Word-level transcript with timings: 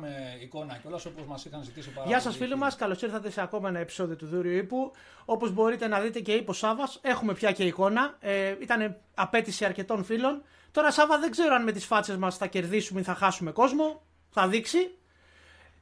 τίτλο. 0.00 0.14
Αυτή 0.14 0.36
τη 0.36 0.36
φορά 0.36 0.36
με 0.36 0.38
εικόνα 0.42 0.76
κιόλας 0.76 1.04
όπως 1.04 1.26
μας 1.26 1.44
είχαν 1.44 1.62
ζητήσει 1.62 1.90
πάρα 1.90 2.06
Γεια 2.06 2.20
σας, 2.20 2.36
φίλοι 2.36 2.56
μας. 2.56 2.76
Καλώς 2.76 3.02
ήρθατε 3.02 3.30
σε 3.30 3.40
ακόμα 3.40 3.68
ένα 3.68 3.78
επεισόδιο 3.78 4.16
του 4.16 4.26
Δούριου 4.26 4.56
Ήπου. 4.56 4.92
Όπως 5.24 5.52
μπορείτε 5.52 5.86
να 5.86 6.00
δείτε 6.00 6.20
και 6.20 6.32
είπε 6.32 6.50
ο 6.50 6.54
Σάβας, 6.54 6.98
έχουμε 7.02 7.32
πια 7.32 7.52
και 7.52 7.64
εικόνα. 7.64 8.16
Ε, 8.20 8.54
ήταν 8.60 8.96
απέτηση 9.14 9.64
αρκετών 9.64 10.04
φίλων. 10.04 10.42
Τώρα, 10.72 10.90
Σάβα, 10.90 11.18
δεν 11.18 11.30
ξέρω 11.30 11.54
αν 11.54 11.62
με 11.62 11.72
τις 11.72 11.84
φάτσες 11.84 12.16
μας 12.16 12.36
θα 12.36 12.46
κερδίσουμε 12.46 13.00
ή 13.00 13.02
θα 13.02 13.14
χάσουμε 13.14 13.50
κόσμο. 13.50 14.02
Θα 14.30 14.48
δείξει. 14.48 14.90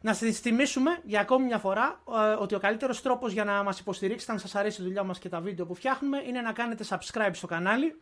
Να 0.01 0.15
σας 0.15 0.39
θυμίσουμε 0.39 0.99
για 1.05 1.21
ακόμη 1.21 1.45
μια 1.45 1.59
φορά 1.59 2.03
ε, 2.15 2.33
ότι 2.33 2.55
ο 2.55 2.59
καλύτερος 2.59 3.03
τρόπος 3.03 3.33
για 3.33 3.45
να 3.45 3.63
μας 3.63 3.79
υποστηρίξετε, 3.79 4.33
αν 4.33 4.39
σας 4.39 4.55
αρέσει 4.55 4.81
η 4.81 4.85
δουλειά 4.85 5.03
μας 5.03 5.19
και 5.19 5.29
τα 5.29 5.41
βίντεο 5.41 5.67
που 5.67 5.75
φτιάχνουμε, 5.75 6.23
είναι 6.27 6.41
να 6.41 6.53
κάνετε 6.53 6.85
subscribe 6.89 7.31
στο 7.33 7.47
κανάλι. 7.47 8.01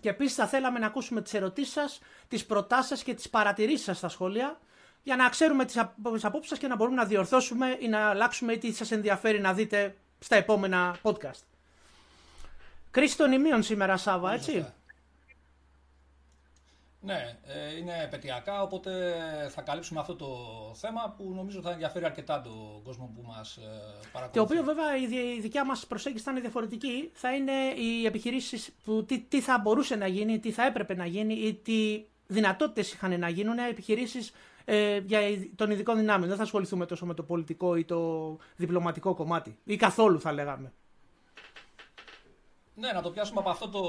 Και 0.00 0.08
επίσης 0.08 0.34
θα 0.34 0.46
θέλαμε 0.46 0.78
να 0.78 0.86
ακούσουμε 0.86 1.22
τις 1.22 1.34
ερωτήσεις 1.34 1.72
σας, 1.72 2.00
τις 2.28 2.46
προτάσεις 2.46 2.86
σας 2.88 3.02
και 3.02 3.14
τις 3.14 3.30
παρατηρήσεις 3.30 3.84
σας 3.84 3.96
στα 3.96 4.08
σχόλια 4.08 4.60
για 5.02 5.16
να 5.16 5.28
ξέρουμε 5.28 5.64
τις 5.64 6.24
απόψεις 6.24 6.48
σας 6.48 6.58
και 6.58 6.66
να 6.66 6.76
μπορούμε 6.76 6.96
να 6.96 7.04
διορθώσουμε 7.04 7.76
ή 7.80 7.88
να 7.88 8.08
αλλάξουμε 8.08 8.52
ή 8.52 8.58
τι 8.58 8.72
σας 8.72 8.90
ενδιαφέρει 8.90 9.40
να 9.40 9.52
δείτε 9.52 9.96
στα 10.18 10.36
επόμενα 10.36 10.96
podcast. 11.02 11.42
Κρίση 12.90 13.16
των 13.16 13.32
ημείων 13.32 13.62
σήμερα, 13.62 13.96
Σάβα, 13.96 14.32
έτσι; 14.32 14.66
Ναι, 17.00 17.38
ε, 17.46 17.76
είναι 17.76 18.02
επαιτειακά, 18.02 18.62
οπότε 18.62 19.14
θα 19.50 19.62
καλύψουμε 19.62 20.00
αυτό 20.00 20.16
το 20.16 20.28
θέμα 20.74 21.14
που 21.16 21.32
νομίζω 21.34 21.60
θα 21.60 21.70
ενδιαφέρει 21.70 22.04
αρκετά 22.04 22.40
τον 22.40 22.82
κόσμο 22.84 23.12
που 23.14 23.22
μας 23.26 23.56
ε, 23.56 23.60
παρακολουθεί. 24.12 24.32
Το 24.32 24.42
οποίο 24.42 24.74
βέβαια 24.74 24.96
η 25.36 25.40
δικιά 25.40 25.64
μας 25.64 25.86
προσέγγιση 25.86 26.24
θα 26.24 26.30
είναι 26.30 26.40
διαφορετική. 26.40 27.10
Θα 27.14 27.34
είναι 27.34 27.52
οι 27.76 28.06
επιχειρήσεις 28.06 28.70
που 28.84 29.04
τι, 29.04 29.18
τι 29.18 29.40
θα 29.40 29.58
μπορούσε 29.58 29.96
να 29.96 30.06
γίνει, 30.06 30.38
τι 30.38 30.52
θα 30.52 30.66
έπρεπε 30.66 30.94
να 30.94 31.06
γίνει 31.06 31.34
ή 31.34 31.54
τι 31.54 32.04
δυνατότητες 32.26 32.92
είχαν 32.92 33.18
να 33.18 33.28
γίνουν, 33.28 33.58
επιχειρήσεις 33.58 34.32
ε, 34.72 35.02
για 35.06 35.20
των 35.56 35.70
ειδικών 35.70 35.96
δυνάμεων. 35.98 36.28
Δεν 36.28 36.36
θα 36.36 36.42
ασχοληθούμε 36.42 36.86
τόσο 36.86 37.06
με 37.06 37.14
το 37.14 37.22
πολιτικό 37.22 37.76
ή 37.76 37.84
το 37.84 38.36
διπλωματικό 38.56 39.14
κομμάτι. 39.14 39.58
Ή 39.64 39.76
καθόλου 39.76 40.20
θα 40.20 40.32
λέγαμε. 40.32 40.72
Ναι, 42.74 42.92
να 42.92 43.02
το 43.02 43.10
πιάσουμε 43.10 43.40
από 43.40 43.50
αυτό 43.50 43.68
το, 43.68 43.82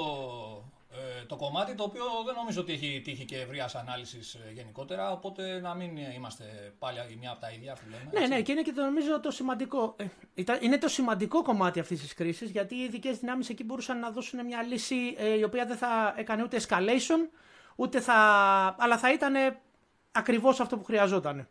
ε, 0.92 1.26
το 1.26 1.36
κομμάτι 1.36 1.76
το 1.76 1.84
οποίο 1.84 2.04
δεν 2.26 2.36
νομίζω 2.36 2.62
ότι 2.62 2.74
έχει 2.74 3.02
τύχει 3.04 3.26
και 3.26 3.38
ευρείας 3.38 3.76
ανάλυσης 3.76 4.34
ε, 4.34 4.52
γενικότερα. 4.54 5.12
Οπότε 5.12 5.60
να 5.60 5.74
μην 5.74 5.98
είμαστε 5.98 6.74
πάλι 6.80 6.98
η 7.12 7.16
μια 7.16 7.32
από 7.32 7.40
τα 7.42 7.52
ίδια 7.52 7.74
που 7.74 7.82
λέμε. 7.90 8.20
Ναι, 8.20 8.36
ναι, 8.36 8.42
και 8.42 8.52
είναι 8.52 8.62
και 8.62 8.74
το 8.74 8.82
νομίζω 8.82 9.20
το 9.20 9.32
σημαντικό. 9.32 9.96
Ε, 10.34 10.44
είναι 10.60 10.78
το 10.78 10.88
σημαντικό 10.88 11.42
κομμάτι 11.42 11.80
αυτής 11.80 12.02
της 12.02 12.14
κρίσης 12.14 12.50
γιατί 12.50 12.76
οι 12.76 12.84
ειδικές 12.84 13.18
δυνάμεις 13.18 13.50
εκεί 13.50 13.64
μπορούσαν 13.64 14.00
να 14.00 14.10
δώσουν 14.10 14.46
μια 14.46 14.64
λύση 14.64 15.16
ε, 15.18 15.38
η 15.38 15.44
οποία 15.44 15.66
δεν 15.66 15.78
θα 15.78 16.14
έκανε 16.18 16.44
ούτε 16.44 16.62
escalation, 16.68 17.30
ούτε 17.76 18.00
θα. 18.00 18.16
αλλά 18.80 18.98
θα 18.98 19.12
ήταν 19.14 19.36
ακριβώς 20.12 20.60
αυτό 20.60 20.78
που 20.78 20.84
χρειαζόταν. 20.84 21.48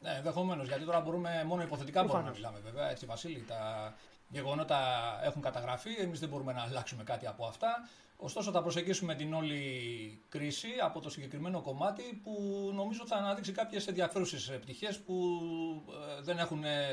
Ναι, 0.00 0.10
ενδεχομένως. 0.10 0.66
Γιατί 0.66 0.84
τώρα 0.84 1.00
μπορούμε 1.00 1.44
μόνο 1.46 1.62
υποθετικά 1.62 2.02
μπορούμε 2.04 2.24
να 2.24 2.30
μιλάμε, 2.30 2.58
βέβαια. 2.64 2.90
Έτσι, 2.90 3.06
Βασίλη, 3.06 3.44
τα 3.48 3.94
γεγονότα 4.28 4.78
έχουν 5.22 5.42
καταγραφεί. 5.42 5.94
Εμείς 5.98 6.20
δεν 6.20 6.28
μπορούμε 6.28 6.52
να 6.52 6.62
αλλάξουμε 6.62 7.02
κάτι 7.02 7.26
από 7.26 7.46
αυτά. 7.46 7.88
Ωστόσο, 8.16 8.50
θα 8.50 8.62
προσεγγίσουμε 8.62 9.14
την 9.14 9.34
όλη 9.34 10.22
κρίση 10.28 10.68
από 10.82 11.00
το 11.00 11.10
συγκεκριμένο 11.10 11.60
κομμάτι 11.60 12.20
που 12.22 12.32
νομίζω 12.74 13.06
θα 13.06 13.16
αναδείξει 13.16 13.52
κάποιες 13.52 13.86
ενδιαφέρουσες 13.86 14.58
πτυχέ 14.60 15.00
που 15.06 15.14
ε, 16.18 16.22
δεν 16.22 16.38
έχουν 16.38 16.64
ε, 16.64 16.88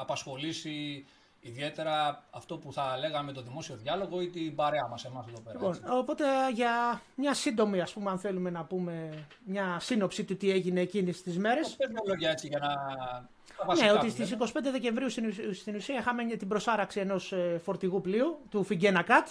απασχολήσει 0.00 1.06
Ιδιαίτερα 1.42 2.24
αυτό 2.30 2.56
που 2.56 2.72
θα 2.72 2.96
λέγαμε 2.98 3.32
το 3.32 3.42
δημόσιο 3.42 3.76
διάλογο 3.76 4.20
ή 4.20 4.28
την 4.28 4.54
παρέα 4.54 4.88
μας 4.88 5.04
εμάς 5.04 5.26
εδώ 5.28 5.40
πέρα. 5.40 5.58
Λοιπόν, 5.58 5.98
οπότε 5.98 6.24
για 6.54 7.02
μια 7.14 7.34
σύντομη, 7.34 7.80
ας 7.80 7.92
πούμε, 7.92 8.10
αν 8.10 8.18
θέλουμε 8.18 8.50
να 8.50 8.64
πούμε, 8.64 9.26
μια 9.44 9.78
σύνοψη 9.80 10.24
του 10.24 10.36
τι 10.36 10.50
έγινε 10.50 10.80
εκείνες 10.80 11.22
τις 11.22 11.38
μέρες. 11.38 11.76
Πες 11.76 11.88
μια 11.88 12.02
λόγια 12.06 12.30
έτσι 12.30 12.46
για 12.46 12.58
να... 12.58 13.74
Ναι, 13.74 13.92
ότι 13.92 14.10
στις 14.10 14.36
25 14.38 14.46
Δεκεμβρίου 14.72 15.10
στην 15.52 15.74
ουσία 15.74 15.98
είχαμε 15.98 16.24
την 16.24 16.48
προσάραξη 16.48 17.00
ενός 17.00 17.32
ε, 17.32 17.60
φορτηγού 17.64 18.00
πλοίου, 18.00 18.38
του 18.50 18.64
Φιγκένα 18.64 19.02
Κατ, 19.02 19.28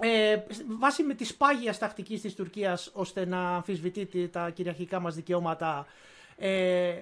ε, 0.00 0.36
βάσει 0.78 1.02
με 1.02 1.14
τη 1.14 1.34
πάγια 1.38 1.78
τακτικής 1.78 2.20
της 2.20 2.34
Τουρκίας 2.34 2.90
ώστε 2.92 3.26
να 3.26 3.54
αμφισβητεί 3.54 4.28
τα 4.28 4.50
κυριαρχικά 4.50 5.00
μας 5.00 5.14
δικαιώματα 5.14 5.86
ε, 6.36 6.94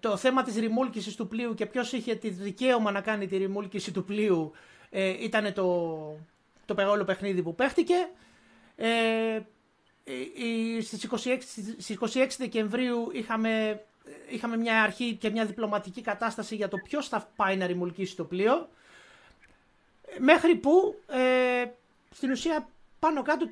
το 0.00 0.16
θέμα 0.16 0.42
της 0.42 0.56
ρημούλκησης 0.56 1.14
του 1.14 1.28
πλοίου 1.28 1.54
και 1.54 1.66
ποιος 1.66 1.92
είχε 1.92 2.14
τη 2.14 2.28
δικαίωμα 2.28 2.90
να 2.90 3.00
κάνει 3.00 3.26
τη 3.26 3.36
ρημούλκηση 3.36 3.92
του 3.92 4.04
πλοίου 4.04 4.52
ε, 4.90 5.24
ήταν 5.24 5.52
το, 5.52 5.64
το 6.66 6.74
μεγάλο 6.74 7.04
παιχνίδι 7.04 7.42
που 7.42 7.54
παίχτηκε. 7.54 8.08
Ε, 8.76 9.40
στις, 10.82 11.08
26, 11.10 11.38
στις 11.78 11.98
26 12.00 12.26
Δεκεμβρίου 12.38 13.10
είχαμε, 13.12 13.82
είχαμε 14.28 14.56
μια 14.56 14.82
αρχή 14.82 15.14
και 15.14 15.30
μια 15.30 15.44
διπλωματική 15.46 16.00
κατάσταση 16.00 16.54
για 16.54 16.68
το 16.68 16.76
ποιος 16.76 17.08
θα 17.08 17.28
πάει 17.36 17.56
να 17.56 17.66
ρημουλκήσει 17.66 18.16
το 18.16 18.24
πλοίο. 18.24 18.68
Μέχρι 20.18 20.54
που 20.54 21.00
ε, 21.06 21.64
στην 22.10 22.30
ουσία 22.30 22.68
πάνω 22.98 23.22
κάτω 23.22 23.48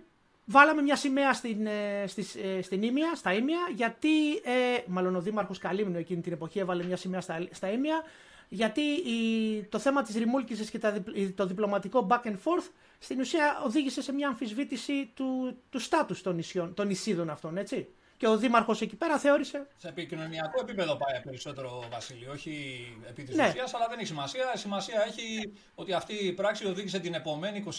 Βάλαμε 0.49 0.83
μια 0.83 0.97
σημαία 0.97 1.33
στην, 1.33 1.67
ε, 1.67 2.05
στις, 2.07 2.35
ε, 2.35 2.63
στην 2.63 2.83
Ήμια, 2.83 3.15
στα 3.15 3.33
Ήμια, 3.33 3.59
γιατί, 3.75 4.33
ε, 4.33 4.83
μάλλον 4.87 5.17
ο 5.17 5.21
Δήμαρχος 5.21 5.59
Καλύμνου 5.59 5.99
εκείνη 5.99 6.21
την 6.21 6.33
εποχή 6.33 6.59
έβαλε 6.59 6.85
μια 6.85 6.97
σημαία 6.97 7.21
στα, 7.21 7.47
στα 7.51 7.71
Ήμια, 7.71 8.03
γιατί 8.49 8.81
η, 8.81 9.63
το 9.63 9.79
θέμα 9.79 10.03
της 10.03 10.15
ρημούλκησης 10.15 10.71
και 10.71 10.79
τα, 10.79 11.03
το 11.35 11.47
διπλωματικό 11.47 12.07
back 12.11 12.27
and 12.27 12.37
forth 12.45 12.71
στην 12.99 13.21
ουσία 13.21 13.63
οδήγησε 13.65 14.03
σε 14.03 14.13
μια 14.13 14.29
αμφισβήτηση 14.29 15.11
του, 15.15 15.57
του 15.71 15.79
στάτους 15.79 16.23
των, 16.23 16.35
νησιών, 16.35 16.75
των 16.75 16.87
νησίδων 16.87 17.31
αυτών, 17.31 17.57
έτσι. 17.57 17.89
Και 18.17 18.29
ο 18.29 18.37
Δήμαρχος 18.37 18.81
εκεί 18.81 18.97
πέρα 18.97 19.19
θεώρησε. 19.19 19.67
Σε 19.77 19.89
επικοινωνιακό 19.89 20.61
επίπεδο 20.61 20.97
πάει 20.97 21.21
περισσότερο 21.23 21.85
Βασίλειο, 21.91 22.33
όχι 22.33 22.87
επί 23.09 23.23
της 23.23 23.37
ναι. 23.37 23.43
αλλά 23.45 23.87
δεν 23.89 23.99
έχει 23.99 24.07
σημασία. 24.07 24.53
Σημασία 24.55 25.05
έχει 25.07 25.53
ότι 25.75 25.93
αυτή 25.93 26.15
η 26.15 26.33
πράξη 26.33 26.67
οδήγησε 26.67 26.99
την 26.99 27.15
επομένη 27.15 27.65
27 27.67 27.73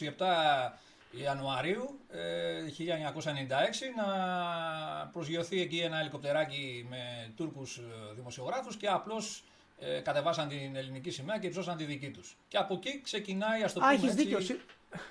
Ιανουαρίου 1.21 1.99
ε, 2.09 2.19
1996 2.77 3.49
να 3.97 4.07
προσγειωθεί 5.13 5.61
εκεί 5.61 5.77
ένα 5.77 5.99
ελικοπτεράκι 5.99 6.85
με 6.89 7.31
Τούρκους 7.35 7.77
ε, 7.77 7.81
δημοσιογράφους 8.15 8.75
και 8.75 8.87
απλώς 8.87 9.43
ε, 9.79 9.99
κατεβάσαν 9.99 10.47
την 10.47 10.75
ελληνική 10.75 11.09
σημαία 11.09 11.37
και 11.37 11.49
ψώσαν 11.49 11.77
τη 11.77 11.83
δική 11.83 12.09
τους. 12.09 12.37
Και 12.47 12.57
από 12.57 12.73
εκεί 12.73 13.01
ξεκινάει, 13.01 13.63
ας 13.63 13.73
το 13.73 13.79
πούμε 13.79 13.93
έχεις 13.93 14.11
έτσι, 14.11 14.23
δίκιο. 14.23 14.37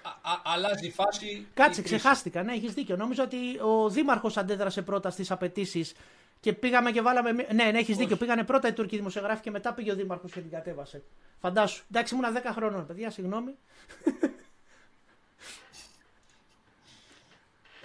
Α, 0.03 0.31
α, 0.31 0.41
αλλάζει 0.45 0.87
η 0.87 0.91
φάση. 0.91 1.47
Κάτσε, 1.55 1.83
ξεχάστηκα. 1.83 2.43
Ναι, 2.43 2.53
έχεις 2.53 2.73
δίκιο. 2.73 2.97
Νόμιζα 2.97 3.23
ότι 3.23 3.37
ο 3.59 3.91
Δήμαρχος 3.91 4.37
αντέδρασε 4.37 4.83
πρώτα 4.83 5.11
στις 5.11 5.31
απαιτήσεις 5.31 5.95
και 6.41 6.53
πήγαμε 6.53 6.91
και 6.91 7.01
βάλαμε. 7.01 7.33
Ναι, 7.33 7.45
ναι, 7.53 7.79
έχεις 7.79 7.97
δίκιο. 7.97 8.17
Πήγανε 8.17 8.45
πρώτα 8.45 8.69
οι 8.69 8.73
Τούρκοι 8.73 8.97
δημοσιογράφοι 8.97 9.43
και 9.43 9.51
μετά 9.51 9.75
πήγε 9.75 9.93
ο 9.93 9.95
Δήμαρχος 9.95 10.33
και 10.33 10.41
την 10.41 10.51
κατέβασε. 10.51 11.03
Φαντάσου. 11.41 11.85
Εντάξει, 11.91 12.15
ήμουν 12.15 12.37
10 12.37 12.41
χρόνων, 12.53 12.87
παιδιά, 12.87 13.11
συγγνώμη. 13.11 13.55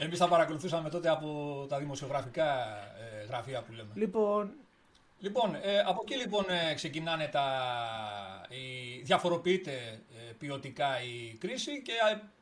Εμείς 0.03 0.19
τα 0.19 0.27
παρακολουθούσαμε 0.27 0.89
τότε 0.89 1.09
από 1.09 1.65
τα 1.69 1.77
δημοσιογραφικά 1.77 2.68
ε, 3.21 3.25
γραφεία 3.25 3.62
που 3.62 3.71
λέμε. 3.71 3.92
Λοιπόν, 3.94 4.51
Λοιπόν, 5.21 5.56
ε, 5.62 5.80
από 5.80 6.00
εκεί 6.01 6.15
λοιπόν 6.15 6.45
ε, 6.50 6.74
ξεκινάνε 6.74 7.27
τα, 7.27 7.45
η, 8.50 9.01
διαφοροποιείται 9.01 10.01
ε, 10.30 10.31
ποιοτικά 10.38 11.01
η 11.01 11.33
κρίση 11.33 11.81
και 11.81 11.92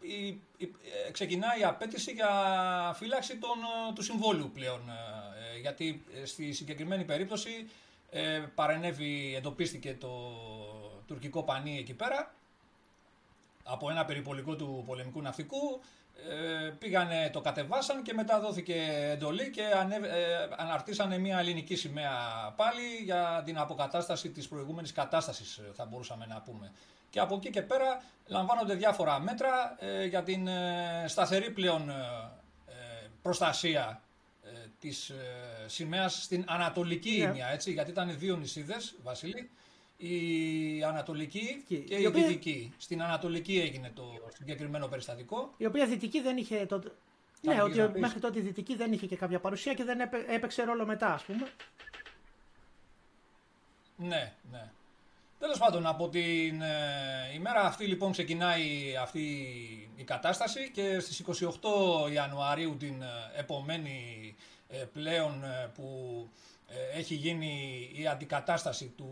η, 0.08 0.42
ξεκινάει 1.12 1.60
η 1.60 1.64
απέτηση 1.64 2.12
για 2.12 2.30
φύλαξη 2.96 3.38
των, 3.38 3.58
του 3.96 4.04
συμβόλου 4.04 4.52
πλέον. 4.52 4.82
γιατί 5.62 6.04
στη 6.24 6.52
συγκεκριμένη 6.52 7.04
περίπτωση 7.04 7.70
παρενέβη, 8.56 9.36
εντοπίστηκε 9.38 9.98
το 10.00 10.10
τουρκικό 11.08 11.44
πανί 11.44 11.78
εκεί 11.78 11.94
πέρα 11.94 12.34
από 13.64 13.90
ένα 13.90 14.06
περιπολικό 14.06 14.56
του 14.56 14.84
πολεμικού 14.86 15.22
ναυτικού 15.22 15.82
ε, 16.30 16.70
πήγανε, 16.70 17.30
το 17.34 17.42
κατεβάσαν 17.42 18.04
και 18.04 18.14
μετά 18.14 18.40
δόθηκε 18.40 18.76
εντολή 19.12 19.50
και 19.50 19.62
ε, 19.62 20.56
αναρτήσανε 20.58 21.18
μια 21.18 21.40
ελληνική 21.40 21.76
σημαία 21.76 22.54
πάλι 22.56 22.82
για 23.04 23.42
την 23.46 23.58
αποκατάσταση 23.58 24.30
της 24.30 24.48
προηγούμενης 24.48 24.92
κατάστασης 24.92 25.58
ε, 25.58 25.72
θα 25.74 25.86
μπορούσαμε 25.86 26.26
να 26.26 26.42
πούμε. 26.42 26.72
Και 27.10 27.20
από 27.20 27.36
εκεί 27.36 27.50
και 27.50 27.62
πέρα 27.62 28.04
λαμβάνονται 28.28 28.74
διάφορα 28.74 29.20
μέτρα 29.20 29.78
για 30.10 30.24
την 30.24 30.50
σταθερή 31.06 31.52
πλέον 31.52 31.92
προστασία 33.22 34.02
της 34.80 35.12
σημαίας 35.66 36.24
στην 36.24 36.46
Ανατολική 36.48 37.30
yeah. 37.32 37.54
έτσι, 37.54 37.72
γιατί 37.72 37.92
ήταν 37.92 38.18
δύο 38.18 38.36
νησίδες, 38.36 38.96
Βασίλη, 39.04 39.50
η 40.02 40.84
Ανατολική 40.84 41.64
και, 41.68 41.76
η, 41.76 42.06
οποία... 42.06 42.28
Δυτική. 42.28 42.74
Στην 42.78 43.02
Ανατολική 43.02 43.60
έγινε 43.60 43.92
το 43.96 44.04
συγκεκριμένο 44.38 44.88
περιστατικό. 44.88 45.54
Η 45.58 45.66
οποία 45.66 45.86
Δυτική 45.86 46.22
δεν 46.22 46.38
είχε. 46.38 46.66
Το... 46.66 46.82
Ναι, 47.42 47.62
ότι 47.62 48.00
μέχρι 48.00 48.20
τότε 48.20 48.40
η 48.40 48.42
Δυτική 48.42 48.76
δεν 48.76 48.92
είχε 48.92 49.06
και 49.06 49.16
κάποια 49.16 49.40
παρουσία 49.40 49.74
και 49.74 49.84
δεν 49.84 50.00
έπαιξε 50.30 50.64
ρόλο 50.64 50.86
μετά, 50.86 51.14
ας 51.14 51.24
πούμε. 51.24 51.48
Ναι, 53.96 54.34
ναι. 54.52 54.72
Τέλος 55.40 55.58
πάντων, 55.58 55.86
από 55.86 56.10
την 56.10 56.62
ε, 56.62 57.34
ημέρα 57.36 57.62
αυτή 57.62 57.86
λοιπόν 57.86 58.12
ξεκινάει 58.12 58.96
αυτή 59.02 59.22
η 59.96 60.04
κατάσταση 60.04 60.72
και 60.74 61.00
στις 61.00 61.24
28 61.28 62.12
Ιανουαρίου 62.14 62.78
την 62.78 63.02
ε, 63.02 63.40
επομένη 63.40 64.36
ε, 64.70 64.78
πλέον 64.78 65.44
που 65.76 66.28
έχει 66.94 67.16
γίνει 67.16 67.82
η 67.96 68.08
αντικατάσταση 68.08 68.94
του 68.98 69.10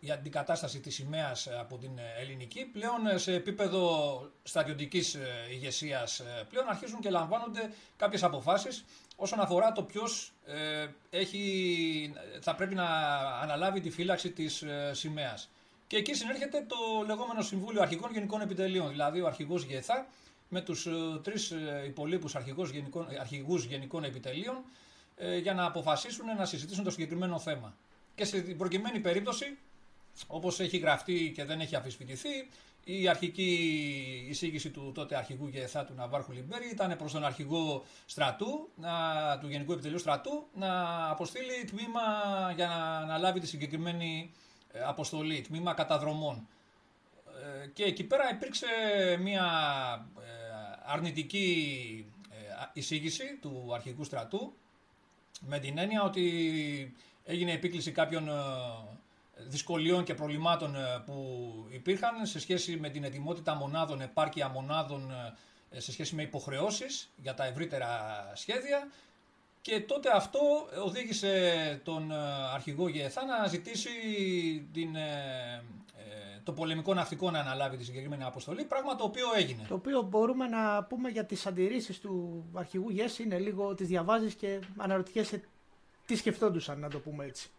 η 0.00 0.10
αντικατάσταση 0.10 0.80
της 0.80 0.94
σημαίας 0.94 1.48
από 1.60 1.78
την 1.78 1.90
ελληνική 2.20 2.64
πλέον 2.64 3.18
σε 3.18 3.32
επίπεδο 3.34 4.20
στρατιωτικής 4.42 5.16
ηγεσίας 5.50 6.22
πλέον 6.48 6.68
αρχίζουν 6.68 7.00
και 7.00 7.10
λαμβάνονται 7.10 7.72
κάποιες 7.96 8.22
αποφάσεις 8.22 8.84
όσον 9.16 9.40
αφορά 9.40 9.72
το 9.72 9.82
ποιος 9.82 10.32
ε, 10.46 10.86
θα 12.40 12.54
πρέπει 12.54 12.74
να 12.74 12.86
αναλάβει 13.42 13.80
τη 13.80 13.90
φύλαξη 13.90 14.30
της 14.30 14.62
ε, 14.62 14.90
σημαίας. 14.94 15.50
Και 15.86 15.96
εκεί 15.96 16.14
συνέρχεται 16.14 16.64
το 16.68 16.76
λεγόμενο 17.06 17.42
Συμβούλιο 17.42 17.82
Αρχικών 17.82 18.12
Γενικών 18.12 18.40
Επιτελείων, 18.40 18.88
δηλαδή 18.88 19.20
ο 19.20 19.26
αρχηγός 19.26 19.62
ΓΕΘΑ 19.62 20.06
με 20.48 20.60
τους 20.60 20.86
ε, 20.86 20.90
τρεις 21.22 21.50
ε, 21.50 21.82
υπολείπους 21.86 22.34
αρχηγούς 23.20 23.64
γενικών 23.64 24.04
επιτελείων 24.04 24.56
ε, 25.16 25.36
για 25.36 25.54
να 25.54 25.64
αποφασίσουν 25.64 26.26
να 26.36 26.44
συζητήσουν 26.44 26.84
το 26.84 26.90
συγκεκριμένο 26.90 27.38
θέμα. 27.38 27.74
Και 28.18 28.24
στην 28.24 28.56
προκειμένη 28.56 29.00
περίπτωση, 29.00 29.58
όπως 30.26 30.60
έχει 30.60 30.78
γραφτεί 30.78 31.32
και 31.34 31.44
δεν 31.44 31.60
έχει 31.60 31.76
αφισβητηθεί, 31.76 32.48
η 32.84 33.08
αρχική 33.08 33.52
εισήγηση 34.28 34.70
του 34.70 34.92
τότε 34.94 35.16
αρχηγού 35.16 35.46
ΓΕΘΑ 35.46 35.84
του 35.84 35.94
Ναβάρχου 35.94 36.32
Λιμπέρη 36.32 36.68
ήταν 36.70 36.96
προς 36.96 37.12
τον 37.12 37.24
αρχηγό 37.24 37.84
στρατού, 38.06 38.68
να, 38.76 38.90
του 39.38 39.48
Γενικού 39.48 39.72
Επιτελείου 39.72 39.98
Στρατού, 39.98 40.46
να 40.54 40.70
αποστείλει 41.10 41.64
τμήμα 41.66 42.02
για 42.54 42.66
να 42.66 42.96
αναλάβει 42.96 43.40
τη 43.40 43.46
συγκεκριμένη 43.46 44.30
ε, 44.72 44.80
αποστολή, 44.82 45.40
τμήμα 45.40 45.74
καταδρομών. 45.74 46.48
Ε, 47.62 47.66
και 47.66 47.84
εκεί 47.84 48.04
πέρα 48.04 48.30
υπήρξε 48.30 48.66
μια 49.20 49.46
ε, 50.18 50.24
αρνητική 50.84 52.06
εισήγηση 52.72 53.38
του 53.40 53.70
αρχηγού 53.74 54.04
στρατού, 54.04 54.54
με 55.40 55.58
την 55.58 55.78
έννοια 55.78 56.02
ότι 56.02 56.26
έγινε 57.28 57.52
επίκληση 57.52 57.92
κάποιων 57.92 58.28
δυσκολιών 59.46 60.04
και 60.04 60.14
προβλημάτων 60.14 60.76
ε, 60.76 61.02
που 61.06 61.44
υπήρχαν 61.70 62.26
σε 62.26 62.40
σχέση 62.40 62.76
με 62.76 62.88
την 62.88 63.04
ετοιμότητα 63.04 63.54
μονάδων, 63.54 64.00
επάρκεια 64.00 64.48
μονάδων 64.48 65.10
ε, 65.70 65.80
σε 65.80 65.92
σχέση 65.92 66.14
με 66.14 66.22
υποχρεώσεις 66.22 67.10
για 67.16 67.34
τα 67.34 67.44
ευρύτερα 67.44 67.88
σχέδια 68.34 68.88
και 69.60 69.80
τότε 69.80 70.10
αυτό 70.14 70.40
οδήγησε 70.84 71.80
τον 71.84 72.10
ε, 72.10 72.14
αρχηγό 72.54 72.88
ΓΕΘΑ 72.88 73.24
να 73.24 73.46
ζητήσει 73.46 73.90
την, 74.72 74.96
το 76.44 76.52
πολεμικό 76.52 76.94
ναυτικό 76.94 77.30
να 77.30 77.38
αναλάβει 77.38 77.76
τη 77.76 77.84
συγκεκριμένη 77.84 78.24
αποστολή, 78.24 78.64
πράγμα 78.64 78.96
το 78.96 79.04
οποίο 79.04 79.26
έγινε. 79.36 79.64
Το 79.68 79.74
οποίο 79.74 80.02
μπορούμε 80.02 80.46
να 80.46 80.84
πούμε 80.84 81.08
για 81.08 81.24
τις 81.24 81.46
αντιρρήσεις 81.46 82.00
του 82.00 82.44
αρχηγού 82.54 82.90
ΓΕΣ 82.90 83.18
είναι 83.18 83.38
λίγο 83.38 83.74
τις 83.74 83.88
διαβάζεις 83.88 84.34
και 84.34 84.58
αναρωτιέσαι 84.76 85.42
τι 86.08 86.16
σκεφτόντουσαν 86.16 86.78
να 86.78 86.88
το 86.88 86.98
πούμε 86.98 87.24
έτσι. 87.24 87.50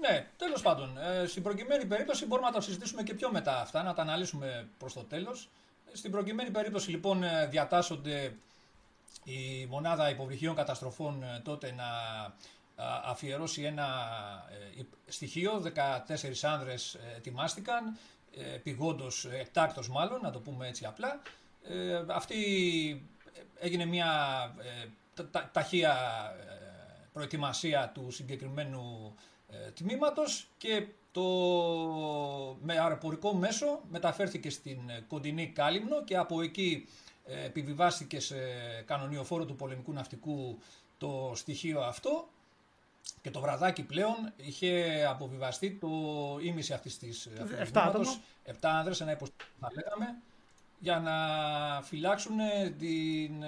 Ναι, 0.00 0.26
τέλος 0.36 0.62
πάντων. 0.62 0.98
Ε, 0.98 1.26
στην 1.26 1.42
προκειμένη 1.42 1.84
περίπτωση 1.84 2.26
μπορούμε 2.26 2.46
να 2.48 2.54
τα 2.54 2.60
συζητήσουμε 2.60 3.02
και 3.02 3.14
πιο 3.14 3.30
μετά 3.30 3.60
αυτά, 3.60 3.82
να 3.82 3.94
τα 3.94 4.02
αναλύσουμε 4.02 4.68
προς 4.78 4.92
το 4.92 5.00
τέλος. 5.00 5.48
Στην 5.92 6.10
προκειμένη 6.10 6.50
περίπτωση 6.50 6.90
λοιπόν 6.90 7.22
ε, 7.22 7.46
διατάσσονται 7.46 8.34
η 9.24 9.66
μονάδα 9.66 10.10
υποβρυχίων 10.10 10.54
καταστροφών 10.54 11.22
ε, 11.22 11.40
τότε 11.44 11.72
να 11.72 11.84
αφιερώσει 13.04 13.62
ένα 13.62 13.86
στοιχείο, 15.06 15.62
14 15.74 16.32
άνδρες 16.42 16.98
ετοιμάστηκαν, 17.16 17.96
πηγόντως, 18.62 19.24
εκτάκτος 19.24 19.88
μάλλον, 19.88 20.20
να 20.22 20.30
το 20.30 20.40
πούμε 20.40 20.68
έτσι 20.68 20.84
απλά. 20.84 21.20
Αυτή 22.08 22.36
έγινε 23.58 23.84
μια 23.84 24.10
ταχεία 25.52 25.96
προετοιμασία 27.12 27.90
του 27.94 28.10
συγκεκριμένου 28.10 29.14
ε, 29.48 29.70
τμήματος 29.70 30.48
και 30.58 30.86
το 31.12 31.22
με 32.62 32.78
αεροπορικό 32.78 33.34
μέσο 33.34 33.80
μεταφέρθηκε 33.90 34.50
στην 34.50 34.78
ε, 34.88 35.04
κοντινή 35.08 35.46
Κάλυμνο 35.46 36.04
και 36.04 36.16
από 36.16 36.42
εκεί 36.42 36.88
ε, 37.24 37.44
επιβιβάστηκε 37.44 38.20
σε 38.20 38.36
κανονιοφόρο 38.86 39.44
του 39.44 39.56
πολεμικού 39.56 39.92
ναυτικού 39.92 40.58
το 40.98 41.32
στοιχείο 41.34 41.80
αυτό. 41.80 42.28
Και 43.22 43.30
το 43.30 43.40
βραδάκι 43.40 43.82
πλέον 43.82 44.32
είχε 44.36 45.04
αποβιβαστεί 45.08 45.70
το 45.70 45.88
ίμιση 46.42 46.72
αυτής 46.72 46.98
της 46.98 47.28
αφηγήματος. 47.42 48.20
Επτά 48.44 48.70
άνδρες, 48.70 49.00
ένα 49.00 49.12
υποστήριο 49.12 49.52
θα 49.60 49.68
λέγαμε, 49.74 50.18
για 50.82 50.98
να 50.98 51.16
φυλάξουν 51.82 52.36
την, 52.78 53.44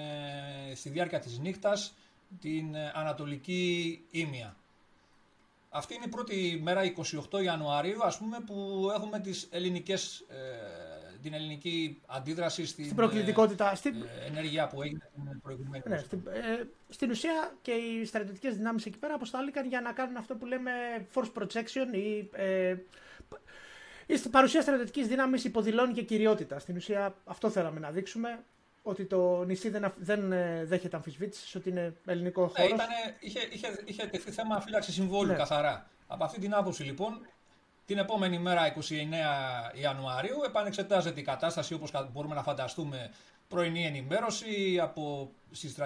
στη 0.75 0.89
διάρκεια 0.89 1.19
της 1.19 1.39
νύχτας 1.39 1.93
την 2.41 2.75
ανατολική 2.93 4.03
ήμια. 4.11 4.55
Αυτή 5.69 5.93
είναι 5.93 6.05
η 6.05 6.09
πρώτη 6.09 6.59
μέρα, 6.63 6.81
28 7.31 7.43
Ιανουαρίου, 7.43 8.03
ας 8.03 8.17
πούμε, 8.17 8.37
που 8.45 8.89
έχουμε 8.95 9.19
τις 9.19 9.47
ελληνικές, 9.51 10.25
ε, 10.29 11.19
την 11.21 11.33
ελληνική 11.33 12.01
αντίδραση 12.05 12.65
στην, 12.65 12.83
στην 12.83 12.95
προκλητικότητα. 12.95 13.71
Ε, 13.71 13.75
στην... 13.75 13.95
Ε, 14.01 14.25
ενέργεια 14.27 14.67
που 14.67 14.81
έγινε 14.81 15.09
την 15.15 15.41
προηγούμενη 15.41 15.83
ναι, 15.87 15.97
στην, 15.97 16.21
ε, 16.27 16.67
στην 16.89 17.09
ουσία 17.09 17.53
και 17.61 17.71
οι 17.71 18.05
στρατιωτικές 18.05 18.55
δυνάμεις 18.55 18.85
εκεί 18.85 18.97
πέρα 18.97 19.13
αποστάληκαν 19.13 19.67
για 19.67 19.81
να 19.81 19.91
κάνουν 19.91 20.17
αυτό 20.17 20.35
που 20.35 20.45
λέμε 20.45 20.71
force 21.13 21.31
protection 21.41 21.95
ή... 21.95 22.29
Ε, 24.07 24.13
η 24.13 24.29
παρουσία 24.29 24.61
στρατιωτικής 24.61 25.07
δύναμη 25.07 25.39
υποδηλώνει 25.43 25.93
και 25.93 26.01
κυριότητα. 26.01 26.59
Στην 26.59 26.75
ουσία 26.75 27.15
αυτό 27.25 27.49
θέλαμε 27.49 27.79
να 27.79 27.91
δείξουμε 27.91 28.43
ότι 28.83 29.05
το 29.05 29.43
νησί 29.43 29.69
δεν, 29.69 29.93
δεν 29.97 30.31
ε, 30.31 30.65
δέχεται 30.65 30.95
αμφισβήτησης, 30.95 31.55
ότι 31.55 31.69
είναι 31.69 31.93
ελληνικό 32.05 32.41
ναι, 32.41 32.47
χώρος. 32.47 32.71
Ναι, 32.71 33.15
είχε, 33.19 33.39
είχε, 33.51 33.81
είχε 33.85 34.07
τεθεί 34.07 34.31
θέμα 34.31 34.61
φύλαξη 34.61 34.91
συμβόλου 34.91 35.31
ναι. 35.31 35.37
καθαρά. 35.37 35.87
Από 36.07 36.23
αυτή 36.23 36.39
την 36.39 36.53
άποψη 36.53 36.83
λοιπόν, 36.83 37.27
την 37.85 37.97
επόμενη 37.97 38.39
μέρα, 38.39 38.73
29 38.75 38.81
Ιανουαρίου, 39.81 40.37
επανεξετάζεται 40.45 41.19
η 41.19 41.23
κατάσταση 41.23 41.73
όπως 41.73 41.91
μπορούμε 42.11 42.35
να 42.35 42.43
φανταστούμε 42.43 43.11
πρωινή 43.47 43.85
ενημέρωση 43.85 44.79
από, 44.81 45.31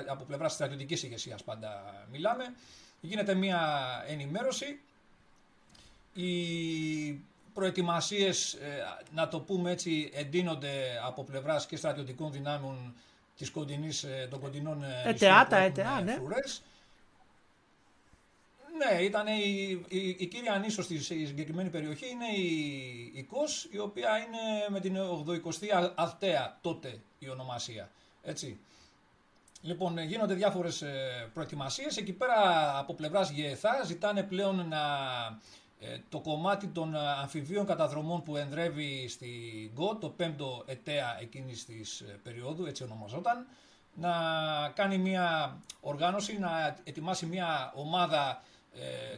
από 0.07 0.23
πλευρά 0.23 0.45
της 0.45 0.55
στρατιωτικής 0.55 1.03
ηγεσίας 1.03 1.43
πάντα 1.43 1.83
μιλάμε. 2.11 2.53
Γίνεται 3.01 3.33
μια 3.33 3.79
ενημέρωση. 4.07 4.79
Η 6.13 7.21
προετοιμασίες, 7.59 8.53
ε, 8.53 8.83
να 9.13 9.27
το 9.27 9.39
πούμε 9.39 9.71
έτσι, 9.71 10.09
εντείνονται 10.13 11.01
από 11.05 11.23
πλευράς 11.23 11.65
και 11.65 11.75
στρατιωτικών 11.75 12.31
δυνάμεων 12.31 12.93
της 13.37 13.51
κοντινής, 13.51 14.03
ε, 14.03 14.27
των 14.29 14.39
κοντινών 14.39 14.83
ε, 14.83 15.01
ΕΤΕΑ, 15.05 15.47
τα 15.47 15.57
ΕΤΕΑ, 15.57 16.01
ναι. 16.01 16.17
Ναι, 18.77 19.01
ήταν 19.01 19.27
η, 19.27 19.81
η, 19.87 20.15
η 20.19 20.25
κύρια 20.25 20.57
νήσος 20.57 20.85
στη 20.85 20.99
συγκεκριμένη 20.99 21.69
περιοχή 21.69 22.09
είναι 22.09 22.27
η, 22.35 23.11
η 23.15 23.23
ΚΟΣ, 23.23 23.67
η 23.71 23.79
οποία 23.79 24.17
είναι 24.17 24.69
με 24.69 24.79
την 24.79 24.97
80η 25.27 25.91
Αθέα 25.95 26.57
τότε 26.61 27.01
η 27.19 27.29
ονομασία. 27.29 27.91
Έτσι. 28.23 28.59
Λοιπόν, 29.61 29.97
γίνονται 29.99 30.33
διάφορες 30.33 30.83
προετοιμασίες. 31.33 31.97
Εκεί 31.97 32.13
πέρα 32.13 32.37
από 32.79 32.93
πλευράς 32.93 33.29
ΓΕΘΑ 33.29 33.83
ζητάνε 33.85 34.23
πλέον 34.23 34.67
να 34.67 34.77
ε, 35.68 35.68
το 36.09 36.19
κομμάτι 36.19 36.67
των 36.67 36.95
ε, 36.95 36.99
αμφιβίων 37.21 37.65
καταδρομών 37.65 38.23
που 38.23 38.37
ενδρεύει 38.37 39.07
στη 39.07 39.29
ΓΟ, 39.75 39.95
το 39.95 40.09
πέμπτο 40.09 40.63
ετέα 40.65 41.17
εκείνης 41.21 41.65
της 41.65 41.99
ε, 41.99 42.19
περίοδου, 42.23 42.65
έτσι 42.65 42.83
ονομαζόταν, 42.83 43.47
να 43.93 44.11
κάνει 44.75 44.97
μια 44.97 45.57
οργάνωση, 45.81 46.37
να 46.39 46.77
ετοιμάσει 46.83 47.25
μια 47.25 47.71
ομάδα 47.75 48.41
ε, 48.73 49.17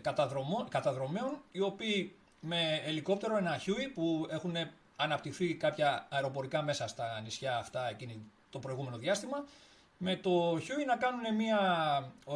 καταδρομέων, 0.70 1.41
οι 1.51 1.62
οποίοι 1.62 2.15
με 2.39 2.82
ελικόπτερο, 2.86 3.38
ένα 3.38 3.58
χιούι 3.58 3.88
που 3.88 4.27
έχουν 4.30 4.56
αναπτυχθεί 4.96 5.56
κάποια 5.56 6.08
αεροπορικά 6.10 6.62
μέσα 6.62 6.88
στα 6.88 7.20
νησιά 7.24 7.58
αυτά 7.58 7.89
εκείνη 7.89 8.22
το 8.50 8.60
προηγούμενο 8.60 8.98
διάστημα, 8.98 9.46
με 10.03 10.15
το 10.15 10.60
Χιούι 10.63 10.86
να 10.86 10.96
κάνουν 10.96 11.36
μια 11.36 11.60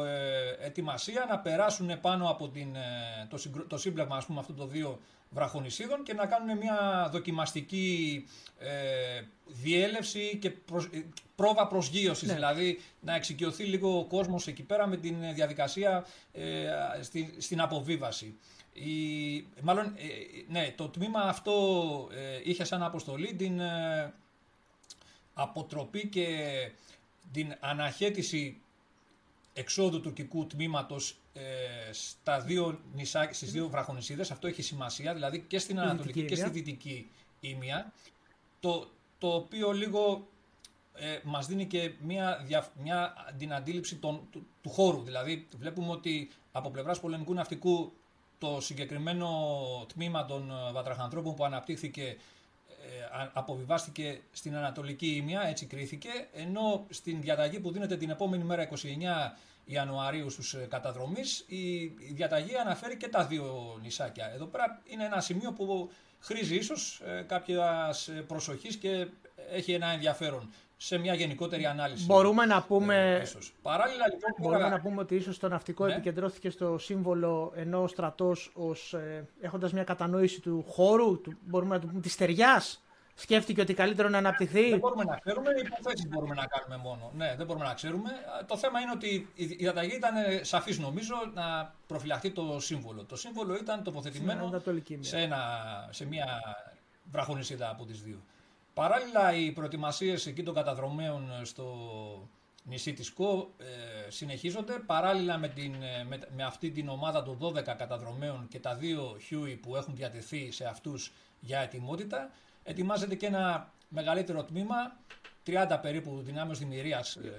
ε, 0.04 0.66
ετοιμασία 0.66 1.26
να 1.28 1.38
περάσουν 1.38 2.00
πάνω 2.00 2.30
από 2.30 2.48
την, 2.48 2.76
ε, 2.76 3.26
το, 3.28 3.64
το 3.66 3.78
σύμπλεγμα 3.78 4.16
ας 4.16 4.26
πούμε, 4.26 4.40
αυτών 4.40 4.56
των 4.56 4.70
δύο 4.70 5.00
βραχονισίδων 5.30 6.02
και 6.02 6.14
να 6.14 6.26
κάνουν 6.26 6.56
μια 6.56 7.08
δοκιμαστική 7.12 8.24
ε, 8.58 9.22
διέλευση 9.46 10.38
και 10.40 10.48
ε, 10.48 11.00
πρόβα 11.34 11.66
προσγείωσης, 11.66 12.28
ναι. 12.28 12.34
δηλαδή 12.34 12.80
να 13.00 13.14
εξοικειωθεί 13.14 13.64
λίγο 13.64 13.98
ο 13.98 14.04
κόσμος 14.04 14.46
εκεί 14.46 14.62
πέρα 14.62 14.86
με 14.86 14.96
την 14.96 15.34
διαδικασία 15.34 16.06
ε, 16.32 16.68
στην 17.38 17.60
αποβίβαση. 17.60 18.38
Η, 18.72 19.46
μάλλον, 19.62 19.94
ναι, 20.48 20.72
το 20.76 20.88
τμήμα 20.88 21.20
αυτό 21.20 21.52
είχε 22.44 22.64
σαν 22.64 22.82
αποστολή 22.82 23.34
την 23.34 23.60
αποτροπή 25.34 26.08
και 26.08 26.26
την 27.32 27.56
αναχέτηση 27.60 28.60
εξόδου 29.52 30.00
τουρκικού 30.00 30.46
τμήματος 30.46 31.16
ε, 31.34 31.92
στα 31.92 32.40
δύο 32.40 32.80
νησά, 32.94 33.28
στις 33.32 33.52
δύο 33.52 33.68
βραχονισίδες, 33.68 34.30
αυτό 34.30 34.46
έχει 34.46 34.62
σημασία, 34.62 35.14
δηλαδή 35.14 35.44
και 35.48 35.58
στην 35.58 35.80
Ανατολική 35.80 36.24
και 36.24 36.36
στη 36.36 36.50
Δυτική 36.50 37.10
Ήμια, 37.40 37.92
το, 38.60 38.90
το 39.18 39.34
οποίο 39.34 39.72
λίγο 39.72 40.28
ε, 40.94 41.18
μας 41.22 41.46
δίνει 41.46 41.66
και 41.66 41.92
μια, 42.00 42.46
μια 42.82 43.14
την 43.38 43.54
αντίληψη 43.54 43.96
του, 43.96 44.28
του, 44.62 44.70
χώρου. 44.70 45.02
Δηλαδή 45.02 45.46
βλέπουμε 45.58 45.90
ότι 45.90 46.30
από 46.52 46.70
πλευράς 46.70 47.00
πολεμικού 47.00 47.34
ναυτικού 47.34 47.92
το 48.38 48.60
συγκεκριμένο 48.60 49.28
τμήμα 49.94 50.24
των 50.24 50.50
ε, 50.50 50.72
βατραχανθρώπων 50.72 51.34
που 51.34 51.44
αναπτύχθηκε 51.44 52.02
ε, 52.02 52.16
αποβιβάστηκε 53.32 54.20
στην 54.32 54.56
Ανατολική 54.56 55.06
Ήμια, 55.06 55.42
έτσι 55.42 55.66
κρίθηκε, 55.66 56.08
ενώ 56.32 56.86
στην 56.90 57.20
διαταγή 57.20 57.60
που 57.60 57.70
δίνεται 57.72 57.96
την 57.96 58.10
επόμενη 58.10 58.44
μέρα 58.44 58.68
29 58.68 58.74
Ιανουαρίου 59.64 60.30
στους 60.30 60.54
ε, 60.54 60.66
καταδρομείς 60.70 61.44
η 61.48 61.86
διαταγή 62.12 62.56
αναφέρει 62.56 62.96
και 62.96 63.08
τα 63.08 63.24
δύο 63.26 63.78
νησάκια. 63.82 64.30
Εδώ 64.34 64.44
πέρα 64.44 64.82
είναι 64.86 65.04
ένα 65.04 65.20
σημείο 65.20 65.52
που 65.52 65.90
χρήζει 66.20 66.54
ίσως 66.56 67.02
κάποιας 67.26 68.10
προσοχής 68.26 68.76
και 68.76 69.06
έχει 69.50 69.72
ένα 69.72 69.86
ενδιαφέρον 69.86 70.50
σε 70.76 70.98
μια 70.98 71.14
γενικότερη 71.14 71.66
ανάλυση. 71.66 72.04
Μπορούμε 72.04 72.46
να 72.46 72.62
πούμε, 72.62 73.14
ε, 73.14 73.26
Παράλληλα, 73.62 74.04
λοιπόν, 74.08 74.30
μπορούμε 74.38 74.68
να 74.68 74.80
πούμε 74.80 75.00
ότι 75.00 75.14
ίσως 75.14 75.38
το 75.38 75.48
ναυτικό 75.48 75.86
ναι. 75.86 75.92
επικεντρώθηκε 75.92 76.50
στο 76.50 76.78
σύμβολο 76.78 77.52
ενώ 77.56 77.82
ο 77.82 77.86
στρατός 77.86 78.52
ως, 78.54 78.92
ε, 78.94 79.28
έχοντας 79.40 79.72
μια 79.72 79.84
κατανόηση 79.84 80.40
του 80.40 80.64
χώρου, 80.68 81.20
του, 81.20 81.38
μπορούμε 81.40 81.74
να 81.74 81.80
το 81.80 81.86
πούμε, 81.86 82.00
της 82.00 82.12
στεριάς, 82.12 82.84
σκέφτηκε 83.14 83.60
ότι 83.60 83.74
καλύτερο 83.74 84.08
να 84.08 84.18
αναπτυχθεί. 84.18 84.70
Δεν 84.70 84.78
μπορούμε 84.78 85.04
να 85.04 85.16
ξέρουμε, 85.16 85.50
υποθέσεις 85.64 86.08
μπορούμε 86.08 86.34
να 86.34 86.46
κάνουμε 86.46 86.88
μόνο. 86.88 87.10
Ναι, 87.14 87.34
δεν 87.36 87.46
μπορούμε 87.46 87.64
να 87.64 87.74
ξέρουμε. 87.74 88.10
Το 88.46 88.56
θέμα 88.56 88.80
είναι 88.80 88.90
ότι 88.94 89.28
η 89.34 89.44
διαταγή 89.44 89.94
ήταν 89.94 90.14
σαφής, 90.42 90.78
νομίζω, 90.78 91.14
να 91.34 91.74
προφυλαχθεί 91.86 92.30
το 92.30 92.60
σύμβολο. 92.60 93.04
Το 93.04 93.16
σύμβολο 93.16 93.56
ήταν 93.56 93.82
τοποθετημένο 93.82 94.62
σε, 95.00 95.18
ένα, 95.18 95.38
σε 95.90 96.06
μια 96.06 96.26
βραχονισίδα 97.10 97.70
από 97.70 97.84
τις 97.84 98.02
δύο. 98.02 98.22
Παράλληλα, 98.76 99.34
οι 99.34 99.52
προετοιμασίες 99.52 100.26
εκεί 100.26 100.42
των 100.42 100.54
καταδρομέων 100.54 101.30
στο 101.42 101.66
νησί 102.62 102.92
της 102.92 103.12
Κο 103.12 103.54
ε, 103.58 104.10
συνεχίζονται. 104.10 104.78
Παράλληλα 104.86 105.38
με, 105.38 105.48
την, 105.48 105.74
ε, 105.82 106.04
με, 106.36 106.44
αυτή 106.44 106.70
την 106.70 106.88
ομάδα 106.88 107.22
των 107.22 107.38
12 107.42 107.62
καταδρομέων 107.62 108.48
και 108.48 108.60
τα 108.60 108.74
δύο 108.74 109.16
Huey 109.30 109.58
που 109.60 109.76
έχουν 109.76 109.94
διατεθεί 109.96 110.50
σε 110.50 110.64
αυτούς 110.64 111.12
για 111.40 111.60
ετοιμότητα, 111.60 112.30
ετοιμάζεται 112.62 113.14
και 113.14 113.26
ένα 113.26 113.72
μεγαλύτερο 113.88 114.44
τμήμα, 114.44 114.96
30 115.46 115.78
περίπου 115.82 116.20
δυνάμεως 116.22 116.58
δημιουργίας. 116.58 117.16
Ε, 117.16 117.30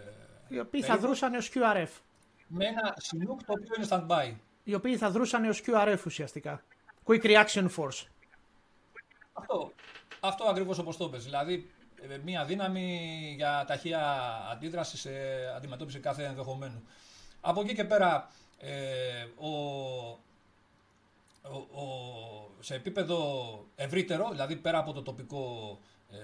οι 0.47 0.59
οποίοι 0.59 0.81
θα 0.81 0.97
δρούσαν 0.97 1.33
ως 1.33 1.51
QRF. 1.53 1.89
Με 2.47 2.65
ένα 2.65 2.97
Chinook 2.97 3.39
το 3.45 3.53
οποίο 3.53 3.75
είναι 3.77 3.87
stand-by. 3.89 4.33
Οι 4.63 4.73
οποίοι 4.73 4.97
θα 4.97 5.09
δρούσαν 5.09 5.45
ως 5.45 5.61
QRF 5.65 5.99
ουσιαστικά. 6.05 6.63
Quick 7.05 7.23
Reaction 7.23 7.67
Force. 7.75 8.05
Αυτό. 9.33 9.73
Αυτό 10.19 10.43
ακριβώς 10.43 10.77
όπως 10.77 10.97
το 10.97 11.09
πες. 11.09 11.23
Δηλαδή, 11.23 11.71
ε, 12.09 12.17
μια 12.17 12.45
δύναμη 12.45 13.33
για 13.35 13.65
ταχεία 13.67 14.17
αντίδρασης 14.51 14.99
σε 14.99 15.11
αντιμετώπιση 15.55 15.99
κάθε 15.99 16.23
ενδεχομένου. 16.23 16.83
Από 17.41 17.61
εκεί 17.61 17.73
και 17.73 17.83
πέρα, 17.83 18.29
ε, 18.57 19.25
ο, 19.37 19.49
ο, 21.51 21.85
σε 22.59 22.75
επίπεδο 22.75 23.19
ευρύτερο, 23.75 24.29
δηλαδή 24.31 24.55
πέρα 24.55 24.77
από 24.77 24.93
το 24.93 25.01
τοπικό 25.01 25.79
ε, 26.11 26.17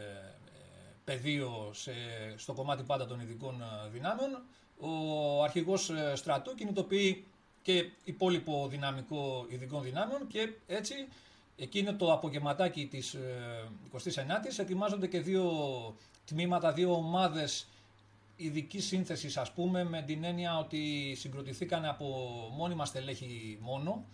πεδίο 1.03 1.69
σε, 1.73 1.93
στο 2.35 2.53
κομμάτι 2.53 2.83
πάντα 2.83 3.05
των 3.05 3.19
ειδικών 3.19 3.61
ε, 3.61 3.89
δυνάμεων, 3.89 4.43
ο 4.77 5.43
αρχηγός 5.43 5.91
στρατού 6.13 6.55
κινητοποιεί 6.55 7.25
και 7.61 7.89
υπόλοιπο 8.03 8.67
δυναμικό 8.69 9.45
ειδικών 9.49 9.83
δυνάμεων 9.83 10.27
και 10.27 10.53
έτσι 10.67 10.95
Εκείνο 11.55 11.95
το 11.95 12.13
απογευματάκι 12.13 12.87
της 12.87 13.15
29ης 13.93 14.57
ε, 14.57 14.61
ετοιμάζονται 14.61 15.07
και 15.07 15.19
δύο 15.19 15.51
τμήματα, 16.25 16.71
δύο 16.71 16.93
ομάδες 16.93 17.67
ειδική 18.35 18.79
σύνθεσης, 18.79 19.37
ας 19.37 19.51
πούμε, 19.51 19.83
με 19.83 20.01
την 20.01 20.23
έννοια 20.23 20.57
ότι 20.57 21.13
συγκροτηθήκαν 21.19 21.85
από 21.85 22.05
μόνιμα 22.57 22.85
στελέχη 22.85 23.57
μόνο, 23.61 24.05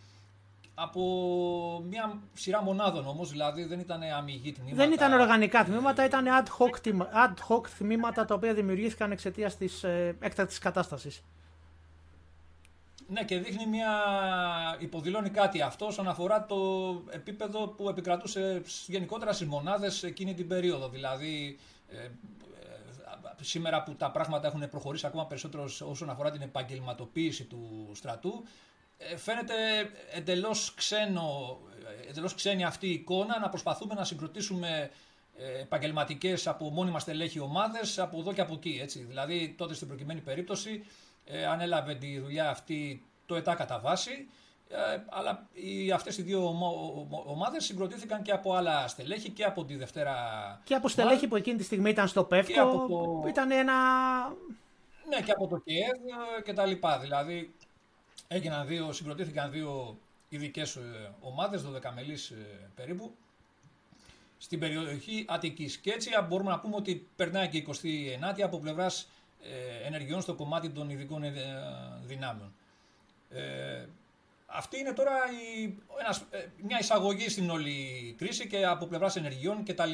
από 0.74 1.84
μια 1.90 2.20
σειρά 2.34 2.64
μονάδων 2.64 3.08
όμως, 3.08 3.32
δηλαδή 3.32 3.64
δεν 3.64 3.80
ήταν 3.80 4.02
αμυγή 4.04 4.52
τμήματα. 4.52 4.76
Δεν 4.76 4.92
ήταν 4.92 5.14
οργανικά 5.14 5.64
τμήματα, 5.64 6.06
ήταν 6.06 6.26
ad 6.28 6.48
hoc, 6.48 6.92
ad 7.26 7.34
hoc 7.50 7.68
τμήματα 7.78 8.26
τα 8.26 8.36
οποία 8.36 8.54
δημιουργήθηκαν 8.54 9.12
εξαιτίας 9.12 9.58
της 9.58 9.84
ε, 9.84 10.16
έκτακτης 10.20 10.60
κατάστασης. 10.60 11.24
Ναι, 13.12 13.24
και 13.24 13.40
δείχνει 13.40 13.66
μια. 13.66 13.92
υποδηλώνει 14.80 15.30
κάτι 15.30 15.62
αυτό 15.62 15.86
όσον 15.86 16.08
αφορά 16.08 16.46
το 16.46 16.58
επίπεδο 17.10 17.68
που 17.68 17.90
επικρατούσε 17.90 18.62
γενικότερα 18.88 19.34
στις 19.34 19.48
μονάδες 19.48 20.04
εκείνη 20.04 20.34
την 20.34 20.48
περίοδο. 20.48 20.90
Δηλαδή, 20.90 21.58
ε, 21.90 22.04
ε, 22.04 22.10
σήμερα 23.42 23.84
που 23.84 23.96
τα 23.96 24.12
πράγματα 24.12 24.48
έχουν 24.48 24.70
προχωρήσει 24.70 25.06
ακόμα 25.06 25.26
περισσότερο 25.26 25.70
όσον 25.84 26.10
αφορά 26.10 26.32
την 26.32 26.42
επαγγελματοποίηση 26.42 27.44
του 27.44 27.92
στρατού, 27.94 28.44
ε, 28.98 29.18
φαίνεται 29.18 29.54
εντελώς, 30.12 30.74
ξένο, 30.74 31.58
εντελώς 32.10 32.34
ξένη 32.34 32.64
αυτή 32.64 32.88
η 32.88 32.92
εικόνα 32.92 33.40
να 33.40 33.50
προσπαθούμε 33.50 33.94
να 33.94 34.04
συγκροτήσουμε 34.04 34.90
επαγγελματικές 35.62 36.48
από 36.48 36.70
μόνιμα 36.70 37.00
στελέχη 37.00 37.40
ομάδες 37.40 38.00
από 38.00 38.20
εδώ 38.20 38.34
και 38.34 38.42
από 38.42 38.54
εκεί. 38.54 38.80
Έτσι. 38.82 39.00
Δηλαδή, 39.00 39.56
τότε 39.58 39.74
στην 39.74 39.88
προκειμένη 39.88 40.22
περίπτωση 40.22 40.84
ε, 41.32 41.46
ανέλαβε 41.46 41.96
τη 41.96 42.20
δουλειά 42.20 42.50
αυτή 42.50 43.06
το 43.26 43.36
ΕΤΑ 43.36 43.56
κατά 43.56 43.80
βάση, 43.80 44.28
ε, 44.70 44.76
αλλά 45.10 45.48
οι, 45.54 45.92
αυτές 45.92 46.18
οι 46.18 46.22
δύο 46.22 46.48
ομάδες 47.26 47.66
συγκροτήθηκαν 47.66 48.22
και 48.22 48.32
από 48.32 48.54
άλλα 48.54 48.88
στελέχη 48.88 49.30
και 49.30 49.44
από 49.44 49.66
τη 49.66 49.76
Δευτέρα... 49.76 50.16
Και 50.64 50.76
από 50.76 50.88
στελέχη 50.88 51.28
που 51.28 51.36
εκείνη 51.36 51.58
τη 51.58 51.64
στιγμή 51.64 51.90
ήταν 51.90 52.08
στο 52.08 52.24
ΠΕΦΚΟ, 52.24 52.88
το... 52.88 53.28
ήταν 53.28 53.52
ένα... 53.52 53.74
Ναι, 55.10 55.22
και 55.26 55.32
από 55.32 55.48
το 55.48 55.58
ΚΕΕΔ 55.58 56.44
και 56.44 56.54
τα 56.54 56.66
λοιπά. 56.66 57.00
Δηλαδή, 57.00 57.54
έγιναν 58.28 58.68
δύο, 58.68 58.92
συγκροτήθηκαν 58.92 59.52
δύο 59.52 59.98
ειδικές 60.30 60.76
ε, 60.76 61.14
ομάδες, 61.20 61.66
12 61.66 61.92
μελής 61.96 62.34
περίπου, 62.76 63.16
στην 64.38 64.60
περιοχή 64.60 65.26
Αττικής. 65.28 65.78
Και 65.78 65.92
έτσι 65.92 66.10
μπορούμε 66.28 66.50
να 66.50 66.60
πούμε 66.60 66.76
ότι 66.76 67.08
περνάει 67.16 67.48
και 67.48 67.58
η 67.58 67.68
29η 67.70 68.42
από 68.42 68.60
πλευράς 68.60 69.02
ε, 69.02 69.06
ενεργειών 69.86 70.22
στο 70.22 70.34
κομμάτι 70.34 70.70
των 70.70 70.90
ειδικών 70.90 71.24
ε, 71.24 71.34
δυνάμεων. 72.04 72.54
Ε, 73.30 73.86
αυτή 74.46 74.80
είναι 74.80 74.94
τώρα 74.94 75.12
η, 75.32 75.78
ένας, 76.00 76.26
ε, 76.30 76.46
μια 76.64 76.80
εισαγωγή 76.80 77.30
στην 77.30 77.50
όλη 77.50 78.16
κρίση 78.18 78.48
και 78.48 78.66
από 78.66 78.86
πλευράς 78.86 79.16
ενεργειών 79.16 79.64
κτλ. 79.64 79.94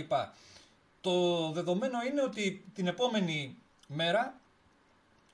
Το 1.02 1.50
δεδομένο 1.52 2.02
είναι 2.10 2.22
ότι 2.22 2.66
την 2.74 2.88
επόμενη 2.88 3.58
μέρα, 3.88 4.40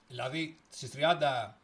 δηλαδή 0.07 0.57
στις 0.69 0.91
30 0.95 1.55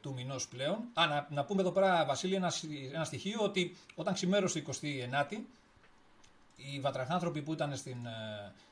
του 0.00 0.12
μηνός 0.12 0.48
πλέον, 0.48 0.78
α, 0.94 1.26
να, 1.28 1.44
πούμε 1.44 1.60
εδώ 1.60 1.70
πέρα 1.70 2.04
Βασίλη 2.04 2.34
ένα, 2.34 2.52
ένα 2.92 3.04
στοιχείο 3.04 3.40
ότι 3.42 3.76
όταν 3.94 4.14
ξημέρωσε 4.14 4.58
η 4.58 4.64
29η, 4.70 5.36
οι 6.56 6.80
βατραχάνθρωποι 6.80 7.42
που 7.42 7.52
ήταν 7.52 7.76
στην 7.76 7.96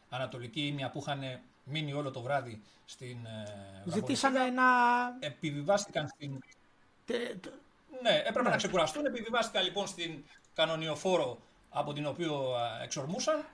Ανατολική 0.08 0.66
Ήμια 0.66 0.90
που 0.90 0.98
είχαν 0.98 1.40
μείνει 1.68 1.92
όλο 1.92 2.10
το 2.10 2.20
βράδυ 2.20 2.62
στην 2.84 3.26
ε, 3.26 3.82
Ζητήσανε 3.84 4.38
να... 4.38 4.64
Επιβιβάστηκαν 5.20 6.08
στην... 6.08 6.38
Ναι, 8.02 8.14
έπρεπε 8.18 8.42
ναι. 8.42 8.48
να 8.50 8.56
ξεκουραστούν. 8.56 9.06
Επιβιβάστηκαν 9.06 9.64
λοιπόν 9.64 9.86
στην 9.86 10.24
κανονιοφόρο 10.54 11.38
από 11.68 11.92
την 11.92 12.06
οποία 12.06 12.30
εξορμούσαν 12.82 13.44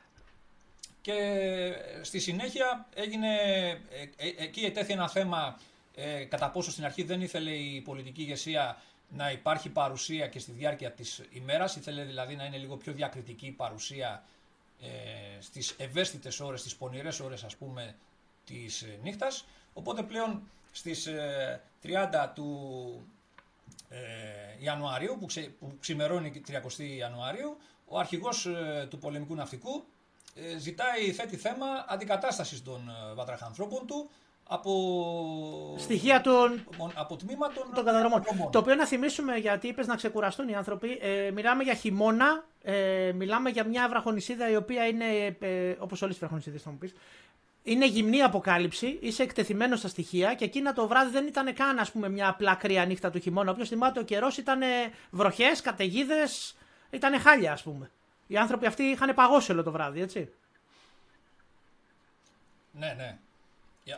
και 1.00 1.72
στη 2.02 2.18
συνέχεια 2.18 2.86
έγινε, 2.94 3.34
ε, 3.90 4.02
ε, 4.16 4.32
εκεί 4.36 4.60
ετέθη 4.60 4.92
ένα 4.92 5.08
θέμα 5.08 5.58
κατά 6.28 6.50
πόσο 6.50 6.70
στην 6.70 6.84
αρχή 6.84 7.02
δεν 7.02 7.20
ήθελε 7.20 7.50
η 7.50 7.80
πολιτική 7.80 8.20
ηγεσία 8.22 8.82
να 9.08 9.30
υπάρχει 9.30 9.68
παρουσία 9.68 10.26
και 10.26 10.38
στη 10.38 10.52
διάρκεια 10.52 10.92
της 10.92 11.22
ημέρας, 11.30 11.76
ήθελε 11.76 12.04
δηλαδή 12.04 12.36
να 12.36 12.44
είναι 12.44 12.56
λίγο 12.56 12.76
πιο 12.76 12.92
διακριτική 12.92 13.46
η 13.46 13.50
παρουσία 13.50 14.24
ε, 14.80 15.40
στις 15.40 15.74
ευαίσθητες 15.78 16.40
ώρες, 16.40 16.60
στις 16.60 16.76
πονηρές 16.76 17.20
ώρες 17.20 17.44
ας 17.44 17.56
πούμε 17.56 17.96
της 18.44 18.82
ε, 18.82 18.98
νύχτας. 19.02 19.44
Οπότε 19.72 20.02
πλέον 20.02 20.42
στις 20.72 21.08
30 21.08 21.10
ε, 21.82 22.30
του 22.34 23.00
ε, 23.88 23.98
Ιανουαρίου, 24.58 25.16
που, 25.20 25.26
ξε, 25.26 25.40
που 25.40 25.76
ξημερώνει 25.80 26.42
30 26.48 26.78
Ιανουαρίου, 26.78 27.56
ο 27.86 27.98
αρχηγός 27.98 28.48
του 28.88 28.98
πολεμικού 28.98 29.34
ναυτικού 29.34 29.84
ζητάει, 30.58 31.12
θέτει 31.12 31.36
θέμα 31.36 31.66
αντικατάστασης 31.88 32.62
των 32.62 32.90
βατραχανθρώπων 33.14 33.86
του 33.86 34.10
από 34.46 35.74
στοιχεία 35.78 36.20
των, 36.20 36.64
από 36.94 37.16
τμήμα 37.16 37.48
των, 37.52 37.64
των 37.74 37.84
καταδρομών. 37.84 38.22
Το 38.52 38.58
οποίο 38.58 38.74
να 38.74 38.86
θυμίσουμε 38.86 39.36
γιατί 39.36 39.68
είπες 39.68 39.86
να 39.86 39.96
ξεκουραστούν 39.96 40.48
οι 40.48 40.54
άνθρωποι. 40.54 40.98
Ε, 41.00 41.30
μιλάμε 41.30 41.62
για 41.62 41.74
χειμώνα, 41.74 42.44
ε, 42.62 43.12
μιλάμε 43.14 43.50
για 43.50 43.64
μια 43.64 43.88
βραχονισίδα 43.88 44.50
η 44.50 44.56
οποία 44.56 44.86
είναι, 44.86 45.36
ε, 45.40 45.74
όπως 45.78 46.02
όλες 46.02 46.14
τις 46.14 46.18
βραχονισίδες 46.18 46.62
θα 46.62 46.70
μου 46.70 46.78
πεις, 46.78 46.94
είναι 47.62 47.86
γυμνή 47.86 48.22
αποκάλυψη, 48.22 48.98
είσαι 49.00 49.22
εκτεθειμένος 49.22 49.78
στα 49.78 49.88
στοιχεία 49.88 50.34
και 50.34 50.44
εκείνα 50.44 50.72
το 50.72 50.88
βράδυ 50.88 51.10
δεν 51.10 51.26
ήταν 51.26 51.54
καν 51.54 51.78
ας 51.78 51.90
πούμε, 51.90 52.08
μια 52.08 52.28
απλά 52.28 52.54
κρύα 52.54 52.84
νύχτα 52.84 53.10
του 53.10 53.18
χειμώνα. 53.18 53.50
Όποιος 53.50 53.68
θυμάται, 53.68 54.00
ο 54.00 54.02
καιρός 54.02 54.36
ήταν 54.36 54.60
βροχές, 55.10 55.60
καταιγίδες, 55.60 56.56
ήταν 56.90 57.20
χάλια 57.20 57.52
ας 57.52 57.62
πούμε. 57.62 57.90
Οι 58.26 58.36
άνθρωποι 58.36 58.66
αυτοί 58.66 58.82
είχαν 58.82 59.14
παγώσει 59.14 59.52
όλο 59.52 59.62
το 59.62 59.70
βράδυ, 59.70 60.00
έτσι. 60.00 60.32
Ναι, 62.72 62.94
ναι. 62.96 63.18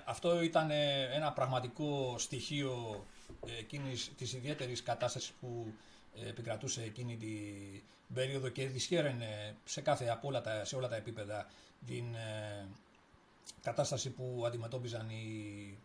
Αυτό 0.04 0.42
ήταν 0.42 0.70
ένα 1.14 1.32
πραγματικό 1.32 2.14
στοιχείο 2.18 3.04
εκείνης 3.58 4.12
της 4.16 4.32
ιδιαίτερης 4.32 4.82
κατάστασης 4.82 5.32
που 5.40 5.72
επικρατούσε 6.28 6.82
εκείνη 6.82 7.16
την 7.16 8.14
περίοδο 8.14 8.48
και 8.48 8.66
δυσχέραινε 8.66 9.56
σε, 9.64 9.80
κάθε, 9.80 10.08
από 10.08 10.28
όλα 10.28 10.40
τα, 10.40 10.64
σε 10.64 10.76
όλα 10.76 10.88
τα 10.88 10.96
επίπεδα 10.96 11.46
την 11.86 12.14
ε, 12.14 12.66
κατάσταση 13.62 14.10
που 14.10 14.42
αντιμετώπιζαν 14.46 15.10
οι, 15.10 15.78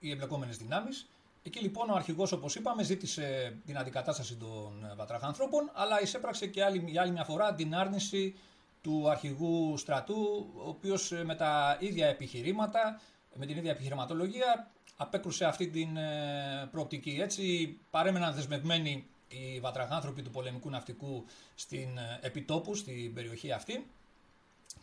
οι 0.00 0.10
εμπλεκόμενες 0.10 0.56
δυνάμεις. 0.56 1.06
Εκεί 1.42 1.60
λοιπόν 1.60 1.90
ο 1.90 1.94
αρχηγός 1.94 2.32
όπως 2.32 2.54
είπαμε 2.54 2.82
ζήτησε 2.82 3.56
την 3.66 3.78
αντικατάσταση 3.78 4.36
των 4.36 4.92
βατραχανθρώπων 4.96 5.70
αλλά 5.74 6.02
εισέπραξε 6.02 6.46
και 6.46 6.64
άλλη, 6.64 6.84
για 6.86 7.02
άλλη 7.02 7.12
μια 7.12 7.24
φορά 7.24 7.54
την 7.54 7.74
άρνηση 7.74 8.34
του 8.82 9.10
αρχηγού 9.10 9.76
στρατού 9.76 10.50
ο 10.56 10.68
οποίος 10.68 11.12
με 11.24 11.34
τα 11.34 11.76
ίδια 11.80 12.06
επιχειρήματα, 12.06 13.00
με 13.38 13.46
την 13.46 13.56
ίδια 13.56 13.70
επιχειρηματολογία 13.70 14.70
απέκρουσε 14.96 15.44
αυτή 15.44 15.68
την 15.68 15.96
ε, 15.96 16.68
προοπτική. 16.70 17.18
Έτσι 17.20 17.76
παρέμεναν 17.90 18.34
δεσμευμένοι 18.34 19.06
οι 19.28 19.60
βατραχάνθρωποι 19.60 20.22
του 20.22 20.30
πολεμικού 20.30 20.70
ναυτικού 20.70 21.24
στην 21.54 21.98
ε, 21.98 22.18
επιτόπου, 22.22 22.74
στην 22.74 23.14
περιοχή 23.14 23.52
αυτή 23.52 23.86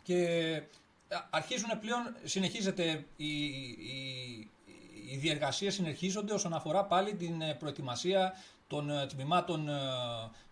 και 0.02 0.24
ε, 1.08 1.16
αρχίζουν 1.30 1.78
πλέον, 1.80 2.16
συνεχίζεται 2.24 3.04
η, 3.16 3.44
η, 3.44 4.48
οι 5.10 5.16
διεργασίες 5.16 5.74
συνεχίζονται 5.74 6.32
όσον 6.32 6.54
αφορά 6.54 6.84
πάλι 6.84 7.14
την 7.14 7.40
ε, 7.40 7.54
προετοιμασία 7.54 8.32
των 8.66 8.90
τμήματων 9.08 9.68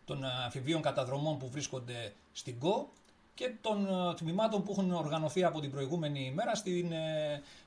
των 0.04 0.24
αμφιβίων 0.24 0.82
καταδρομών 0.82 1.38
που 1.38 1.48
βρίσκονται 1.50 2.14
στην 2.32 2.58
ΚΟ 2.58 2.92
και 3.34 3.52
των 3.60 3.88
τμήματων 4.16 4.62
που 4.62 4.72
έχουν 4.72 4.92
οργανωθεί 4.92 5.44
από 5.44 5.60
την 5.60 5.70
προηγούμενη 5.70 6.24
ημέρα 6.24 6.54
στην 6.54 6.92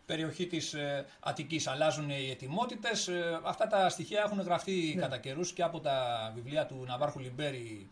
περιοχή 0.06 0.48
της 0.48 0.74
ε, 0.74 1.06
Αττικής. 1.20 1.68
Αλλάζουν 1.68 2.10
οι 2.10 2.30
ετοιμότητες. 2.30 3.08
Ε, 3.08 3.40
αυτά 3.44 3.68
τα 3.68 3.90
στοιχεία 3.90 4.22
έχουν 4.26 4.42
γραφτεί 4.42 4.94
ναι. 4.96 5.02
κατά 5.02 5.18
καιρούς 5.18 5.54
και 5.54 5.64
από 5.64 5.80
τα 5.80 6.32
βιβλία 6.36 6.66
του 6.66 6.84
Ναβάρχου 6.88 7.20
Λιμπέρη. 7.20 7.90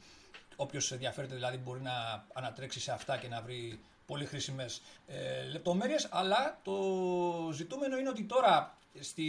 Όποιος 0.56 0.92
ενδιαφέρεται 0.92 1.36
δηλαδή 1.36 1.58
μπορεί 1.58 1.82
να 1.82 2.25
ανατρέξει 2.34 2.80
σε 2.80 2.92
αυτά 2.92 3.18
και 3.18 3.27
να 3.27 3.42
βρει 3.42 3.80
πολύ 4.06 4.25
χρήσιμες 4.25 4.82
ε, 5.08 5.44
λεπτομέρειες. 5.51 6.08
Αλλά 6.12 6.60
το 6.63 6.74
ζητούμενο 7.53 7.98
είναι 7.98 8.10
ότι 8.10 8.24
τώρα 8.24 8.77
στη, 9.00 9.25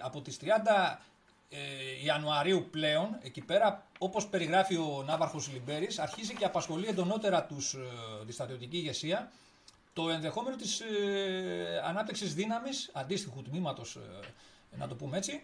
από 0.00 0.20
τις 0.20 0.38
30 0.40 0.46
ε, 1.50 2.04
Ιανουαρίου 2.04 2.68
πλέον, 2.70 3.18
εκεί 3.22 3.40
πέρα, 3.40 3.86
όπως 3.98 4.26
περιγράφει 4.26 4.76
ο 4.76 5.02
Ναύαρχος 5.06 5.48
Λιμπέρης, 5.52 5.98
αρχίζει 5.98 6.34
και 6.34 6.44
απασχολεί 6.44 6.86
εντονότερα 6.86 7.44
τους, 7.44 7.74
ε, 7.74 8.24
τη 8.26 8.32
στρατιωτική 8.32 8.76
ηγεσία 8.76 9.30
το 9.92 10.10
ενδεχόμενο 10.10 10.56
της 10.56 10.80
ε, 10.80 11.82
ανάπτυξης 11.84 12.34
δύναμης, 12.34 12.90
αντίστοιχου 12.92 13.42
τμήματος, 13.42 13.96
ε, 13.96 14.76
να 14.76 14.88
το 14.88 14.94
πούμε 14.94 15.16
έτσι, 15.16 15.42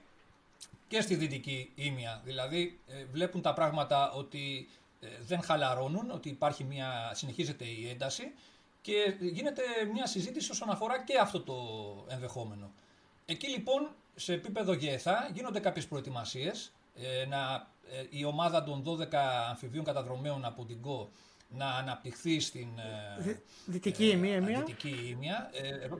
και 0.89 1.01
στη 1.01 1.15
δυτική 1.15 1.73
ήμια. 1.75 2.21
Δηλαδή 2.25 2.79
ε, 2.87 3.05
βλέπουν 3.05 3.43
τα 3.43 3.53
πράγματα 3.53 4.13
ότι 4.13 4.69
ε, 5.01 5.07
δεν 5.27 5.43
χαλαρώνουν, 5.43 6.11
ότι 6.11 6.29
υπάρχει 6.29 6.65
μια, 6.65 7.11
συνεχίζεται 7.15 7.65
η 7.65 7.89
ένταση 7.89 8.33
και 8.83 9.17
γίνεται 9.21 9.63
μια 9.93 10.07
συζήτηση 10.07 10.51
όσον 10.51 10.71
αφορά 10.71 11.05
και 11.05 11.19
αυτό 11.19 11.41
το 11.41 11.55
ενδεχόμενο. 12.09 12.71
Εκεί 13.27 13.49
λοιπόν 13.49 13.91
σε 14.17 14.33
επίπεδο 14.33 14.73
ΓΕΘΑ 14.73 15.31
γίνονται 15.35 15.61
κάποιες 15.61 15.87
προετοιμασίες, 15.87 16.73
να, 17.29 17.69
η 18.11 18.25
ομάδα 18.25 18.65
των 18.65 18.85
12 18.87 19.15
αμφιβίων 19.49 19.85
καταδρομέων 19.85 20.45
από 20.45 20.65
την 20.65 20.81
ΚΟ 20.81 21.11
να 21.49 21.67
αναπτυχθεί 21.71 22.41
στην 22.41 22.69
ε, 23.19 23.41
δυτική 23.67 24.07
ημία. 24.07 24.37
Ε, 24.37 24.41
δυτική 24.41 25.19
Ε, 25.53 25.69
εδώ, 25.85 25.99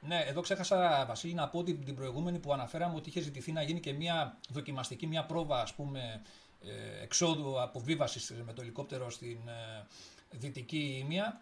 ναι, 0.00 0.24
εδώ 0.26 0.40
ξέχασα, 0.40 1.04
Βασίλη, 1.08 1.34
να 1.34 1.48
πω 1.48 1.62
την, 1.62 1.84
την 1.84 1.94
προηγούμενη 1.94 2.38
που 2.38 2.52
αναφέραμε 2.52 2.96
ότι 2.96 3.08
είχε 3.08 3.20
ζητηθεί 3.20 3.52
να 3.52 3.62
γίνει 3.62 3.80
και 3.80 3.92
μια 3.92 4.38
δοκιμαστική, 4.50 5.06
μια 5.06 5.24
πρόβα, 5.24 5.60
ας 5.60 5.74
πούμε, 5.74 6.22
ε, 6.64 7.02
εξόδου 7.02 7.60
αποβίβασης 7.60 8.32
με 8.44 8.52
το 8.52 8.62
ελικόπτερο 8.62 9.10
στην 9.10 9.38
ε, 9.48 9.86
δυτική 10.30 10.98
ημία. 11.04 11.40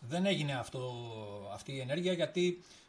Δεν 0.00 0.26
έγινε 0.26 0.54
αυτό, 0.54 0.92
αυτή 1.52 1.72
η 1.72 1.80
ενέργεια 1.80 2.12
γιατί 2.12 2.58
ε, 2.58 2.83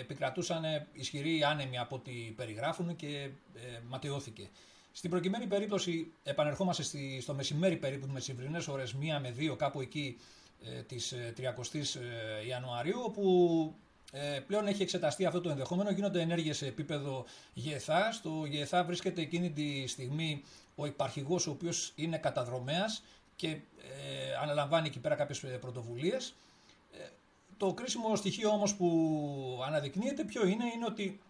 επικρατούσαν 0.00 0.62
ισχυροί 0.92 1.44
άνεμοι 1.44 1.78
από 1.78 1.96
ό,τι 1.96 2.12
περιγράφουν 2.12 2.96
και 2.96 3.30
ε, 3.54 3.80
ματαιώθηκε. 3.88 4.48
Στην 4.92 5.10
προκειμένη 5.10 5.46
περίπτωση 5.46 6.12
επανερχόμαστε 6.22 6.82
στη, 6.82 7.20
στο 7.20 7.34
μεσημέρι 7.34 7.76
περίπου, 7.76 8.06
με 8.12 8.20
τις 8.20 8.68
ώρες, 8.68 8.92
μία 8.94 9.20
με 9.20 9.30
δύο 9.30 9.56
κάπου 9.56 9.80
εκεί 9.80 10.18
ε, 10.64 10.82
της 10.82 11.14
30 11.36 11.42
ε, 11.42 11.78
ε, 11.78 12.46
Ιανουαρίου, 12.46 13.00
όπου 13.04 13.74
ε, 14.16 14.40
πλέον 14.46 14.66
έχει 14.66 14.82
εξεταστεί 14.82 15.26
αυτό 15.26 15.40
το 15.40 15.50
ενδεχόμενο, 15.50 15.90
γίνονται 15.90 16.20
ενέργειες 16.20 16.56
σε 16.56 16.66
επίπεδο 16.66 17.24
ΓΕΘΑ. 17.54 18.12
Στο 18.12 18.30
ΓΕΘΑ 18.46 18.84
βρίσκεται 18.84 19.20
εκείνη 19.20 19.50
τη 19.50 19.86
στιγμή 19.86 20.42
ο 20.74 20.86
υπαρχηγός 20.86 21.46
ο 21.46 21.50
οποίος 21.50 21.92
είναι 21.94 22.18
καταδρομέας 22.18 23.02
και 23.36 23.48
ε, 23.48 23.60
αναλαμβάνει 24.42 24.86
εκεί 24.86 24.98
πέρα 24.98 25.14
κάποιες 25.14 25.58
πρωτοβουλίες. 25.60 26.34
Το 27.56 27.72
κρίσιμο 27.72 28.16
στοιχείο 28.16 28.50
όμως 28.50 28.74
που 28.74 29.62
αναδεικνύεται 29.66 30.24
ποιο 30.24 30.46
είναι, 30.46 30.64
είναι 30.74 30.84
ότι 30.86 31.20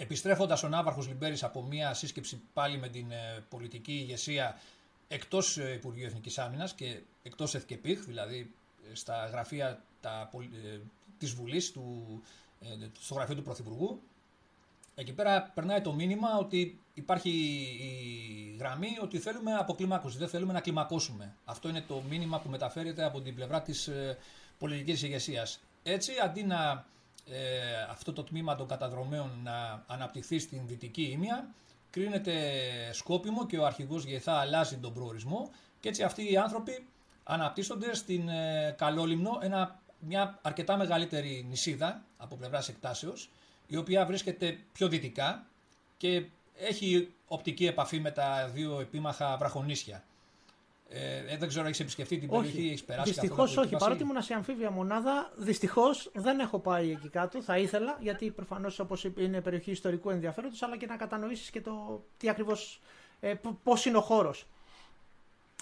Επιστρέφοντας 0.00 0.62
ο 0.62 0.68
Ναύαρχος 0.68 1.06
Λιμπέρης 1.06 1.42
από 1.42 1.62
μια 1.62 1.94
σύσκεψη 1.94 2.40
πάλι 2.52 2.78
με 2.78 2.88
την 2.88 3.10
ε, 3.10 3.44
πολιτική 3.48 3.92
ηγεσία 3.92 4.60
εκτός 5.08 5.58
ε, 5.58 5.72
Υπουργείου 5.72 6.06
Εθνικής 6.06 6.38
Άμυνας 6.38 6.74
και 6.74 7.00
εκτός 7.22 7.54
ΕΘΚΕΠΙΧ, 7.54 8.04
δηλαδή 8.04 8.52
ε, 8.90 8.94
στα 8.94 9.26
γραφεία 9.26 9.82
τα, 10.00 10.30
της 11.18 11.32
Βουλής, 11.32 11.72
του, 11.72 12.22
στο 13.00 13.14
γραφείο 13.14 13.34
του 13.34 13.42
Πρωθυπουργού, 13.42 14.00
εκεί 14.94 15.12
πέρα 15.12 15.50
περνάει 15.54 15.80
το 15.80 15.92
μήνυμα 15.92 16.36
ότι 16.38 16.78
υπάρχει 16.94 17.30
η 17.80 18.56
γραμμή 18.58 18.98
ότι 19.02 19.18
θέλουμε 19.18 19.54
αποκλιμάκωση, 19.54 20.18
δεν 20.18 20.28
θέλουμε 20.28 20.52
να 20.52 20.60
κλιμακώσουμε. 20.60 21.34
Αυτό 21.44 21.68
είναι 21.68 21.80
το 21.80 22.02
μήνυμα 22.08 22.40
που 22.40 22.48
μεταφέρεται 22.48 23.04
από 23.04 23.20
την 23.20 23.34
πλευρά 23.34 23.62
της 23.62 23.90
πολιτικής 24.60 25.02
ηγεσίας. 25.02 25.60
Έτσι, 25.82 26.12
αντί 26.24 26.42
να 26.42 26.84
ε, 27.30 27.82
αυτό 27.90 28.12
το 28.12 28.22
τμήμα 28.22 28.56
των 28.56 28.66
καταδρομέων 28.66 29.30
να 29.42 29.84
αναπτυχθεί 29.86 30.38
στην 30.38 30.60
δυτική 30.66 31.02
ήμια, 31.02 31.48
κρίνεται 31.90 32.34
σκόπιμο 32.92 33.46
και 33.46 33.58
ο 33.58 33.66
αρχηγός 33.66 34.04
Γεθά 34.04 34.32
αλλάζει 34.32 34.76
τον 34.76 34.92
προορισμό 34.92 35.50
και 35.80 35.88
έτσι 35.88 36.02
αυτοί 36.02 36.32
οι 36.32 36.36
άνθρωποι 36.36 36.86
αναπτύσσονται 37.24 37.94
στην 37.94 38.28
ε, 38.28 38.74
Καλόλυμνο, 38.78 39.38
ένα, 39.42 39.80
μια 39.98 40.38
αρκετά 40.42 40.76
μεγαλύτερη 40.76 41.46
νησίδα 41.48 42.02
από 42.16 42.36
πλευράς 42.36 42.68
εκτάσεως, 42.68 43.30
η 43.66 43.76
οποία 43.76 44.06
βρίσκεται 44.06 44.58
πιο 44.72 44.88
δυτικά 44.88 45.46
και 45.96 46.24
έχει 46.58 47.12
οπτική 47.26 47.66
επαφή 47.66 48.00
με 48.00 48.10
τα 48.10 48.50
δύο 48.54 48.80
επίμαχα 48.80 49.36
βραχονίσια. 49.36 50.04
Ε, 50.92 51.32
ε, 51.32 51.36
δεν 51.36 51.48
ξέρω, 51.48 51.66
έχεις 51.66 51.80
επισκεφτεί 51.80 52.18
την 52.18 52.28
περιοχή, 52.28 52.66
έχεις 52.66 52.84
περάσει 52.84 53.10
Δυστυχώς 53.10 53.56
όχι. 53.56 53.76
Παρότι 53.76 54.02
ήμουν 54.02 54.22
σε 54.22 54.34
αμφίβια 54.34 54.70
μονάδα, 54.70 55.32
δυστυχώς 55.36 56.10
δεν 56.14 56.40
έχω 56.40 56.58
πάει 56.58 56.90
εκεί 56.90 57.08
κάτω. 57.08 57.42
Θα 57.42 57.58
ήθελα, 57.58 57.98
γιατί 58.00 58.30
προφανώς 58.30 58.78
όπως 58.78 59.04
είναι 59.16 59.40
περιοχή 59.40 59.70
ιστορικού 59.70 60.10
ενδιαφέροντος, 60.10 60.62
αλλά 60.62 60.76
και 60.76 60.86
να 60.86 60.96
κατανοήσεις 60.96 61.50
και 61.50 61.60
το 61.60 62.04
τι 62.16 62.28
ακριβώς. 62.28 62.80
Ε, 63.20 63.34
Πώς 63.62 63.84
είναι 63.84 63.96
ο 63.96 64.00
χώρος. 64.00 64.46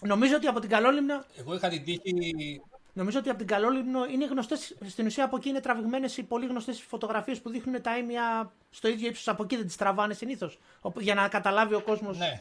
Νομίζω 0.02 0.36
ότι 0.36 0.46
από 0.46 0.60
την 0.60 0.68
Καλόλυμνα. 0.68 1.24
Εγώ 1.38 1.54
είχα 1.54 1.68
την 1.68 1.84
τύχη. 1.84 2.60
Νομίζω 2.92 3.18
ότι 3.18 3.28
από 3.28 3.38
την 3.38 3.46
Καλόλυμνο 3.46 4.04
είναι 4.04 4.26
γνωστές. 4.26 4.76
Στην 4.86 5.06
ουσία 5.06 5.24
από 5.24 5.36
εκεί 5.36 5.48
είναι 5.48 5.60
τραβηγμένες 5.60 6.16
οι 6.16 6.22
πολύ 6.22 6.46
γνωστές 6.46 6.80
φωτογραφίες 6.82 7.40
που 7.40 7.50
δείχνουν 7.50 7.82
τα 7.82 7.98
ίμια 7.98 8.52
στο 8.70 8.88
ίδιο 8.88 9.08
ύψος. 9.08 9.28
Από 9.28 9.42
εκεί 9.42 9.56
δεν 9.56 9.66
τις 9.66 9.76
τραβάνε 9.76 10.14
συνήθως. 10.14 10.58
Για 10.98 11.14
να 11.14 11.28
καταλάβει 11.28 11.74
ο 11.74 11.80
κόσμο. 11.80 12.12
Ναι. 12.12 12.38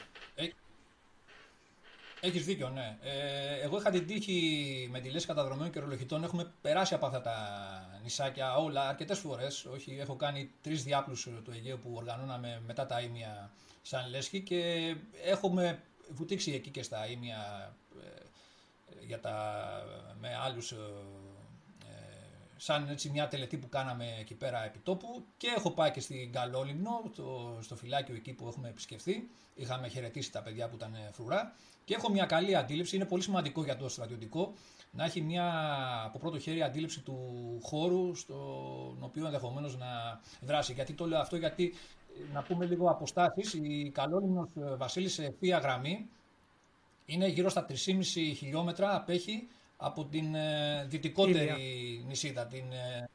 Ε, 2.21 2.27
έχεις 2.27 2.45
δίκιο, 2.45 2.69
ναι. 2.69 2.97
Ε, 3.01 3.59
εγώ 3.63 3.77
είχα 3.77 3.89
την 3.89 4.07
τύχη 4.07 4.87
με 4.91 4.99
τη 4.99 5.09
λύση 5.09 5.25
καταδρομέων 5.25 5.71
και 5.71 5.79
ρολογητών. 5.79 6.23
Έχουμε 6.23 6.51
περάσει 6.61 6.93
από 6.93 7.05
αυτά 7.05 7.21
τα 7.21 7.37
νησάκια 8.03 8.55
όλα 8.55 8.87
αρκετές 8.87 9.19
φορές. 9.19 9.65
Όχι, 9.65 9.97
έχω 9.99 10.15
κάνει 10.15 10.51
τρεις 10.61 10.83
διάπλους 10.83 11.23
του 11.23 11.51
Αιγαίου 11.51 11.79
που 11.79 11.93
οργανώναμε 11.95 12.61
μετά 12.65 12.85
τα 12.85 13.01
ίμια 13.01 13.51
σαν 13.81 14.09
λέσχη 14.09 14.41
και 14.41 14.95
έχουμε 15.23 15.83
βουτήξει 16.09 16.51
εκεί 16.51 16.69
και 16.69 16.83
στα 16.83 17.07
ίμια 17.07 17.73
ε, 18.01 19.05
για 19.05 19.19
τα, 19.19 19.65
με 20.19 20.35
άλλους 20.35 20.71
ε, 20.71 20.75
σαν 22.57 22.89
έτσι 22.89 23.09
μια 23.09 23.27
τελετή 23.27 23.57
που 23.57 23.69
κάναμε 23.69 24.05
εκεί 24.19 24.33
πέρα 24.33 24.65
επί 24.65 24.79
τόπου 24.79 25.25
και 25.37 25.47
έχω 25.57 25.71
πάει 25.71 25.91
και 25.91 25.99
στην 25.99 26.31
Καλόλυμνο, 26.31 27.01
το, 27.15 27.57
στο 27.61 27.75
φυλάκιο 27.75 28.15
εκεί 28.15 28.33
που 28.33 28.47
έχουμε 28.47 28.69
επισκεφθεί. 28.69 29.29
Είχαμε 29.55 29.87
χαιρετήσει 29.87 30.31
τα 30.31 30.41
παιδιά 30.41 30.69
που 30.69 30.75
ήταν 30.75 30.91
φρουρά 31.11 31.53
και 31.85 31.93
έχω 31.93 32.11
μια 32.11 32.25
καλή 32.25 32.55
αντίληψη. 32.55 32.95
Είναι 32.95 33.05
πολύ 33.05 33.23
σημαντικό 33.23 33.63
για 33.63 33.77
το 33.77 33.89
στρατιωτικό 33.89 34.53
να 34.91 35.03
έχει 35.03 35.21
μια 35.21 35.45
από 36.05 36.19
πρώτο 36.19 36.39
χέρι 36.39 36.61
αντίληψη 36.61 37.01
του 37.01 37.17
χώρου 37.63 38.15
στον 38.15 38.97
οποίο 38.99 39.25
ενδεχομένως 39.25 39.77
να 39.77 40.21
δράσει. 40.41 40.73
Γιατί 40.73 40.93
το 40.93 41.05
λέω 41.05 41.19
αυτό, 41.19 41.35
γιατί 41.35 41.73
να 42.33 42.41
πούμε 42.41 42.65
λίγο 42.65 42.89
αποστάσεις. 42.89 43.53
Η 43.53 43.91
Καλόλυμνο 43.93 44.49
Βασίλης 44.77 45.13
σε 45.13 45.25
ευθεία 45.25 45.57
γραμμή 45.57 46.09
είναι 47.05 47.27
γύρω 47.27 47.49
στα 47.49 47.65
3,5 47.69 47.75
χιλιόμετρα 48.35 48.95
απέχει 48.95 49.47
από 49.77 50.05
την 50.05 50.35
ε, 50.35 50.85
δυτικότερη 50.87 52.03
νησίδα, 52.07 52.45
την, 52.45 52.71
ε, 52.71 53.09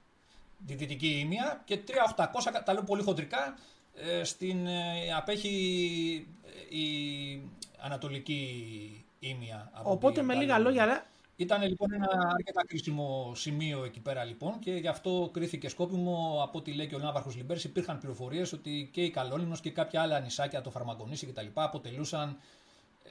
τη 0.66 0.74
δυτική 0.74 1.18
Ήμια 1.18 1.62
και 1.64 1.80
3.800, 2.16 2.26
τα 2.64 2.72
λέω 2.72 2.82
πολύ 2.82 3.02
χοντρικά, 3.02 3.58
ε, 3.94 4.24
στην, 4.24 4.66
ε, 4.66 5.14
απέχει 5.16 5.56
η 6.68 6.86
ανατολική 7.78 9.04
Ήμια. 9.20 9.70
Οπότε 9.82 10.22
με 10.22 10.34
λίγα 10.34 10.58
λόγια... 10.58 11.06
Ήταν 11.36 11.62
λοιπόν 11.62 11.92
ένα 11.92 12.30
αρκετά 12.34 12.66
κρίσιμο 12.66 13.32
σημείο 13.34 13.84
εκεί 13.84 14.00
πέρα 14.00 14.24
λοιπόν 14.24 14.58
και 14.58 14.72
γι' 14.72 14.88
αυτό 14.88 15.30
κρίθηκε 15.32 15.68
σκόπιμο 15.68 16.40
από 16.42 16.58
ό,τι 16.58 16.72
λέει 16.72 16.86
και 16.86 16.94
ο 16.94 16.98
Ναύαρχος 16.98 17.36
Λιμπέρης 17.36 17.64
υπήρχαν 17.64 17.98
πληροφορίες 17.98 18.52
ότι 18.52 18.88
και 18.92 19.02
η 19.02 19.10
Καλόλυμνος 19.10 19.60
και 19.60 19.70
κάποια 19.70 20.02
άλλα 20.02 20.20
νησάκια, 20.20 20.60
το 20.60 20.70
Φαρμακονήσι 20.70 21.26
κτλ. 21.26 21.46
αποτελούσαν 21.54 22.38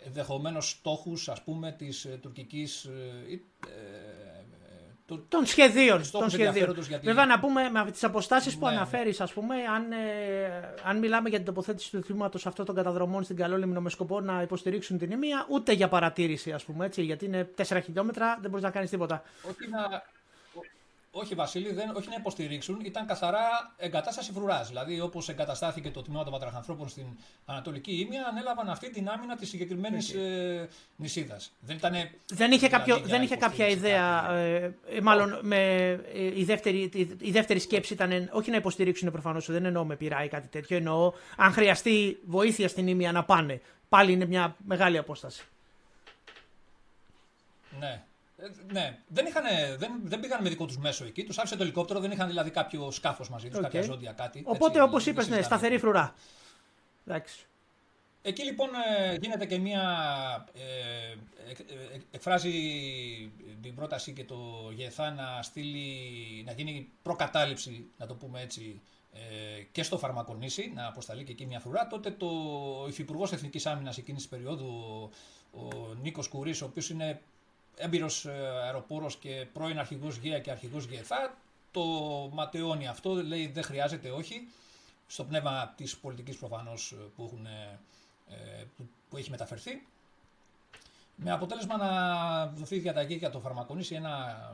ενδεχομένως 0.06 0.70
στόχους 0.70 1.30
ας 1.30 1.44
πούμε 1.44 1.72
της 1.72 2.06
ε, 2.06 2.20
τουρκικής 2.22 2.84
ε, 2.84 3.42
ε, 3.68 4.42
των 5.28 5.46
σχεδίων. 5.46 6.12
Των 6.12 6.30
σχεδίων. 6.30 6.76
Γιατί... 6.88 7.06
Βέβαια, 7.06 7.26
να 7.26 7.40
πούμε 7.40 7.70
με 7.70 7.92
τις 7.92 8.04
αποστάσεις 8.04 8.54
ναι, 8.54 8.60
που 8.60 8.66
ναι. 8.66 8.72
αναφέρεις, 8.72 9.22
ας 9.22 9.34
πούμε, 9.34 9.56
αν, 9.56 9.92
ε, 9.92 9.98
αν 10.84 10.98
μιλάμε 10.98 11.30
για 11.30 11.38
την 11.38 11.48
τοποθέτηση 11.48 11.92
του 11.92 12.04
θύματο 12.04 12.40
αυτών 12.44 12.66
των 12.66 12.76
καταδρομών 12.76 13.24
στην 13.24 13.36
Καλόλυμνο 13.36 13.82
με 13.82 13.90
σκοπό 13.90 14.20
να 14.20 14.42
υποστηρίξουν 14.42 14.98
την 14.98 15.12
ημία, 15.12 15.46
ούτε 15.50 15.72
για 15.74 15.88
παρατήρηση, 15.88 16.52
ας 16.52 16.64
πούμε, 16.64 16.86
έτσι, 16.86 17.04
γιατί 17.04 17.26
είναι 17.26 17.50
4 17.68 17.80
χιλιόμετρα, 17.84 18.38
δεν 18.42 18.50
μπορείς 18.50 18.66
να 18.66 18.72
κάνεις 18.72 18.90
τίποτα. 18.90 19.24
Όχι 19.50 19.70
να, 19.70 20.02
όχι, 21.12 21.36
Βασίλη, 21.36 21.74
δεν, 21.74 21.96
όχι 21.96 22.10
να 22.10 22.16
υποστηρίξουν, 22.16 22.80
ήταν 22.84 23.06
καθαρά 23.06 23.74
εγκατάσταση 23.78 24.32
φρουράς. 24.32 24.68
Δηλαδή, 24.68 25.02
όπως 25.02 25.30
εγκαταστάθηκε 25.30 25.90
το 25.92 26.02
τμήμα 26.02 26.24
των 26.24 26.32
πατραχανθρώπων 26.32 26.90
στην 26.90 27.06
Ανατολική 27.46 27.92
Ήμια, 27.92 28.28
ανέλαβαν 28.28 28.70
αυτή 28.70 28.90
την 28.90 29.10
άμυνα 29.10 29.36
της 29.36 29.50
συγκεκριμένης 29.50 30.14
ε, 30.14 30.70
νησίδας. 30.96 31.52
Δεν, 31.60 31.76
ήτανε, 31.76 32.12
δεν 32.28 32.52
είχε, 32.52 32.68
κάποιο, 32.68 33.00
δεν 33.00 33.22
είχε 33.22 33.36
κάποια 33.36 33.68
ιδέα. 33.68 34.32
Ε, 34.32 34.76
ε, 34.90 35.02
μάλλον 35.02 35.40
με, 35.42 35.90
ε, 36.14 36.40
η, 36.40 36.44
δεύτερη, 36.44 36.92
η, 37.20 37.32
δεύτερη 37.32 37.60
σκέψη 37.60 37.94
ήταν 37.94 38.30
όχι 38.32 38.50
να 38.50 38.58
υποστηρίξουν 38.58 39.12
προφανώς, 39.12 39.52
δεν 39.52 39.66
εννοώ 39.66 39.86
με 39.86 39.96
πειρά 39.96 40.24
ή 40.24 40.28
κάτι 40.28 40.48
τέτοιο. 40.48 40.78
Εννοώ 40.78 41.14
αν 41.38 41.52
χρειαστεί 41.52 42.20
βοήθεια 42.26 42.68
στην 42.68 42.88
Ήμια 42.88 43.12
να 43.12 43.24
πάνε. 43.24 43.62
Πάλι 43.90 44.12
είναι 44.12 44.26
μια 44.26 44.56
μεγάλη 44.66 44.98
απόσταση. 44.98 45.44
Ναι. 47.80 48.02
Ε, 48.42 48.74
ναι, 48.74 48.98
δεν, 49.08 49.26
είχαν, 49.26 49.44
δεν, 49.78 49.92
δεν 50.04 50.20
πήγαν 50.20 50.44
με 50.44 50.50
δικό 50.50 50.66
τους 50.66 50.78
μέσο 50.78 51.06
εκεί. 51.06 51.24
Τους 51.24 51.38
άφησε 51.38 51.56
το 51.56 51.64
ελικόπτερο, 51.64 52.00
δεν 52.00 52.12
είχαν 52.12 52.28
δηλαδή 52.28 52.50
κάποιο 52.50 52.92
σκάφος 52.92 53.30
μαζί 53.30 53.50
τους, 53.50 53.60
okay. 53.60 53.62
κάποια 53.62 53.82
ζώδια, 53.82 54.12
κάτι. 54.12 54.42
Οπότε, 54.46 54.82
όπως 54.82 55.06
είπες, 55.06 55.28
ναι, 55.28 55.42
σταθερή 55.42 55.78
φρουρά. 55.78 56.14
Εντάξει. 57.06 57.46
Εκεί 58.22 58.44
λοιπόν 58.44 58.70
ε, 58.98 59.16
γίνεται 59.22 59.46
και 59.46 59.58
μία. 59.58 59.82
Ε, 60.54 61.12
ε, 61.52 62.00
εκφράζει 62.12 62.52
την 63.62 63.76
πρόταση 63.76 64.14
και 64.14 64.24
το 64.24 64.72
ΓΕΘΑ 64.76 65.12
να, 65.12 65.42
στείλει, 65.42 66.44
να 66.46 66.52
γίνει 66.52 66.90
προκατάληψη, 67.02 67.86
να 67.98 68.06
το 68.06 68.16
πούμε 68.16 68.42
έτσι, 68.42 68.82
ε, 69.14 69.62
και 69.72 69.84
στο 69.84 69.98
Φαρμακονήσι, 69.98 70.72
να 70.76 70.88
αποσταλεί 70.88 71.24
και 71.24 71.32
εκεί 71.32 71.46
μια 71.46 71.60
φρουρά. 71.60 71.88
Τότε 71.88 72.12
το 72.12 72.30
Υφυπουργός 72.88 73.32
Εθνικής 73.32 73.66
Άμυνας 73.66 73.98
εκείνης 73.98 74.22
της 74.22 74.30
περίοδου, 74.30 74.68
ο, 75.52 75.60
ο 75.60 75.94
Νίκος 76.02 76.28
Κουρί, 76.28 76.52
ο 76.52 76.66
οποίος 76.66 76.90
είναι 76.90 77.22
έμπειρος 77.76 78.26
ε, 78.26 78.32
αεροπόρος 78.64 79.16
και 79.16 79.48
πρώην 79.54 79.80
αρχηγός 79.80 80.18
ΓΕΑ 80.18 80.40
και 80.40 80.52
αρχηγός 80.52 80.86
ΓΕΘΑ, 80.86 81.38
το 81.72 81.82
ματαιώνει 82.34 82.88
αυτό, 82.88 83.14
λέει 83.14 83.48
δεν 83.48 83.64
χρειάζεται, 83.64 84.10
όχι. 84.10 84.48
Στο 85.08 85.24
πνεύμα 85.24 85.74
της 85.78 85.98
πολιτικής 85.98 86.38
προφανώς 86.38 86.92
ε, 86.92 86.96
που, 87.16 87.40
ε, 88.30 88.64
που 89.10 89.18
έχει 89.18 89.30
μεταφερθεί. 89.30 89.84
Με 91.16 91.32
αποτέλεσμα 91.32 91.78
να 91.78 92.48
δοθεί 92.48 92.80
διαταγή 92.80 93.16
για 93.16 93.30
το 93.30 93.40
φαρμακονίσι 93.40 93.96
ένα 93.96 94.50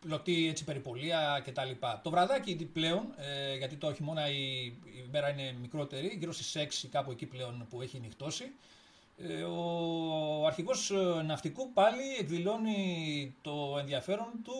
πλωτή 0.00 0.48
έτσι, 0.48 0.64
περιπολία 0.64 1.42
κτλ. 1.44 1.70
Το 2.02 2.10
βραδάκι 2.10 2.70
πλέον, 2.72 3.06
γιατί 3.58 3.76
το 3.76 3.94
χειμώνα 3.94 4.30
η, 4.30 4.64
η 4.64 5.08
μέρα 5.10 5.28
είναι 5.28 5.52
μικρότερη, 5.60 6.16
γύρω 6.18 6.32
στις 6.32 6.84
6 6.84 6.88
κάπου 6.90 7.10
εκεί 7.10 7.26
πλέον 7.26 7.66
που 7.70 7.82
έχει 7.82 7.98
νυχτώσει, 8.00 8.44
ε, 8.44 8.50
ο 9.48 10.46
αρχηγός 10.46 10.90
ε, 10.90 11.22
ναυτικού 11.22 11.72
πάλι 11.72 12.02
εκδηλώνει 12.20 13.34
το 13.40 13.76
ενδιαφέρον 13.78 14.32
του 14.42 14.52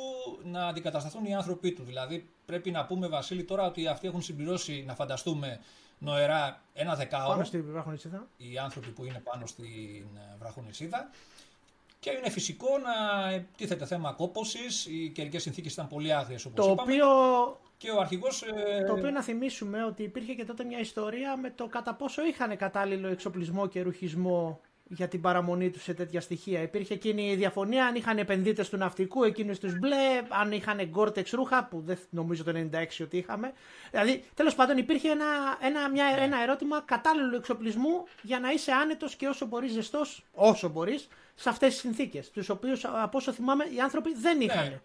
να 0.45 0.67
αντικατασταθούν 0.67 1.25
οι 1.25 1.35
άνθρωποι 1.35 1.73
του. 1.73 1.83
Δηλαδή 1.83 2.29
πρέπει 2.47 2.71
να 2.71 2.87
πούμε 2.87 3.09
Βασίλη 3.09 3.45
τώρα 3.45 3.67
ότι 3.67 3.87
αυτοί 3.87 4.07
έχουν 4.07 4.23
συμπληρώσει 4.23 4.85
να 4.87 4.95
φανταστούμε 4.95 5.61
νοερά 5.99 6.63
ένα 6.73 6.95
δεκάωρο. 6.95 7.33
Πάνω 7.33 7.45
στη 7.45 7.61
Βραχονισίδα. 7.61 8.29
Οι 8.37 8.59
άνθρωποι 8.59 8.89
που 8.89 9.05
είναι 9.05 9.19
πάνω 9.25 9.47
στην 9.47 10.07
ε, 10.17 10.37
Βραχονισίδα. 10.39 11.11
Και 12.01 12.11
είναι 12.11 12.31
φυσικό 12.31 12.69
να 12.79 12.93
τίθεται 13.57 13.87
θέμα 13.87 14.13
κόπωσης. 14.13 14.87
Οι 14.87 15.11
καιρικές 15.15 15.43
συνθήκες 15.43 15.73
ήταν 15.73 15.89
πολύ 15.89 16.15
άγριε 16.15 16.37
όπως 16.47 16.67
είπαμε. 16.67 16.93
Οποίο 16.93 17.07
και 17.77 17.91
ο 17.91 18.01
αρχηγός... 18.01 18.43
Ε, 18.43 18.85
το 18.87 18.93
οποίο 18.93 19.11
να 19.11 19.23
θυμίσουμε 19.23 19.85
ότι 19.85 20.03
υπήρχε 20.03 20.35
και 20.35 20.45
τότε 20.45 20.65
μια 20.65 20.79
ιστορία 20.79 21.37
με 21.37 21.51
το 21.51 21.67
κατά 21.67 21.95
πόσο 21.95 22.27
είχαν 22.27 22.57
κατάλληλο 22.57 23.09
εξοπλισμό 23.09 23.67
και 23.67 23.83
ρουχισμό 23.83 24.61
για 24.89 25.09
την 25.09 25.21
παραμονή 25.21 25.71
τους 25.71 25.83
σε 25.83 25.95
τέτοια 25.95 26.21
στοιχεία. 26.21 26.63
Υπήρχε 26.63 26.95
εκείνη 26.95 27.31
η 27.31 27.35
διαφωνία 27.35 27.87
αν 27.87 27.95
είχαν 27.95 28.19
επενδύτες 28.19 28.69
του 28.69 28.77
ναυτικού, 28.77 29.25
εκείνους 29.25 29.59
τους 29.59 29.79
μπλε, 29.79 30.23
αν 30.29 30.53
είχαν 30.53 30.83
γκόρτεξ 30.85 31.31
ρούχα, 31.31 31.65
που 31.65 31.83
δεν 31.87 31.99
νομίζω 32.11 32.45
το 32.45 32.53
96 32.55 33.03
ότι 33.03 33.17
είχαμε. 33.17 33.53
Δηλαδή, 33.91 34.25
τέλος 34.35 34.55
πάντων, 34.55 34.77
υπήρχε 34.77 35.09
ένα, 35.09 35.27
ένα, 35.61 35.91
μια, 35.91 36.05
ναι. 36.05 36.25
ένα 36.25 36.43
ερώτημα 36.43 36.83
κατάλληλου 36.85 37.37
εξοπλισμού 37.37 38.05
για 38.23 38.41
να 38.41 38.51
είσαι 38.51 38.73
άνετος 38.73 39.15
και 39.15 39.27
όσο 39.27 39.47
μπορείς 39.47 39.73
ζεστός, 39.73 40.25
όσο 40.35 40.69
μπορείς, 40.69 41.09
σε 41.35 41.49
αυτές 41.49 41.73
τις 41.73 41.81
συνθήκες. 41.81 42.31
Τους 42.31 42.49
οποίους, 42.49 42.85
από 42.85 43.19
όσο 43.19 43.33
θυμάμαι, 43.33 43.65
οι 43.65 43.81
άνθρωποι 43.81 44.15
δεν 44.15 44.41
είχαν. 44.41 44.65
Ναι. 44.65 44.81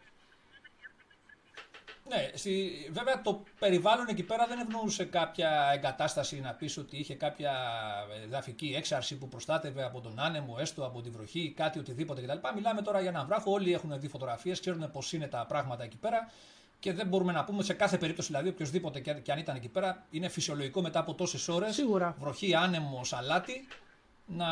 Ναι, 2.10 2.30
στη, 2.34 2.72
βέβαια 2.92 3.22
το 3.22 3.44
περιβάλλον 3.60 4.08
εκεί 4.10 4.24
πέρα 4.24 4.48
δεν 4.48 4.60
ευνοούσε 4.60 5.06
κάποια 5.06 5.72
εγκατάσταση 5.74 6.40
να 6.40 6.54
πεις 6.54 6.78
ότι 6.78 6.98
είχε 6.98 7.16
κάποια 7.16 7.54
εδαφική 8.24 8.74
έξαρση 8.78 9.18
που 9.18 9.28
προστάτευε 9.28 9.84
από 9.84 10.02
τον 10.02 10.20
άνεμο, 10.20 10.56
έστω 10.60 10.86
από 10.86 11.02
τη 11.02 11.10
βροχή, 11.10 11.54
κάτι 11.56 11.80
οτιδήποτε 11.80 12.22
κτλ. 12.22 12.38
Μιλάμε 12.56 12.82
τώρα 12.82 13.00
για 13.00 13.10
έναν 13.10 13.26
βράχο, 13.26 13.52
όλοι 13.52 13.74
έχουν 13.74 14.00
δει 14.00 14.08
φωτογραφίες, 14.08 14.60
ξέρουν 14.60 14.92
πώς 14.92 15.14
είναι 15.14 15.28
τα 15.28 15.46
πράγματα 15.48 15.84
εκεί 15.84 15.98
πέρα 15.98 16.32
και 16.80 16.94
δεν 16.94 17.08
μπορούμε 17.08 17.32
να 17.32 17.44
πούμε 17.44 17.64
σε 17.64 17.74
κάθε 17.74 17.98
περίπτωση, 17.98 18.28
δηλαδή 18.28 18.50
οποιοδήποτε 18.50 19.00
και 19.00 19.32
αν 19.32 19.38
ήταν 19.38 19.56
εκεί 19.56 19.68
πέρα, 19.68 20.06
είναι 20.10 20.28
φυσιολογικό 20.28 20.82
μετά 20.82 21.00
από 21.00 21.14
τόσες 21.14 21.48
ώρες, 21.48 21.80
βροχή, 22.20 22.56
άνεμο, 22.56 23.02
αλάτι, 23.12 23.68
να 24.26 24.46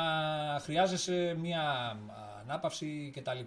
χρειάζεσαι 0.62 1.36
μια 1.40 1.98
ανάπαυση 2.42 3.12
κτλ. 3.16 3.40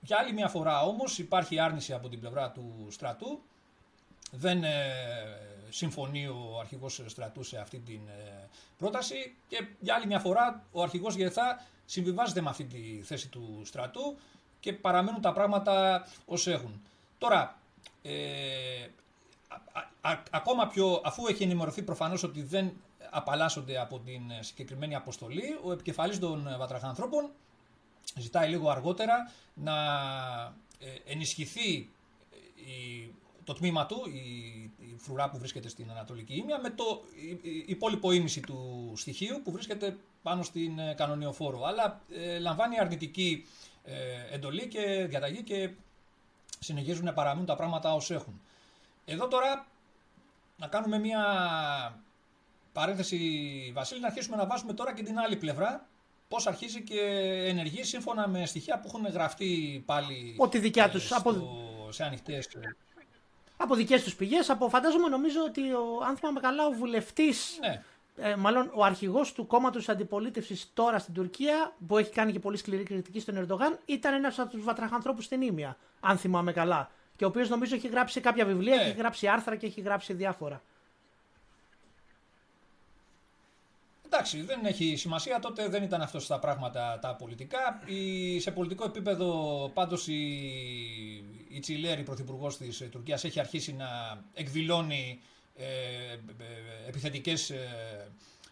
Για 0.00 0.18
άλλη 0.18 0.32
μια 0.32 0.48
φορά 0.48 0.82
όμως 0.82 1.18
υπάρχει 1.18 1.58
άρνηση 1.58 1.92
από 1.92 2.08
την 2.08 2.20
πλευρά 2.20 2.50
του 2.50 2.86
στρατού. 2.90 3.42
Δεν 4.30 4.64
ε, 4.64 4.70
συμφωνεί 5.70 6.26
ο 6.26 6.58
αρχηγός 6.60 7.02
στρατού 7.06 7.42
σε 7.42 7.58
αυτή 7.58 7.78
την 7.78 8.00
ε, 8.08 8.48
πρόταση 8.78 9.34
και 9.48 9.66
για 9.80 9.94
άλλη 9.94 10.06
μια 10.06 10.18
φορά 10.18 10.64
ο 10.72 10.82
αρχηγός 10.82 11.14
ΓΕΘΑ 11.14 11.64
συμβιβάζεται 11.84 12.40
με 12.40 12.48
αυτή 12.48 12.64
τη 12.64 13.02
θέση 13.02 13.28
του 13.28 13.62
στρατού 13.64 14.16
και 14.60 14.72
παραμένουν 14.72 15.20
τα 15.20 15.32
πράγματα 15.32 16.06
ως 16.26 16.46
έχουν. 16.46 16.82
Τώρα, 17.18 17.58
ε, 18.02 18.10
ακόμα 20.30 20.66
πιο, 20.66 21.00
αφού 21.04 21.26
έχει 21.26 21.42
ενημερωθεί 21.42 21.82
προφανώς 21.82 22.22
ότι 22.22 22.42
δεν 22.42 22.72
απαλλάσσονται 23.10 23.80
από 23.80 23.98
την 23.98 24.22
συγκεκριμένη 24.40 24.94
αποστολή, 24.94 25.58
ο 25.64 25.72
επικεφαλής 25.72 26.18
των 26.18 26.48
βατραχανθρώπων 26.58 27.30
ζητάει 28.16 28.48
λίγο 28.48 28.70
αργότερα 28.70 29.32
να 29.54 29.74
ε, 30.78 31.12
ενισχυθεί 31.12 31.88
ε, 32.32 33.08
το 33.44 33.54
τμήμα 33.54 33.86
του, 33.86 34.02
η, 34.08 34.96
φρουρά 34.96 35.30
που 35.30 35.38
βρίσκεται 35.38 35.68
στην 35.68 35.90
Ανατολική 35.90 36.34
Ήμια, 36.34 36.60
με 36.60 36.70
το 36.70 37.02
υπόλοιπο 37.66 38.12
ίμιση 38.12 38.40
του 38.40 38.92
στοιχείου 38.96 39.40
που 39.44 39.50
βρίσκεται 39.52 39.96
πάνω 40.22 40.42
στην 40.42 40.78
ε, 40.78 40.94
κανονιοφόρο. 40.94 41.64
Αλλά 41.64 42.00
λαμβάνει 42.40 42.78
αρνητική 42.78 43.46
εντολή 44.30 44.68
και 44.68 45.06
διαταγή 45.08 45.42
και 45.42 45.70
συνεχίζουν 46.58 47.04
να 47.04 47.12
παραμείνουν 47.12 47.46
τα 47.46 47.56
πράγματα 47.56 47.94
ως 47.94 48.10
έχουν. 48.10 48.40
Εδώ 49.04 49.28
τώρα 49.28 49.66
να 50.56 50.66
κάνουμε 50.66 50.98
μια 50.98 51.22
παρένθεση, 52.72 53.18
Βασίλη, 53.74 54.00
να 54.00 54.06
αρχίσουμε 54.06 54.36
να 54.36 54.46
βάζουμε 54.46 54.72
τώρα 54.72 54.94
και 54.94 55.02
την 55.02 55.18
άλλη 55.18 55.36
πλευρά 55.36 55.88
πώς 56.30 56.46
αρχίζει 56.46 56.82
και 56.82 57.00
ενεργεί 57.46 57.84
σύμφωνα 57.84 58.28
με 58.28 58.46
στοιχεία 58.46 58.78
που 58.80 58.84
έχουν 58.86 59.06
γραφτεί 59.06 59.82
πάλι 59.86 60.34
Ό,τι 60.38 60.58
δικιά 60.58 60.90
ε, 60.94 60.98
στο 60.98 61.16
από... 61.16 61.32
σε 61.90 62.04
ανοιχτές. 62.04 62.48
Από 63.56 63.74
δικές 63.74 64.02
τους 64.02 64.14
πηγές. 64.16 64.50
Από 64.50 64.68
φαντάζομαι 64.68 65.08
νομίζω 65.08 65.40
ότι 65.44 65.72
ο, 65.72 66.04
αν 66.08 66.16
θυμάμαι 66.16 66.40
καλά, 66.40 66.66
ο 66.66 66.70
βουλευτής. 66.70 67.58
Ναι. 67.60 67.82
Ε, 68.16 68.36
μάλλον 68.36 68.70
ο 68.74 68.84
αρχηγός 68.84 69.32
του 69.32 69.46
κόμματος 69.46 69.88
αντιπολίτευσης 69.88 70.70
τώρα 70.74 70.98
στην 70.98 71.14
Τουρκία, 71.14 71.72
που 71.86 71.98
έχει 71.98 72.10
κάνει 72.10 72.32
και 72.32 72.38
πολύ 72.38 72.56
σκληρή 72.56 72.82
κριτική 72.82 73.20
στον 73.20 73.36
Ερντογάν, 73.36 73.78
ήταν 73.84 74.14
ένας 74.14 74.38
από 74.38 74.50
τους 74.50 74.64
βατραχανθρώπους 74.64 75.24
στην 75.24 75.42
Ήμια. 75.42 75.76
Αν 76.00 76.18
θυμάμαι 76.18 76.52
καλά. 76.52 76.90
Και 77.16 77.24
ο 77.24 77.28
οποίος 77.28 77.48
νομίζω 77.48 77.74
έχει 77.74 77.88
γράψει 77.88 78.20
κάποια 78.20 78.44
βιβλία, 78.44 78.76
ναι. 78.76 78.82
έχει 78.82 78.96
γράψει 78.96 79.26
άρθρα 79.26 79.56
και 79.56 79.66
έχει 79.66 79.80
γράψει 79.80 80.12
διάφορα. 80.12 80.62
Εντάξει, 84.12 84.42
δεν 84.42 84.64
έχει 84.64 84.96
σημασία. 84.96 85.38
Τότε 85.38 85.68
δεν 85.68 85.82
ήταν 85.82 86.02
αυτός 86.02 86.24
στα 86.24 86.38
πράγματα 86.38 86.98
τα 87.02 87.14
πολιτικά. 87.14 87.82
Η, 87.86 88.40
σε 88.40 88.50
πολιτικό 88.50 88.84
επίπεδο, 88.84 89.70
πάντως, 89.74 90.06
η, 90.06 90.22
η 91.48 91.58
Τσιλέρη, 91.60 92.02
πρωθυπουργός 92.02 92.56
της 92.56 92.88
Τουρκίας, 92.90 93.24
έχει 93.24 93.40
αρχίσει 93.40 93.72
να 93.72 93.88
εκδηλώνει 94.34 95.20
ε, 95.56 95.64
ε, 95.64 96.88
επιθετικές 96.88 97.50
ε, 97.50 97.68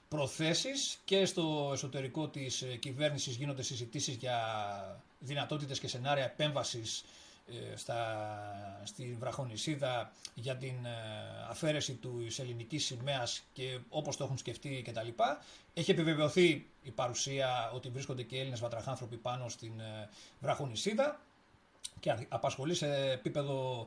προθέσεις 0.08 0.98
και 1.04 1.24
στο 1.24 1.70
εσωτερικό 1.72 2.28
της 2.28 2.64
κυβέρνησης 2.78 3.36
γίνονται 3.36 3.62
συζητήσεις 3.62 4.14
για 4.14 4.38
δυνατότητες 5.18 5.78
και 5.78 5.88
σενάρια 5.88 6.24
επέμβασης 6.24 7.04
στα, 7.74 8.80
στη 8.84 9.16
Βραχονισίδα 9.18 10.12
για 10.34 10.56
την 10.56 10.74
αφαίρεση 11.48 11.94
του 11.94 12.26
ελληνικής 12.38 12.84
σημαίας 12.84 13.42
και 13.52 13.78
όπως 13.88 14.16
το 14.16 14.24
έχουν 14.24 14.38
σκεφτεί 14.38 14.82
κτλ. 14.86 15.08
Έχει 15.74 15.90
επιβεβαιωθεί 15.90 16.66
η 16.82 16.90
παρουσία 16.90 17.70
ότι 17.74 17.88
βρίσκονται 17.88 18.22
και 18.22 18.38
Έλληνες 18.38 18.60
βατραχάνθρωποι 18.60 19.16
πάνω 19.16 19.48
στην 19.48 19.72
Βραχονισίδα 20.40 21.20
και 22.00 22.26
απασχολεί 22.28 22.74
σε 22.74 23.10
επίπεδο 23.10 23.86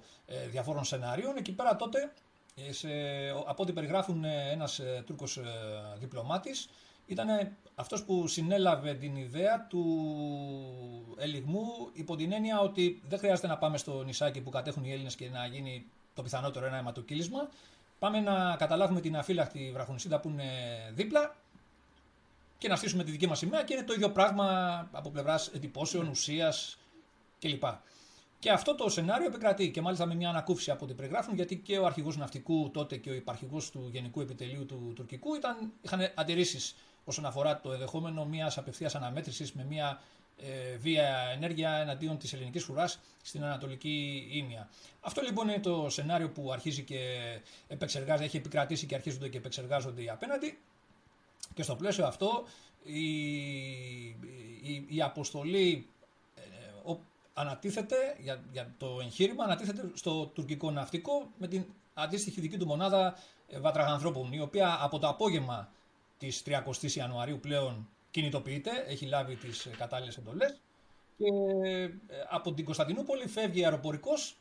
διαφόρων 0.50 0.84
σενάριων. 0.84 1.38
Εκεί 1.38 1.52
πέρα 1.52 1.76
τότε 1.76 2.12
ε, 2.56 2.72
σε, 2.72 2.90
από 3.46 3.64
ό,τι 3.64 3.74
περιγράφουν 3.74 4.24
ε, 4.24 4.52
ένας 4.52 4.80
ε, 4.80 5.04
Τούρκος 5.06 5.40
διπλωμάτης, 6.00 6.70
ήταν 7.14 7.58
αυτός 7.76 8.04
που 8.04 8.28
συνέλαβε 8.28 8.94
την 8.94 9.16
ιδέα 9.16 9.66
του 9.70 9.86
ελιγμού 11.18 11.66
υπό 11.94 12.16
την 12.16 12.32
έννοια 12.32 12.60
ότι 12.60 13.02
δεν 13.08 13.20
χρειάζεται 13.20 13.48
να 13.48 13.58
πάμε 13.58 13.78
στο 13.78 14.04
νησάκι 14.04 14.42
που 14.42 14.50
κατέχουν 14.50 14.84
οι 14.84 14.92
Έλληνες 14.92 15.16
και 15.16 15.30
να 15.30 15.46
γίνει 15.46 15.86
το 16.14 16.22
πιθανότερο 16.22 16.66
ένα 16.66 16.78
αιματοκύλισμα. 16.78 17.50
Πάμε 18.00 18.20
να 18.20 18.56
καταλάβουμε 18.56 19.02
την 19.02 19.18
αφύλακτη 19.18 19.70
βραχονισίδα 19.74 20.20
που 20.20 20.30
είναι 20.30 20.44
δίπλα 20.94 21.36
και 22.58 22.68
να 22.68 22.76
στήσουμε 22.76 23.04
τη 23.04 23.12
δική 23.12 23.28
μας 23.28 23.38
σημαία 23.38 23.64
και 23.64 23.74
είναι 23.74 23.84
το 23.84 23.94
ίδιο 23.94 24.12
πράγμα 24.12 24.78
από 24.92 25.10
πλευράς 25.10 25.48
εντυπώσεων, 25.48 26.08
ουσίας 26.08 26.78
κλπ. 27.40 27.64
Και 28.40 28.52
αυτό 28.52 28.76
το 28.76 28.90
σενάριο 28.90 29.28
επικρατεί 29.28 29.72
και 29.72 29.82
μάλιστα 29.82 30.06
με 30.06 30.16
μια 30.16 30.30
ανακούφιση 30.30 30.72
από 30.72 30.86
ό,τι 30.86 30.94
περιγράφουν, 30.94 31.36
γιατί 31.36 31.56
και 31.58 31.78
ο 31.78 31.86
αρχηγός 31.86 32.18
ναυτικού 32.18 32.70
τότε 32.72 32.98
και 32.98 33.10
ο 33.10 33.14
υπαρχηγός 33.14 33.70
του 33.70 33.90
Γενικού 33.92 34.22
Επιτελείου 34.22 34.66
του 34.66 34.94
τουρκικού 34.96 35.36
ήταν, 35.36 35.72
είχαν 35.82 36.12
αντιρρήσεις 36.16 36.76
όσον 37.04 37.26
αφορά 37.26 37.60
το 37.60 37.72
ενδεχόμενο 37.72 38.26
μιας 38.26 38.58
απευθείας 38.58 38.96
αναμέτρησης 38.96 39.54
με 39.54 39.64
μια 39.64 40.02
ε, 40.38 40.78
βία 40.78 41.18
ενέργεια 41.34 41.72
εναντίον 41.72 42.18
της 42.18 42.34
ελληνικής 42.34 42.64
φρουράς 42.64 43.00
στην 43.22 43.44
Ανατολική 43.44 44.28
Ήμια. 44.32 44.70
Αυτό 45.02 45.22
λοιπόν 45.22 45.48
είναι 45.50 45.60
το 45.60 45.90
σενάριο 45.90 46.30
που 46.30 46.52
αρχίζει 46.52 46.84
και 46.84 47.00
επεξεργάζεται, 47.68 48.26
έχει 48.26 48.38
επικρατήσει 48.38 48.86
και 48.86 48.96
αρχίζονται 48.96 49.30
και 49.30 49.38
επεξεργάζονται 49.38 50.04
οι 50.04 50.10
απέναντι. 50.10 50.60
Και 51.54 51.64
στο 51.64 51.76
πλαίσιο 51.76 52.06
αυτό 52.06 52.44
η, 52.84 53.10
η, 54.62 54.86
η 54.90 55.02
αποστολή 55.02 55.88
ανατίθεται 57.34 57.96
για, 58.20 58.42
για 58.52 58.74
το 58.78 59.00
εγχείρημα, 59.02 59.44
ανατίθεται 59.44 59.92
στο 59.94 60.26
τουρκικό 60.26 60.72
ναυτικό 60.72 61.28
με 61.38 61.48
την 61.48 61.66
αντίστοιχη 61.94 62.42
δική 62.42 62.58
του 62.58 62.66
μονάδα 62.66 63.18
ε, 63.48 63.60
βατραχανθρώπων, 63.60 64.34
η 64.34 64.40
οποία 64.40 64.78
από 64.82 65.00
το 65.00 65.08
απόγευμα 65.08 65.70
της 66.22 66.44
30 66.46 66.92
Ιανουαρίου 66.96 67.40
πλέον 67.40 67.90
κινητοποιείται, 68.12 68.72
έχει 68.88 69.06
λάβει 69.06 69.36
τις 69.36 69.66
ε, 69.66 69.70
κατάλληλες 69.78 70.18
εντολές 70.18 70.60
και 71.18 71.26
ε, 71.70 71.90
από 72.30 72.54
την 72.54 72.66
Κωνσταντινούπολη 72.66 73.28
φεύγει 73.28 73.64
αεροπορικός 73.64 74.36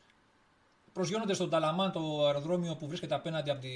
προσγειώνονται 0.93 1.33
στον 1.33 1.49
Ταλαμάν, 1.49 1.91
το 1.91 2.25
αεροδρόμιο 2.25 2.75
που 2.75 2.87
βρίσκεται 2.87 3.15
απέναντι 3.15 3.49
από 3.49 3.61
τη 3.61 3.69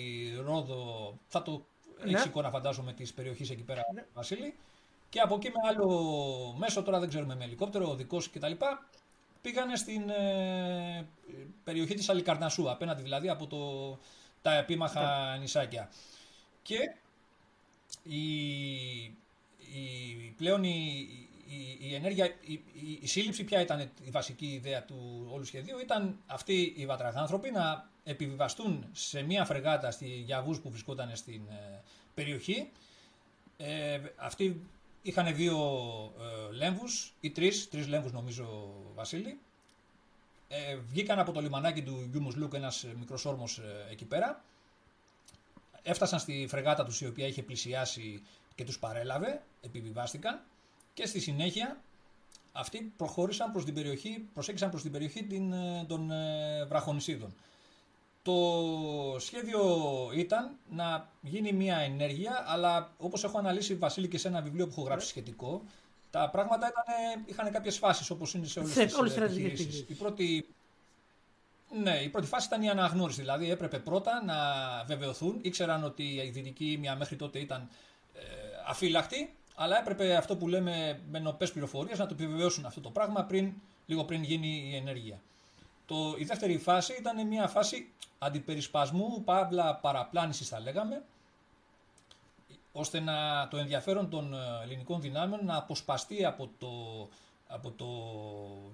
Ρόδο, 0.46 1.14
θα 1.28 1.42
το 1.42 1.66
ναι. 2.06 2.18
έχει 2.18 2.28
εικόνα 2.28 2.50
φαντάζομαι 2.50 2.94
της 2.94 3.14
περιοχής 3.14 3.50
εκεί 3.50 3.64
πέρα, 3.64 3.82
ναι. 3.94 4.06
Βασίλη, 4.14 4.56
και 5.10 5.20
από 5.20 5.36
εκεί 5.36 5.48
με 5.48 5.68
άλλο 5.68 6.56
μέσο, 6.58 6.84
τώρα 6.84 7.00
δεν 7.00 7.10
ξέρουμε 7.10 7.36
με 7.36 7.44
ελικόπτερο, 7.44 7.90
οδικός 7.90 8.30
κτλ 8.30 8.52
πήγανε 9.42 9.76
στην 9.76 10.10
ε, 10.10 11.08
περιοχή 11.64 11.94
της 11.94 12.10
Αλικαρνασού, 12.10 12.70
απέναντι 12.70 13.02
δηλαδή 13.02 13.30
από 13.30 13.48
το, 13.48 13.60
τα 14.42 14.58
επίμαχα 14.58 15.32
ναι. 15.32 15.38
νησάκια. 15.38 15.90
Και 16.62 16.78
η, 18.08 18.30
η, 19.04 20.34
πλέον 20.38 20.64
η, 20.64 21.08
η, 21.80 21.96
ενέργεια, 21.96 22.26
η, 22.26 22.60
η, 23.02 23.08
σύλληψη 23.08 23.44
ποια 23.44 23.62
ήταν 23.62 23.80
η 24.06 24.10
βασική 24.10 24.46
ιδέα 24.46 24.84
του 24.84 25.28
όλου 25.32 25.46
σχεδίου, 25.46 25.80
ήταν 25.80 26.20
αυτοί 26.26 26.74
οι 26.78 26.86
βατραχάνθρωποι 26.86 27.52
να 27.52 27.90
επιβιβαστούν 28.04 28.86
σε 28.92 29.22
μία 29.22 29.46
φρεγάτα 29.46 29.92
στη 29.92 30.06
Γιαβούς 30.06 30.60
που 30.60 30.70
βρισκόταν 30.70 31.16
στην 31.16 31.42
ε, 31.50 31.82
περιοχή. 32.14 32.70
Ε, 33.58 34.00
αυτοί 34.16 34.62
Είχαν 35.06 35.36
δύο 35.36 35.58
ε, 36.20 36.54
λέμβους 36.56 37.14
ή 37.20 37.32
τρεις, 37.32 37.70
τρεις 37.70 37.88
λέμβους 37.88 38.12
νομίζω 38.12 38.74
Βασίλη. 38.96 39.40
Ε, 40.48 40.76
βγήκαν 40.76 41.20
από 41.20 41.32
το 41.32 41.42
λιμανάκι 41.42 41.84
του 41.84 42.08
Γιούμος 42.12 42.36
Λουκ 42.36 42.54
ένας 42.54 42.84
ε, 42.84 42.94
μικρός 43.00 43.26
όρμος 43.26 43.58
ε, 43.58 43.92
εκεί 43.92 44.06
πέρα. 44.06 44.44
Έφτασαν 45.88 46.20
στη 46.20 46.46
φρεγάτα 46.50 46.84
τους 46.84 47.02
η 47.02 47.08
οποία 47.08 47.28
είχε 47.28 47.44
πλησιάσει 47.44 48.22
και 48.56 48.64
τους 48.64 48.80
παρέλαβε, 48.80 49.42
επιβιβάστηκαν 49.62 50.42
και 50.94 51.06
στη 51.06 51.20
συνέχεια 51.20 51.82
αυτοί 52.52 52.94
προχώρησαν 52.98 53.52
προς 53.52 53.66
την 53.66 53.74
περιοχή, 53.74 54.28
προσέγγισαν 54.34 54.70
προς 54.70 54.82
την 54.82 54.92
περιοχή 54.92 55.24
την, 55.24 55.54
ε, 55.54 55.86
των 55.88 56.12
βραχονισίδων. 56.68 57.34
Το 58.22 58.36
σχέδιο 59.20 59.62
ήταν 60.16 60.52
να 60.70 61.10
γίνει 61.22 61.52
μια 61.52 61.78
ενέργεια, 61.78 62.44
αλλά 62.48 62.92
όπως 62.98 63.24
έχω 63.24 63.38
αναλύσει 63.38 63.76
Βασίλη 63.76 64.08
και 64.08 64.18
σε 64.18 64.28
ένα 64.28 64.42
βιβλίο 64.42 64.66
που 64.66 64.72
έχω 64.78 64.82
γράψει 64.82 65.08
σχετικό, 65.08 65.64
τα 66.12 66.30
πράγματα 66.30 66.68
ήταν, 66.68 67.24
είχαν 67.26 67.52
κάποιες 67.52 67.78
φάσεις 67.78 68.10
όπως 68.10 68.34
είναι 68.34 68.46
σε 68.46 68.60
όλες 68.60 69.14
τις 69.14 69.18
επιχειρήσεις. 69.18 69.86
Η 69.88 69.94
πρώτη, 69.94 70.46
ναι, 71.82 71.96
η 71.96 72.10
πρώτη 72.10 72.28
φάση 72.28 72.48
ήταν 72.48 72.62
η 72.62 72.70
αναγνώριση, 72.70 73.20
δηλαδή 73.20 73.52
έπρεπε 73.52 73.80
πρώτα 73.80 74.24
να 74.26 74.36
βεβαιωθούν, 74.88 75.40
ήξεραν 75.42 75.84
ότι 75.84 76.04
η 76.04 76.30
δυτική 76.30 76.78
μια 76.80 76.96
μέχρι 76.96 77.16
τότε 77.16 77.40
ήταν 77.40 77.70
ε, 78.14 78.22
αφύλακτη, 78.68 79.34
αλλά 79.56 79.80
έπρεπε 79.80 80.16
αυτό 80.16 80.38
που 80.38 80.48
λέμε 80.48 81.00
με 81.10 81.20
νοπές 81.20 81.52
πληροφορίες 81.52 82.00
να 82.00 82.06
το 82.06 82.14
επιβεβαιώσουν 82.14 82.66
αυτό 82.66 82.82
το 82.82 82.90
πράγμα 82.90 83.24
πριν, 83.24 83.54
λίγο 83.86 84.04
πριν 84.04 84.24
γίνει 84.24 84.70
η 84.72 84.76
ενέργεια. 84.76 85.22
Το, 85.86 86.16
η 86.18 86.24
δεύτερη 86.24 86.58
φάση 86.58 86.96
ήταν 87.00 87.28
μια 87.28 87.48
φάση 87.48 87.92
αντιπερισπασμού, 88.18 89.24
παύλα 89.24 89.76
παραπλάνησης 89.76 90.48
θα 90.48 90.60
λέγαμε, 90.60 91.04
ώστε 92.72 93.00
να 93.00 93.48
το 93.48 93.58
ενδιαφέρον 93.58 94.10
των 94.10 94.34
ε, 94.34 94.38
ελληνικών 94.64 95.02
δυνάμεων 95.02 95.46
να 95.46 95.56
αποσπαστεί 95.58 96.26
από, 96.26 96.50
το, 96.58 96.70
από 97.56 97.72
το, 97.72 97.88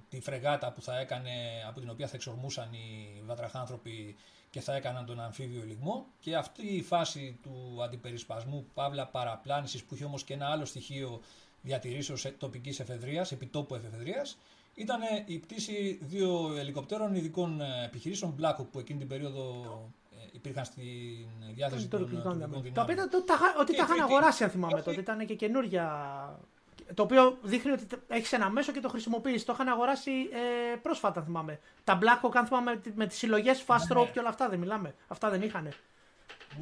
τη 0.09 0.19
φρεγάτα 0.19 0.71
που 0.71 0.81
θα 0.81 0.99
έκανε, 0.99 1.31
από 1.67 1.79
την 1.79 1.89
οποία 1.89 2.07
θα 2.07 2.15
εξορμούσαν 2.15 2.73
οι 2.73 3.21
βατραχάνθρωποι 3.25 4.15
και 4.49 4.61
θα 4.61 4.75
έκαναν 4.75 5.05
τον 5.05 5.19
αμφίβιο 5.19 5.63
λιγμό 5.65 6.05
και 6.19 6.35
αυτή 6.35 6.67
η 6.67 6.81
φάση 6.81 7.39
του 7.43 7.83
αντιπερισπασμού, 7.83 8.67
παύλα 8.73 9.07
παραπλάνησης 9.07 9.83
που 9.83 9.95
είχε 9.95 10.05
όμως 10.05 10.23
και 10.23 10.33
ένα 10.33 10.47
άλλο 10.49 10.65
στοιχείο 10.65 11.21
διατηρήσεως 11.61 12.27
τοπικής 12.37 12.79
εφεδρείας, 12.79 13.31
επιτόπου 13.31 13.75
εφεδρείας, 13.75 14.37
ήταν 14.73 14.99
η 15.25 15.37
πτήση 15.37 15.99
δύο 16.01 16.55
ελικοπτέρων 16.57 17.15
ειδικών 17.15 17.61
ε, 17.61 17.85
επιχειρήσεων 17.85 18.35
Black 18.41 18.55
που 18.71 18.79
εκείνη 18.79 18.99
την 18.99 19.07
περίοδο 19.07 19.63
ε, 20.11 20.15
υπήρχαν 20.31 20.65
στη 20.65 20.83
διάθεση 21.53 21.87
των 21.87 21.99
τουρκικών 21.99 22.33
δυνάμεων. 22.33 22.73
Το 22.73 22.81
οποίο 22.81 22.95
ότι 23.59 23.75
τα 23.75 23.83
είχαν 23.83 23.99
αγοράσει, 23.99 24.43
αν 24.43 24.49
θυμάμαι 24.49 24.81
τότε. 24.81 24.99
Ήταν 24.99 25.25
και 25.25 25.35
καινούργια. 25.35 26.39
Το 26.93 27.03
οποίο 27.03 27.37
δείχνει 27.41 27.71
ότι 27.71 27.85
έχεις 28.07 28.33
ένα 28.33 28.49
μέσο 28.49 28.71
και 28.71 28.79
το 28.79 28.89
χρησιμοποιείς. 28.89 29.45
Το 29.45 29.53
είχαν 29.53 29.67
αγοράσει 29.67 30.11
ε, 30.11 30.75
πρόσφατα, 30.75 31.19
αν 31.19 31.25
θυμάμαι. 31.25 31.59
Τα 31.83 31.99
Black 32.01 32.29
αν 32.33 32.45
θυμάμαι, 32.45 32.81
με 32.95 33.07
τις 33.07 33.17
συλλογές 33.17 33.63
Fast 33.67 33.77
ναι, 33.89 33.99
Rope 33.99 34.05
ναι. 34.05 34.11
και 34.11 34.19
όλα 34.19 34.29
αυτά 34.29 34.49
δεν 34.49 34.59
μιλάμε. 34.59 34.95
Αυτά 35.07 35.29
δεν 35.29 35.41
είχαν. 35.41 35.73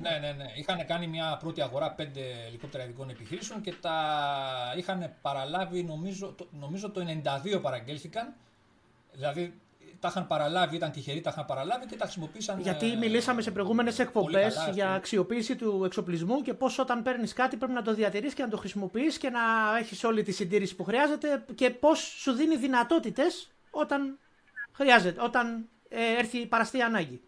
Ναι, 0.01 0.17
ναι, 0.21 0.31
ναι. 0.31 0.45
Είχαν 0.55 0.85
κάνει 0.85 1.07
μια 1.07 1.37
πρώτη 1.39 1.61
αγορά 1.61 1.91
πέντε 1.91 2.21
ελικόπτερα 2.47 2.83
ειδικών 2.83 3.09
επιχειρήσεων 3.09 3.61
και 3.61 3.73
τα 3.73 4.73
είχαν 4.77 5.13
παραλάβει, 5.21 5.83
νομίζω, 5.83 6.33
το, 6.37 6.47
νομίζω 6.51 6.91
το 6.91 7.05
92 7.55 7.61
παραγγέλθηκαν. 7.61 8.33
Δηλαδή 9.11 9.59
τα 9.99 10.07
είχαν 10.07 10.27
παραλάβει, 10.27 10.75
ήταν 10.75 10.91
τυχεροί, 10.91 11.21
τα 11.21 11.29
είχαν 11.29 11.45
παραλάβει 11.45 11.85
και 11.85 11.95
τα 11.95 12.03
χρησιμοποίησαν. 12.03 12.59
Γιατί 12.59 12.91
ε, 12.91 12.95
μιλήσαμε 12.95 13.41
σε 13.41 13.51
προηγούμενες 13.51 13.99
εκπομπές 13.99 14.69
για 14.73 14.93
αξιοποίηση 14.93 15.55
του 15.55 15.81
εξοπλισμού 15.85 16.41
και 16.41 16.53
πώς 16.53 16.79
όταν 16.79 17.03
παίρνεις 17.03 17.33
κάτι 17.33 17.57
πρέπει 17.57 17.73
να 17.73 17.81
το 17.81 17.93
διατηρείς 17.93 18.33
και 18.33 18.43
να 18.43 18.49
το 18.49 18.57
χρησιμοποιείς 18.57 19.17
και 19.17 19.29
να 19.29 19.39
έχεις 19.79 20.03
όλη 20.03 20.23
τη 20.23 20.31
συντήρηση 20.31 20.75
που 20.75 20.83
χρειάζεται 20.83 21.45
και 21.55 21.69
πώς 21.69 21.99
σου 21.99 22.31
δίνει 22.31 22.57
δυνατότητες 22.57 23.51
όταν 23.71 24.19
χρειάζεται, 24.71 25.21
όταν 25.21 25.67
ε, 25.89 26.17
έρθει 26.17 26.45
παραστεί 26.45 26.81
ανάγκη. 26.81 27.21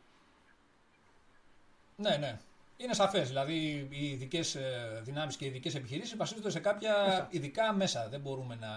Ναι, 1.95 2.17
ναι. 2.17 2.39
Είναι 2.77 2.93
σαφές. 2.93 3.27
Δηλαδή, 3.27 3.87
οι 3.89 4.05
ειδικές 4.05 4.55
ε, 4.55 5.01
δυνάμεις 5.03 5.35
και 5.35 5.45
οι 5.45 5.47
ειδικές 5.47 5.75
επιχειρήσεις 5.75 6.17
βασίζονται 6.17 6.49
σε 6.49 6.59
κάποια 6.59 7.27
ειδικά 7.29 7.73
μέσα. 7.73 8.07
Δεν 8.09 8.19
μπορούμε 8.19 8.55
να 8.55 8.69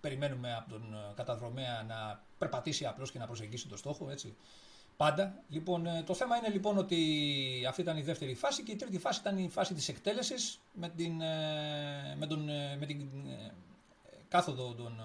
περιμένουμε 0.00 0.54
από 0.54 0.70
τον 0.70 0.94
ε, 0.94 1.14
καταδρομέα 1.14 1.84
να 1.88 2.20
περπατήσει 2.38 2.86
απλώς 2.86 3.10
και 3.10 3.18
να 3.18 3.26
προσεγγίσει 3.26 3.68
το 3.68 3.76
στόχο. 3.76 4.10
Έτσι. 4.10 4.36
Πάντα. 4.96 5.42
Λοιπόν, 5.48 5.86
ε, 5.86 6.02
το 6.06 6.14
θέμα 6.14 6.36
είναι 6.36 6.48
λοιπόν 6.48 6.78
ότι 6.78 6.98
αυτή 7.68 7.80
ήταν 7.80 7.96
η 7.96 8.02
δεύτερη 8.02 8.34
φάση 8.34 8.62
και 8.62 8.72
η 8.72 8.76
τρίτη 8.76 8.98
φάση 8.98 9.20
ήταν 9.20 9.38
η 9.38 9.48
φάση 9.48 9.74
της 9.74 9.88
εκτέλεσης 9.88 10.60
με 10.72 10.88
την, 10.88 11.16
με 12.16 12.26
τον, 12.28 12.44
με 12.78 12.86
την 12.86 13.08
κάθοδο, 14.28 14.74
τον, 14.74 15.00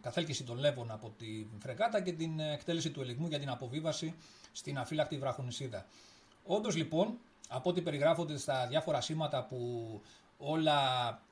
καθέλκυση 0.00 0.44
των 0.44 0.58
λέβων 0.58 0.90
από 0.90 1.10
τη 1.18 1.46
φρεγάτα 1.58 2.00
και 2.00 2.12
την 2.12 2.40
εκτέλεση 2.40 2.90
του 2.90 3.00
ελιγμού 3.00 3.26
για 3.26 3.38
την 3.38 3.48
αποβίβαση 3.48 4.14
στην 4.52 4.78
αφύλακτη 4.78 5.18
βραχονισίδα. 5.18 5.86
Όντως 6.44 6.76
λοιπόν, 6.76 7.18
από 7.48 7.70
ό,τι 7.70 7.82
περιγράφονται 7.82 8.36
στα 8.38 8.66
διάφορα 8.66 9.00
σήματα 9.00 9.44
που 9.44 10.00
όλα 10.38 10.80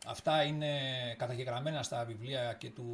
αυτά 0.07 0.43
είναι 0.43 0.79
καταγεγραμμένα 1.19 1.83
στα 1.83 2.05
βιβλία 2.05 2.53
και 2.53 2.71
του 2.71 2.87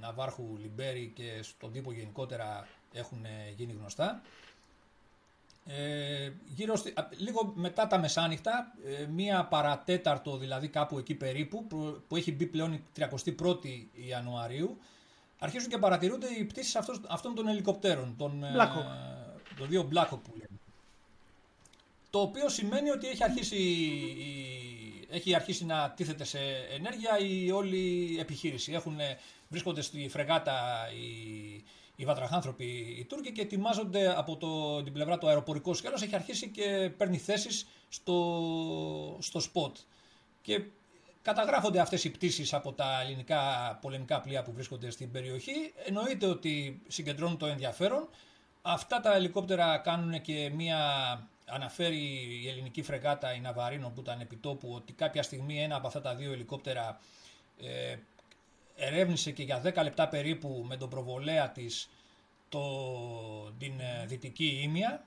Ναβάρχου 0.00 0.56
Λιμπέρη 0.56 1.12
και 1.14 1.42
στον 1.42 1.72
τύπο 1.72 1.92
γενικότερα 1.92 2.68
έχουν 2.92 3.26
γίνει 3.56 3.72
γνωστά. 3.72 4.22
Ε, 5.66 6.30
γύρω 6.54 6.76
στη, 6.76 6.94
λίγο 7.16 7.52
μετά 7.54 7.86
τα 7.86 7.98
μεσάνυχτα, 7.98 8.72
ε, 8.84 9.06
μία 9.06 9.44
παρατέταρτο 9.44 10.36
δηλαδή 10.36 10.68
κάπου 10.68 10.98
εκεί 10.98 11.14
περίπου, 11.14 11.66
που, 12.08 12.16
έχει 12.16 12.32
μπει 12.32 12.46
πλέον 12.46 12.72
η 12.72 12.82
31η 12.96 13.86
Ιανουαρίου, 14.08 14.78
αρχίζουν 15.38 15.70
και 15.70 15.78
παρατηρούνται 15.78 16.26
οι 16.26 16.44
πτήσεις 16.44 16.76
αυτών, 16.76 17.06
αυτών 17.08 17.34
των 17.34 17.48
ελικοπτέρων, 17.48 18.14
των, 18.18 18.44
ε, 18.44 18.52
των 19.56 19.68
δύο 19.68 19.88
Black 19.92 20.08
που 20.08 20.32
λέμε. 20.32 20.58
Το 22.10 22.20
οποίο 22.20 22.48
σημαίνει 22.48 22.90
ότι 22.90 23.08
έχει 23.08 23.24
αρχίσει, 23.24 23.56
έχει 25.14 25.34
αρχίσει 25.34 25.64
να 25.64 25.90
τίθεται 25.90 26.24
σε 26.24 26.38
ενέργεια 26.76 27.18
η 27.18 27.50
όλη 27.50 28.16
επιχείρηση. 28.20 28.72
Έχουν, 28.72 28.96
βρίσκονται 29.48 29.80
στη 29.80 30.08
φρεγάτα 30.08 30.88
οι, 30.92 31.64
οι 31.96 32.04
βατραχάνθρωποι 32.04 32.96
οι 32.98 33.04
Τούρκοι 33.04 33.32
και 33.32 33.40
ετοιμάζονται 33.40 34.18
από 34.18 34.36
το, 34.36 34.82
την 34.82 34.92
πλευρά 34.92 35.18
του 35.18 35.28
αεροπορικό 35.28 35.74
σκέλος. 35.74 36.02
Έχει 36.02 36.14
αρχίσει 36.14 36.48
και 36.48 36.90
παίρνει 36.96 37.18
θέσεις 37.18 37.66
στο, 37.88 39.18
στο 39.20 39.40
σποτ. 39.40 39.76
Και 40.42 40.64
καταγράφονται 41.22 41.80
αυτές 41.80 42.04
οι 42.04 42.10
πτήσεις 42.10 42.54
από 42.54 42.72
τα 42.72 43.00
ελληνικά 43.00 43.42
πολεμικά 43.80 44.20
πλοία 44.20 44.42
που 44.42 44.52
βρίσκονται 44.52 44.90
στην 44.90 45.10
περιοχή. 45.10 45.72
Εννοείται 45.86 46.26
ότι 46.26 46.82
συγκεντρώνουν 46.88 47.38
το 47.38 47.46
ενδιαφέρον. 47.46 48.08
Αυτά 48.62 49.00
τα 49.00 49.14
ελικόπτερα 49.14 49.78
κάνουν 49.78 50.20
και 50.20 50.50
μία 50.54 50.78
αναφέρει 51.44 52.02
η 52.42 52.48
ελληνική 52.48 52.82
φρεγάτα 52.82 53.34
η 53.34 53.40
Ναβαρίνο 53.40 53.88
που 53.94 54.00
ήταν 54.00 54.20
επιτόπου 54.20 54.72
ότι 54.74 54.92
κάποια 54.92 55.22
στιγμή 55.22 55.62
ένα 55.62 55.76
από 55.76 55.86
αυτά 55.86 56.00
τα 56.00 56.14
δύο 56.14 56.32
ελικόπτερα 56.32 57.00
ε, 57.60 57.96
ερεύνησε 58.76 59.30
και 59.30 59.42
για 59.42 59.62
10 59.64 59.82
λεπτά 59.82 60.08
περίπου 60.08 60.64
με 60.68 60.76
τον 60.76 60.88
προβολέα 60.88 61.50
της 61.50 61.88
το, 62.48 62.60
την 63.58 63.80
ε, 63.80 64.06
δυτική 64.06 64.60
ήμια. 64.62 65.04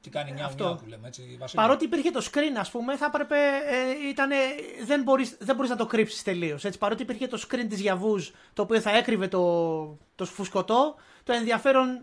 Τι 0.00 0.10
κάνει 0.10 0.32
μια 0.32 0.44
Αυτό. 0.44 0.78
που 0.80 0.88
λέμε 0.88 1.08
έτσι. 1.08 1.36
Βασίλη. 1.38 1.62
Παρότι 1.62 1.84
υπήρχε 1.84 2.10
το 2.10 2.28
screen 2.32 2.56
ας 2.58 2.70
πούμε 2.70 2.96
θα 2.96 3.04
έπρεπε, 3.06 3.36
ε, 3.66 4.08
ήτανε, 4.08 4.36
δεν, 4.84 5.02
μπορείς, 5.02 5.36
δεν 5.40 5.54
μπορείς 5.54 5.70
να 5.70 5.76
το 5.76 5.86
κρύψεις 5.86 6.22
τελείως. 6.22 6.64
Έτσι. 6.64 6.78
Παρότι 6.78 7.02
υπήρχε 7.02 7.26
το 7.26 7.46
screen 7.48 7.66
της 7.68 7.80
Γιαβούς 7.80 8.32
το 8.52 8.62
οποίο 8.62 8.80
θα 8.80 8.96
έκρυβε 8.96 9.28
το, 9.28 9.84
το 10.14 10.24
φουσκωτό, 10.24 10.94
το 11.24 11.32
ενδιαφέρον 11.32 11.88
ε, 11.96 12.00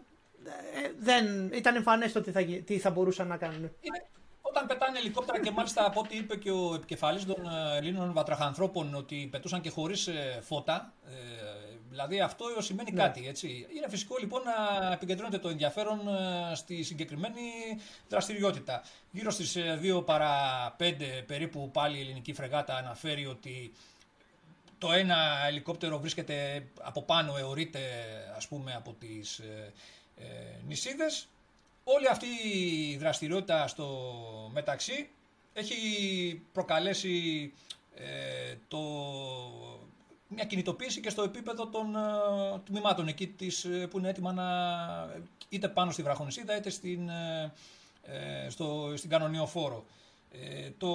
δεν 0.99 1.49
ήταν 1.53 1.75
εμφανές 1.75 2.11
το 2.11 2.21
τι 2.21 2.31
θα, 2.31 2.43
τι 2.65 2.77
θα 2.77 2.89
μπορούσαν 2.89 3.27
να 3.27 3.37
κάνουν. 3.37 3.61
Είναι, 3.81 4.05
όταν 4.41 4.67
πετάνε 4.67 4.99
ελικόπτερα 4.99 5.39
και 5.39 5.51
μάλιστα 5.51 5.85
από 5.85 5.99
ό,τι 5.99 6.17
είπε 6.17 6.35
και 6.35 6.51
ο 6.51 6.73
επικεφαλής 6.75 7.25
των 7.25 7.45
ε, 7.45 7.77
Ελλήνων 7.77 8.13
βατραχανθρώπων 8.13 8.95
ότι 8.95 9.27
πετούσαν 9.31 9.61
και 9.61 9.69
χωρίς 9.69 10.07
ε, 10.07 10.39
φώτα, 10.41 10.93
δηλαδή 11.89 12.21
αυτό 12.21 12.45
σημαίνει 12.59 12.91
ναι. 12.91 13.01
κάτι. 13.01 13.27
Έτσι. 13.27 13.47
Είναι 13.75 13.89
φυσικό 13.89 14.15
λοιπόν 14.19 14.41
να 14.43 14.91
επικεντρώνεται 14.91 15.37
το 15.37 15.49
ενδιαφέρον 15.49 15.99
στη 16.53 16.83
συγκεκριμένη 16.83 17.41
δραστηριότητα. 18.09 18.83
Γύρω 19.11 19.31
στις 19.31 19.57
2 19.97 20.05
παρα 20.05 20.31
5 20.79 20.93
περίπου 21.25 21.71
πάλι 21.71 21.97
η 21.97 22.01
ελληνική 22.01 22.33
φρεγάτα 22.33 22.75
αναφέρει 22.75 23.25
ότι 23.25 23.71
το 24.77 24.91
ένα 24.91 25.17
ελικόπτερο 25.47 25.99
βρίσκεται 25.99 26.67
από 26.81 27.01
πάνω, 27.01 27.37
αιωρείται 27.37 27.79
ας 28.35 28.47
πούμε 28.47 28.73
από 28.73 28.93
τις 28.93 29.39
ε, 29.39 29.73
νησίδες. 30.67 31.27
Όλη 31.83 32.07
αυτή 32.07 32.25
η 32.49 32.97
δραστηριότητα 32.97 33.67
στο 33.67 33.87
μεταξύ 34.53 35.09
έχει 35.53 36.41
προκαλέσει 36.51 37.53
ε, 37.95 38.55
το, 38.67 38.79
μια 40.27 40.45
κινητοποίηση 40.45 40.99
και 40.99 41.09
στο 41.09 41.23
επίπεδο 41.23 41.67
των 41.67 41.95
ε, 41.95 41.99
τμήματων 42.65 43.07
εκεί 43.07 43.27
της, 43.27 43.65
ε, 43.65 43.87
που 43.87 43.97
είναι 43.97 44.09
έτοιμα 44.09 44.33
να 44.33 44.45
είτε 45.49 45.67
πάνω 45.67 45.91
στη 45.91 46.01
βραχονισίδα 46.01 46.57
είτε 46.57 46.69
στην, 46.69 47.09
ε, 47.09 47.51
στο, 48.49 48.93
στην 48.95 49.09
κανονιοφόρο. 49.09 49.85
Ε, 50.31 50.69
το, 50.77 50.89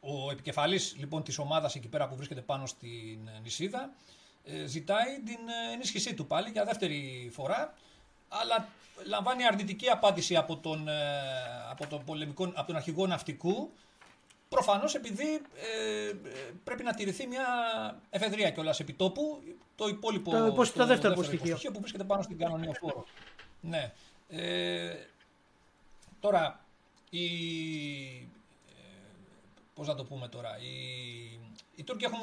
ο 0.00 0.30
επικεφαλής 0.30 0.94
λοιπόν 0.98 1.22
της 1.22 1.38
ομάδας 1.38 1.74
εκεί 1.74 1.88
πέρα 1.88 2.08
που 2.08 2.16
βρίσκεται 2.16 2.40
πάνω 2.40 2.66
στην 2.66 3.18
νησίδα 3.42 3.82
ε, 3.82 3.90
ζητάει 4.64 5.20
την 5.24 5.38
ε, 5.48 5.72
ενίσχυσή 5.72 6.14
του 6.14 6.26
πάλι 6.26 6.50
για 6.50 6.64
δεύτερη 6.64 7.30
φορά, 7.32 7.74
αλλά 8.28 8.68
λαμβάνει 9.04 9.46
αρνητική 9.46 9.88
απάντηση 9.88 10.36
από 10.36 10.56
τον, 10.56 10.88
ε, 10.88 10.92
από 11.70 11.86
τον, 11.86 12.04
πολεμικό, 12.04 12.44
από 12.44 12.66
τον 12.66 12.76
αρχηγό 12.76 13.06
ναυτικού, 13.06 13.70
προφανώς 14.48 14.94
επειδή 14.94 15.34
ε, 15.34 16.12
πρέπει 16.64 16.82
να 16.82 16.94
τηρηθεί 16.94 17.26
μια 17.26 17.46
εφεδρεία 18.10 18.50
κιόλας 18.50 18.80
επιτόπου, 18.80 19.42
το 19.76 19.88
υπόλοιπο 19.88 20.30
το, 20.30 20.38
το, 20.38 20.44
το 20.44 20.86
δεύτερο, 20.86 21.14
δεύτερο 21.14 21.72
που 21.72 21.80
βρίσκεται 21.80 22.04
πάνω 22.04 22.22
στην 22.22 22.38
κανονία 22.38 22.72
φόρο. 22.80 23.06
ναι. 23.60 23.92
Ε, 24.28 24.94
τώρα, 26.20 26.64
η, 27.10 27.26
πώς 29.74 29.86
να 29.86 29.94
το 29.94 30.04
πούμε 30.04 30.28
τώρα, 30.28 30.58
η, 30.58 31.38
οι 31.82 31.84
Τούρκοι 31.84 32.04
έχουν 32.04 32.18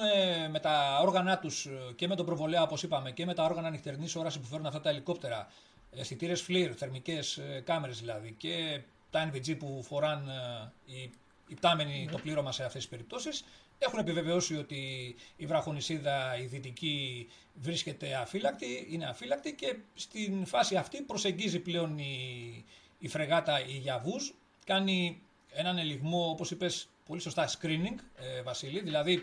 με 0.52 0.60
τα 0.60 1.00
όργανα 1.02 1.38
τους 1.40 1.68
και 1.96 2.08
με 2.08 2.16
τον 2.16 2.26
προβολέα, 2.26 2.62
όπως 2.62 2.84
είπαμε, 2.84 3.12
και 3.12 3.26
με 3.26 3.34
τα 3.34 3.44
όργανα 3.44 3.70
νυχτερινής 3.70 4.16
όραση 4.16 4.40
που 4.40 4.46
φέρνουν 4.48 4.66
αυτά 4.66 4.82
τα 4.82 4.90
ελικόπτερα, 4.90 5.48
αισθητήρες 5.92 6.46
FLIR, 6.48 6.72
θερμικές 6.76 7.38
ε, 7.38 7.62
κάμερες 7.66 8.00
δηλαδή, 8.00 8.36
και 8.38 8.82
τα 9.10 9.32
NVG 9.32 9.58
που 9.58 9.84
φοράν 9.84 10.30
ε, 10.30 10.94
οι, 10.94 11.12
οι 11.48 11.54
πτάμενοι 11.54 12.10
το 12.12 12.18
πλήρωμα 12.18 12.52
σε 12.52 12.64
αυτές 12.64 12.82
τις 12.82 12.90
περιπτώσεις, 12.90 13.44
έχουν 13.78 14.00
επιβεβαιώσει 14.00 14.58
ότι 14.58 15.16
η 15.36 15.46
βραχονισίδα 15.46 16.38
η 16.42 16.46
δυτική 16.46 17.28
βρίσκεται 17.54 18.16
αφύλακτη, 18.16 18.88
είναι 18.90 19.06
αφύλακτη 19.06 19.54
και 19.54 19.76
στην 19.94 20.46
φάση 20.46 20.76
αυτή 20.76 21.02
προσεγγίζει 21.02 21.60
πλέον 21.60 21.98
η, 21.98 22.66
η 23.00 23.08
φρεγάτα 23.08 23.66
η 23.66 23.78
Γιαβούς, 23.78 24.34
κάνει 24.66 25.22
έναν 25.52 25.78
ελιγμό, 25.78 26.30
όπως 26.30 26.52
είπες, 26.52 26.88
πολύ 27.06 27.22
σωστά 27.22 27.50
screening, 27.50 27.96
ε, 28.16 28.42
Βασίλη, 28.42 28.80
δηλαδή 28.80 29.14
ε, 29.14 29.22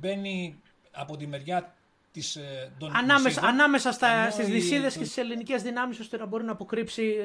μπαίνει 0.00 0.60
από 0.92 1.16
τη 1.16 1.26
μεριά 1.26 1.74
της, 2.12 2.36
ε, 2.36 2.72
των 2.78 2.96
ανάμεσα, 2.96 3.40
ανάμεσα 3.44 3.92
στα, 3.92 4.30
στις 4.30 4.48
νησίδες 4.48 4.96
και 4.96 5.04
στις 5.04 5.16
ελληνικές 5.16 5.62
δυνάμεις 5.62 5.98
ώστε 5.98 6.16
να 6.16 6.26
μπορεί 6.26 6.44
να 6.44 6.52
αποκρύψει 6.52 7.16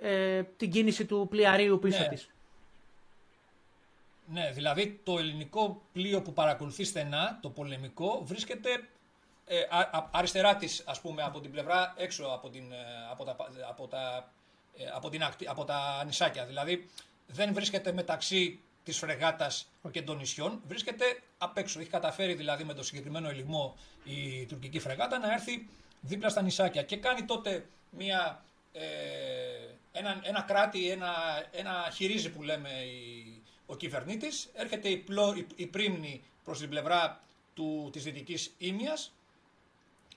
ε, 0.00 0.42
την 0.42 0.70
κίνηση 0.70 1.04
του 1.04 1.26
πλοιαρίου 1.30 1.78
πίσω 1.78 2.02
ναι. 2.02 2.08
της. 2.08 2.30
Ναι, 4.32 4.50
δηλαδή 4.52 5.00
το 5.04 5.18
ελληνικό 5.18 5.82
πλοίο 5.92 6.22
που 6.22 6.32
παρακολουθεί 6.32 6.84
στενά, 6.84 7.38
το 7.42 7.50
πολεμικό, 7.50 8.22
βρίσκεται 8.24 8.68
ε, 9.46 9.60
αριστερά 10.10 10.56
της, 10.56 10.82
ας 10.86 11.00
πούμε, 11.00 11.22
από 11.22 11.40
την 11.40 11.50
πλευρά 11.50 11.94
έξω 11.96 12.24
από, 12.24 12.48
την, 12.48 12.64
από, 13.10 13.24
τα, 13.24 13.36
από, 13.68 13.86
τα, 13.86 14.32
από, 14.94 15.08
την, 15.08 15.22
από 15.46 15.64
τα 15.64 16.04
νησάκια. 16.04 16.44
Δηλαδή 16.46 16.88
δεν 17.26 17.54
βρίσκεται 17.54 17.92
μεταξύ 17.92 18.60
της 18.84 18.98
φρεγάτας 18.98 19.68
και 19.90 20.02
των 20.02 20.16
νησιών, 20.16 20.60
βρίσκεται 20.66 21.04
απ' 21.38 21.56
έξω. 21.56 21.80
Έχει 21.80 21.88
καταφέρει 21.88 22.34
δηλαδή 22.34 22.64
με 22.64 22.74
το 22.74 22.82
συγκεκριμένο 22.82 23.28
ελιγμό 23.28 23.76
η 24.04 24.46
τουρκική 24.46 24.78
φρεγάτα 24.78 25.18
να 25.18 25.32
έρθει 25.32 25.68
δίπλα 26.00 26.28
στα 26.28 26.42
νησάκια 26.42 26.82
και 26.82 26.96
κάνει 26.96 27.24
τότε 27.24 27.66
μια, 27.90 28.44
ε, 28.72 28.82
ένα, 29.92 30.20
ένα 30.22 30.42
κράτη, 30.42 30.90
ένα, 30.90 31.12
ένα 31.50 31.90
χειρίζει 31.94 32.30
που 32.30 32.42
λέμε 32.42 32.68
η, 32.68 33.42
ο 33.66 33.76
κυβερνήτης, 33.76 34.50
έρχεται 34.54 34.88
η, 34.88 34.96
πλο, 34.96 35.34
η, 35.36 35.46
η 35.56 35.66
πρίμνη 35.66 36.22
προς 36.44 36.58
την 36.58 36.68
πλευρά 36.68 37.20
του, 37.54 37.90
της 37.92 38.02
δυτικής 38.02 38.54
Ήμιας 38.58 39.12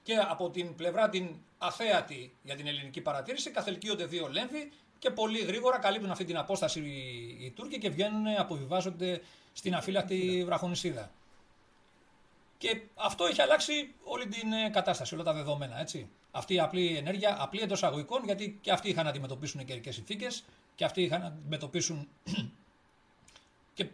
και 0.03 0.15
από 0.15 0.49
την 0.49 0.75
πλευρά 0.75 1.09
την 1.09 1.35
αθέατη 1.57 2.35
για 2.43 2.55
την 2.55 2.67
ελληνική 2.67 3.01
παρατήρηση 3.01 3.51
καθελκύονται 3.51 4.05
δύο 4.05 4.27
λέμβοι 4.27 4.71
και 5.03 5.09
πολύ 5.09 5.39
γρήγορα 5.39 5.77
καλύπτουν 5.77 6.11
αυτή 6.11 6.25
την 6.25 6.37
απόσταση 6.37 6.79
οι, 7.39 7.51
Τούρκοι 7.55 7.77
και 7.77 7.89
βγαίνουν, 7.89 8.27
αποβιβάζονται 8.37 9.21
στην 9.53 9.75
αφύλακτη 9.75 10.43
βραχονισίδα. 10.45 11.11
Και 12.57 12.81
αυτό 12.95 13.25
έχει 13.25 13.41
αλλάξει 13.41 13.93
όλη 14.03 14.27
την 14.27 14.53
ε, 14.53 14.69
κατάσταση, 14.69 15.13
όλα 15.13 15.23
τα 15.23 15.33
δεδομένα, 15.33 15.79
έτσι. 15.79 16.09
αυτή 16.31 16.53
η 16.53 16.59
απλή 16.59 16.97
ενέργεια, 16.97 17.37
απλή 17.39 17.61
εντός 17.61 17.83
αγωγικών, 17.83 18.23
γιατί 18.23 18.57
και 18.61 18.71
αυτοί 18.71 18.89
είχαν 18.89 19.03
να 19.03 19.09
αντιμετωπίσουν 19.09 19.65
καιρικές 19.65 19.95
συνθήκες 19.95 20.43
και 20.75 20.85
αυτοί 20.85 21.01
είχαν 21.01 21.21
να 21.21 21.27
αντιμετωπίσουν 21.27 22.07
και 23.75 23.87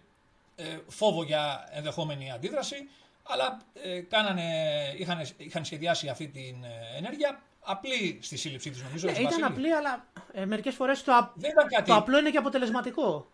ε, 0.55 0.79
φόβο 0.87 1.23
για 1.23 1.67
ενδεχόμενη 1.71 2.31
αντίδραση, 2.31 2.75
αλλά 3.23 3.61
ε, 3.73 3.99
κάνανε, 3.99 4.43
είχαν, 4.97 5.27
είχαν 5.37 5.65
σχεδιάσει 5.65 6.09
αυτή 6.09 6.27
την 6.27 6.63
ε, 6.63 6.97
ενέργεια 6.97 7.41
απλή 7.71 8.19
στη 8.21 8.37
σύλληψή 8.37 8.69
τη, 8.69 8.81
νομίζω. 8.83 9.07
Ναι, 9.11 9.17
ήταν 9.17 9.43
απλή, 9.43 9.73
αλλά 9.73 10.05
ε, 10.31 10.45
μερικές 10.45 10.75
φορές 10.75 11.03
το, 11.03 11.33
το 11.85 11.95
απλό 11.95 12.17
είναι 12.17 12.29
και 12.29 12.37
αποτελεσματικό. 12.37 13.27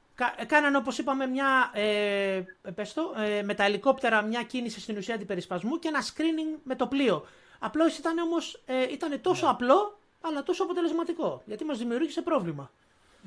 Κάνανε, 0.47 0.77
όπως 0.77 0.97
είπαμε, 0.97 1.25
μια, 1.25 1.71
ε, 1.73 2.43
πες 2.75 2.93
το, 2.93 3.13
ε, 3.17 3.41
με 3.43 3.53
τα 3.53 3.63
ελικόπτερα 3.63 4.21
μια 4.21 4.43
κίνηση 4.43 4.79
στην 4.79 4.97
ουσία 4.97 5.15
αντιπερισπασμού 5.15 5.79
και 5.79 5.88
ένα 5.88 6.01
screening 6.03 6.59
με 6.63 6.75
το 6.75 6.88
πλοίο. 6.88 7.25
Απλώς 7.59 7.97
ήταν 7.97 8.17
όμως 8.17 8.61
ε, 8.65 8.91
ήταν 8.91 9.21
τόσο 9.21 9.45
ναι. 9.45 9.51
απλό, 9.51 9.99
αλλά 10.21 10.43
τόσο 10.43 10.63
αποτελεσματικό. 10.63 11.41
Γιατί 11.45 11.63
μας 11.63 11.77
δημιούργησε 11.77 12.21
πρόβλημα. 12.21 12.71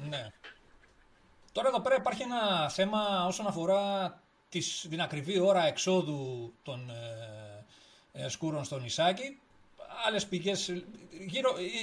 Ναι. 0.08 0.32
Τώρα 1.52 1.68
εδώ 1.68 1.80
πέρα 1.80 1.94
υπάρχει 1.94 2.22
ένα 2.22 2.68
θέμα 2.68 3.24
όσον 3.26 3.46
αφορά 3.46 4.14
τις, 4.48 4.86
την 4.90 5.00
ακριβή 5.00 5.40
ώρα 5.40 5.66
εξόδου 5.66 6.52
των 6.62 6.90
ε, 6.90 8.24
ε, 8.24 8.28
σκούρων 8.28 8.64
στο 8.64 8.78
νησάκι 8.78 9.40
άλλες 10.06 10.26
πηγές. 10.26 10.72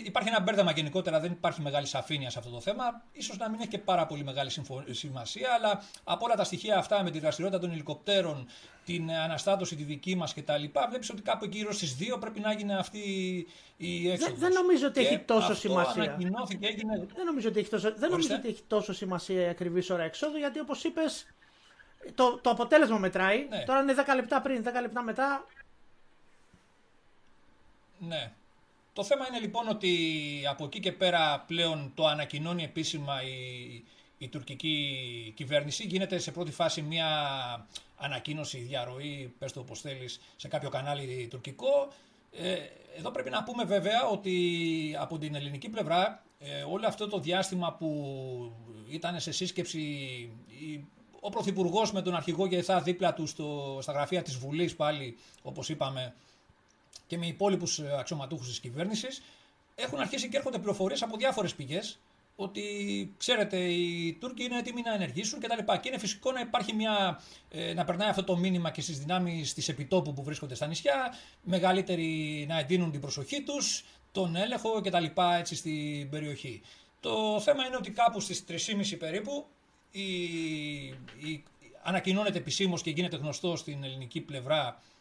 Υπάρχει 0.03 0.29
ένα 0.29 0.39
μπέρδεμα 0.39 0.71
γενικότερα, 0.71 1.19
δεν 1.19 1.31
υπάρχει 1.31 1.61
μεγάλη 1.61 1.85
σαφήνεια 1.85 2.29
σε 2.29 2.39
αυτό 2.39 2.51
το 2.51 2.61
θέμα. 2.61 2.83
σω 3.21 3.33
να 3.37 3.49
μην 3.49 3.59
έχει 3.59 3.69
και 3.69 3.77
πάρα 3.77 4.05
πολύ 4.05 4.23
μεγάλη 4.23 4.51
σημασία, 4.89 5.49
αλλά 5.57 5.83
από 6.03 6.25
όλα 6.25 6.35
τα 6.35 6.43
στοιχεία 6.43 6.77
αυτά 6.77 7.03
με 7.03 7.11
τη 7.11 7.19
δραστηριότητα 7.19 7.61
των 7.61 7.71
ελικοπτέρων, 7.71 8.47
την 8.85 9.11
αναστάτωση 9.11 9.75
τη 9.75 9.83
δική 9.83 10.15
μας 10.15 10.33
κτλ., 10.33 10.63
βλέπεις 10.89 11.09
ότι 11.09 11.21
κάπου 11.21 11.45
εκεί 11.45 11.57
γύρω 11.57 11.73
στις 11.73 11.97
2 11.99 12.19
πρέπει 12.19 12.39
να 12.39 12.53
γίνει 12.53 12.75
αυτή 12.75 12.99
η 13.77 14.09
έξοδος. 14.11 14.39
Δεν, 14.39 14.51
νομίζω 14.51 14.87
ότι 14.87 14.99
έχει 14.99 15.19
τόσο 15.19 15.51
αυτό 15.51 15.55
σημασία. 15.55 16.03
Ανακοινώθηκε, 16.03 16.67
έγινε... 16.67 17.07
Δεν 17.15 17.25
νομίζω 17.25 17.49
ότι 17.49 17.59
έχει 17.59 17.69
τόσο, 17.69 17.93
δεν 17.95 18.09
νομίζω 18.09 18.35
ότι 18.35 18.47
έχει 18.47 18.63
τόσο 18.67 18.93
σημασία 18.93 19.41
η 19.41 19.47
ακριβής 19.47 19.89
ώρα 19.89 20.03
εξόδου, 20.03 20.37
γιατί 20.37 20.59
όπως 20.59 20.83
είπες, 20.83 21.25
το, 22.15 22.39
το 22.41 22.49
αποτέλεσμα 22.49 22.97
μετράει. 22.97 23.47
Ναι. 23.49 23.63
Τώρα 23.65 23.81
είναι 23.81 23.93
10 24.07 24.15
λεπτά 24.15 24.41
πριν, 24.41 24.63
10 24.63 24.81
λεπτά 24.81 25.03
μετά. 25.03 25.45
Ναι. 28.07 28.31
Το 28.93 29.03
θέμα 29.03 29.27
είναι 29.27 29.39
λοιπόν 29.39 29.67
ότι 29.67 29.93
από 30.49 30.65
εκεί 30.65 30.79
και 30.79 30.91
πέρα 30.91 31.43
πλέον 31.47 31.91
το 31.95 32.05
ανακοινώνει 32.05 32.63
επίσημα 32.63 33.23
η, 33.23 33.83
η 34.17 34.27
τουρκική 34.27 35.33
κυβέρνηση. 35.35 35.85
Γίνεται 35.85 36.17
σε 36.17 36.31
πρώτη 36.31 36.51
φάση 36.51 36.81
μια 36.81 37.07
ανακοίνωση, 37.97 38.57
διαρροή, 38.57 39.33
πες 39.39 39.51
το 39.51 39.59
όπως 39.59 39.81
θέλεις, 39.81 40.21
σε 40.35 40.47
κάποιο 40.47 40.69
κανάλι 40.69 41.27
τουρκικό. 41.29 41.87
Ε, 42.31 42.55
εδώ 42.97 43.11
πρέπει 43.11 43.29
να 43.29 43.43
πούμε 43.43 43.63
βέβαια 43.63 44.05
ότι 44.05 44.35
από 44.99 45.17
την 45.17 45.35
ελληνική 45.35 45.69
πλευρά 45.69 46.23
ε, 46.39 46.63
όλο 46.63 46.87
αυτό 46.87 47.07
το 47.07 47.19
διάστημα 47.19 47.73
που 47.73 48.51
ήταν 48.89 49.19
σε 49.19 49.31
σύσκεψη 49.31 50.29
ο 51.19 51.29
Πρωθυπουργός 51.29 51.91
με 51.91 52.01
τον 52.01 52.15
αρχηγό 52.15 52.45
Γεθά 52.45 52.81
δίπλα 52.81 53.13
του 53.13 53.27
στο, 53.27 53.77
στα 53.81 53.91
γραφεία 53.91 54.21
της 54.21 54.35
Βουλής 54.37 54.75
πάλι, 54.75 55.17
όπως 55.41 55.69
είπαμε, 55.69 56.13
και 57.07 57.17
με 57.17 57.27
υπόλοιπους 57.27 57.79
ε, 57.79 57.95
αξιωματούχους 57.99 58.47
της 58.47 58.59
κυβέρνησης, 58.59 59.21
έχουν 59.75 59.99
αρχίσει 59.99 60.29
και 60.29 60.37
έρχονται 60.37 60.57
πληροφορίες 60.57 61.01
από 61.01 61.17
διάφορες 61.17 61.55
πηγές 61.55 61.99
ότι 62.35 62.63
ξέρετε 63.17 63.57
οι 63.57 64.13
Τούρκοι 64.13 64.43
είναι 64.43 64.57
έτοιμοι 64.57 64.81
να 64.81 64.93
ενεργήσουν 64.93 65.39
κτλ. 65.39 65.71
Και, 65.71 65.77
και 65.81 65.87
είναι 65.87 65.97
φυσικό 65.97 66.31
να 66.31 66.39
υπάρχει 66.39 66.73
μια, 66.73 67.21
ε, 67.49 67.73
να 67.73 67.83
περνάει 67.83 68.09
αυτό 68.09 68.23
το 68.23 68.37
μήνυμα 68.37 68.71
και 68.71 68.81
στις 68.81 68.99
δυνάμεις 68.99 69.53
της 69.53 69.69
επιτόπου 69.69 70.13
που 70.13 70.23
βρίσκονται 70.23 70.55
στα 70.55 70.67
νησιά, 70.67 71.13
μεγαλύτεροι 71.43 72.45
να 72.47 72.59
εντείνουν 72.59 72.91
την 72.91 73.01
προσοχή 73.01 73.43
τους, 73.43 73.85
τον 74.11 74.35
έλεγχο 74.35 74.81
κτλ. 74.81 75.05
έτσι 75.39 75.55
στην 75.55 76.09
περιοχή. 76.09 76.61
Το 76.99 77.39
θέμα 77.39 77.65
είναι 77.65 77.75
ότι 77.75 77.91
κάπου 77.91 78.19
στις 78.19 78.43
3.30 78.47 78.95
περίπου 78.99 79.45
η, 79.91 80.03
η, 81.27 81.43
ανακοινώνεται 81.83 82.37
επισήμως 82.37 82.81
και 82.81 82.89
γίνεται 82.89 83.17
γνωστό 83.17 83.55
στην 83.55 83.83
ελληνική 83.83 84.21
πλευρά 84.21 84.67
ε, 84.67 84.94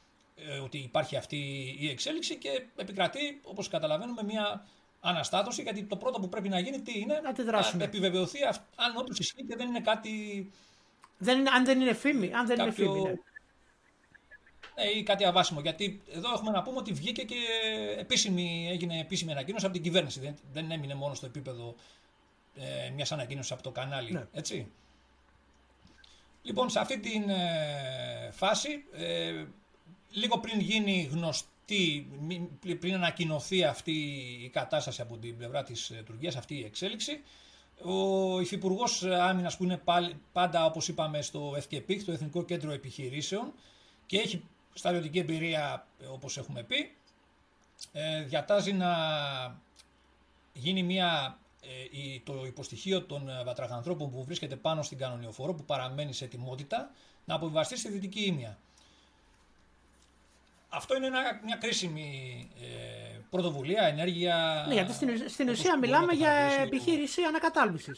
ότι 0.62 0.78
υπάρχει 0.78 1.16
αυτή 1.16 1.36
η 1.78 1.88
εξέλιξη 1.88 2.36
και 2.36 2.66
επικρατεί, 2.76 3.40
όπως 3.44 3.68
καταλαβαίνουμε, 3.68 4.22
μια 4.22 4.66
αναστάτωση, 5.00 5.62
γιατί 5.62 5.84
το 5.84 5.96
πρώτο 5.96 6.20
που 6.20 6.28
πρέπει 6.28 6.48
να 6.48 6.58
γίνει 6.58 6.80
τι 6.80 6.98
είναι, 6.98 7.20
να, 7.44 7.72
να 7.76 7.84
επιβεβαιωθεί 7.84 8.44
αν 8.74 8.96
όντως 8.96 9.18
ισχύει 9.18 9.44
και 9.44 9.56
δεν 9.56 9.68
είναι 9.68 9.80
κάτι... 9.80 10.50
Δεν 11.18 11.54
αν 11.54 11.64
δεν 11.64 11.80
είναι 11.80 11.94
φήμη, 11.94 12.32
αν 12.32 12.46
δεν 12.46 12.56
κάποιο... 12.56 12.84
είναι 12.84 12.92
φήμη, 12.92 13.02
ναι. 13.02 13.14
Ε, 14.74 14.98
ή 14.98 15.02
κάτι 15.02 15.24
αβάσιμο. 15.24 15.60
Γιατί 15.60 16.02
εδώ 16.10 16.32
έχουμε 16.32 16.50
να 16.50 16.62
πούμε 16.62 16.78
ότι 16.78 16.92
βγήκε 16.92 17.22
και 17.22 17.36
επίσημη, 17.98 18.68
έγινε 18.70 19.00
επίσημη 19.00 19.32
ανακοίνωση 19.32 19.64
από 19.64 19.74
την 19.74 19.82
κυβέρνηση. 19.82 20.20
Δεν, 20.20 20.36
δεν 20.52 20.70
έμεινε 20.70 20.94
μόνο 20.94 21.14
στο 21.14 21.26
επίπεδο 21.26 21.74
ε, 22.56 22.90
μιας 22.90 23.12
ανακοίνωσης 23.12 23.52
από 23.52 23.62
το 23.62 23.70
κανάλι. 23.70 24.12
Ναι. 24.12 24.26
Έτσι. 24.32 24.72
Λοιπόν, 26.42 26.70
σε 26.70 26.78
αυτή 26.78 26.98
την 26.98 27.28
ε, 27.28 28.30
φάση 28.32 28.84
ε, 28.92 29.44
λίγο 30.14 30.38
πριν 30.38 30.60
γίνει 30.60 31.08
γνωστή, 31.12 32.06
πριν 32.80 32.94
ανακοινωθεί 32.94 33.64
αυτή 33.64 33.92
η 34.44 34.48
κατάσταση 34.48 35.00
από 35.00 35.16
την 35.16 35.36
πλευρά 35.36 35.62
της 35.62 35.90
ε, 35.90 36.02
Τουρκίας, 36.06 36.36
αυτή 36.36 36.54
η 36.54 36.64
εξέλιξη, 36.64 37.20
ο 37.82 38.40
Υφυπουργός 38.40 39.02
Άμυνας, 39.02 39.56
που 39.56 39.64
είναι 39.64 39.82
πάντα 40.32 40.64
όπως 40.64 40.88
είπαμε 40.88 41.22
στο 41.22 41.50
FKP, 41.50 42.02
το 42.04 42.12
Εθνικό 42.12 42.44
Κέντρο 42.44 42.72
Επιχειρήσεων, 42.72 43.52
και 44.06 44.18
έχει 44.18 44.42
στρατιωτική 44.74 45.18
εμπειρία 45.18 45.86
όπως 46.12 46.36
έχουμε 46.36 46.62
πει, 46.62 46.94
ε, 47.92 48.22
διατάζει 48.22 48.72
να 48.72 48.90
γίνει 50.52 50.82
μια, 50.82 51.38
ε, 51.62 52.18
το 52.24 52.44
υποστοιχείο 52.46 53.02
των 53.02 53.30
βατραχανθρώπων 53.44 54.10
που 54.10 54.24
βρίσκεται 54.24 54.56
πάνω 54.56 54.82
στην 54.82 54.98
κανονιοφόρο, 54.98 55.54
που 55.54 55.64
παραμένει 55.64 56.12
σε 56.12 56.24
ετοιμότητα, 56.24 56.90
να 57.24 57.34
αποβιβαστεί 57.34 57.76
στη 57.78 57.90
Δυτική 57.90 58.20
Ήμια. 58.20 58.58
Αυτό 60.76 60.96
είναι 60.96 61.06
ένα, 61.06 61.40
μια 61.44 61.56
κρίσιμη 61.56 62.48
ε, 62.60 63.18
πρωτοβουλία, 63.30 63.82
ενέργεια. 63.82 64.64
Ναι, 64.68 64.74
γιατί 64.74 64.92
στην, 64.92 65.28
στην 65.28 65.48
ουσία 65.48 65.78
μιλάμε 65.78 66.12
για 66.12 66.30
επιχείρηση 66.62 67.22
ανακατάλβηση. 67.22 67.92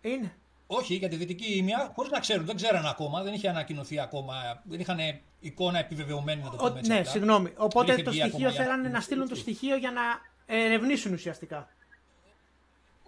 Είναι. 0.00 0.36
Όχι, 0.66 0.94
για 0.94 1.08
τη 1.08 1.16
Δυτική 1.16 1.56
Ήμια, 1.56 1.92
χωρίς 1.94 2.10
να 2.10 2.20
ξέρουν, 2.20 2.46
δεν 2.46 2.56
ξέραν 2.56 2.86
ακόμα, 2.86 3.22
δεν 3.22 3.34
είχε 3.34 3.48
ανακοινωθεί 3.48 4.00
ακόμα, 4.00 4.62
δεν 4.64 4.80
είχαν 4.80 4.98
εικόνα 5.40 5.78
επιβεβαιωμένη 5.78 6.42
να 6.42 6.50
το 6.50 6.56
πούμε 6.56 6.78
έτσι. 6.78 6.90
Ναι, 6.90 7.04
συγγνώμη. 7.04 7.52
Οπότε 7.56 7.96
το 7.96 8.12
στοιχείο 8.12 8.50
θέλανε 8.50 8.88
να 8.88 9.00
στείλουν 9.00 9.28
το 9.28 9.34
στοιχείο 9.34 9.76
για 9.76 9.90
να 9.90 10.02
ερευνήσουν 10.46 11.12
ουσιαστικά. 11.12 11.68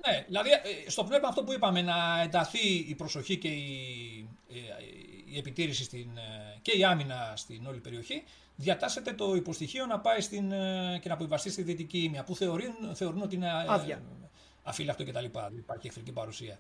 Ναι, 0.07 0.25
δηλαδή 0.27 0.51
ε, 0.51 0.91
στο 0.91 1.05
πνεύμα 1.05 1.29
αυτό 1.29 1.45
που 1.45 1.53
είπαμε, 1.53 1.83
να 1.83 2.21
ενταθεί 2.23 2.69
η 2.89 2.95
προσοχή 2.95 3.37
και 3.37 3.49
η, 3.49 4.29
ε, 4.49 4.55
η 5.33 5.39
επιτήρηση 5.39 5.85
στην, 5.85 6.17
ε, 6.17 6.59
και 6.63 6.73
η 6.73 6.85
άμυνα 6.85 7.33
στην 7.37 7.67
όλη 7.67 7.79
περιοχή, 7.79 8.23
διατάσσεται 8.57 9.13
το 9.13 9.35
υποστοιχείο 9.35 9.87
να 9.87 9.99
πάει 9.99 10.21
στην, 10.21 10.53
ε, 10.53 10.99
και 11.03 11.09
να 11.09 11.15
αποβιβαστεί 11.15 11.51
στη 11.51 11.63
Δυτική 11.63 11.99
Ήμια, 11.99 12.25
που 12.25 12.37
θεωρούν, 12.37 12.75
θεωρούν 12.95 13.23
ότι 13.23 13.35
είναι 13.35 13.47
ε, 13.47 13.65
Άδεια. 13.67 14.03
αφύλακτο 14.63 15.05
κτλ. 15.05 15.25
Υπάρχει 15.57 15.87
εχθρική 15.87 16.13
παρουσία. 16.13 16.59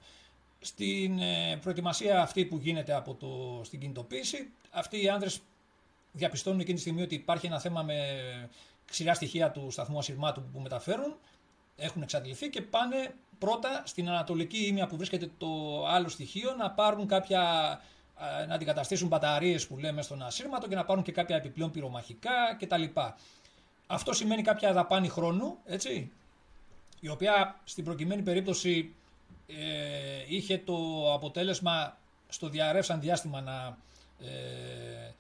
Στην 0.61 1.21
προετοιμασία 1.61 2.23
αυτή 2.23 2.45
που 2.45 2.59
γίνεται 2.59 2.95
από 2.95 3.15
το, 3.15 3.61
στην 3.65 3.81
κινητοποίηση, 3.81 4.51
αυτοί 4.71 5.03
οι 5.03 5.09
άνδρες 5.09 5.41
διαπιστώνουν 6.13 6.61
εκείνη 6.61 6.75
τη 6.75 6.81
στιγμή 6.81 7.03
ότι 7.03 7.15
υπάρχει 7.15 7.47
ένα 7.47 7.61
θέμα 7.61 7.83
με 7.83 7.97
ξηρά 8.85 9.15
στοιχεία 9.15 9.51
του 9.51 9.71
σταθμού 9.71 9.99
ασυρμάτου 9.99 10.43
που 10.53 10.61
μεταφέρουν, 10.61 11.15
έχουν 11.77 12.03
εξαντληθεί 12.03 12.49
και 12.49 12.63
πάνε 12.63 13.15
πρώτα 13.39 13.83
στην 13.87 14.09
Ανατολική 14.09 14.67
Ήμια 14.67 14.87
που 14.87 14.97
βρίσκεται 14.97 15.31
το 15.39 15.49
άλλο 15.87 16.09
στοιχείο 16.09 16.55
να 16.55 16.71
πάρουν 16.71 17.07
κάποια 17.07 17.43
ε, 17.73 18.00
να 18.49 18.55
αντικαταστήσουν 18.55 19.09
μπαταρίες 19.09 19.67
που 19.67 19.79
λέμε 19.79 20.03
στον 20.03 20.23
ασύρματο 20.23 20.69
και 20.69 20.75
να 20.75 20.85
πάρουν 20.85 21.03
και 21.03 21.13
κάποια 21.13 21.37
επιπλέον 21.37 21.71
πυρομαχικά 21.71 22.57
κτλ. 22.59 22.85
Αυτό 23.87 24.13
σημαίνει 24.13 24.43
κάποια 24.43 24.73
δαπάνη 24.73 25.09
χρόνου, 25.09 25.59
έτσι, 25.65 26.11
η 27.01 27.09
οποία 27.09 27.61
στην 27.65 27.85
προκειμένη 27.85 28.23
περίπτωση 28.23 28.95
ε, 29.47 30.25
είχε 30.29 30.59
το 30.59 31.13
αποτέλεσμα 31.13 31.99
στο 32.29 32.49
διαρρεύσαν 32.49 33.01
διάστημα 33.01 33.41
να 33.41 33.79
ε, 34.27 35.13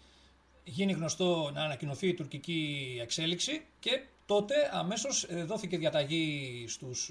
γίνει 0.65 0.93
γνωστό 0.93 1.51
να 1.55 1.63
ανακοινωθεί 1.65 2.09
η 2.09 2.15
τουρκική 2.15 2.99
εξέλιξη 3.03 3.65
και 3.81 4.03
τότε 4.31 4.55
αμέσως 4.73 5.25
ε, 5.25 5.45
δόθηκε 5.45 5.79
διαταγή 5.79 6.65
στους 6.69 7.11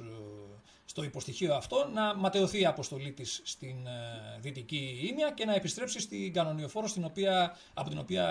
στο 0.89 1.03
υποστοιχείο 1.03 1.53
αυτό 1.55 1.89
να 1.93 2.15
ματαιωθεί 2.15 2.59
η 2.59 2.65
αποστολή 2.65 3.11
της 3.11 3.41
στην 3.43 3.87
ε, 3.87 4.39
Δυτική 4.39 5.07
Ήμια 5.11 5.31
και 5.31 5.45
να 5.45 5.55
επιστρέψει 5.55 5.99
στην 5.99 6.33
κανονιοφόρο 6.33 6.87
στην 6.87 7.03
οποία, 7.03 7.57
από 7.73 7.89
την 7.89 7.97
οποία 7.97 8.25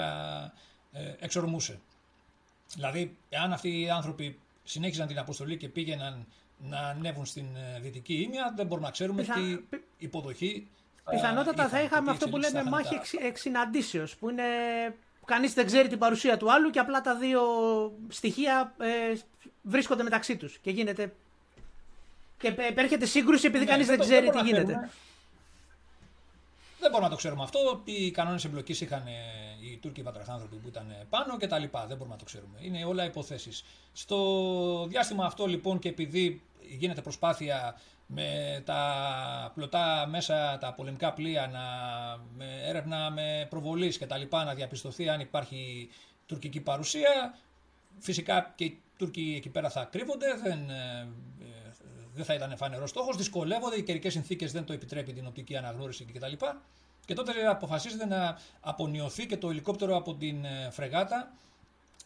ε, 0.92 1.14
εξορμούσε. 1.18 1.80
Δηλαδή, 2.74 3.16
εάν 3.28 3.52
αυτοί 3.52 3.80
οι 3.80 3.90
άνθρωποι 3.90 4.38
συνέχιζαν 4.64 5.06
την 5.06 5.18
αποστολή 5.18 5.56
και 5.56 5.68
πήγαιναν 5.68 6.26
να 6.58 6.78
ανέβουν 6.78 7.26
στην 7.26 7.46
ε, 7.56 7.80
Δυτική 7.80 8.14
Ήμια, 8.14 8.52
δεν 8.56 8.66
μπορούμε 8.66 8.86
να 8.86 8.92
ξέρουμε 8.92 9.22
τι 9.22 9.76
υποδοχή 9.98 10.68
Πιθανότατα 11.10 11.68
θα 11.68 11.82
είχαμε 11.82 12.10
αυτό 12.10 12.28
που 12.28 12.36
λέμε 12.36 12.62
μάχη 12.62 12.94
εξ, 12.94 13.12
εξυναντήσεως, 13.12 14.16
που 14.16 14.30
είναι 14.30 14.44
κανείς 15.28 15.54
δεν 15.54 15.66
ξέρει 15.66 15.88
την 15.88 15.98
παρουσία 15.98 16.36
του 16.36 16.52
άλλου 16.52 16.70
και 16.70 16.78
απλά 16.78 17.00
τα 17.00 17.16
δύο 17.16 17.42
στοιχεία 18.08 18.74
ε, 18.78 19.18
βρίσκονται 19.62 20.02
μεταξύ 20.02 20.36
τους 20.36 20.58
και 20.58 20.70
γίνεται 20.70 21.12
και 22.38 22.54
επέρχεται 22.56 23.06
σύγκρουση 23.06 23.46
επειδή 23.46 23.64
ναι, 23.64 23.70
κανείς 23.70 23.86
δεν, 23.86 23.98
ξέρει 23.98 24.30
τι 24.30 24.40
γίνεται. 24.40 24.90
Δεν 26.80 26.90
μπορούμε 26.90 27.08
να 27.08 27.10
το 27.10 27.16
ξέρουμε 27.16 27.42
αυτό. 27.42 27.82
Οι 27.84 28.10
κανόνες 28.10 28.44
εμπλοκής 28.44 28.80
είχαν 28.80 29.06
ε, 29.06 29.12
οι 29.60 29.76
Τούρκοι 29.76 30.02
βατραχάνθρωποι 30.02 30.56
που 30.56 30.68
ήταν 30.68 31.06
πάνω 31.08 31.36
κτλ. 31.36 31.64
Δεν 31.86 31.96
μπορούμε 31.96 32.08
να 32.08 32.16
το 32.16 32.24
ξέρουμε. 32.24 32.58
Είναι 32.60 32.84
όλα 32.84 33.04
υποθέσεις. 33.04 33.64
Στο 33.92 34.86
διάστημα 34.88 35.24
αυτό 35.24 35.46
λοιπόν 35.46 35.78
και 35.78 35.88
επειδή 35.88 36.42
γίνεται 36.78 37.00
προσπάθεια 37.00 37.80
με 38.10 38.62
τα 38.64 39.52
πλωτά 39.54 40.06
μέσα, 40.08 40.58
τα 40.58 40.72
πολεμικά 40.72 41.12
πλοία, 41.12 41.46
να, 41.46 41.60
με 42.36 42.60
έρευνα 42.64 43.10
με 43.10 43.46
προβολής 43.50 43.98
και 43.98 44.06
τα 44.06 44.16
λοιπά, 44.16 44.44
να 44.44 44.54
διαπιστωθεί 44.54 45.08
αν 45.08 45.20
υπάρχει 45.20 45.88
τουρκική 46.26 46.60
παρουσία. 46.60 47.38
Φυσικά 47.98 48.52
και 48.54 48.64
οι 48.64 48.80
Τούρκοι 48.98 49.34
εκεί 49.36 49.48
πέρα 49.48 49.70
θα 49.70 49.84
κρύβονται, 49.84 50.26
δεν, 50.42 50.70
ε, 50.70 51.08
δεν 52.14 52.24
θα 52.24 52.34
ήταν 52.34 52.56
φανερό 52.56 52.86
στόχος. 52.86 53.16
Δυσκολεύονται, 53.16 53.76
οι 53.76 53.82
καιρικές 53.82 54.12
συνθήκες 54.12 54.52
δεν 54.52 54.64
το 54.64 54.72
επιτρέπει 54.72 55.12
την 55.12 55.26
οπτική 55.26 55.56
αναγνώριση 55.56 56.04
κτλ. 56.04 56.32
Και 57.06 57.14
τότε 57.14 57.46
αποφασίζεται 57.48 58.06
να 58.06 58.38
απονειωθεί 58.60 59.26
και 59.26 59.36
το 59.36 59.50
ελικόπτερο 59.50 59.96
από 59.96 60.14
την 60.14 60.44
ε, 60.44 60.68
φρεγάτα 60.70 61.32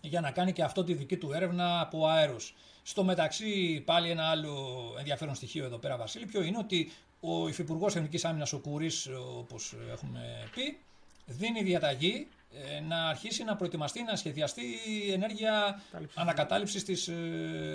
για 0.02 0.20
να 0.20 0.30
κάνει 0.30 0.52
και 0.52 0.62
αυτό 0.62 0.84
τη 0.84 0.94
δική 0.94 1.16
του 1.16 1.32
έρευνα 1.32 1.80
από 1.80 2.06
αέρος. 2.06 2.54
Στο 2.82 3.04
μεταξύ, 3.04 3.82
πάλι 3.84 4.10
ένα 4.10 4.24
άλλο 4.24 4.54
ενδιαφέρον 4.98 5.34
στοιχείο 5.34 5.64
εδώ 5.64 5.78
πέρα, 5.78 5.96
Βασίλη, 5.96 6.26
ποιο 6.26 6.42
είναι 6.42 6.58
ότι 6.58 6.92
ο 7.20 7.48
Υφυπουργός 7.48 7.96
Εθνικής 7.96 8.24
Άμυνας, 8.24 8.52
ο 8.52 8.58
Κούρης, 8.58 9.08
όπως 9.38 9.74
έχουμε 9.92 10.48
πει, 10.54 10.78
δίνει 11.26 11.62
διαταγή 11.62 12.26
ε, 12.54 12.80
να 12.80 13.08
αρχίσει 13.08 13.44
να 13.44 13.56
προετοιμαστεί, 13.56 14.02
να 14.02 14.16
σχεδιαστεί 14.16 14.62
η 14.86 15.12
ενέργεια 15.12 15.82
ανακατάληψης 16.14 16.84
της 16.84 17.08
ε, 17.08 17.14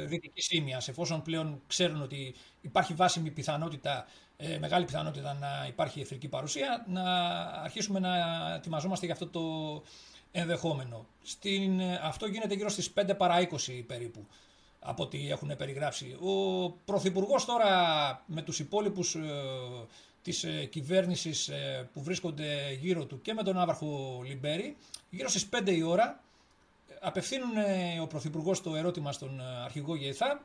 Δυτικής 0.07 0.51
Ήμια, 0.51 0.81
εφόσον 0.87 1.21
πλέον 1.21 1.61
ξέρουν 1.67 2.01
ότι 2.01 2.35
υπάρχει 2.61 2.93
βάσιμη 2.93 3.31
πιθανότητα, 3.31 4.07
ε, 4.37 4.57
μεγάλη 4.57 4.85
πιθανότητα 4.85 5.33
να 5.33 5.65
υπάρχει 5.67 5.99
εχθρική 5.99 6.27
παρουσία, 6.27 6.85
να 6.87 7.03
αρχίσουμε 7.41 7.99
να 7.99 8.13
ετοιμαζόμαστε 8.55 9.05
για 9.05 9.13
αυτό 9.13 9.27
το 9.27 9.41
ενδεχόμενο. 10.39 11.05
Στην, 11.23 11.81
αυτό 12.01 12.25
γίνεται 12.27 12.53
γύρω 12.53 12.69
στις 12.69 12.93
5 12.95 13.17
παρά 13.17 13.47
20 13.49 13.83
περίπου 13.87 14.25
από 14.79 15.03
ό,τι 15.03 15.29
έχουν 15.31 15.55
περιγράψει. 15.57 16.17
Ο 16.21 16.69
Πρωθυπουργός 16.69 17.45
τώρα 17.45 17.69
με 18.25 18.41
τους 18.41 18.59
υπόλοιπους 18.59 19.15
ε, 19.15 19.19
της 20.21 20.43
ε, 20.43 20.65
κυβέρνησης 20.65 21.47
ε, 21.47 21.89
που 21.93 22.03
βρίσκονται 22.03 22.73
γύρω 22.81 23.05
του 23.05 23.21
και 23.21 23.33
με 23.33 23.43
τον 23.43 23.57
Άβαρχο 23.59 24.21
Λιμπέρι, 24.25 24.75
γύρω 25.09 25.29
στις 25.29 25.49
5 25.65 25.69
η 25.69 25.83
ώρα 25.83 26.23
απευθύνουν 26.99 27.57
ε, 27.57 27.99
ο 27.99 28.07
Πρωθυπουργός 28.07 28.61
το 28.61 28.75
ερώτημα 28.75 29.11
στον 29.11 29.39
ε, 29.39 29.43
αρχηγό 29.63 29.95
ΓΕΘΑ 29.95 30.41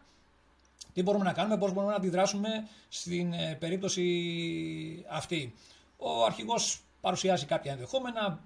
τι 0.93 1.03
μπορούμε 1.03 1.24
να 1.24 1.32
κάνουμε, 1.32 1.59
πώς 1.59 1.72
μπορούμε 1.72 1.93
να 1.93 1.99
αντιδράσουμε 1.99 2.49
στην 2.88 3.32
ε, 3.32 3.57
περίπτωση 3.61 5.05
αυτή. 5.09 5.55
Ο 5.97 6.24
αρχηγός 6.24 6.80
παρουσιάζει 7.01 7.47
κάποια 7.47 7.72
ενδεχόμενα, 7.72 8.45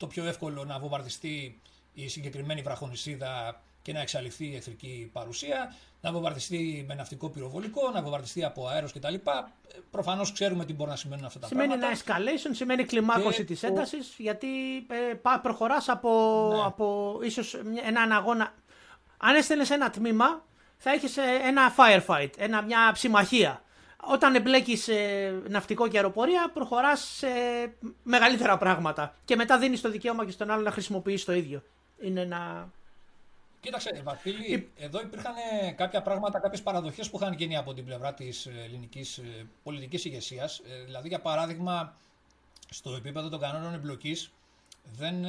το 0.00 0.06
πιο 0.06 0.24
εύκολο 0.24 0.64
να 0.64 0.78
βομβαρδιστεί 0.78 1.60
η 1.92 2.08
συγκεκριμένη 2.08 2.62
βραχονισίδα 2.62 3.62
και 3.82 3.92
να 3.92 4.00
εξαλειφθεί 4.00 4.46
η 4.46 4.56
εχθρική 4.56 5.10
παρουσία, 5.12 5.74
να 6.00 6.12
βομβαρδιστεί 6.12 6.84
με 6.88 6.94
ναυτικό 6.94 7.28
πυροβολικό, 7.28 7.90
να 7.90 8.02
βομβαρδιστεί 8.02 8.44
από 8.44 8.66
αέρος 8.66 8.92
κτλ. 8.92 9.14
Προφανώς 9.90 10.32
ξέρουμε 10.32 10.64
τι 10.64 10.72
μπορεί 10.72 10.90
να 10.90 10.96
σημαίνουν 10.96 11.24
αυτά 11.24 11.38
τα 11.38 11.46
σημαίνει 11.46 11.68
πράγματα. 11.68 11.96
Σημαίνει 11.96 12.20
ένα 12.20 12.38
escalation, 12.40 12.50
σημαίνει 12.56 12.84
κλιμάκωση 12.84 13.44
της 13.44 13.62
έντασης, 13.62 14.14
γιατί 14.18 14.48
ε, 14.76 15.14
προχωράς 15.42 15.88
από, 15.88 16.10
ναι. 16.54 16.62
από 16.64 17.18
ίσως 17.22 17.54
έναν 17.86 18.12
αγώνα. 18.12 18.54
Αν 19.16 19.34
έστελνες 19.34 19.70
ένα 19.70 19.90
τμήμα, 19.90 20.44
θα 20.76 20.90
έχεις 20.90 21.16
ε, 21.16 21.22
ένα 21.44 21.74
firefight, 21.76 22.30
ένα, 22.36 22.62
μια 22.62 22.90
ψημαχία. 22.92 23.62
Όταν 24.02 24.34
εμπλέκεις 24.34 24.88
ε, 24.88 25.42
ναυτικό 25.48 25.88
και 25.88 25.96
αεροπορία, 25.96 26.50
προχωράς 26.54 27.00
σε 27.00 27.28
μεγαλύτερα 28.02 28.58
πράγματα. 28.58 29.14
Και 29.24 29.36
μετά 29.36 29.58
δίνεις 29.58 29.80
το 29.80 29.90
δικαίωμα 29.90 30.24
και 30.24 30.30
στον 30.30 30.50
άλλο 30.50 30.62
να 30.62 30.70
χρησιμοποιήσει 30.70 31.24
το 31.24 31.32
ίδιο. 31.32 31.62
Είναι 32.00 32.20
ένα 32.20 32.70
Κοίταξε, 33.60 34.00
Βασίλη, 34.04 34.70
εδώ 34.78 35.00
υπήρχαν 35.00 35.34
ε, 35.62 35.70
κάποια 35.70 36.02
πράγματα, 36.02 36.38
κάποιες 36.38 36.62
παραδοχές 36.62 37.10
που 37.10 37.18
είχαν 37.20 37.32
γίνει 37.32 37.56
από 37.56 37.74
την 37.74 37.84
πλευρά 37.84 38.14
της 38.14 38.46
ε, 38.46 38.50
ελληνικής 38.64 39.18
ε, 39.18 39.46
πολιτικής 39.62 40.04
ηγεσίας. 40.04 40.60
Δηλαδή, 40.84 41.08
για 41.08 41.20
παράδειγμα, 41.20 41.96
στο 42.70 42.94
επίπεδο 42.94 43.28
των 43.28 43.40
κανόνων 43.40 43.74
εμπλοκής, 43.74 44.32
δεν. 44.96 45.24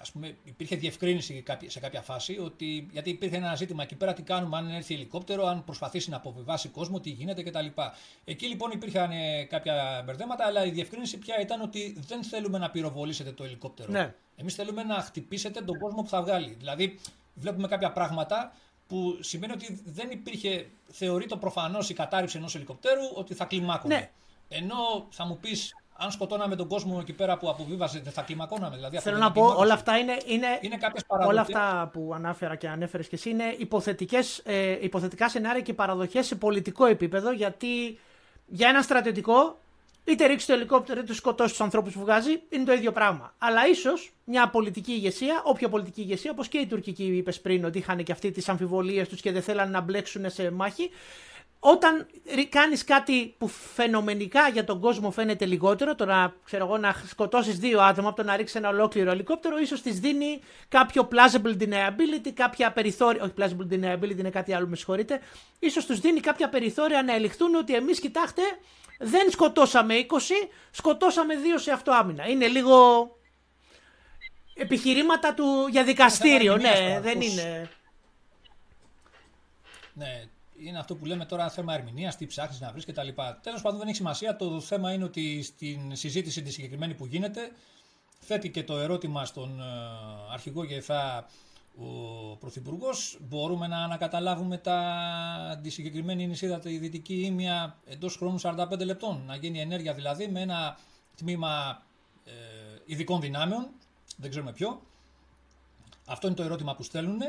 Ας 0.00 0.10
πούμε, 0.10 0.36
υπήρχε 0.44 0.76
διευκρίνηση 0.76 1.44
σε 1.66 1.80
κάποια 1.80 2.02
φάση 2.02 2.38
ότι 2.38 2.88
γιατί 2.92 3.10
υπήρχε 3.10 3.36
ένα 3.36 3.54
ζήτημα 3.54 3.82
εκεί 3.82 3.94
πέρα 3.94 4.12
τι 4.12 4.22
κάνουμε 4.22 4.56
αν 4.56 4.68
έρθει 4.68 4.94
ελικόπτερο, 4.94 5.46
αν 5.46 5.64
προσπαθήσει 5.64 6.10
να 6.10 6.16
αποβιβάσει 6.16 6.68
κόσμο, 6.68 7.00
τι 7.00 7.10
γίνεται 7.10 7.42
κτλ. 7.42 7.66
Εκεί 8.24 8.46
λοιπόν 8.46 8.70
υπήρχαν 8.70 9.10
κάποια 9.48 10.02
μπερδέματα, 10.06 10.46
αλλά 10.46 10.64
η 10.64 10.70
διευκρίνηση 10.70 11.18
πια 11.18 11.40
ήταν 11.40 11.60
ότι 11.60 11.96
δεν 12.06 12.22
θέλουμε 12.22 12.58
να 12.58 12.70
πυροβολήσετε 12.70 13.32
το 13.32 13.44
ελικόπτερο. 13.44 13.92
Ναι. 13.92 14.14
Εμείς 14.36 14.54
θέλουμε 14.54 14.82
να 14.82 14.94
χτυπήσετε 14.94 15.62
τον 15.62 15.78
κόσμο 15.78 16.02
που 16.02 16.08
θα 16.08 16.22
βγάλει. 16.22 16.54
Δηλαδή, 16.58 16.98
βλέπουμε 17.34 17.68
κάποια 17.68 17.92
πράγματα 17.92 18.52
που 18.86 19.18
σημαίνει 19.20 19.52
ότι 19.52 19.82
δεν 19.84 20.10
υπήρχε, 20.10 20.68
θεωρεί 20.90 21.26
το 21.26 21.36
προφανώς 21.36 21.90
η 21.90 21.94
κατάρριψη 21.94 22.36
ενός 22.36 22.54
ελικοπτέρου 22.54 23.02
ότι 23.14 23.34
θα 23.34 23.44
κλιμάκωνε. 23.44 23.94
Ναι. 23.94 24.10
Ενώ 24.48 25.06
θα 25.10 25.24
μου 25.24 25.38
πεις, 25.38 25.74
αν 26.00 26.10
σκοτώναμε 26.10 26.56
τον 26.56 26.68
κόσμο 26.68 26.98
εκεί 27.00 27.12
πέρα 27.12 27.36
που 27.36 27.48
αποβίβαζε, 27.48 28.00
δεν 28.00 28.12
θα 28.12 28.22
κλιμακώναμε. 28.22 28.76
Δηλαδή, 28.76 28.98
Θέλω 28.98 29.16
να 29.16 29.32
πω, 29.32 29.54
όλα 29.56 29.74
αυτά 29.74 29.98
είναι. 29.98 30.16
είναι, 30.26 30.46
είναι 30.60 30.78
όλα 31.26 31.40
αυτά 31.40 31.90
που 31.92 32.12
ανάφερα 32.14 32.56
και 32.56 32.68
ανέφερες 32.68 33.08
και 33.08 33.14
εσύ 33.14 33.30
είναι 33.30 33.54
υποθετικές, 33.58 34.38
ε, 34.44 34.78
υποθετικά 34.80 35.28
σενάρια 35.28 35.62
και 35.62 35.74
παραδοχές 35.74 36.26
σε 36.26 36.34
πολιτικό 36.34 36.86
επίπεδο. 36.86 37.32
Γιατί 37.32 37.98
για 38.46 38.68
ένα 38.68 38.82
στρατιωτικό 38.82 39.58
είτε 40.04 40.26
ρίξει 40.26 40.46
το 40.46 40.52
ελικόπτερο 40.52 41.00
είτε 41.00 41.14
σκοτώσει 41.14 41.50
τους 41.50 41.60
ανθρώπους 41.60 41.92
που 41.92 42.00
βγάζει, 42.00 42.42
είναι 42.48 42.64
το 42.64 42.72
ίδιο 42.72 42.92
πράγμα. 42.92 43.34
Αλλά 43.38 43.66
ίσως 43.68 44.12
μια 44.24 44.48
πολιτική 44.48 44.92
ηγεσία, 44.92 45.42
όποια 45.44 45.68
πολιτική 45.68 46.00
ηγεσία, 46.00 46.30
όπως 46.30 46.48
και 46.48 46.58
η 46.58 46.66
τουρκική 46.66 47.04
είπες 47.04 47.40
πριν, 47.40 47.64
ότι 47.64 47.78
είχαν 47.78 48.02
και 48.02 48.12
αυτοί 48.12 48.30
τις 48.30 48.48
αμφιβολίες 48.48 49.08
τους 49.08 49.20
και 49.20 49.32
δεν 49.32 49.42
θέλανε 49.42 49.70
να 49.70 49.80
μπλέξουν 49.80 50.30
σε 50.30 50.50
μάχη, 50.50 50.90
όταν 51.60 52.06
κάνεις 52.48 52.84
κάτι 52.84 53.34
που 53.38 53.48
φαινομενικά 53.48 54.48
για 54.48 54.64
τον 54.64 54.80
κόσμο 54.80 55.10
φαίνεται 55.10 55.44
λιγότερο, 55.44 55.94
το 55.94 56.04
να, 56.04 56.34
ξέρω 56.44 56.64
εγώ, 56.64 56.78
να 56.78 56.94
σκοτώσεις 57.06 57.58
δύο 57.58 57.80
άτομα 57.80 58.08
από 58.08 58.16
το 58.16 58.22
να 58.22 58.36
ρίξεις 58.36 58.56
ένα 58.56 58.68
ολόκληρο 58.68 59.10
ελικόπτερο, 59.10 59.58
ίσως 59.58 59.82
της 59.82 60.00
δίνει 60.00 60.40
κάποιο 60.68 61.08
plausible 61.12 61.62
deniability, 61.62 62.30
κάποια 62.34 62.72
περιθώρια. 62.72 63.22
Όχι, 63.22 63.32
plausible 63.38 63.72
deniability 63.72 64.18
είναι 64.18 64.30
κάτι 64.30 64.54
άλλο, 64.54 64.66
με 64.66 64.76
συγχωρείτε. 64.76 65.20
σω 65.70 65.86
τους 65.86 66.00
δίνει 66.00 66.20
κάποια 66.20 66.48
περιθώρια 66.48 67.02
να 67.02 67.14
ελιχθούν 67.14 67.54
ότι 67.54 67.74
εμείς, 67.74 68.00
κοιτάξτε, 68.00 68.42
δεν 68.98 69.30
σκοτώσαμε 69.30 69.94
20, 70.08 70.48
σκοτώσαμε 70.70 71.34
2 71.34 71.38
σε 71.60 71.70
αυτό 71.70 71.92
άμυνα. 71.92 72.28
Είναι 72.28 72.46
λίγο 72.46 73.10
επιχειρήματα 74.54 75.34
του 75.34 75.66
για 75.70 75.84
δικαστήριο. 75.84 76.56
Ναι, 76.56 76.98
δεν 77.02 77.20
είναι. 77.20 77.70
Ναι, 79.92 80.28
είναι 80.60 80.78
αυτό 80.78 80.94
που 80.94 81.04
λέμε 81.04 81.24
τώρα 81.24 81.50
θέμα 81.50 81.74
ερμηνείας, 81.74 82.16
τι 82.16 82.26
ψάχνεις 82.26 82.60
να 82.60 82.72
βρεις 82.72 82.84
κτλ. 82.84 83.08
Τέλος 83.42 83.62
πάντων, 83.62 83.78
δεν 83.78 83.86
έχει 83.86 83.96
σημασία. 83.96 84.36
Το 84.36 84.60
θέμα 84.60 84.92
είναι 84.92 85.04
ότι 85.04 85.42
στην 85.42 85.96
συζήτηση 85.96 86.42
τη 86.42 86.50
συγκεκριμένη 86.50 86.94
που 86.94 87.06
γίνεται, 87.06 87.52
θέτει 88.20 88.50
και 88.50 88.64
το 88.64 88.78
ερώτημα 88.78 89.24
στον 89.24 89.60
ε, 89.60 89.64
αρχηγό 90.32 90.64
ΓΕΘΑ 90.64 91.26
ο 91.80 92.36
Πρωθυπουργός. 92.36 93.18
Μπορούμε 93.20 93.66
να 93.66 93.76
ανακαταλάβουμε 93.76 94.58
τα, 94.58 95.60
τη 95.62 95.70
συγκεκριμένη 95.70 96.26
νησίδα, 96.26 96.58
τη 96.58 96.78
δυτική 96.78 97.20
ήμια 97.20 97.76
εντός 97.86 98.16
χρόνου 98.16 98.40
45 98.40 98.84
λεπτών. 98.84 99.22
Να 99.26 99.36
γίνει 99.36 99.60
ενέργεια 99.60 99.94
δηλαδή 99.94 100.28
με 100.28 100.40
ένα 100.40 100.78
τμήμα 101.16 101.82
ε, 102.24 102.32
ειδικών 102.84 103.20
δυνάμεων, 103.20 103.68
δεν 104.16 104.30
ξέρουμε 104.30 104.52
ποιο. 104.52 104.82
Αυτό 106.06 106.26
είναι 106.26 106.36
το 106.36 106.42
ερώτημα 106.42 106.74
που 106.74 106.82
στέλνουν. 106.82 107.20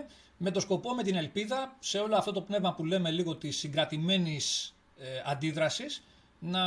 Με 0.41 0.51
το 0.51 0.59
σκοπό, 0.59 0.93
με 0.93 1.03
την 1.03 1.15
ελπίδα, 1.15 1.75
σε 1.79 1.99
όλο 1.99 2.15
αυτό 2.15 2.31
το 2.31 2.41
πνεύμα 2.41 2.73
που 2.73 2.85
λέμε 2.85 3.11
λίγο 3.11 3.35
της 3.35 3.57
συγκρατημένης 3.57 4.75
ε, 4.97 5.21
αντίδρασης, 5.25 6.03
να 6.39 6.61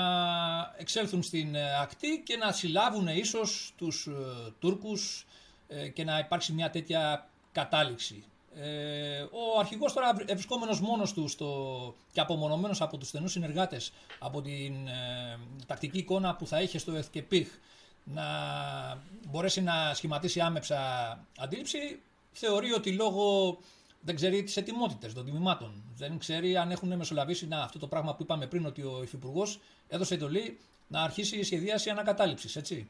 εξέλθουν 0.76 1.22
στην 1.22 1.54
ε, 1.54 1.76
ακτή 1.80 2.22
και 2.24 2.36
να 2.36 2.52
συλλάβουν 2.52 3.06
ίσως 3.06 3.72
τους 3.76 4.06
ε, 4.06 4.12
Τούρκους 4.58 5.26
ε, 5.68 5.88
και 5.88 6.04
να 6.04 6.18
υπάρξει 6.18 6.52
μια 6.52 6.70
τέτοια 6.70 7.28
κατάληξη. 7.52 8.24
Ε, 8.54 9.22
ο 9.22 9.58
αρχηγός 9.58 9.92
τώρα 9.92 10.14
ευρισκόμενος 10.26 10.80
μόνος 10.80 11.12
του 11.12 11.28
στο, 11.28 11.94
και 12.12 12.20
απομονωμένος 12.20 12.80
από 12.80 12.96
τους 12.98 13.08
στενούς 13.08 13.32
συνεργάτες 13.32 13.92
από 14.18 14.42
την 14.42 14.86
ε, 14.86 15.38
τακτική 15.66 15.98
εικόνα 15.98 16.34
που 16.36 16.46
θα 16.46 16.60
είχε 16.60 16.78
στο 16.78 16.92
ΕΘΚΕΠΙΧ 16.92 17.48
να 18.04 18.24
μπορέσει 19.30 19.62
να 19.62 19.94
σχηματίσει 19.94 20.40
άμεψα 20.40 20.78
αντίληψη 21.38 22.00
θεωρεί 22.32 22.72
ότι 22.72 22.92
λόγω 22.92 23.58
δεν 24.00 24.14
ξέρει 24.14 24.42
τις 24.42 24.56
ετοιμότητες 24.56 25.12
των 25.12 25.24
τιμημάτων. 25.24 25.82
Δεν 25.96 26.18
ξέρει 26.18 26.56
αν 26.56 26.70
έχουν 26.70 26.96
μεσολαβήσει 26.96 27.48
να, 27.48 27.62
αυτό 27.62 27.78
το 27.78 27.86
πράγμα 27.86 28.14
που 28.14 28.22
είπαμε 28.22 28.46
πριν 28.46 28.66
ότι 28.66 28.82
ο 28.82 29.00
Υφυπουργός 29.02 29.60
έδωσε 29.88 30.14
εντολή 30.14 30.58
να 30.88 31.02
αρχίσει 31.02 31.36
η 31.38 31.42
σχεδίαση 31.42 31.90
ανακατάληψης. 31.90 32.56
Έτσι. 32.56 32.88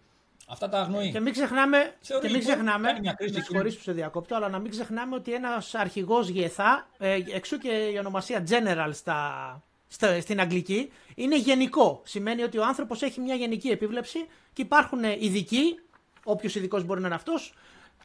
Αυτά 0.49 0.69
τα 0.69 0.81
αγνοεί. 0.81 1.11
Και 1.11 1.21
μην 1.21 1.33
ξεχνάμε, 1.33 1.97
Θεωρεί, 2.01 2.27
και 2.27 2.33
μην 2.33 2.41
λοιπόν, 2.41 2.55
ξεχνάμε 2.55 2.87
κάνει 2.87 3.01
μια 3.01 3.13
κρίση 3.13 3.33
με 3.33 3.39
εκεί. 3.39 3.47
συγχωρείς 3.47 3.77
που 3.77 3.83
σε 3.83 3.93
διακόπτω, 3.93 4.35
αλλά 4.35 4.49
να 4.49 4.59
μην 4.59 4.71
ξεχνάμε 4.71 5.15
ότι 5.15 5.33
ένας 5.33 5.75
αρχηγός 5.75 6.29
ΓΕΘΑ, 6.29 6.89
ε, 6.99 7.19
εξού 7.35 7.59
και 7.59 7.69
η 7.69 7.99
ονομασία 7.99 8.45
General 8.49 8.91
στα, 8.93 9.63
στα, 9.89 10.21
στην 10.21 10.41
Αγγλική, 10.41 10.93
είναι 11.15 11.39
γενικό. 11.39 12.03
Σημαίνει 12.05 12.43
ότι 12.43 12.59
ο 12.59 12.65
άνθρωπος 12.65 13.03
έχει 13.03 13.21
μια 13.21 13.35
γενική 13.35 13.69
επίβλεψη 13.69 14.19
και 14.53 14.63
υπάρχουν 14.63 15.03
ειδικοί, 15.05 15.79
όποιος 16.25 16.55
ειδικός 16.55 16.85
μπορεί 16.85 17.01
να 17.01 17.07
είναι 17.07 17.17
αυτός, 17.17 17.55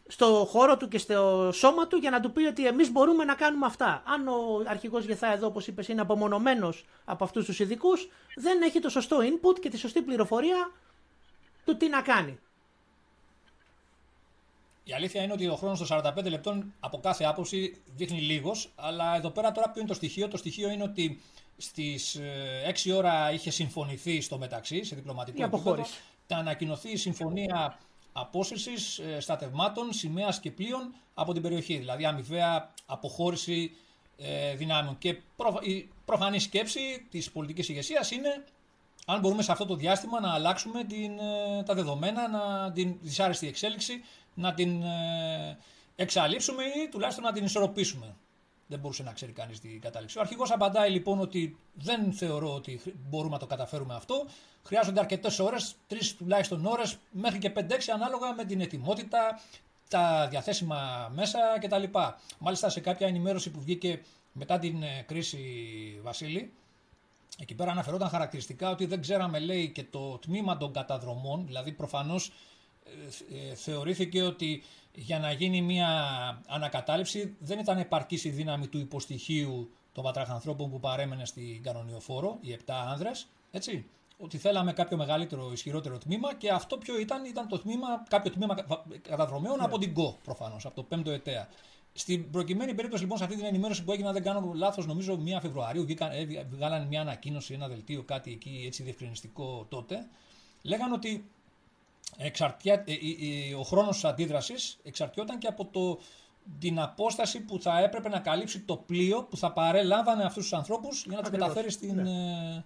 στο 0.07 0.47
χώρο 0.49 0.77
του 0.77 0.87
και 0.87 0.97
στο 0.97 1.49
σώμα 1.53 1.87
του 1.87 1.97
για 1.97 2.09
να 2.09 2.19
του 2.19 2.31
πει 2.31 2.45
ότι 2.45 2.67
εμείς 2.67 2.91
μπορούμε 2.91 3.23
να 3.23 3.35
κάνουμε 3.35 3.65
αυτά. 3.65 4.03
Αν 4.05 4.27
ο 4.27 4.63
αρχηγός 4.67 5.05
Γεθά 5.05 5.33
εδώ, 5.33 5.47
όπως 5.47 5.67
είπες, 5.67 5.87
είναι 5.87 6.01
απομονωμένος 6.01 6.85
από 7.05 7.23
αυτούς 7.23 7.45
τους 7.45 7.59
ειδικούς, 7.59 8.09
δεν 8.35 8.61
έχει 8.61 8.79
το 8.79 8.89
σωστό 8.89 9.17
input 9.21 9.59
και 9.61 9.69
τη 9.69 9.77
σωστή 9.77 10.01
πληροφορία 10.01 10.71
του 11.65 11.77
τι 11.77 11.89
να 11.89 12.01
κάνει. 12.01 12.39
Η 14.83 14.93
αλήθεια 14.93 15.23
είναι 15.23 15.33
ότι 15.33 15.47
ο 15.47 15.55
χρόνος 15.55 15.87
των 15.87 16.01
45 16.17 16.29
λεπτών 16.29 16.73
από 16.79 16.99
κάθε 16.99 17.23
άποψη 17.23 17.81
δείχνει 17.95 18.21
λίγος, 18.21 18.71
αλλά 18.75 19.15
εδώ 19.15 19.29
πέρα 19.29 19.51
τώρα 19.51 19.69
ποιο 19.69 19.79
είναι 19.79 19.89
το 19.89 19.95
στοιχείο. 19.95 20.27
Το 20.27 20.37
στοιχείο 20.37 20.69
είναι 20.69 20.83
ότι 20.83 21.21
στις 21.57 22.19
6 22.85 22.95
ώρα 22.95 23.31
είχε 23.31 23.49
συμφωνηθεί 23.49 24.21
στο 24.21 24.37
μεταξύ, 24.37 24.83
σε 24.83 24.95
διπλωματικό 24.95 25.41
Η 25.41 25.43
αποχώρηση. 25.43 25.81
επίπεδο, 25.93 26.05
να 26.27 26.37
ανακοινωθεί 26.37 26.91
η 26.91 26.97
συμφωνία 26.97 27.79
απόσυρσης 28.19 29.01
στρατευμάτων, 29.19 29.93
σημαίας 29.93 30.39
και 30.39 30.51
πλοίων 30.51 30.93
από 31.13 31.33
την 31.33 31.41
περιοχή. 31.41 31.77
Δηλαδή 31.77 32.05
αμοιβαία 32.05 32.73
αποχώρηση 32.85 33.71
ε, 34.17 34.55
δυνάμεων. 34.55 34.97
Και 34.97 35.17
προ, 35.35 35.59
η 35.61 35.89
προφανή 36.05 36.39
σκέψη 36.39 37.07
της 37.09 37.31
πολιτικής 37.31 37.69
ηγεσίας 37.69 38.11
είναι 38.11 38.43
αν 39.05 39.19
μπορούμε 39.19 39.41
σε 39.41 39.51
αυτό 39.51 39.65
το 39.65 39.75
διάστημα 39.75 40.19
να 40.19 40.33
αλλάξουμε 40.33 40.83
την, 40.83 41.19
ε, 41.19 41.63
τα 41.63 41.73
δεδομένα, 41.73 42.27
να 42.27 42.71
την 42.71 42.95
δυσάρεστη 43.01 43.47
εξέλιξη, 43.47 44.03
να 44.33 44.53
την 44.53 44.83
ε, 44.83 45.57
εξαλείψουμε 45.95 46.63
ή 46.63 46.89
τουλάχιστον 46.91 47.23
να 47.23 47.31
την 47.31 47.43
ισορροπήσουμε. 47.43 48.15
Δεν 48.67 48.79
μπορούσε 48.79 49.03
να 49.03 49.11
ξέρει 49.11 49.31
κανείς 49.31 49.59
την 49.59 49.81
κατάληξη. 49.81 50.17
Ο 50.17 50.21
αρχηγός 50.21 50.51
απαντάει 50.51 50.89
λοιπόν 50.89 51.19
ότι 51.19 51.57
δεν 51.73 52.13
θεωρώ 52.13 52.53
ότι 52.53 52.77
χρ- 52.77 52.95
μπορούμε 53.09 53.33
να 53.33 53.39
το 53.39 53.45
καταφέρουμε 53.45 53.95
αυτό. 53.95 54.25
Χρειάζονται 54.63 54.99
αρκετές 54.99 55.39
ώρες, 55.39 55.75
τρεις 55.87 56.15
τουλάχιστον 56.15 56.65
ώρες, 56.65 56.97
μέχρι 57.11 57.39
και 57.39 57.49
5-6 57.49 57.91
ανάλογα 57.93 58.33
με 58.33 58.45
την 58.45 58.61
ετοιμότητα, 58.61 59.39
τα 59.89 60.27
διαθέσιμα 60.29 61.11
μέσα 61.15 61.39
κτλ. 61.61 61.83
Μάλιστα 62.39 62.69
σε 62.69 62.79
κάποια 62.79 63.07
ενημέρωση 63.07 63.51
που 63.51 63.59
βγήκε 63.61 64.01
μετά 64.31 64.59
την 64.59 64.83
ε, 64.83 65.03
κρίση 65.07 65.39
Βασίλη, 66.03 66.51
Εκεί 67.39 67.55
πέρα 67.55 67.71
αναφερόταν 67.71 68.09
χαρακτηριστικά 68.09 68.69
ότι 68.69 68.85
δεν 68.85 69.01
ξέραμε, 69.01 69.39
λέει, 69.39 69.71
και 69.71 69.83
το 69.83 70.17
τμήμα 70.17 70.57
των 70.57 70.73
καταδρομών, 70.73 71.45
δηλαδή 71.45 71.71
προφανώς 71.71 72.27
ε, 72.27 72.31
ε, 72.31 72.33
θεωρήθηκε 73.55 74.21
ότι 74.21 74.63
για 74.93 75.19
να 75.19 75.31
γίνει 75.31 75.61
μια 75.61 75.89
ανακατάληψη 76.47 77.35
δεν 77.39 77.59
ήταν 77.59 77.77
επαρκής 77.77 78.23
η 78.23 78.29
δύναμη 78.29 78.67
του 78.67 78.77
υποστοιχείου 78.77 79.71
των 79.91 80.03
πατραχανθρώπων 80.03 80.69
που 80.69 80.79
παρέμενε 80.79 81.25
στην 81.25 81.63
κανονιοφόρο, 81.63 82.37
οι 82.41 82.57
7 82.65 82.73
άνδρες, 82.91 83.27
έτσι. 83.51 83.85
Ότι 84.19 84.37
θέλαμε 84.37 84.73
κάποιο 84.73 84.97
μεγαλύτερο, 84.97 85.51
ισχυρότερο 85.51 85.97
τμήμα 85.97 86.35
και 86.35 86.49
αυτό 86.51 86.77
ποιο 86.77 86.99
ήταν, 86.99 87.25
ήταν 87.25 87.47
το 87.47 87.59
τμήμα, 87.59 87.87
κάποιο 88.09 88.31
τμήμα 88.31 88.55
κα- 88.55 88.85
καταδρομέων 89.01 89.61
από 89.61 89.77
την 89.77 89.93
ΚΟ 89.93 90.17
προφανώς, 90.23 90.65
από 90.65 90.75
το 90.75 90.87
5ο 90.89 91.07
ΕΤΕΑ. 91.07 91.47
Στην 91.93 92.31
προκειμένη 92.31 92.73
περίπτωση 92.73 93.01
λοιπόν, 93.03 93.17
σε 93.17 93.23
αυτή 93.23 93.35
την 93.35 93.45
ενημέρωση 93.45 93.83
που 93.83 93.91
έγινε, 93.91 94.07
αν 94.07 94.13
δεν 94.13 94.23
κάνω 94.23 94.51
λάθος, 94.55 94.85
νομίζω 94.85 95.19
1 95.25 95.37
Φεβρουαρίου, 95.41 95.83
βγήκαν, 95.83 96.11
ε, 96.11 96.45
βγάλανε 96.49 96.85
μια 96.85 97.01
ανακοίνωση, 97.01 97.53
ένα 97.53 97.67
δελτίο, 97.67 98.03
κάτι 98.03 98.31
εκεί 98.31 98.63
έτσι 98.65 98.83
διευκρινιστικό 98.83 99.65
τότε. 99.69 100.07
Λέγανε 100.61 100.93
ότι 100.93 101.29
εξαρτιά, 102.17 102.73
ε, 102.73 102.91
ε, 102.91 103.49
ε, 103.49 103.53
ο 103.55 103.63
χρόνος 103.63 104.05
αντίδρασης 104.05 104.77
εξαρτιόταν 104.83 105.37
και 105.37 105.47
από 105.47 105.65
το, 105.65 105.99
την 106.59 106.79
απόσταση 106.79 107.39
που 107.39 107.61
θα 107.61 107.79
έπρεπε 107.79 108.09
να 108.09 108.19
καλύψει 108.19 108.59
το 108.59 108.75
πλοίο 108.77 109.23
που 109.23 109.37
θα 109.37 109.51
παρέλαβανε 109.51 110.23
αυτούς 110.23 110.43
τους 110.43 110.53
ανθρώπους 110.53 111.03
για 111.05 111.15
να 111.15 111.19
τους 111.21 111.27
Ακριβώς, 111.27 111.47
μεταφέρει 111.47 111.71
στην, 111.71 111.99
ε, 111.99 112.65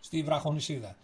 στη 0.00 0.22
βραχονισίδα. 0.22 0.96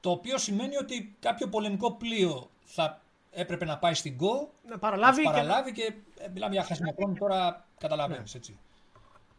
Το 0.00 0.10
οποίο 0.10 0.38
σημαίνει 0.38 0.76
ότι 0.76 1.16
κάποιο 1.20 1.48
πολεμικό 1.48 1.92
πλοίο 1.92 2.50
θα 2.64 3.00
έπρεπε 3.30 3.64
να 3.64 3.78
πάει 3.78 3.94
στην 3.94 4.16
ΚΟ, 4.16 4.50
Να 4.64 4.70
να 4.70 4.78
παραλάβει. 4.78 5.14
τους 5.16 5.24
και- 5.24 5.30
παραλάβει 5.30 5.72
και, 5.72 5.94
ε, 6.18 6.28
μιλάμε 6.28 6.54
για 6.54 6.64
χρησιμοχρόνου 6.64 7.14
τώρα 7.14 7.66
καταλαβαίνεις 7.78 8.34
έτσι. 8.34 8.58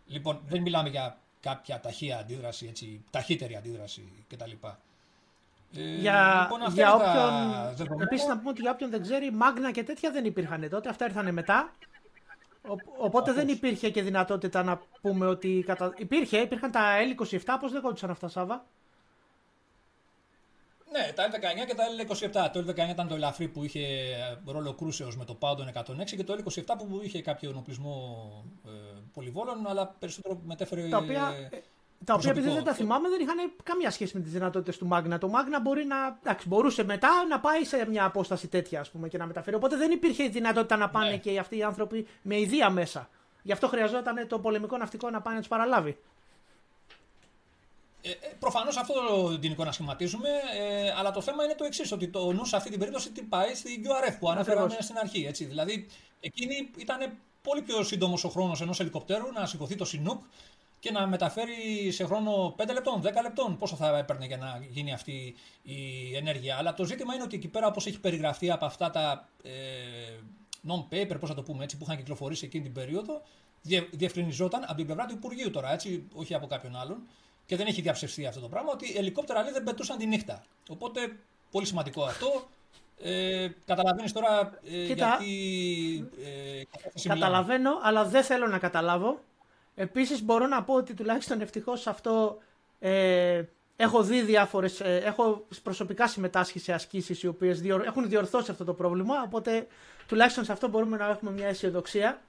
Λοιπόν, 0.06 0.42
δεν 0.46 0.62
μιλάμε 0.62 0.90
για 0.90 1.18
κάποια 1.40 1.80
ταχεία 1.80 2.18
αντίδραση, 2.18 2.66
έτσι, 2.68 3.04
ταχύτερη 3.10 3.56
αντίδραση 3.56 4.26
κτλ. 4.28 4.52
Ε, 5.78 5.82
Για, 5.96 6.40
λοιπόν, 6.42 6.62
αυτά 6.62 6.74
για 6.74 6.90
είναι 6.94 7.04
τα 7.04 7.10
όποιον. 7.10 7.76
δεδομένα. 7.76 8.04
Επίσης, 8.04 8.28
να 8.28 8.38
πούμε 8.38 8.50
ότι 8.50 8.62
για 8.62 8.72
όποιον 8.72 8.90
δεν 8.90 9.02
ξέρει, 9.02 9.32
μάγνα 9.32 9.72
και 9.72 9.84
τέτοια 9.84 10.12
δεν 10.12 10.26
υπήρχαν 10.26 10.70
τότε. 10.70 10.90
Αυτά 10.90 11.06
ήρθαν 11.06 11.34
μετά. 11.34 11.72
Ο- 12.68 13.06
οπότε 13.06 13.32
δεν 13.34 13.48
υπήρχε 13.48 13.90
και 13.90 14.02
δυνατότητα 14.02 14.64
να 14.64 14.82
πούμε 15.02 15.26
ότι. 15.26 15.64
Κατα... 15.66 15.94
Υπήρχε, 15.98 16.38
υπήρχαν 16.38 16.72
τα 16.72 16.82
L27, 17.18 17.38
πώς 17.60 17.72
λεγόντουσαν 17.72 18.10
αυτά, 18.10 18.28
Σάβα; 18.28 18.66
Ναι, 20.92 21.12
τα 21.16 21.24
L19 21.28 21.66
και 21.68 21.76
τα 21.76 21.84
L27. 22.48 22.50
Το 22.54 22.60
L19 22.68 22.90
ήταν 22.90 23.08
το 23.08 23.16
ελαφρύ 23.16 23.48
που 23.48 23.64
είχε 23.64 23.86
ρόλο 24.46 24.74
κρούσεως 24.74 25.18
με 25.18 25.26
το 25.26 25.38
Poundon 25.40 25.68
106 26.02 26.06
και 26.06 26.24
το 26.24 26.34
L27 26.44 26.64
που 26.78 27.00
είχε 27.04 27.22
κάποιο 27.22 27.50
ενοπλισμό 27.50 28.28
ε, 28.66 28.70
πολυβόλων, 29.14 29.68
αλλά 29.68 29.88
περισσότερο 30.00 30.42
μετέφερε. 30.46 30.88
Τα 30.90 30.98
οποία, 30.98 31.34
ε, 31.52 31.56
ε, 31.56 31.62
τα 32.06 32.14
οποία 32.14 32.30
επειδή 32.32 32.46
προσωπικό. 32.46 32.54
δεν 32.54 32.64
τα 32.64 32.74
θυμάμαι 32.74 33.10
δεν 33.10 33.20
είχαν 33.22 33.52
καμία 33.64 33.92
σχέση 33.92 34.18
με 34.18 34.24
τις 34.24 34.32
δυνατότητες 34.32 34.78
του 34.78 34.86
Μάγνα. 34.88 35.18
Το 35.18 35.28
Μάγνα 35.28 35.60
μπορεί 35.60 35.86
να. 35.86 36.18
Εντάξει, 36.24 36.48
μπορούσε 36.48 36.84
μετά 36.84 37.10
να 37.30 37.40
πάει 37.40 37.64
σε 37.66 37.86
μια 37.90 38.06
απόσταση 38.06 38.48
τέτοια 38.48 38.80
ας 38.80 38.90
πούμε, 38.90 39.08
και 39.08 39.18
να 39.18 39.26
μεταφέρει. 39.26 39.56
Οπότε 39.56 39.76
δεν 39.78 39.92
υπήρχε 39.92 40.24
η 40.24 40.30
δυνατότητα 40.30 40.78
να 40.78 40.90
πάνε 40.90 41.10
Ναι. 41.10 41.18
και 41.18 41.40
αυτοί 41.40 41.58
οι 41.58 41.64
άνθρωποι 41.64 42.08
με 42.22 42.40
ιδία 42.40 42.70
μέσα. 42.70 43.10
Γι' 43.42 43.52
αυτό 43.52 43.68
χρειαζόταν 43.68 44.28
το 44.28 44.40
πολεμικό 44.40 44.78
ναυτικό 44.78 45.10
να 45.10 45.22
πάει 45.22 45.34
να 45.34 45.40
τους 45.40 45.50
παραλάβει. 45.50 45.98
Ε, 48.02 48.10
Προφανώς 48.40 48.78
αυτό 48.78 48.94
την 49.40 49.52
εικόνα 49.52 49.72
σχηματίζουμε, 49.72 50.30
ε, 50.60 50.92
αλλά 50.98 51.12
το 51.12 51.22
θέμα 51.22 51.44
είναι 51.44 51.56
το 51.56 51.64
εξής: 51.66 51.92
Ότι 51.92 52.08
το 52.08 52.32
νους 52.32 52.50
σε 52.50 52.56
αυτή 52.56 52.70
την 52.70 52.80
περίπτωση 52.80 53.12
τι 53.12 53.22
πάει 53.22 53.56
στην 53.56 53.84
QRF 53.84 54.16
που 54.20 54.30
αναφέραμε 54.30 54.64
Ακριβώς. 54.64 54.86
στην 54.86 54.98
αρχή. 54.98 55.26
Έτσι. 55.26 55.46
Δηλαδή, 55.46 55.88
εκείνη 56.20 56.70
ήταν 56.78 57.14
πολύ 57.42 57.62
πιο 57.62 57.84
σύντομος 57.84 58.24
ο 58.24 58.30
χρόνος 58.30 58.62
ενός 58.62 58.80
ελικοπτέρου 58.80 59.32
να 59.34 59.46
σηκωθεί 59.46 59.76
το 59.76 59.86
Sinook 59.94 60.18
και 60.84 60.92
να 60.92 61.08
μεταφέρει 61.08 61.92
σε 61.92 62.06
χρόνο 62.06 62.56
5 62.58 62.74
λεπτών, 62.74 63.02
10 63.02 63.06
λεπτών. 63.22 63.58
Πόσο 63.58 63.76
θα 63.76 63.98
έπαιρνε 63.98 64.26
για 64.26 64.38
να 64.38 64.66
γίνει 64.70 64.94
αυτή 64.94 65.36
η 65.62 66.16
ενέργεια. 66.16 66.58
Αλλά 66.58 66.74
το 66.74 66.84
ζήτημα 66.86 67.14
είναι 67.14 67.24
ότι 67.24 67.36
εκεί 67.36 67.48
πέρα, 67.48 67.68
όπως 67.68 67.86
έχει 67.86 68.00
περιγραφεί 68.00 68.52
από 68.52 68.66
αυτά 68.66 68.90
τα 68.90 69.30
ε, 69.44 69.52
non-paper, 70.68 71.16
πώς 71.20 71.30
θα 71.30 71.36
το 71.36 71.44
πούμε 71.44 71.64
έτσι, 71.64 71.78
που 71.78 71.84
είχαν 71.84 71.98
κυκλοφορήσει 71.98 72.46
εκείνη 72.46 72.64
την 72.64 72.74
περίοδο, 72.74 73.22
διε, 73.62 73.88
διευκρινιζόταν 73.92 74.64
από 74.64 74.76
την 74.76 74.86
πλευρά 74.86 75.06
του 75.06 75.14
Υπουργείου 75.14 75.50
τώρα, 75.50 75.74
έτσι, 75.74 76.08
όχι 76.14 76.34
από 76.34 76.48
κάποιον 76.48 76.76
άλλον, 76.76 77.08
και 77.46 77.56
δεν 77.56 77.68
έχει 77.68 77.82
διαψευστεί 77.82 78.26
αυτό 78.26 78.40
το 78.40 78.48
πράγμα, 78.48 78.72
ότι 78.72 78.94
ελικόπτερα 78.98 79.44
λέει 79.44 79.52
δεν 79.52 79.64
πετούσαν 79.64 79.98
τη 79.98 80.06
νύχτα. 80.06 80.44
Οπότε, 80.70 81.00
πολύ 81.52 81.66
σημαντικό 81.66 82.04
αυτό. 82.04 82.48
Ε, 83.02 83.48
Καταλαβαίνεις 83.66 84.12
τώρα 84.12 84.60
ε, 84.64 84.86
Κοίτα, 84.86 85.08
γιατί. 85.08 86.10
Ε, 86.24 86.64
κατάσταση 86.72 87.10
μιλάμε. 87.10 87.20
Καταλαβαίνω, 87.20 87.72
αλλά 87.82 88.06
δεν 88.06 88.24
θέλω 88.24 88.48
να 88.48 88.60
καταλάβω. 88.60 89.20
Επίσης 89.76 90.22
μπορώ 90.24 90.48
να 90.48 90.64
πω 90.64 90.74
ότι 90.74 90.94
τουλάχιστον 90.94 91.42
ευτυχώς 91.42 91.82
σε 91.82 91.90
αυτό 91.90 92.38
ε, 92.80 93.44
έχω 93.76 94.04
δει 94.04 94.22
διάφορες, 94.22 94.80
ε, 94.80 95.02
έχω 95.06 95.46
προσωπικά 95.64 96.08
συμμετάσχει 96.08 96.60
σε 96.60 96.74
ασκήσεις 96.74 97.24
οι 97.24 97.28
οποίες 97.28 97.62
διορ, 97.62 97.82
έχουν 97.86 98.10
διορθώσει 98.10 98.52
αυτό 98.52 98.64
το 98.64 98.74
πρόβλημα, 98.74 99.22
οπότε 99.26 99.68
τουλάχιστον 100.08 100.44
σε 100.46 100.52
αυτό 100.52 100.68
μπορούμε 100.68 100.98
να 100.98 101.10
έχουμε 101.10 101.32
μια 101.32 101.48
αισιοδοξία. 101.48 102.22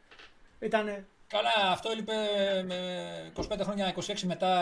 Ήτανε, 0.61 1.07
Καλά, 1.29 1.71
αυτό 1.73 1.91
έλειπε 1.91 2.13
με 2.67 2.79
25 3.35 3.61
χρόνια, 3.63 3.95
26 3.97 4.21
μετά 4.27 4.53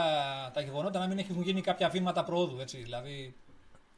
τα 0.55 0.61
γεγονότα 0.61 0.99
να 0.99 1.07
μην 1.07 1.19
έχουν 1.19 1.43
γίνει 1.43 1.61
κάποια 1.61 1.89
βήματα 1.89 2.25
προόδου. 2.25 2.61
Έτσι, 2.61 2.77
δηλαδή, 2.79 3.35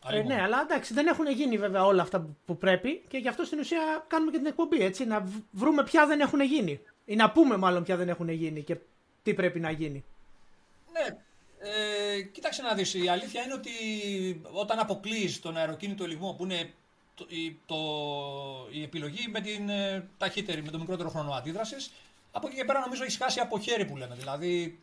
ε, 0.05 0.09
αλλήμον. 0.09 0.27
ναι, 0.27 0.43
αλλά 0.43 0.61
εντάξει, 0.61 0.95
δεν 0.95 1.07
έχουν 1.07 1.27
γίνει 1.31 1.59
βέβαια 1.59 1.85
όλα 1.85 2.03
αυτά 2.03 2.21
που- 2.21 2.37
που 2.47 2.59
πρέπει 2.59 3.05
και 3.09 3.19
γι' 3.19 3.29
αυτό 3.29 3.45
στην 3.45 3.59
ουσία 3.59 4.05
κάνουμε 4.09 4.31
και 4.31 4.37
την 4.37 4.47
εκπομπή, 4.47 4.81
έτσι, 4.83 5.05
να 5.05 5.21
β- 5.21 5.35
βρούμε 5.51 5.83
ποια 5.83 6.07
δεν 6.07 6.21
έχουν 6.21 6.41
γίνει. 6.41 6.81
Ή 7.05 7.17
να 7.17 7.31
πούμε 7.31 7.57
μάλλον 7.57 7.85
ποια 7.85 7.97
δεν 7.97 8.09
έχουν 8.09 8.29
γίνει 8.29 8.63
και 8.63 8.77
τι 9.23 9.35
πρέπει 9.35 9.61
να 9.61 9.71
γίνει. 9.71 10.05
Ναι, 10.93 11.17
ε, 11.59 12.23
κοίταξε 12.23 12.63
να 12.63 12.75
δεις, 12.75 12.95
η 12.95 13.09
αλήθεια 13.09 13.43
είναι 13.43 13.55
ότι 13.55 13.71
όταν 14.53 14.79
αποκλείεις 14.79 15.41
τον 15.41 15.57
αεροκίνητο 15.57 16.07
λιγμό 16.07 16.33
που 16.33 16.45
είναι 16.45 16.73
το, 17.15 17.27
η, 17.29 17.59
το, 17.67 17.77
η 18.71 18.83
επιλογή 18.83 19.29
με 19.29 19.41
την 19.41 19.69
ε, 19.69 20.09
ταχύτερη, 20.19 20.63
με 20.63 20.71
το 20.71 20.79
μικρότερο 20.79 21.09
χρόνο 21.09 21.33
αντίδρασης, 21.33 21.93
από 22.33 22.47
εκεί 22.47 22.57
και 22.57 22.65
πέρα 22.65 22.81
νομίζω 22.81 23.05
έχει 23.05 23.17
χάσει 23.17 23.41
από 23.41 23.61
χέρι 23.61 23.85
που 23.85 23.97
λέμε. 23.97 24.15
Δηλαδή, 24.15 24.79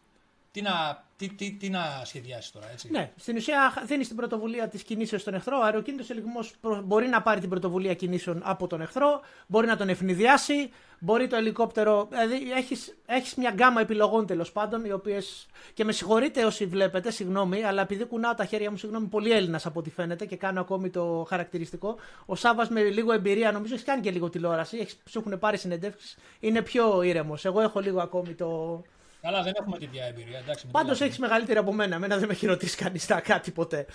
τι 0.52 0.62
να, 0.62 1.04
τι, 1.18 1.30
τι, 1.30 1.52
τι 1.52 1.70
να 1.70 2.02
σχεδιάσεις 2.04 2.52
τώρα, 2.52 2.72
έτσι. 2.72 2.91
Ναι, 2.91 3.12
στην 3.16 3.36
ουσία 3.36 3.84
δίνεις 3.86 4.08
την 4.08 4.16
πρωτοβουλία 4.16 4.68
της 4.68 4.84
κινήσεως 4.84 5.22
στον 5.22 5.34
εχθρό. 5.34 5.58
Ο 5.58 5.64
αεροκίνητος 5.64 6.10
ελιγμό 6.10 6.39
μπορεί 6.84 7.08
να 7.08 7.22
πάρει 7.22 7.39
την 7.39 7.49
πρωτοβουλία 7.49 7.93
κινήσεων 7.93 8.41
από 8.43 8.68
τον 8.68 8.82
εχθρό, 8.82 9.22
μπορεί 9.47 9.68
να 9.68 9.78
τον 9.78 9.89
ευνηδιάσει, 9.89 10.72
μπορεί 10.99 11.28
το 11.28 11.36
ελικόπτερο. 11.36 12.08
Δηλαδή 12.10 12.52
έχεις 12.52 12.95
έχεις 13.06 13.36
μια 13.36 13.49
γκάμα 13.49 13.82
επιλογών 13.82 14.26
τέλος 14.26 14.52
πάντων, 14.52 14.86
οι 14.86 14.91
οποίες. 14.91 15.47
Και 15.74 15.84
με 15.84 15.91
συγχωρείτε 15.91 16.45
όσοι 16.45 16.66
βλέπετε, 16.66 17.12
συγγνώμη, 17.12 17.64
αλλά 17.64 17.82
επειδή 17.82 18.06
κουνάω 18.06 18.34
τα 18.34 18.45
χέρια 18.45 18.72
μου, 18.72 18.78
συγγνώμη, 18.78 19.08
πολύ 19.08 19.32
Έλληνας 19.32 19.66
από 19.66 19.80
ό,τι 19.80 19.89
φαίνεται 19.89 20.26
και 20.26 20.36
κάνω 20.36 20.60
ακόμη 20.60 20.89
το 20.89 21.26
χαρακτηριστικό. 21.30 21.95
Ο 22.26 22.36
Σάβα 22.36 22.68
με 22.70 22.82
λίγο 22.82 23.12
εμπειρία, 23.12 23.52
νομίζω 23.52 23.74
έχεις 23.74 23.86
κάνει 23.86 24.02
και 24.02 24.12
λίγο 24.12 24.30
τηλεόραση, 24.30 24.78
έχεις, 24.78 24.97
σου 25.10 25.20
έχουν 25.20 25.39
πάρει 25.39 25.58
συνεντεύξεις, 25.58 26.18
είναι 26.39 26.62
πιο 26.62 27.02
ήρεμος. 27.02 27.45
Εγώ 27.45 27.62
έχω 27.62 27.80
λίγο 27.80 28.02
ακόμη 28.02 28.34
το, 28.34 28.82
Καλά, 29.22 29.44
δεν 29.44 29.54
έχουμε 29.60 29.78
τέτοια 29.78 30.06
εμπειρία. 30.06 30.44
Πάντως 30.72 31.02
έχεις 31.02 31.18
μεγαλύτερη 31.18 31.60
από 31.60 31.74
μένα. 31.74 31.96
Εμένα 31.96 32.18
δεν 32.18 32.28
με 32.28 32.34
έχει 32.34 32.46
ρωτήσει 32.46 32.78
κανείς 32.78 33.06
τα 33.06 33.22
κάτι 33.22 33.52
ποτέ. 33.52 33.86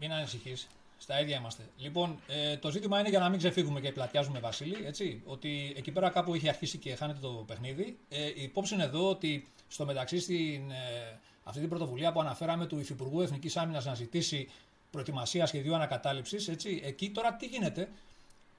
Μην 0.00 0.12
ανησυχείς. 0.12 0.68
Στα 0.98 1.20
ίδια 1.20 1.36
είμαστε. 1.36 1.62
Λοιπόν, 1.78 2.18
ε, 2.28 2.56
το 2.56 2.70
ζήτημα 2.70 3.00
είναι 3.00 3.08
για 3.08 3.18
να 3.18 3.28
μην 3.28 3.38
ξεφύγουμε 3.38 3.80
και 3.80 3.92
πλατιάζουμε, 3.92 4.38
Βασίλη, 4.38 4.84
έτσι, 4.86 5.22
ότι 5.24 5.74
εκεί 5.76 5.90
πέρα 5.90 6.10
κάπου 6.10 6.34
έχει 6.34 6.48
αρχίσει 6.48 6.78
και 6.78 6.94
χάνεται 6.94 7.18
το 7.20 7.28
παιχνίδι. 7.28 7.98
Ε, 8.08 8.26
η 8.26 8.42
υπόψη 8.42 8.74
είναι 8.74 8.82
εδώ 8.82 9.08
ότι 9.08 9.48
στο 9.68 9.84
μεταξύ 9.84 10.20
στην, 10.20 10.70
ε, 10.70 11.18
αυτή 11.44 11.60
την 11.60 11.68
πρωτοβουλία 11.68 12.12
που 12.12 12.20
αναφέραμε 12.20 12.66
του 12.66 12.78
Υφυπουργού 12.78 13.20
Εθνικής 13.20 13.56
Άμυνας 13.56 13.84
να 13.84 13.94
ζητήσει 13.94 14.48
προετοιμασία 14.90 15.46
σχεδίου 15.46 15.74
ανακατάληψης, 15.74 16.48
εκεί 16.82 17.10
τώρα 17.10 17.34
τι 17.34 17.46
γίνεται; 17.46 17.88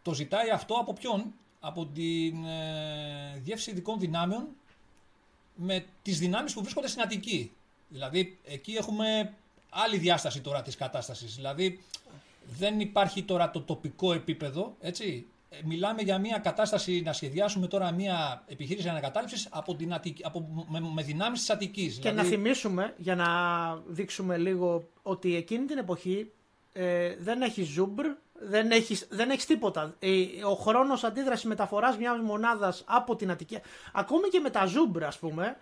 Το 0.01 0.13
ζητάει 0.13 0.49
αυτό 0.49 0.75
από 0.75 0.93
ποιον, 0.93 1.33
από 1.59 1.85
την 1.85 2.45
ε, 2.45 3.31
Διεύθυνση 3.33 3.71
Ειδικών 3.71 3.99
Δυνάμεων 3.99 4.47
με 5.55 5.85
τις 6.01 6.19
δυνάμεις 6.19 6.53
που 6.53 6.61
βρίσκονται 6.61 6.87
στην 6.87 7.01
Αττική. 7.01 7.51
Δηλαδή, 7.87 8.37
εκεί 8.43 8.73
έχουμε 8.73 9.33
άλλη 9.69 9.97
διάσταση 9.97 10.41
τώρα 10.41 10.61
της 10.61 10.75
κατάστασης. 10.75 11.35
Δηλαδή, 11.35 11.79
δεν 12.57 12.79
υπάρχει 12.79 13.23
τώρα 13.23 13.51
το 13.51 13.61
τοπικό 13.61 14.13
επίπεδο, 14.13 14.75
έτσι. 14.79 15.25
Ε, 15.49 15.57
μιλάμε 15.63 16.01
για 16.01 16.17
μια 16.17 16.37
κατάσταση 16.37 17.01
να 17.01 17.13
σχεδιάσουμε 17.13 17.67
τώρα 17.67 17.91
μια 17.91 18.43
επιχείρηση 18.47 18.89
ανακατάληψης 18.89 19.47
από 19.51 19.75
την 19.75 19.93
Αττική, 19.93 20.21
από, 20.25 20.65
με, 20.69 20.79
με 20.79 21.03
δυνάμεις 21.03 21.39
της 21.39 21.49
Αττικής. 21.49 21.97
Και 21.97 22.11
να 22.11 22.11
δηλαδή- 22.11 22.29
θυμίσουμε, 22.29 22.93
για 22.97 23.15
να 23.15 23.27
δείξουμε 23.87 24.37
λίγο, 24.37 24.87
ότι 25.01 25.35
εκείνη 25.35 25.65
την 25.65 25.77
εποχή 25.77 26.31
ε, 26.73 27.15
δεν 27.19 27.41
έχει 27.41 27.63
Ζούμπρ, 27.63 28.05
δεν 28.39 28.71
έχεις, 28.71 29.07
δεν 29.09 29.29
έχεις 29.29 29.45
τίποτα. 29.45 29.95
Ο 30.49 30.53
χρόνος 30.53 31.03
αντίδρασης 31.03 31.45
μεταφοράς 31.45 31.97
μιας 31.97 32.19
μονάδας 32.19 32.83
από 32.87 33.15
την 33.15 33.31
Αττική, 33.31 33.59
ακόμη 33.93 34.27
και 34.27 34.39
με 34.39 34.49
τα 34.49 34.65
Ζούμπρ 34.65 35.03
ας 35.03 35.19
πούμε, 35.19 35.57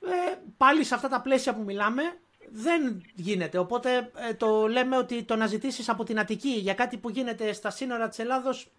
ε, 0.00 0.36
πάλι 0.56 0.84
σε 0.84 0.94
αυτά 0.94 1.08
τα 1.08 1.20
πλαίσια 1.20 1.54
που 1.54 1.62
μιλάμε, 1.62 2.02
δεν 2.50 3.02
γίνεται. 3.14 3.58
Οπότε 3.58 4.10
ε, 4.28 4.34
το 4.34 4.68
λέμε 4.68 4.96
ότι 4.96 5.22
το 5.22 5.36
να 5.36 5.46
ζητήσεις 5.46 5.88
από 5.88 6.04
την 6.04 6.18
Αττική 6.18 6.48
για 6.48 6.74
κάτι 6.74 6.96
που 6.96 7.10
γίνεται 7.10 7.52
στα 7.52 7.70
σύνορα 7.70 8.08
της 8.08 8.18
Ελλάδος 8.18 8.70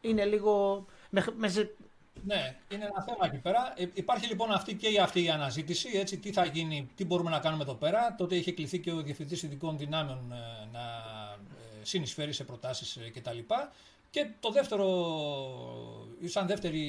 είναι 0.00 0.24
λίγο... 0.24 0.84
Με, 1.10 1.24
ναι, 2.22 2.56
είναι 2.68 2.84
ένα 2.84 3.02
θέμα 3.02 3.26
εκεί 3.26 3.36
πέρα. 3.36 3.72
Ε, 3.76 3.86
υπάρχει 3.94 4.26
λοιπόν 4.26 4.52
αυτή 4.52 4.74
και 4.74 5.00
αυτή 5.00 5.24
η 5.24 5.30
αναζήτηση. 5.30 5.88
Έτσι, 5.94 6.18
τι 6.18 6.32
θα 6.32 6.44
γίνει, 6.44 6.90
τι 6.94 7.04
μπορούμε 7.04 7.30
να 7.30 7.38
κάνουμε 7.38 7.62
εδώ 7.62 7.74
πέρα. 7.74 8.14
Τότε 8.18 8.36
είχε 8.36 8.52
κληθεί 8.52 8.80
και 8.80 8.92
ο 8.92 9.02
Διευθυντής 9.02 9.42
Ειδικών 9.42 9.78
Δυνάμεων 9.78 10.32
ε, 10.32 10.68
να 10.72 10.80
ε, 10.80 11.63
συνεισφέρει 11.84 12.32
σε 12.32 12.44
προτάσεις 12.44 12.98
κτλ. 13.14 13.38
Και 14.10 14.26
το 14.40 14.50
δεύτερο, 14.50 14.86
σαν 16.24 16.46
δεύτερη, 16.46 16.80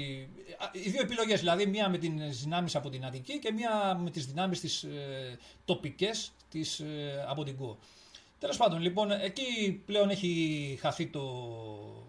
οι 0.72 0.90
δύο 0.90 1.02
επιλογές, 1.02 1.40
δηλαδή 1.40 1.66
μία 1.66 1.90
με 1.90 1.98
τις 1.98 2.42
δυνάμεις 2.42 2.76
από 2.76 2.90
την 2.90 3.06
Αττική 3.06 3.40
και 3.40 3.52
μία 3.52 3.96
με 3.96 4.10
τις 4.10 4.26
δυνάμεις 4.26 4.60
τις 4.60 4.84
ε, 4.84 5.38
τοπικές 5.66 6.32
της, 6.50 6.82
από 7.28 7.44
την 7.44 7.58
ΚΟ. 7.58 7.78
Τέλος 8.40 8.58
πάντων, 8.58 8.82
λοιπόν, 8.82 9.12
εκεί 9.12 9.82
πλέον 9.86 10.10
έχει 10.10 10.78
χαθεί 10.82 11.08
το 11.08 11.24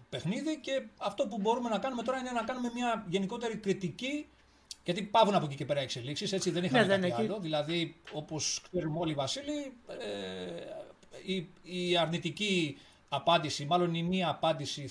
παιχνίδι 0.09 0.59
και 0.59 0.83
αυτό 0.97 1.27
που 1.27 1.37
μπορούμε 1.37 1.69
να 1.69 1.79
κάνουμε 1.79 2.03
τώρα 2.03 2.19
είναι 2.19 2.31
να 2.31 2.43
κάνουμε 2.43 2.71
μια 2.73 3.05
γενικότερη 3.09 3.57
κριτική. 3.57 4.27
Γιατί 4.83 5.03
πάβουν 5.03 5.35
από 5.35 5.45
εκεί 5.45 5.55
και 5.55 5.65
πέρα 5.65 5.79
εξελίξεις, 5.79 6.31
έτσι 6.31 6.49
δεν 6.51 6.63
είχαμε 6.63 6.97
ναι, 6.97 7.09
κάτι 7.09 7.21
άλλο. 7.21 7.39
Δηλαδή, 7.39 7.95
όπως 8.11 8.61
ξέρουμε 8.71 8.99
όλοι, 8.99 9.13
Βασίλη, 9.13 9.73
ε, 9.87 10.85
η, 11.25 11.47
η 11.63 11.97
αρνητική 11.97 12.77
απάντηση, 13.09 13.65
μάλλον 13.65 13.93
η 13.93 14.03
μία 14.03 14.29
απάντηση, 14.29 14.89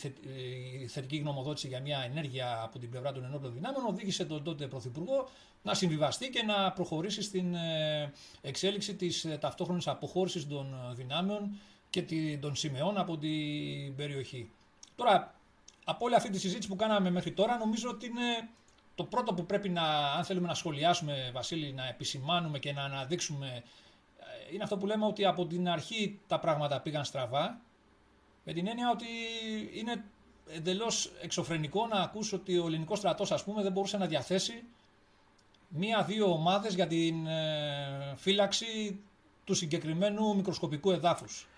η 0.83 0.87
θετική 0.87 1.16
γνωμοδότηση 1.16 1.68
για 1.68 1.81
μια 1.81 1.99
ενέργεια 2.11 2.61
από 2.62 2.79
την 2.79 2.91
πλευρά 2.91 3.12
των 3.12 3.24
ενόπλων 3.24 3.53
δυνάμεων 3.53 3.87
οδήγησε 3.87 4.24
τον 4.24 4.43
τότε 4.43 4.66
Πρωθυπουργό 4.66 5.29
να 5.62 5.74
συμβιβαστεί 5.74 6.29
και 6.31 6.43
να 6.43 6.72
προχωρήσει 6.72 7.22
στην 7.22 7.55
ε, 7.55 8.12
εξέλιξη 8.43 8.95
της 8.95 9.24
ε, 9.24 9.39
ταυτόχρονης 9.41 9.87
αποχώρησης 9.89 10.49
των 10.49 10.74
ε, 10.91 10.95
δυνάμεων 10.95 11.51
και 11.91 12.03
των 12.41 12.57
σημεών 12.57 12.99
από 12.99 13.16
την 13.18 13.97
περιοχή. 13.97 14.51
Τώρα, 14.97 15.35
από 15.85 16.05
όλη 16.05 16.14
αυτή 16.14 16.31
τη 16.31 16.39
συζήτηση 16.39 16.68
που 16.68 16.77
κάναμε 16.77 17.11
μέχρι 17.11 17.33
τώρα, 17.33 17.57
νομίζω 17.57 17.89
ότι 17.89 18.07
είναι 18.07 18.49
το 18.95 19.05
πρώτο 19.05 19.35
που 19.35 19.47
πρέπει 19.47 19.68
να, 19.68 20.12
αν 20.12 20.24
θέλουμε 20.24 20.47
να 20.47 20.55
σχολιάσουμε, 20.55 21.31
Βασίλη, 21.33 21.72
να 21.72 21.89
επισημάνουμε 21.89 22.59
και 22.59 22.72
να 22.72 22.83
αναδείξουμε, 22.83 23.62
είναι 24.53 24.62
αυτό 24.62 24.76
που 24.76 24.86
λέμε 24.86 25.07
ότι 25.07 25.24
από 25.24 25.47
την 25.47 25.68
αρχή 25.68 26.20
τα 26.26 26.38
πράγματα 26.38 26.80
πήγαν 26.80 27.05
στραβά, 27.05 27.61
με 28.44 28.53
την 28.53 28.66
έννοια 28.66 28.90
ότι 28.90 29.07
είναι 29.74 30.05
εντελώς 30.49 31.12
εξωφρενικό 31.20 31.86
να 31.86 32.01
ακούσει 32.01 32.34
ότι 32.34 32.59
ο 32.59 32.66
ελληνικός 32.66 32.99
στρατός, 32.99 33.32
ας 33.32 33.44
πούμε, 33.44 33.62
δεν 33.62 33.72
μπορούσε 33.72 33.97
να 33.97 34.07
διαθέσει 34.07 34.64
μία-δύο 35.68 36.32
ομάδες 36.32 36.74
για 36.74 36.86
την 36.86 37.26
ε, 37.26 38.14
φύλαξη 38.16 39.01
του 39.44 39.55
συγκεκριμένου 39.55 40.36
μικροσκοπικού 40.36 40.90
εδάφους. 40.90 41.49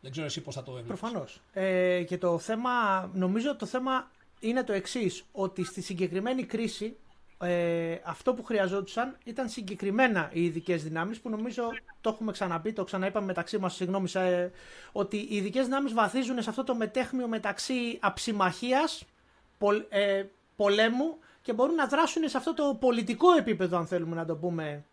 Δεν 0.00 0.10
ξέρω 0.10 0.26
εσύ 0.26 0.40
πώς 0.40 0.54
θα 0.54 0.62
το 0.62 0.70
έβλεπες. 0.70 0.98
Προφανώς. 0.98 1.40
Ε, 1.52 2.02
και 2.02 2.18
το 2.18 2.38
θέμα, 2.38 2.70
νομίζω 3.14 3.56
το 3.56 3.66
θέμα 3.66 4.10
είναι 4.40 4.64
το 4.64 4.72
εξής, 4.72 5.24
ότι 5.32 5.64
στη 5.64 5.80
συγκεκριμένη 5.82 6.44
κρίση 6.44 6.96
ε, 7.42 7.98
αυτό 8.04 8.34
που 8.34 8.44
χρειαζόντουσαν 8.44 9.16
ήταν 9.24 9.48
συγκεκριμένα 9.48 10.30
οι 10.32 10.44
ειδικές 10.44 10.82
δυνάμεις 10.82 11.20
που 11.20 11.30
νομίζω 11.30 11.70
το 12.00 12.10
έχουμε 12.10 12.32
ξαναπεί, 12.32 12.72
το 12.72 12.84
ξαναείπαμε 12.84 13.26
μεταξύ 13.26 13.58
μας, 13.58 13.74
συγγνώμη, 13.74 14.10
ε, 14.14 14.50
ότι 14.92 15.16
οι 15.16 15.36
ειδικές 15.36 15.64
δυνάμεις 15.64 15.92
βαθίζουν 15.92 16.42
σε 16.42 16.50
αυτό 16.50 16.64
το 16.64 16.74
μετέχμιο 16.74 17.28
μεταξύ 17.28 17.98
αψημαχία, 18.00 18.88
ε, 19.88 20.24
πολέμου 20.56 21.18
και 21.42 21.52
μπορούν 21.52 21.74
να 21.74 21.86
δράσουν 21.86 22.28
σε 22.28 22.36
αυτό 22.36 22.54
το 22.54 22.76
πολιτικό 22.80 23.32
επίπεδο, 23.32 23.76
αν 23.76 23.86
θέλουμε 23.86 24.16
να 24.16 24.24
το 24.24 24.36
πούμε, 24.36 24.84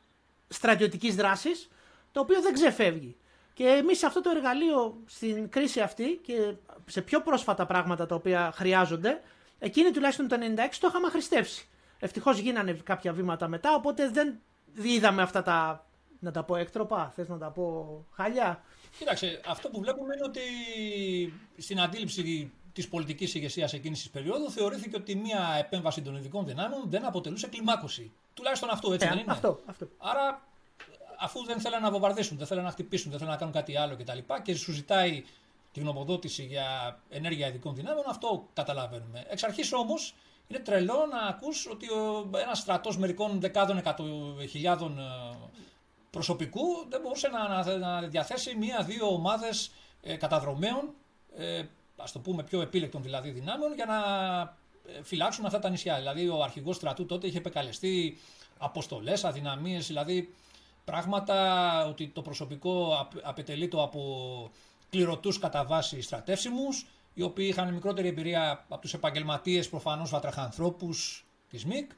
στρατιωτικής 0.48 1.16
δράσης, 1.16 1.70
το 2.12 2.20
οποίο 2.20 2.41
δεν 2.41 2.54
ξεφεύγει. 2.54 3.16
Και 3.54 3.68
εμείς 3.68 3.98
σε 3.98 4.06
αυτό 4.06 4.22
το 4.22 4.30
εργαλείο, 4.30 5.02
στην 5.06 5.50
κρίση 5.50 5.80
αυτή 5.80 6.20
και 6.24 6.54
σε 6.86 7.02
πιο 7.02 7.22
πρόσφατα 7.22 7.66
πράγματα 7.66 8.06
τα 8.06 8.16
οποία 8.16 8.52
χρειάζονται, 8.56 9.22
εκείνη 9.60 9.91
τουλάχιστον 9.91 10.28
το 10.28 10.36
96 10.36 10.80
το 10.80 10.88
είχαμε 10.88 11.10
χρηστεύσει. 11.10 11.68
Ευτυχώς 12.00 12.38
γίνανε 12.38 12.74
κάποια 12.74 13.14
βήματα 13.14 13.48
μετά, 13.48 13.76
οπότε 13.76 14.10
δεν 14.10 14.39
είδαμε 14.74 15.22
αυτά 15.22 15.43
τα. 15.43 15.86
Να 16.20 16.32
τα 16.32 16.43
πω 16.43 16.56
έκτροπα, 16.56 17.12
θες 17.16 17.28
να 17.28 17.38
τα 17.38 17.50
πω 17.50 18.06
χάλια; 18.12 18.64
Κοίταξε, 18.98 19.41
αυτό 19.48 19.70
που 19.70 19.80
βλέπουμε 19.80 20.14
είναι 20.14 20.24
ότι 20.26 20.41
στην 21.58 21.80
αντίληψη 21.80 22.52
της 22.74 22.88
πολιτικής 22.88 23.36
ηγεσίας 23.36 23.74
εκείνης 23.74 24.00
της 24.00 24.10
περίοδου 24.10 24.52
θεωρήθηκε 24.52 24.95
ότι 24.95 25.16
μια 25.16 25.56
επέμβαση 25.60 26.02
των 26.02 26.16
ειδικών 26.16 26.45
δυνάμεων 26.45 26.84
δεν 26.86 27.06
αποτελούσε 27.06 27.48
κλιμάκωση. 27.48 28.12
Τουλάχιστον 28.34 28.70
αυτό 28.70 28.93
έτσι 28.93 29.08
ε, 29.08 29.10
δεν 29.10 29.20
είναι; 29.20 29.32
Αυτό, 29.32 29.60
αυτό. 29.66 29.88
Άρα, 29.98 30.41
αφού 31.20 31.45
δεν 31.45 31.60
θέλουν 31.60 31.82
να 31.82 31.91
βομβαρδίσουν, 31.91 32.38
δεν 32.38 32.48
θέλουν 32.48 32.64
να 32.64 32.72
χτυπήσουν, 32.72 33.10
δεν 33.10 33.20
θέλουν 33.20 33.34
να 33.34 33.39
κάνουν 33.39 33.54
κάτι 33.54 33.78
άλλο 33.78 33.95
κτλ. 33.95 34.18
Και, 34.18 34.41
και 34.43 34.56
σου 34.56 34.72
ζητάει 34.72 35.24
τη 35.72 35.80
γνωμοδότηση 35.80 36.43
για 36.43 37.00
ενέργεια 37.10 37.48
ειδικών 37.48 37.76
δυνάμεων, 37.76 38.06
αυτό 38.08 38.48
καταλαβαίνουμε. 38.54 39.26
Εξ 39.30 39.43
αρχής 39.43 39.74
όμως 39.74 40.16
είναι 40.48 40.60
τρελό 40.60 41.06
να 41.12 41.20
ακούς 41.20 41.68
ότι 41.68 41.88
ένας 42.41 42.60
στρατός 42.60 42.98
μερικών 42.98 43.39
δεκάδων 43.39 43.82
χιλιάδων 44.50 45.00
ε, 45.00 45.38
προσωπικού 46.10 46.64
δεν 46.89 47.02
μπορούσε 47.02 47.28
να, 47.28 47.48
να, 47.48 47.78
να 47.78 48.08
διαθέσει 48.08 48.56
μία-δύο 48.56 49.08
ομάδες 49.08 49.72
ε, 50.02 50.16
καταδρομέων 50.16 50.93
ε, 51.38 51.64
ας 51.98 52.12
το 52.12 52.20
πούμε 52.20 52.43
πιο 52.43 52.62
επίλεκτων 52.62 53.02
δηλαδή 53.02 53.30
δυνάμεων 53.30 53.74
για 53.74 53.86
να 53.86 54.00
ε, 54.93 55.04
φυλάξουν 55.04 55.45
αυτά 55.45 55.60
τα 55.60 55.70
νησιά. 55.70 55.98
Δηλαδή 55.98 56.28
ο 56.28 56.43
αρχηγός 56.43 56.76
στρατού 56.76 57.06
τότε 57.06 57.28
είχε 57.28 57.38
επεκαλεστεί 57.38 58.18
αποστολές, 58.58 59.24
αδυναμίες, 59.24 59.88
δηλαδή 59.88 60.34
πράγματα 60.86 61.86
ότι 61.88 62.08
το 62.08 62.22
προσωπικό 62.22 63.08
αποτελείται 63.24 63.82
από 63.82 64.52
κληρωτούς 64.89 65.39
κατά 65.39 65.66
βάση 65.66 66.02
στρατεύσιμους, 66.02 66.88
οι 67.18 67.22
οποίοι 67.22 67.47
είχαν 67.49 67.74
μικρότερη 67.74 68.07
εμπειρία 68.07 68.65
από 68.70 68.82
τους 68.82 68.93
επαγγελματίες 68.93 69.70
προφανώς 69.70 70.09
βατραχανθρώπους 70.09 71.26
της 71.49 71.65
ΜΥΚ. 71.66 71.91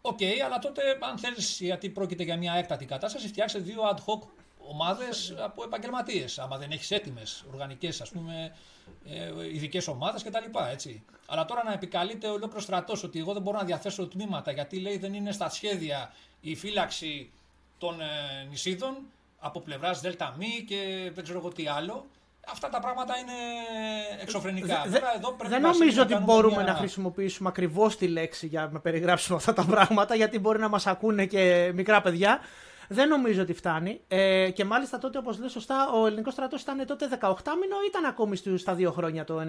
OK, 0.00 0.18
okay, 0.20 0.38
αλλά 0.44 0.58
τότε 0.58 0.82
αν 1.10 1.18
θέλεις 1.18 1.60
γιατί 1.60 1.88
πρόκειται 1.88 2.22
για 2.22 2.36
μια 2.36 2.52
έκτακτη 2.52 2.84
κατάσταση 2.84 3.28
φτιάξε 3.28 3.58
δύο 3.58 3.82
ad 3.90 3.96
hoc 3.96 4.28
ομάδες 4.58 5.34
από 5.38 5.64
επαγγελματίες. 5.64 6.38
Άμα 6.38 6.58
δεν 6.58 6.70
έχεις 6.70 6.90
έτοιμες, 6.90 7.44
οργανικές, 7.48 8.00
ας 8.00 8.10
πούμε, 8.10 8.56
ε, 9.04 9.48
ειδικές 9.52 9.88
ομάδες 9.88 10.22
κτλ. 10.22 10.58
Έτσι. 10.70 11.04
Αλλά 11.26 11.44
τώρα 11.44 11.64
να 11.64 11.72
επικαλείται 11.72 12.28
ολόκληρος 12.28 12.60
στρατός 12.60 13.02
ότι 13.02 13.18
εγώ 13.18 13.32
δεν 13.32 13.42
μπορώ 13.42 13.58
να 13.58 13.64
διαθέσω 13.64 14.06
τμήματα 14.06 14.52
γιατί 14.52 14.80
λέει 14.80 14.98
δεν 14.98 15.14
είναι 15.14 15.32
στα 15.32 15.50
σχέδια 15.50 16.12
η 16.40 16.54
φύλαξη 16.54 17.30
των 17.78 18.00
ε, 18.00 18.44
νησίδων 18.48 18.96
από 19.38 19.60
πλευράς 19.60 20.00
ΔΕΛΤΑ 20.00 20.36
και 20.66 21.10
δεν 21.14 21.24
ξέρω 21.24 21.38
εγώ 21.38 21.48
τι 21.48 21.66
άλλο. 21.66 22.06
Αυτά 22.50 22.68
τα 22.68 22.80
πράγματα 22.80 23.18
είναι 23.18 23.32
εξωφρενικά. 24.20 24.84
Δε, 24.86 24.98
εδώ 25.16 25.36
δεν 25.44 25.60
νομίζω 25.60 26.02
ότι 26.02 26.14
μπορούμε 26.14 26.62
να 26.62 26.74
χρησιμοποιήσουμε 26.74 27.48
ακριβώς 27.48 27.96
τη 27.96 28.08
λέξη 28.08 28.46
για 28.46 28.68
να 28.72 28.80
περιγράψουμε 28.80 29.36
αυτά 29.36 29.52
τα 29.52 29.64
πράγματα, 29.64 30.14
γιατί 30.14 30.38
μπορεί 30.38 30.58
να 30.58 30.68
μας 30.68 30.86
ακούνε 30.86 31.26
και 31.26 31.70
μικρά 31.74 32.00
παιδιά. 32.00 32.40
Δεν 32.88 33.08
νομίζω 33.08 33.42
ότι 33.42 33.52
φτάνει. 33.52 34.00
Ε, 34.08 34.50
και 34.50 34.64
μάλιστα 34.64 34.98
τότε, 34.98 35.18
όπως 35.18 35.38
λέει 35.38 35.48
σωστά, 35.48 35.90
ο 35.92 36.06
ελληνικός 36.06 36.32
στρατός 36.32 36.62
ήταν 36.62 36.86
τότε 36.86 37.08
18 37.20 37.34
μήνο 37.60 37.76
ή 37.82 37.86
ήταν 37.88 38.04
ακόμη 38.04 38.36
στα 38.56 38.74
δύο 38.74 38.92
χρόνια 38.92 39.24
το 39.24 39.40
96. 39.40 39.44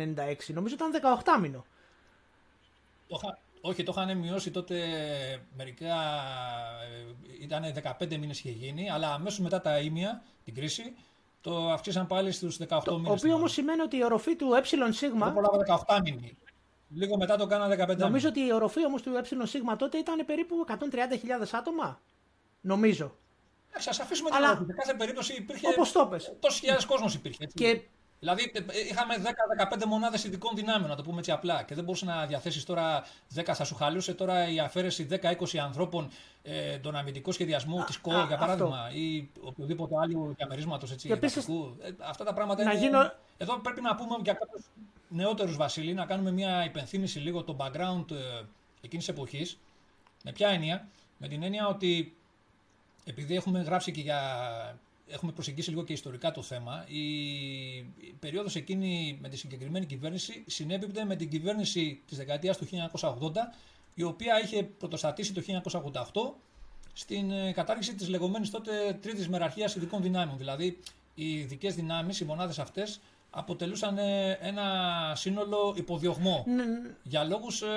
Νομίζω 0.48 0.76
ήταν 0.76 0.92
18 1.26 1.40
μήνο. 1.42 1.66
Όχι, 3.62 3.84
το 3.84 3.94
είχαν 3.98 4.18
μειώσει 4.18 4.52
τότε 4.52 4.76
μερικά. 5.58 5.96
Ε, 7.40 7.44
ήταν 7.44 7.64
15 8.00 8.18
μήνες 8.18 8.40
είχε 8.40 8.50
γίνει, 8.50 8.90
αλλά 8.90 9.14
αμέσως 9.14 9.40
μετά 9.40 9.62
τα 9.62 9.80
ίμια, 9.80 10.22
την 10.46 10.56
κρίση, 10.56 10.96
το 11.44 11.70
αυξήσαν 11.72 12.08
πάλι 12.08 12.32
στους 12.32 12.58
18 12.58 12.62
μήνες. 12.62 13.08
Το 13.08 13.12
οποίο 13.12 13.36
όμως 13.36 13.52
σημαίνει 13.52 13.82
ότι 13.82 13.98
η 13.98 14.04
οροφή 14.04 14.36
του 14.36 14.54
ε 14.54 14.92
σίγμα. 14.92 15.26
Δεν 15.26 15.34
πρόλαβα 15.34 15.86
18 15.88 16.00
μήνε. 16.04 16.32
Λίγο 16.90 17.18
μετά 17.18 17.38
το 17.38 17.48
κάνα 17.48 17.88
15 17.94 17.98
Νομίζω 17.98 18.28
ότι 18.28 18.40
η 18.40 18.54
οροφή 18.54 18.86
όμως 18.86 19.02
του 19.02 19.12
ε 19.16 19.46
σίγμα 19.46 19.76
τότε 19.76 19.98
ήταν 19.98 20.26
περίπου 20.26 20.66
130.000 20.68 20.76
άτομα. 21.52 22.02
Νομίζω. 22.62 23.06
Α 23.74 23.98
αφήσουμε 24.02 24.30
την 24.30 24.38
Αλλά... 24.38 24.64
Σε 24.68 24.74
κάθε 24.74 24.94
περίπτωση 24.94 25.34
υπήρχε. 25.34 25.68
Όπως 25.68 25.92
το 25.92 26.08
πες. 26.08 26.36
Τόσοι 26.40 26.60
χιλιάδες 26.60 26.86
κόσμος 26.86 27.14
υπήρχε. 27.14 27.44
Έτσι. 27.44 27.56
Και 27.56 27.82
Δηλαδή 28.24 28.52
ε, 28.54 28.60
ε, 28.60 28.80
είχαμε 28.90 29.16
10-15 29.82 29.86
μονάδες 29.86 30.24
ειδικών 30.24 30.56
δυνάμεων, 30.56 30.90
να 30.90 30.96
το 30.96 31.04
πούμε 31.04 31.18
έτσι 31.18 31.32
απλά. 31.32 31.64
Και 31.64 31.76
δεν 31.76 31.84
μπορούσε 31.84 32.06
να 32.06 32.26
διαθέσεις 32.26 32.64
τώρα 32.64 33.04
10, 33.36 33.42
θα 33.54 33.64
σου 33.64 33.76
χαλούσε 33.76 34.14
τώρα 34.14 34.50
η 34.50 34.60
αφαίρεση 34.60 35.08
10-20 35.22 35.58
ανθρώπων 35.58 36.10
ε, 36.44 36.78
τον 36.78 36.96
αμυντικό 36.96 37.32
σχεδιασμό 37.32 37.84
της 37.84 37.98
ΚΟ, 37.98 38.26
για 38.28 38.38
παράδειγμα, 38.38 38.78
αυτό. 38.78 38.98
ή 38.98 39.30
οποιοδήποτε 39.42 39.96
άλλο 40.02 40.34
διαμερίσματος 40.38 40.92
έτσι. 40.92 41.08
Και 41.08 41.14
επίσης, 41.14 41.48
ε, 41.48 41.96
αυτά 42.00 42.24
τα 42.24 42.34
πράγματα 42.34 42.62
είναι. 42.62 42.76
Γίνω... 42.76 43.14
Εδώ 43.38 43.60
πρέπει 43.60 43.82
να 43.82 43.96
πούμε 43.96 44.16
για 44.24 44.34
κάποιους 44.34 44.64
νεότερους 45.10 45.56
Βασίλη, 45.56 45.94
να 45.94 46.06
κάνουμε 46.06 46.32
μια 46.32 46.66
υπενθύμηση 46.66 47.20
λίγο 47.20 47.44
το 47.44 47.56
background 47.60 48.12
ε, 48.12 48.46
εκείνης 48.82 49.08
εποχής. 49.08 49.60
Με 50.24 50.32
ποια 50.32 50.50
έννοια, 50.50 50.88
με 51.18 51.28
την 51.28 51.44
έννοια 51.44 51.68
ότι 51.68 52.16
επειδή 53.06 53.36
έχουμε 53.36 53.62
γράψει 53.62 53.92
και 53.92 54.02
για 54.02 54.22
έχουμε 55.14 55.32
προσεγγίσει 55.32 55.70
λίγο 55.70 55.84
και 55.84 55.94
ιστορικά 55.94 56.32
το 56.32 56.42
θέμα. 56.42 56.86
Η, 56.88 57.06
η 57.78 58.16
περίοδος 58.20 58.56
εκείνη 58.56 59.18
με 59.22 59.30
τη 59.30 59.38
συγκεκριμένη 59.38 59.86
κυβέρνηση 59.86 60.44
συνέπιπτε 60.48 61.06
με 61.06 61.16
την 61.16 61.30
κυβέρνηση 61.30 62.02
της 62.08 62.18
δεκαετίας 62.18 62.58
του 62.58 62.68
1980, 63.00 63.32
η 63.94 64.04
οποία 64.04 64.42
είχε 64.44 64.64
πρωτοστατήσει 64.64 65.34
το 65.34 65.42
1988 65.82 65.94
στην 66.94 67.32
ε, 67.32 67.52
κατάργηση 67.52 67.96
της 67.96 68.10
λεγόμενης 68.10 68.50
τότε 68.50 68.98
τρίτης 69.02 69.30
μεραρχίας 69.30 69.76
ειδικών 69.76 70.02
δυνάμεων. 70.02 70.38
Δηλαδή, 70.38 70.80
οι 71.16 71.34
ειδικές 71.34 71.76
δυνάμεις, 71.76 72.20
οι 72.20 72.26
μονάδες 72.26 72.60
αυτές, 72.60 73.00
αποτελούσαν 73.30 73.98
ε, 73.98 74.32
ένα 74.42 74.64
σύνολο 75.16 75.74
υποδιωγμό. 75.78 76.44
Ναι, 76.48 76.64
ναι. 76.66 76.90
Για 77.04 77.24
λόγους 77.24 77.62
ε, 77.62 77.68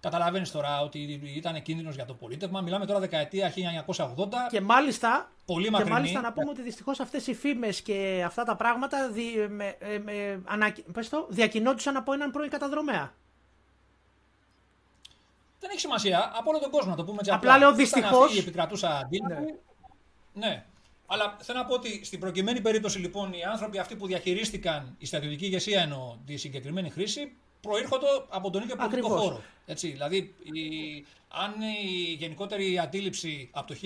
Καταλαβαίνεις 0.00 0.50
τώρα 0.50 0.80
ότι 0.80 1.20
ήταν 1.36 1.62
κίνδυνος 1.62 1.94
για 1.94 2.04
το 2.04 2.14
πολίτευμα. 2.14 2.60
Μιλάμε 2.60 2.86
τώρα 2.86 3.00
δεκαετία 3.00 3.52
1980. 4.16 4.28
Και 4.50 4.60
μάλιστα, 4.60 5.32
πολύ 5.44 5.70
μακρινή. 5.70 5.90
Και 5.90 5.96
μάλιστα 5.96 6.20
να 6.20 6.32
πούμε 6.32 6.50
ότι 6.50 6.62
δυστυχώς 6.62 7.00
αυτές 7.00 7.26
οι 7.26 7.34
φήμες 7.34 7.82
και 7.82 8.22
αυτά 8.26 8.44
τα 8.44 8.56
πράγματα 8.56 9.10
δι, 9.10 9.46
με, 9.48 9.76
ε, 9.78 9.98
με, 9.98 10.42
ανα, 10.44 10.72
το, 11.10 11.26
διακινόντουσαν 11.28 11.96
από 11.96 12.12
έναν 12.12 12.30
πρώην 12.30 12.50
καταδρομέα. 12.50 13.12
Δεν 15.60 15.70
έχει 15.70 15.80
σημασία. 15.80 16.32
Από 16.34 16.50
όλο 16.50 16.58
τον 16.58 16.70
κόσμο 16.70 16.90
να 16.90 16.96
το 16.96 17.04
πούμε 17.04 17.16
έτσι. 17.18 17.30
Απλά 17.30 17.58
λέω 17.58 17.74
δυστυχώ. 17.74 18.24
επικρατούσα 18.38 18.98
αντίληψη. 18.98 19.34
Ναι. 20.32 20.46
ναι. 20.46 20.64
Αλλά 21.06 21.36
θέλω 21.40 21.58
να 21.58 21.64
πω 21.64 21.74
ότι 21.74 22.04
στην 22.04 22.20
προκειμένη 22.20 22.60
περίπτωση 22.60 22.98
λοιπόν 22.98 23.32
οι 23.32 23.44
άνθρωποι 23.44 23.78
αυτοί 23.78 23.96
που 23.96 24.06
διαχειρίστηκαν 24.06 24.94
η 24.98 25.06
στρατιωτική 25.06 25.44
ηγεσία 25.44 25.80
εννοώ 25.80 26.16
τη 26.26 26.36
συγκεκριμένη 26.36 26.90
χρήση 26.90 27.32
προήρχονται 27.60 28.06
από 28.28 28.50
τον 28.50 28.62
ίδιο 28.62 28.76
πολιτικό 28.76 29.08
χώρο. 29.08 29.42
Έτσι, 29.66 29.88
δηλαδή, 29.88 30.16
η, 30.42 31.06
αν 31.28 31.54
η 31.84 32.12
γενικότερη 32.12 32.78
αντίληψη 32.78 33.48
από 33.52 33.66
το 33.66 33.76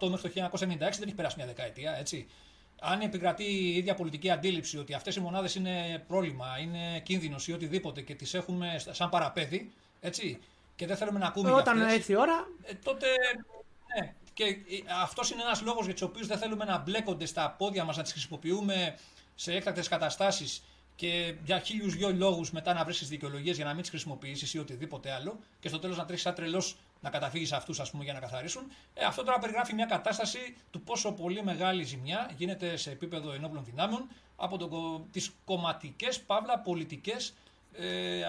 1988 0.00 0.08
μέχρι 0.08 0.30
το 0.30 0.50
1996 0.52 0.58
δεν 0.78 0.88
έχει 1.02 1.14
περάσει 1.14 1.36
μια 1.38 1.46
δεκαετία, 1.46 1.96
έτσι. 1.98 2.26
Αν 2.80 3.00
επικρατεί 3.00 3.44
η 3.44 3.76
ίδια 3.76 3.94
πολιτική 3.94 4.30
αντίληψη 4.30 4.78
ότι 4.78 4.94
αυτές 4.94 5.16
οι 5.16 5.20
μονάδες 5.20 5.54
είναι 5.54 6.04
πρόβλημα, 6.06 6.58
είναι 6.60 7.00
κίνδυνος 7.00 7.48
ή 7.48 7.52
οτιδήποτε 7.52 8.00
και 8.00 8.14
τις 8.14 8.34
έχουμε 8.34 8.82
σαν 8.90 9.08
παραπέδι, 9.08 9.72
έτσι, 10.00 10.38
και 10.76 10.86
δεν 10.86 10.96
θέλουμε 10.96 11.18
να 11.18 11.26
ακούμε 11.26 11.50
Όταν 11.52 11.76
για 11.76 11.84
αυτές, 11.84 11.98
έρθει 11.98 12.12
η 12.12 12.16
ώρα. 12.16 12.48
Ε, 12.62 12.74
τότε. 12.74 13.06
Ναι, 13.94 14.14
και 14.32 14.56
αυτός 15.02 15.30
είναι 15.30 15.42
ένας 15.42 15.62
λόγος 15.62 15.84
για 15.84 15.92
τους 15.92 16.02
οποίους 16.02 16.26
δεν 16.26 16.38
θέλουμε 16.38 16.64
να 16.64 16.78
μπλέκονται 16.78 17.26
στα 17.26 17.54
πόδια 17.58 17.84
μας, 17.84 17.96
να 17.96 18.02
τις 18.02 18.12
χρησιμοποιούμε 18.12 18.98
σε 19.34 19.52
έκτακτες 19.52 19.88
καταστάσεις 19.88 20.62
και 21.00 21.34
για 21.44 21.58
χίλιους 21.58 21.94
δυο 21.96 22.12
λόγους 22.12 22.50
μετά 22.50 22.72
να 22.72 22.84
βρει 22.84 22.94
δικαιολογίες 22.94 23.56
για 23.56 23.64
να 23.64 23.72
μην 23.72 23.80
τις 23.80 23.90
χρησιμοποιήσεις 23.90 24.54
ή 24.54 24.58
οτιδήποτε 24.58 25.12
άλλο 25.12 25.38
και 25.60 25.68
στο 25.68 25.78
τέλος 25.78 25.96
να 25.96 26.04
τρέχεις 26.04 26.22
σαν 26.22 26.34
τρελός 26.34 26.76
να 27.00 27.10
καταφύγεις 27.10 27.48
σε 27.48 27.56
αυτούς 27.56 27.80
για 28.02 28.12
να 28.12 28.18
καθαρίσουν. 28.20 28.62
Ε, 28.94 29.04
αυτό 29.04 29.24
τώρα 29.24 29.38
περιγράφει 29.38 29.74
μια 29.74 29.86
κατάσταση 29.86 30.56
του 30.70 30.80
πόσο 30.80 31.12
πολύ 31.12 31.42
μεγάλη 31.42 31.82
ζημιά 31.82 32.30
γίνεται 32.36 32.76
σε 32.76 32.90
επίπεδο 32.90 33.32
ενόπλων 33.32 33.64
δυνάμεων 33.64 34.08
από 34.36 34.58
τις 35.12 35.30
κομματικές, 35.44 36.20
παύλα 36.20 36.58
πολιτικές 36.58 37.34
ε, 37.72 37.86
ε, 38.18 38.22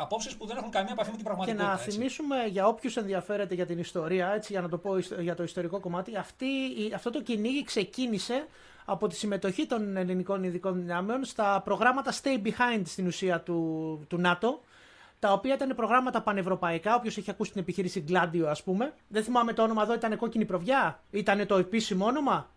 απόψεις 0.00 0.36
που 0.36 0.46
δεν 0.46 0.56
έχουν 0.56 0.70
καμία 0.70 0.92
επαφή 0.92 1.10
με 1.10 1.16
την 1.16 1.24
πραγματικότητα. 1.24 1.70
Και 1.70 1.76
να 1.76 1.82
έτσι. 1.82 1.90
θυμίσουμε 1.90 2.36
για 2.46 2.66
όποιους 2.66 2.96
ενδιαφέρεται 2.96 3.54
για 3.54 3.66
την 3.66 3.78
ιστορία, 3.78 4.32
έτσι, 4.32 4.52
για 4.52 4.60
να 4.60 4.68
το 4.68 4.78
πω 4.78 4.98
για 4.98 5.34
το 5.34 5.42
ιστορικό 5.42 5.80
κομμάτι, 5.80 6.16
αυτή, 6.16 6.46
αυτό 6.94 7.10
το 7.10 7.22
κυνήγι 7.22 7.64
ξεκίνησε 7.64 8.46
από 8.90 9.06
τη 9.06 9.16
συμμετοχή 9.16 9.66
των 9.66 9.96
ελληνικών 9.96 10.42
ειδικών 10.42 10.74
δυνάμεων 10.80 11.24
στα 11.24 11.60
προγράμματα 11.64 12.12
Stay 12.12 12.46
Behind 12.46 12.82
στην 12.84 13.06
ουσία 13.06 13.40
του, 13.40 14.00
του 14.08 14.18
ΝΑΤΟ, 14.18 14.60
τα 15.18 15.32
οποία 15.32 15.54
ήταν 15.54 15.74
προγράμματα 15.76 16.22
πανευρωπαϊκά. 16.22 16.94
Όποιος 16.94 17.16
έχει 17.16 17.30
ακούσει 17.30 17.52
την 17.52 17.60
επιχείρηση 17.60 18.04
Gladio, 18.08 18.44
ας 18.48 18.62
πούμε. 18.62 18.94
Δεν 19.08 19.24
θυμάμαι 19.24 19.52
το 19.52 19.62
όνομα 19.62 19.82
εδώ, 19.82 19.94
ήταν 19.94 20.16
κόκκινη 20.16 20.44
προβιά; 20.44 21.02
Ήταν 21.10 21.46
το 21.46 21.56
επίσημο 21.56 22.06
όνομα; 22.06 22.50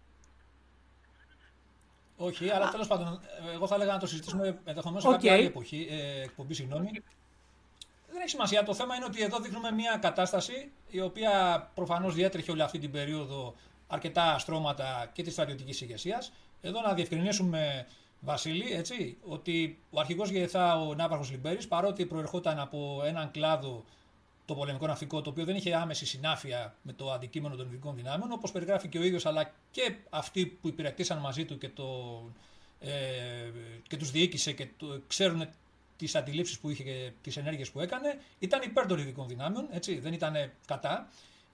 Όχι, 2.17 2.49
αλλά 2.49 2.69
τέλος 2.69 2.87
πάντων, 2.87 3.19
εγώ 3.53 3.67
θα 3.67 3.75
έλεγα 3.75 3.91
να 3.93 3.99
το 3.99 4.07
συζητήσουμε 4.07 4.59
ενδεχομένως 4.63 5.03
σε 5.03 5.09
okay. 5.09 5.11
κάποια 5.11 5.33
άλλη 5.33 5.45
εποχή, 5.45 5.87
ε, 5.89 6.21
εκπομπή, 6.21 6.53
συγγνώμη. 6.53 6.89
Δεν 8.11 8.19
έχει 8.19 8.29
σημασία. 8.29 8.63
Το 8.63 8.73
θέμα 8.73 8.95
είναι 8.95 9.05
ότι 9.05 9.21
εδώ 9.21 9.39
δείχνουμε 9.39 9.71
μια 9.71 9.97
κατάσταση 10.01 10.71
η 10.89 11.01
οποία 11.01 11.31
προφανώς 11.73 12.13
διέτρεχε 12.13 12.51
όλη 12.51 12.61
αυτή 12.61 12.79
την 12.79 12.91
περίοδο 12.91 13.55
αρκετά 13.91 14.37
στρώματα 14.39 15.09
και 15.13 15.23
της 15.23 15.33
στρατιωτικής 15.33 15.81
ηγεσίας. 15.81 16.31
Εδώ 16.61 16.81
να 16.81 16.93
διευκρινίσουμε, 16.93 17.87
Βασίλη, 18.19 18.71
έτσι, 18.71 19.17
ότι 19.23 19.77
ο 19.89 19.99
αρχηγός 19.99 20.29
ΓΕΘΑ, 20.29 20.81
ο 20.81 20.93
Ναύαρχος 20.93 21.31
Λιμπέρης, 21.31 21.67
παρότι 21.67 22.05
προερχόταν 22.05 22.59
από 22.59 23.01
έναν 23.05 23.31
κλάδο 23.31 23.83
το 24.45 24.55
πολεμικό 24.55 24.87
ναυτικό, 24.87 25.21
το 25.21 25.29
οποίο 25.29 25.45
δεν 25.45 25.55
είχε 25.55 25.75
άμεση 25.75 26.05
συνάφεια 26.05 26.75
με 26.81 26.93
το 26.93 27.11
αντικείμενο 27.11 27.55
των 27.55 27.67
ειδικών 27.67 27.95
δυνάμεων, 27.95 28.31
όπως 28.31 28.51
περιγράφει 28.51 28.87
και 28.87 28.97
ο 28.97 29.03
ίδιος, 29.03 29.25
αλλά 29.25 29.53
και 29.71 29.95
αυτοί 30.09 30.45
που 30.45 30.67
υπηρετήσαν 30.67 31.17
μαζί 31.17 31.45
του 31.45 31.57
και, 31.57 31.69
το, 31.69 32.21
ε, 32.79 32.89
και 33.87 33.97
τους 33.97 34.11
διοίκησε 34.11 34.51
και 34.51 34.67
το, 34.77 35.01
ξέρουν 35.07 35.47
τις 35.97 36.15
αντιλήψεις 36.15 36.59
που 36.59 36.69
είχε 36.69 36.83
και 36.83 37.11
τις 37.21 37.37
ενέργειες 37.37 37.71
που 37.71 37.79
έκανε, 37.79 38.19
ήταν 38.39 38.61
υπέρ 38.61 38.85
των 38.85 38.99
ειδικών 38.99 39.27
δυνάμεων, 39.27 39.67
έτσι, 39.71 39.99
δεν 39.99 40.13
ήταν 40.13 40.51
κατά. 40.65 41.09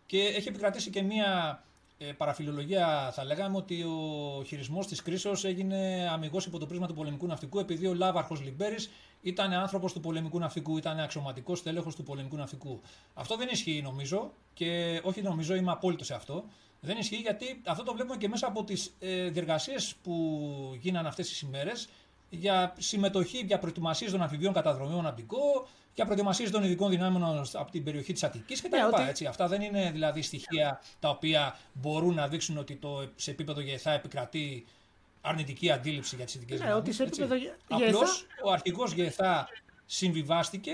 Και 0.06 0.22
έχει 0.22 0.48
επικρατήσει 0.48 0.90
και 0.90 1.02
μία 1.02 1.62
ε, 1.98 2.12
παραφιλολογία 2.12 3.12
θα 3.14 3.24
λέγαμε 3.24 3.58
ότι 3.58 3.84
ο 3.84 4.44
χειρισμός 4.46 4.88
της 4.88 5.02
κρίσεως 5.02 5.44
έγινε 5.44 6.10
αμυγός 6.12 6.46
υπό 6.46 6.58
το 6.58 6.66
πρίσμα 6.66 6.88
του 6.88 6.94
πολεμικού 6.94 7.28
ναυτικού, 7.28 7.60
επειδή 7.60 7.88
ο 7.88 7.94
Λάβαρχος 7.94 8.42
Λιμπέρης 8.42 8.90
ήταν 9.22 9.54
άνθρωπος 9.54 9.94
του 9.94 10.00
πολεμικού 10.00 10.40
ναυτικού, 10.40 10.78
ήταν 10.78 11.00
αξιωματικός 11.00 11.64
τέλεχο 11.64 11.92
του 11.94 12.04
πολεμικού 12.04 12.36
ναυτικού. 12.36 12.82
Αυτό 13.14 13.38
δεν 13.38 13.48
ισχύει 13.52 13.82
νομίζω 13.84 14.32
και 14.54 15.02
όχι 15.04 15.22
νομίζω, 15.22 15.56
είμαι 15.56 15.72
απόλυτο 15.72 16.04
σε 16.04 16.14
αυτό. 16.14 16.44
Δεν 16.80 16.98
ισχύει 16.98 17.16
γιατί 17.16 17.62
αυτό 17.66 17.84
το 17.84 17.94
βλέπουμε 17.94 18.18
και 18.18 18.28
μέσα 18.28 18.48
από 18.48 18.64
τις 18.64 18.96
ε, 19.00 19.30
διεργασίες 19.30 19.96
που 20.04 20.78
γίνανε 20.80 21.08
αυτές 21.08 21.28
τις 21.28 21.42
ημέρες 21.42 21.88
για 22.30 22.74
συμμετοχή, 22.78 23.38
για 23.38 23.60
προετοιμασίες 23.60 24.12
των 24.12 24.22
αμφιβίων 24.22 24.54
καταδρομίων 24.54 25.06
από 25.06 25.24
για 25.94 26.06
προετοιμασίες 26.06 26.52
των 26.52 26.64
ειδικών 26.64 26.90
δυνάμεων 26.90 27.46
από 27.54 27.72
την 27.72 27.84
περιοχή 27.84 28.14
της 28.14 28.24
Αττικής 28.24 28.62
κτλ. 28.62 28.76
Ναι, 28.76 29.08
ότι... 29.10 29.26
Αυτά 29.26 29.48
δεν 29.48 29.62
είναι 29.62 29.92
δηλαδή 29.92 30.22
στοιχεία 30.22 30.82
τα 31.00 31.10
οποία 31.10 31.58
μπορούν 31.74 32.14
να 32.14 32.28
δείξουν 32.28 32.58
ότι 32.58 32.76
το, 32.76 33.10
σε 33.16 33.32
επίπεδο 33.32 33.62
ΓΕΘΑ 33.62 33.92
επικρατεί 33.92 34.66
αρνητική 35.22 35.72
αντίληψη 35.72 36.16
για 36.16 36.26
τις 36.26 36.36
ειδικές 36.36 36.60
ναι, 36.60 36.66
δυνάμεις. 36.66 37.00
Απλώς 37.68 38.26
ο 38.44 38.52
αρχηγός 38.52 38.92
ΓΕΘΑ 38.92 39.48
συμβιβάστηκε 39.86 40.74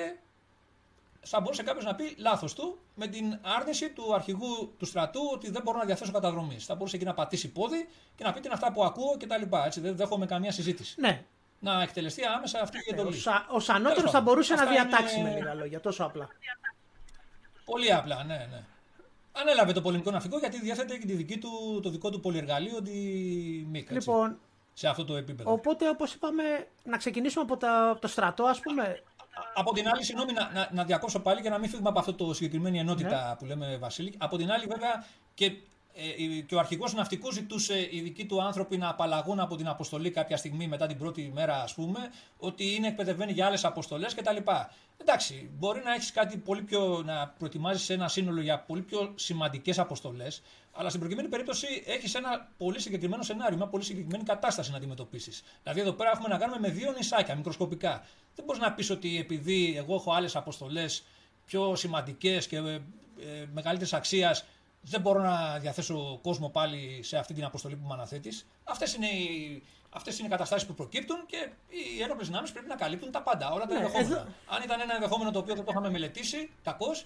θα 1.22 1.42
μπορούσε 1.42 1.64
κάποιος 1.64 1.86
να 1.86 1.96
πει 1.96 2.16
λάθος 2.18 2.54
του 2.54 2.80
με 2.96 3.08
την 3.08 3.40
άρνηση 3.42 3.90
του 3.90 4.14
αρχηγού 4.14 4.74
του 4.78 4.86
στρατού 4.86 5.22
ότι 5.34 5.50
δεν 5.50 5.62
μπορώ 5.62 5.78
να 5.78 5.86
διαθέσω 5.86 6.12
καταδρομής. 6.12 6.66
Θα 6.66 6.76
μπορούσε 6.76 6.96
εκεί 6.96 7.06
να 7.06 7.14
πατήσει 7.14 7.52
πόδι 7.52 7.88
και 8.16 8.24
να 8.24 8.34
πει 8.34 8.40
τι 8.40 8.46
είναι 8.46 8.56
αυτά 8.56 8.72
που 8.72 8.84
ακούω 8.84 9.18
κτλ. 9.18 9.56
Έτσι 9.66 9.80
δεν 9.80 9.96
δέχομαι 9.96 10.26
καμία 10.26 10.52
συζήτηση. 10.52 11.02
Ναι. 11.02 11.26
Να 11.64 11.82
εκτελεστεί 11.82 12.26
άμεσα 12.26 12.62
αυτή 12.62 12.78
η 12.78 12.82
εντολή. 12.92 13.24
Ο, 13.52 13.60
σα, 13.60 13.74
ανώτερο 13.74 14.10
θα 14.10 14.22
μπορούσε 14.22 14.54
να 14.54 14.66
διατάξει 14.66 15.20
είναι... 15.20 15.30
με 15.30 15.36
λίγα 15.36 15.54
λόγια, 15.54 15.80
τόσο 15.80 16.04
απλά. 16.04 16.30
Πολύ 17.66 17.94
απλά, 17.94 18.24
ναι, 18.24 18.48
ναι. 18.52 18.64
Ανέλαβε 19.32 19.74
το 19.74 19.82
πολεμικό 19.82 20.12
ναυτικό 20.12 20.38
γιατί 20.38 20.60
διέθετε 20.60 20.98
και 20.98 21.06
τη 21.06 21.14
δική 21.14 21.38
του, 21.38 21.80
το 21.84 21.90
δικό 21.90 22.10
του 22.10 22.20
πολυεργαλείο, 22.20 22.82
τη 22.82 22.92
ΜΙΚ. 23.70 23.92
Λοιπόν, 23.92 24.38
σε 24.74 24.88
αυτό 24.88 25.06
το 25.06 25.16
επίπεδο. 25.16 25.52
Οπότε, 25.52 25.90
όπως 25.90 26.14
είπαμε, 26.14 26.44
να 26.84 26.98
ξεκινήσουμε 26.98 27.46
από 27.50 27.58
το 28.00 28.08
στρατό, 28.08 28.44
ας 28.44 28.60
πούμε. 28.60 29.04
Από 29.54 29.74
την 29.74 29.88
άλλη, 29.88 30.04
συγγνώμη 30.04 30.34
να, 30.34 30.52
να, 30.54 30.70
να, 30.72 30.84
διακόψω 30.84 31.20
πάλι 31.20 31.42
για 31.42 31.50
να 31.50 31.58
μην 31.58 31.70
φύγουμε 31.70 31.90
από 31.90 32.00
αυτό 32.00 32.14
το 32.14 32.34
συγκεκριμένη 32.34 32.80
ενότητα 32.80 33.28
ναι. 33.28 33.36
που 33.36 33.46
λέμε 33.46 33.78
Βασίλη. 33.78 34.14
Από 34.18 34.38
την 34.38 34.52
άλλη, 34.52 34.66
βέβαια, 34.66 35.06
και, 35.34 35.46
ε, 35.46 35.52
και 36.46 36.56
ο 36.56 36.60
αρχηγός 36.60 36.94
ναυτικού 36.94 37.32
ζητούσε 37.32 37.88
οι 37.92 38.02
δικοί 38.02 38.26
του 38.26 38.44
άνθρωποι 38.44 38.78
να 38.78 38.90
απαλλαγούν 38.90 39.40
από 39.40 39.56
την 39.56 39.68
αποστολή 39.68 40.12
κάποια 40.12 40.38
στιγμή 40.38 40.68
μετά 40.68 40.88
την 40.88 40.98
πρώτη 40.98 41.32
μέρα, 41.34 41.62
ας 41.62 41.74
πούμε, 41.74 42.00
ότι 42.38 42.76
είναι 42.76 42.88
εκπαιδευμένοι 42.88 43.32
για 43.32 43.46
άλλες 43.46 43.66
αποστολές 43.66 44.14
κτλ. 44.14 44.38
Εντάξει, 44.98 45.50
μπορεί 45.58 45.82
να 45.84 45.94
έχεις 45.94 46.12
κάτι 46.12 46.38
πολύ 46.38 46.62
πιο. 46.62 47.02
να 47.06 47.28
προετοιμάζεις 47.28 47.90
ένα 47.90 48.08
σύνολο 48.08 48.42
για 48.42 48.60
πολύ 48.60 48.82
πιο 48.82 49.12
σημαντικές 49.16 49.80
αποστολές, 49.80 50.42
αλλά 50.72 50.90
στην 50.90 51.02
προκειμένη 51.02 51.28
περίπτωση 51.28 51.84
έχεις 51.86 52.16
ένα 52.16 52.52
πολύ 52.58 52.80
συγκεκριμένο 52.80 53.24
σενάριο, 53.24 53.58
μια 53.58 53.68
πολύ 53.68 53.84
συγκεκριμένη 53.84 54.24
κατάσταση 54.24 54.72
να 54.72 54.78
αντιμετωπίσεις. 54.78 55.44
Δηλαδή, 55.64 55.80
εδώ 55.80 55.92
πέρα 55.92 56.12
έχουμε 56.12 56.28
να 56.28 56.38
κάνουμε 56.38 56.60
με 56.60 56.70
δύο 56.70 56.92
νησάκια 56.92 57.36
μικροσκοπικά. 57.36 58.06
Δεν 58.36 58.46
μπορείς 58.46 58.62
να 58.62 58.72
πεις 58.74 58.90
ότι 58.90 59.18
επειδή 59.20 59.74
εγώ 59.78 59.96
έχω 59.96 60.14
άλλες 60.14 60.36
αποστολές 60.36 61.04
πιο 61.46 61.76
σημαντικές 61.76 62.48
και 62.48 62.58
ε, 62.58 62.74
ε 62.74 62.82
μεγαλύτερης 63.54 63.94
αξίας, 63.94 64.46
δεν 64.84 65.02
μπορώ 65.02 65.22
να 65.22 65.58
διαθέσω 65.60 66.20
κόσμο 66.22 66.50
πάλι 66.50 67.00
σε 67.04 67.18
αυτή 67.18 67.34
την 67.34 67.44
αποστολή 67.44 67.76
που 67.76 67.86
μου 67.86 67.94
αναθέτεις. 67.94 68.48
Αυτές 68.64 68.94
είναι 68.94 69.08
οι, 69.08 69.64
Αυτές 69.96 70.18
είναι 70.18 70.28
οι 70.28 70.32
καταστάσεις 70.32 70.68
που 70.68 70.74
προκύπτουν 70.74 71.26
και 71.26 71.50
οι 71.68 72.02
ένοπλε 72.02 72.26
δυνάμεις 72.26 72.52
πρέπει 72.52 72.68
να 72.68 72.76
καλύπτουν 72.76 73.12
τα 73.12 73.22
πάντα, 73.22 73.52
όλα 73.52 73.66
τα 73.66 73.74
ναι, 73.74 73.80
ενδεχόμενα. 73.80 74.16
Εδώ... 74.16 74.28
Αν 74.48 74.64
ήταν 74.64 74.80
ένα 74.80 74.94
ενδεχόμενο 74.94 75.32
το 75.32 75.40
οποίο 75.40 75.56
δεν 75.56 75.64
το 75.64 75.72
είχαμε 75.72 75.90
μελετήσει, 75.90 76.50
κακώς, 76.64 77.06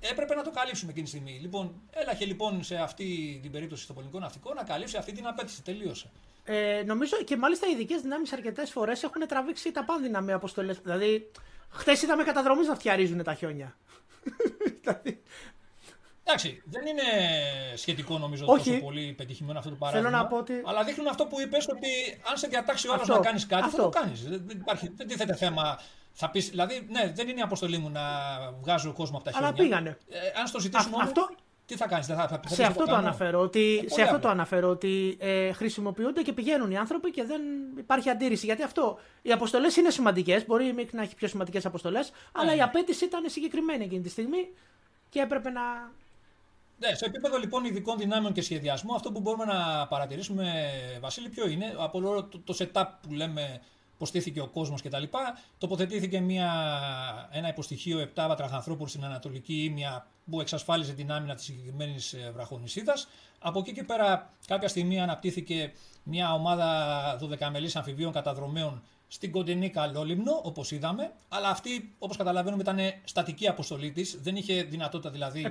έπρεπε 0.00 0.34
να 0.34 0.42
το 0.42 0.50
καλύψουμε 0.50 0.90
εκείνη 0.90 1.04
τη 1.04 1.10
στιγμή. 1.10 1.38
Λοιπόν, 1.40 1.80
έλαχε 1.90 2.24
λοιπόν 2.24 2.64
σε 2.64 2.76
αυτή 2.76 3.38
την 3.42 3.50
περίπτωση 3.50 3.82
στο 3.82 3.92
πολιτικό 3.92 4.18
ναυτικό 4.18 4.54
να 4.54 4.62
καλύψει 4.62 4.96
αυτή 4.96 5.12
την 5.12 5.26
απέτηση. 5.26 5.62
Τελείωσε. 5.62 6.10
Ε, 6.44 6.82
νομίζω 6.86 7.16
και 7.16 7.36
μάλιστα 7.36 7.66
οι 7.68 7.70
ειδικές 7.70 8.00
δυνάμεις 8.00 8.32
αρκετές 8.32 8.70
φορές 8.70 9.02
έχουν 9.02 9.26
τραβήξει 9.26 9.72
τα 9.72 9.84
πάνδυνα 9.84 10.20
με 10.20 10.32
αποστολές. 10.32 10.78
Δηλαδή, 10.78 11.30
χθες 11.70 12.02
είδαμε 12.02 12.24
καταδρομή 12.24 12.66
να 12.66 12.74
φτιαρίζουν 12.74 13.22
τα 13.22 13.34
χιόνια. 13.34 13.76
Δηλαδή, 14.80 15.22
Εντάξει, 16.24 16.62
δεν 16.64 16.86
είναι 16.86 17.02
σχετικό 17.74 18.18
νομίζω 18.18 18.44
Όχι. 18.48 18.70
τόσο 18.70 18.82
πολύ 18.82 19.14
πετυχημένο 19.16 19.58
αυτό 19.58 19.70
το 19.70 19.76
παράδειγμα. 19.76 20.08
Θέλω 20.08 20.22
να 20.22 20.28
πω 20.28 20.36
ότι... 20.36 20.62
Αλλά 20.64 20.84
δείχνουν 20.84 21.06
αυτό 21.06 21.26
που 21.26 21.40
είπες 21.40 21.68
ότι 21.68 21.88
αν 22.30 22.36
σε 22.36 22.46
διατάξει 22.46 22.88
ο 22.88 22.92
άλλο 22.92 23.04
να 23.06 23.18
κάνεις 23.18 23.46
κάτι, 23.46 23.64
αυτό. 23.64 23.76
θα 23.76 23.82
το 23.82 23.88
κάνεις. 23.88 24.28
Δεν, 24.28 24.46
υπάρχει, 24.50 24.92
δεν 24.96 25.06
τίθεται 25.06 25.34
θέμα. 25.34 25.78
Θα 26.12 26.30
πεις, 26.30 26.48
δηλαδή, 26.48 26.86
ναι, 26.90 27.12
δεν 27.14 27.28
είναι 27.28 27.38
η 27.38 27.42
αποστολή 27.42 27.78
μου 27.78 27.90
να 27.90 28.00
βγάζω 28.60 28.92
κόσμο 28.92 29.16
από 29.16 29.24
τα 29.24 29.30
χέρια. 29.30 29.46
Αλλά 29.46 29.56
πήγανε. 29.56 29.98
Ε, 30.08 30.40
αν 30.40 30.46
στο 30.46 30.60
ζητήσουμε. 30.60 30.96
Α, 30.96 31.02
αυτό... 31.02 31.30
Τι 31.66 31.76
θα 31.76 31.86
κάνεις, 31.86 32.06
δεν 32.06 32.16
θα, 32.16 32.28
θα, 32.28 32.40
σε, 32.46 32.64
αυτό 32.64 32.84
το 32.84 32.94
αναφέρω, 32.94 33.40
ότι, 33.40 33.84
σε 33.86 34.02
αυτό 34.02 34.18
το 34.18 34.28
αναφέρω 34.28 34.68
ότι 34.68 35.16
ε, 35.20 35.52
χρησιμοποιούνται 35.52 36.22
και 36.22 36.32
πηγαίνουν 36.32 36.70
οι 36.70 36.76
άνθρωποι 36.76 37.10
και 37.10 37.24
δεν 37.24 37.40
υπάρχει 37.78 38.10
αντίρρηση. 38.10 38.46
Γιατί 38.46 38.62
αυτό, 38.62 38.98
οι 39.22 39.32
αποστολές 39.32 39.76
είναι 39.76 39.90
σημαντικές. 39.90 40.46
Μπορεί 40.46 40.88
να 40.90 41.02
έχει 41.02 41.14
πιο 41.14 41.28
σημαντικές 41.28 41.66
αποστολές, 41.66 42.12
αλλά 42.32 42.50
ναι. 42.50 42.56
η 42.56 42.62
απέτηση 42.62 43.04
ήταν 43.04 43.24
συγκεκριμένη 43.26 43.84
εκείνη 43.84 44.02
τη 44.02 44.08
στιγμή 44.08 44.48
και 45.08 45.20
έπρεπε 45.20 45.50
να 45.50 45.62
ναι, 46.88 46.94
σε 46.94 47.04
επίπεδο 47.04 47.38
λοιπόν 47.38 47.64
ειδικών 47.64 47.98
δυνάμεων 47.98 48.32
και 48.32 48.42
σχεδιασμού, 48.42 48.94
αυτό 48.94 49.12
που 49.12 49.20
μπορούμε 49.20 49.44
να 49.44 49.86
παρατηρήσουμε, 49.86 50.70
Βασίλη, 51.00 51.28
ποιο 51.28 51.48
είναι, 51.48 51.74
από 51.78 51.98
όλο 51.98 52.24
το, 52.24 52.38
το 52.38 52.56
setup 52.58 52.84
που 53.02 53.12
λέμε 53.12 53.60
πώ 53.98 54.06
στήθηκε 54.06 54.40
ο 54.40 54.48
κόσμος 54.48 54.82
κτλ. 54.82 55.02
Τοποθετήθηκε 55.58 56.20
μια, 56.20 56.50
ένα 57.30 57.48
υποστοιχείο 57.48 58.00
7 58.00 58.06
βατραχανθρώπων 58.14 58.88
στην 58.88 59.04
Ανατολική 59.04 59.64
Ήμια 59.64 60.06
που 60.30 60.40
εξασφάλιζε 60.40 60.92
την 60.92 61.12
άμυνα 61.12 61.34
της 61.34 61.44
συγκεκριμένης 61.44 62.12
ε, 62.12 62.30
βραχονισίδας. 62.34 63.08
Από 63.38 63.58
εκεί 63.58 63.72
και 63.72 63.84
πέρα, 63.84 64.30
κάποια 64.46 64.68
στιγμή 64.68 65.00
αναπτύχθηκε 65.00 65.72
μια 66.02 66.34
ομάδα 66.34 67.18
12 67.20 67.48
μελή 67.52 67.70
αμφιβίων 67.74 68.12
καταδρομέων 68.12 68.82
στην 69.12 69.30
κοντινή 69.30 69.70
Καλόλυμνο, 69.70 70.40
όπως 70.42 70.70
είδαμε. 70.70 71.12
Αλλά 71.28 71.48
αυτή, 71.48 71.94
όπως 71.98 72.16
καταλαβαίνουμε, 72.16 72.62
ήταν 72.62 72.78
στατική 73.04 73.48
αποστολή 73.48 73.90
της. 73.90 74.18
Δεν 74.22 74.36
είχε 74.36 74.62
δυνατότητα 74.62 75.10
δηλαδή 75.10 75.44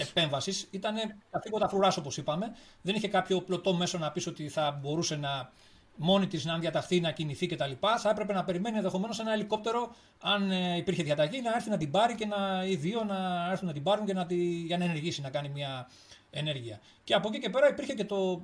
επέμβασης. 0.00 0.68
Ήταν 0.70 0.94
καθήκοντα 1.30 1.68
φρουράς, 1.68 1.96
όπως 1.96 2.16
είπαμε. 2.16 2.56
Δεν 2.82 2.94
είχε 2.94 3.08
κάποιο 3.08 3.40
πλωτό 3.40 3.74
μέσο 3.74 3.98
να 3.98 4.10
πεις 4.10 4.26
ότι 4.26 4.48
θα 4.48 4.78
μπορούσε 4.80 5.16
να 5.16 5.52
μόνη 5.96 6.26
της 6.26 6.44
να 6.44 6.58
διαταχθεί, 6.58 7.00
να 7.00 7.10
κινηθεί 7.10 7.46
κτλ. 7.46 7.72
Θα 7.98 8.10
έπρεπε 8.10 8.32
να 8.32 8.44
περιμένει 8.44 8.76
ενδεχομένως 8.76 9.20
ένα 9.20 9.32
ελικόπτερο, 9.32 9.94
αν 10.20 10.50
ε, 10.50 10.76
υπήρχε 10.76 11.02
διαταγή, 11.02 11.40
να 11.40 11.54
έρθει 11.54 11.70
να 11.70 11.76
την 11.76 11.90
πάρει 11.90 12.14
και 12.14 12.26
να, 12.26 12.64
οι 12.64 12.76
δύο 12.76 13.04
να 13.04 13.48
έρθουν 13.50 13.66
να 13.66 13.72
την 13.72 13.82
πάρουν 13.82 14.06
και 14.06 14.14
να 14.14 14.26
τη, 14.26 14.36
για 14.44 14.78
να 14.78 14.84
ενεργήσει, 14.84 15.20
να 15.20 15.30
κάνει 15.30 15.48
μια 15.48 15.88
ενέργεια. 16.30 16.80
Και 17.04 17.14
από 17.14 17.28
εκεί 17.28 17.38
και 17.38 17.50
πέρα 17.50 17.68
υπήρχε 17.68 17.94
και 17.94 18.04
το, 18.04 18.42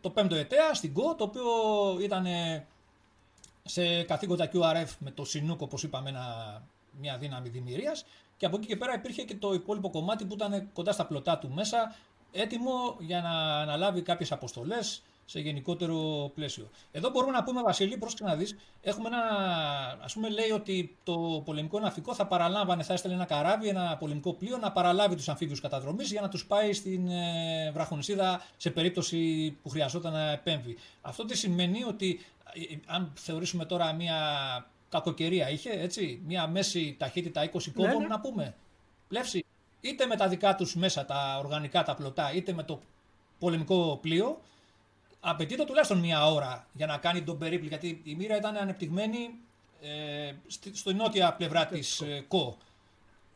το 0.00 0.10
πέμπτο 0.10 0.34
ετέα 0.34 0.74
στην 0.74 0.92
ΚΟ, 0.92 1.14
το 1.14 1.24
οποίο 1.24 1.44
ήταν 2.02 2.26
σε 3.66 4.02
καθήκοντα 4.02 4.50
QRF 4.52 4.88
με 4.98 5.10
το 5.10 5.24
Sinook, 5.32 5.58
όπως 5.58 5.82
είπαμε, 5.82 6.08
ένα, 6.08 6.62
μια 7.00 7.18
δύναμη 7.18 7.48
δημιουργίας 7.48 8.04
και 8.36 8.46
από 8.46 8.56
εκεί 8.56 8.66
και 8.66 8.76
πέρα 8.76 8.94
υπήρχε 8.94 9.22
και 9.22 9.34
το 9.34 9.52
υπόλοιπο 9.52 9.90
κομμάτι 9.90 10.24
που 10.24 10.34
ήταν 10.34 10.72
κοντά 10.72 10.92
στα 10.92 11.06
πλωτά 11.06 11.38
του 11.38 11.50
μέσα, 11.50 11.96
έτοιμο 12.32 12.96
για 12.98 13.20
να 13.20 13.60
αναλάβει 13.60 14.02
κάποιες 14.02 14.32
αποστολές 14.32 15.02
σε 15.24 15.40
γενικότερο 15.40 16.30
πλαίσιο. 16.34 16.70
Εδώ 16.92 17.10
μπορούμε 17.10 17.32
να 17.32 17.42
πούμε, 17.42 17.62
Βασίλη, 17.62 17.96
πρόσεξε 17.96 18.24
να 18.24 18.36
δεις, 18.36 18.56
έχουμε 18.80 19.08
ένα. 19.08 19.18
Α 20.02 20.06
πούμε, 20.12 20.28
λέει 20.28 20.50
ότι 20.50 20.96
το 21.04 21.42
πολεμικό 21.44 21.80
ναυτικό 21.80 22.14
θα 22.14 22.26
παραλάμβανε, 22.26 22.82
θα 22.82 22.92
έστελνε 22.92 23.16
ένα 23.16 23.24
καράβι, 23.26 23.68
ένα 23.68 23.96
πολεμικό 23.98 24.32
πλοίο 24.32 24.56
να 24.56 24.72
παραλάβει 24.72 25.14
τους 25.14 25.28
αμφίβιους 25.28 25.60
καταδρομής 25.60 26.10
για 26.10 26.20
να 26.20 26.28
τους 26.28 26.46
πάει 26.46 26.72
στην 26.72 27.08
ε, 27.08 27.70
βραχονισίδα 27.74 28.42
σε 28.56 28.70
περίπτωση 28.70 29.50
που 29.62 29.68
χρειαζόταν 29.68 30.12
να 30.12 30.30
επέμβει. 30.30 30.76
Αυτό 31.00 31.24
τι 31.24 31.36
σημαίνει 31.36 31.84
ότι 31.84 32.20
ε, 32.33 32.33
αν 32.86 33.12
θεωρήσουμε 33.14 33.64
τώρα 33.64 33.92
μια 33.92 34.16
κακοκαιρία 34.88 35.50
είχε, 35.50 35.70
έτσι, 35.70 36.22
μια 36.26 36.46
μέση 36.46 36.96
ταχύτητα 36.98 37.50
20 37.50 37.50
κόμβων, 37.74 37.96
ναι, 37.96 38.02
ναι. 38.02 38.06
να 38.06 38.20
πούμε, 38.20 38.54
πλεύση, 39.08 39.44
είτε 39.80 40.06
με 40.06 40.16
τα 40.16 40.28
δικά 40.28 40.54
τους 40.54 40.74
μέσα, 40.74 41.04
τα 41.04 41.36
οργανικά, 41.38 41.82
τα 41.82 41.94
πλωτά, 41.94 42.32
είτε 42.32 42.52
με 42.52 42.62
το 42.62 42.80
πολεμικό 43.38 43.98
πλοίο, 44.02 44.40
απαιτείται 45.20 45.64
τουλάχιστον 45.64 45.98
μία 45.98 46.26
ώρα 46.26 46.66
για 46.72 46.86
να 46.86 46.96
κάνει 46.98 47.22
τον 47.22 47.38
περίπλη, 47.38 47.68
γιατί 47.68 48.00
η 48.04 48.14
μοίρα 48.14 48.36
ήταν 48.36 48.56
ανεπτυγμένη 48.56 49.30
ε, 49.82 50.32
στη, 50.74 50.94
νότια 50.94 51.32
πλευρά 51.32 51.66
της 51.66 52.00
ε, 52.00 52.24
ΚΟ. 52.28 52.56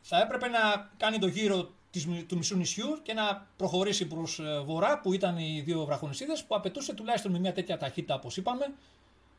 Θα 0.01 0.21
έπρεπε 0.21 0.47
να 0.47 0.89
κάνει 0.97 1.19
το 1.19 1.27
γύρο 1.27 1.69
της, 1.91 2.07
του 2.27 2.37
μισού 2.37 2.57
νησιού 2.57 2.99
και 3.03 3.13
να 3.13 3.47
προχωρήσει 3.57 4.07
προς 4.07 4.39
ε, 4.39 4.59
βορρά, 4.59 4.99
που 4.99 5.13
ήταν 5.13 5.37
οι 5.37 5.61
δύο 5.65 5.85
βραχονισίδες, 5.85 6.43
που 6.43 6.55
απαιτούσε 6.55 6.93
τουλάχιστον 6.93 7.31
με 7.31 7.39
μια 7.39 7.53
τέτοια 7.53 7.77
ταχύτητα, 7.77 8.15
όπως 8.15 8.37
είπαμε, 8.37 8.73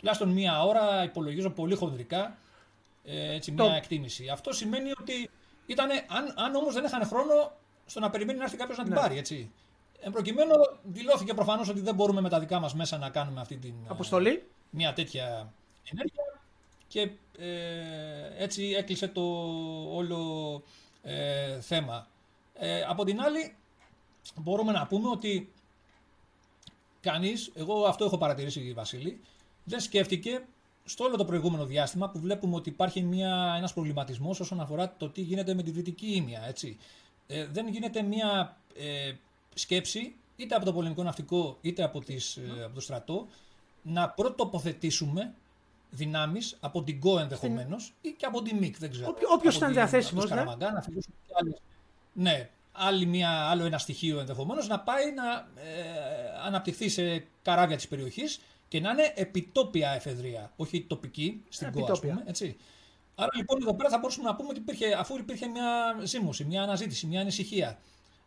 τουλάχιστον 0.00 0.28
μία 0.28 0.62
ώρα, 0.64 1.04
υπολογίζω 1.04 1.50
πολύ 1.50 1.74
χονδρικά, 1.74 2.36
ε, 3.04 3.34
έτσι, 3.34 3.52
μια 3.52 3.74
εκτίμηση. 3.74 4.28
Αυτό 4.28 4.52
σημαίνει 4.52 4.90
ότι 5.00 5.30
ήταν, 5.66 5.90
αν, 5.90 6.34
αν 6.36 6.54
όμως 6.54 6.74
δεν 6.74 6.84
είχαν 6.84 7.06
χρόνο 7.06 7.52
στο 7.86 8.00
να 8.00 8.10
περιμένει 8.10 8.38
να 8.38 8.44
έρθει 8.44 8.56
κάποιος 8.56 8.76
να 8.78 8.84
την 8.84 8.92
ναι. 8.92 8.98
πάρει, 8.98 9.18
έτσι. 9.18 9.52
Εν 10.00 10.12
προκειμένου, 10.12 10.52
δηλώθηκε 10.82 11.34
προφανώς 11.34 11.68
ότι 11.68 11.80
δεν 11.80 11.94
μπορούμε 11.94 12.20
με 12.20 12.28
τα 12.28 12.40
δικά 12.40 12.60
μας 12.60 12.74
μέσα 12.74 12.98
να 12.98 13.10
κάνουμε 13.10 13.40
αυτή 13.40 13.56
την. 13.56 13.74
Ε, 13.84 13.88
Αποστολή. 13.88 14.46
μια 14.70 14.92
τέτοια 14.92 15.52
ενέργεια. 15.90 16.24
Και 16.88 17.10
ε, 17.38 18.44
έτσι 18.44 18.74
έκλεισε 18.78 19.08
το 19.08 19.22
όλο 19.92 20.62
ε, 21.02 21.60
θέμα. 21.60 22.06
Ε, 22.54 22.82
από 22.82 23.04
την 23.04 23.20
άλλη, 23.20 23.56
μπορούμε 24.34 24.72
να 24.72 24.86
πούμε 24.86 25.08
ότι 25.08 25.52
κανείς, 27.00 27.52
εγώ 27.54 27.84
αυτό 27.84 28.04
έχω 28.04 28.18
παρατηρήσει 28.18 28.72
Βασίλη, 28.72 29.20
δεν 29.64 29.80
σκέφτηκε 29.80 30.44
στο 30.84 31.04
όλο 31.04 31.16
το 31.16 31.24
προηγούμενο 31.24 31.64
διάστημα 31.66 32.10
που 32.10 32.18
βλέπουμε 32.18 32.56
ότι 32.56 32.68
υπάρχει 32.68 33.02
μια, 33.02 33.54
ένας 33.56 33.72
προβληματισμός 33.72 34.40
όσον 34.40 34.60
αφορά 34.60 34.94
το 34.96 35.08
τι 35.08 35.20
γίνεται 35.20 35.54
με 35.54 35.62
τη 35.62 35.70
Δυτική 35.70 36.06
Ήμια. 36.06 36.42
Έτσι. 36.46 36.76
Ε, 37.26 37.46
δεν 37.46 37.68
γίνεται 37.68 38.02
μια 38.02 38.56
ε, 38.76 39.12
σκέψη 39.54 40.14
είτε 40.36 40.54
από 40.54 40.64
το 40.64 40.72
πολεμικό 40.72 41.02
ναυτικό 41.02 41.58
είτε 41.60 41.82
από, 41.82 42.00
τις, 42.00 42.36
ε, 42.36 42.64
από 42.64 42.74
το 42.74 42.80
στρατό 42.80 43.26
να 43.82 44.08
πρωτοποθετήσουμε 44.08 45.34
δυνάμεις 45.90 46.56
από 46.60 46.82
την 46.82 47.00
ΚΟ 47.00 47.18
ενδεχομένως 47.18 47.92
ή 48.00 48.10
και 48.10 48.26
από 48.26 48.42
την 48.42 48.56
ΜΙΚ, 48.56 48.78
δεν 48.78 48.90
ξέρω. 48.90 49.14
Όποιο 49.32 49.50
ήταν 49.50 49.72
διαθέσιμος. 49.72 50.30
Ναι. 50.30 50.44
Να 50.44 50.84
ναι, 52.12 52.50
άλλη 52.72 53.06
μια, 53.06 53.30
άλλο 53.30 53.64
ένα 53.64 53.78
στοιχείο 53.78 54.20
ενδεχομένως 54.20 54.68
να 54.68 54.80
πάει 54.80 55.12
να 55.14 55.48
ε, 55.62 55.72
αναπτυχθεί 56.46 56.88
σε 56.88 57.26
καράβια 57.42 57.76
της 57.76 57.88
περιοχής 57.88 58.40
και 58.70 58.80
να 58.80 58.90
είναι 58.90 59.12
επιτόπια 59.14 59.90
εφεδρεία, 59.90 60.52
όχι 60.56 60.82
τοπική 60.82 61.42
στην 61.48 61.72
ΚΟ, 61.72 61.92
ας 61.92 62.00
πούμε, 62.00 62.22
έτσι. 62.26 62.56
Άρα 63.14 63.30
λοιπόν 63.36 63.62
εδώ 63.62 63.74
πέρα 63.74 63.88
θα 63.88 63.98
μπορούσαμε 63.98 64.28
να 64.28 64.36
πούμε 64.36 64.48
ότι 64.48 64.58
υπήρχε, 64.58 64.94
αφού 64.98 65.16
υπήρχε 65.16 65.46
μια 65.46 65.96
ζήμωση, 66.04 66.44
μια 66.44 66.62
αναζήτηση, 66.62 67.06
μια 67.06 67.20
ανησυχία, 67.20 67.78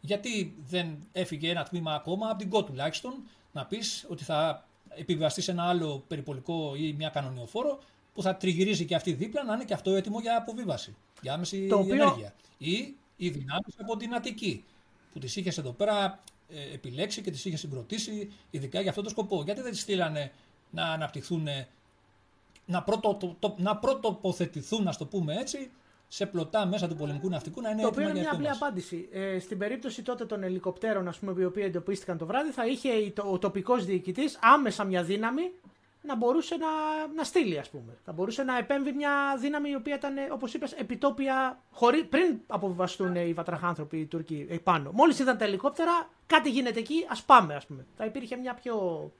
γιατί 0.01 0.55
δεν 0.67 0.97
έφυγε 1.11 1.49
ένα 1.49 1.63
τμήμα 1.63 1.93
ακόμα 1.93 2.29
από 2.29 2.37
την 2.37 2.49
ΚΟ 2.49 2.63
τουλάχιστον 2.63 3.13
να 3.51 3.65
πεις 3.65 4.05
ότι 4.09 4.23
θα 4.23 4.65
επιβιβαστεί 4.89 5.41
σε 5.41 5.51
ένα 5.51 5.63
άλλο 5.63 6.03
περιπολικό 6.07 6.75
ή 6.75 6.93
μια 6.93 7.09
κανονιοφόρο 7.09 7.79
που 8.13 8.21
θα 8.21 8.35
τριγυρίζει 8.35 8.85
και 8.85 8.95
αυτή 8.95 9.13
δίπλα 9.13 9.43
να 9.43 9.53
είναι 9.53 9.63
και 9.63 9.73
αυτό 9.73 9.95
έτοιμο 9.95 10.19
για 10.19 10.37
αποβίβαση, 10.37 10.95
για 11.21 11.33
άμεση 11.33 11.67
το 11.67 11.77
οποίο... 11.77 11.93
ενέργεια. 11.93 12.33
Ή 12.57 12.95
οι 13.15 13.29
δυνάμεις 13.29 13.75
από 13.79 13.97
την 13.97 14.15
Αττική, 14.15 14.63
που 15.13 15.19
τις 15.19 15.35
είχες 15.35 15.57
εδώ 15.57 15.71
πέρα 15.71 16.05
ε, 16.05 16.19
επιλέξει 16.73 17.21
και 17.21 17.31
τις 17.31 17.45
είχε 17.45 17.57
συγκροτήσει 17.57 18.31
ειδικά 18.49 18.81
για 18.81 18.89
αυτό 18.89 19.01
το 19.01 19.09
σκοπό. 19.09 19.43
Γιατί 19.43 19.61
δεν 19.61 19.71
τις 19.71 19.81
στείλανε 19.81 20.31
να 20.69 20.85
αναπτυχθούν, 20.85 21.47
να, 22.65 22.83
πρώτο, 22.83 23.15
το, 23.15 23.35
το, 23.39 23.55
να 23.57 23.77
πρωτοποθετηθούν, 23.77 24.83
να 24.83 24.95
το 24.95 25.05
πούμε 25.05 25.35
έτσι, 25.35 25.71
σε 26.07 26.25
πλωτά 26.25 26.65
μέσα 26.65 26.87
του 26.87 26.95
πολεμικού 26.95 27.29
ναυτικού 27.29 27.61
να 27.61 27.69
είναι 27.69 27.81
Το 27.81 27.87
οποίο 27.87 28.09
είναι 28.09 28.19
μια 28.19 28.31
απλή 28.33 28.49
απάντηση. 28.49 29.09
Ε, 29.11 29.39
στην 29.39 29.57
περίπτωση 29.57 30.01
τότε 30.01 30.25
των 30.25 30.43
ελικοπτέρων, 30.43 31.07
ας 31.07 31.17
πούμε, 31.17 31.41
οι 31.41 31.45
οποίοι 31.45 31.63
εντοπίστηκαν 31.65 32.17
το 32.17 32.25
βράδυ, 32.25 32.51
θα 32.51 32.67
είχε 32.67 33.13
ο 33.31 33.39
τοπικός 33.39 33.85
διοικητής 33.85 34.39
άμεσα 34.41 34.83
μια 34.83 35.03
δύναμη 35.03 35.51
να 36.05 36.15
μπορούσε 36.15 36.55
να, 36.55 36.67
να 37.15 37.23
στείλει, 37.23 37.59
ας 37.59 37.69
πούμε. 37.69 37.97
Θα 38.05 38.11
μπορούσε 38.11 38.43
να 38.43 38.57
επέμβει 38.57 38.91
μια 38.91 39.37
δύναμη 39.39 39.69
η 39.69 39.75
οποία 39.75 39.95
ήταν, 39.95 40.15
όπως 40.31 40.53
είπες, 40.53 40.71
επιτόπια 40.71 41.59
χωρί, 41.71 42.03
πριν 42.03 42.39
αποβιβαστούν 42.47 43.15
οι 43.15 43.33
βατραχάνθρωποι 43.33 43.97
οι 43.97 44.05
Τούρκοι 44.05 44.59
πάνω. 44.63 44.91
Μόλις 44.91 45.19
είδαν 45.19 45.37
τα 45.37 45.45
ελικόπτερα, 45.45 46.09
κάτι 46.27 46.49
γίνεται 46.49 46.79
εκεί, 46.79 47.05
ας 47.09 47.23
πάμε, 47.23 47.55
ας 47.55 47.65
πούμε. 47.65 47.85
Θα 47.97 48.05
υπήρχε 48.05 48.35
μια 48.35 48.53
πιο. 48.53 49.11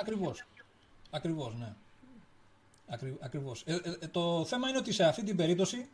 Ακριβώς. 0.00 0.44
Ακριβώς, 1.10 1.54
ναι. 1.54 1.74
Ακρι, 2.88 3.16
ακριβώς. 3.20 3.62
Ε, 3.66 3.74
ε, 3.74 3.96
ε, 4.00 4.06
το 4.06 4.44
θέμα 4.44 4.68
είναι 4.68 4.78
ότι 4.78 4.92
σε 4.92 5.04
αυτή 5.04 5.22
την 5.22 5.36
περίπτωση 5.36 5.88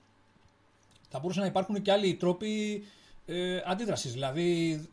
θα 1.08 1.18
μπορούσαν 1.18 1.42
να 1.42 1.48
υπάρχουν 1.48 1.82
και 1.82 1.92
άλλοι 1.92 2.14
τρόποι 2.14 2.84
ε, 3.26 3.60
αντίδρασης. 3.64 4.12
Δηλαδή, 4.12 4.72
ε, 4.72 4.88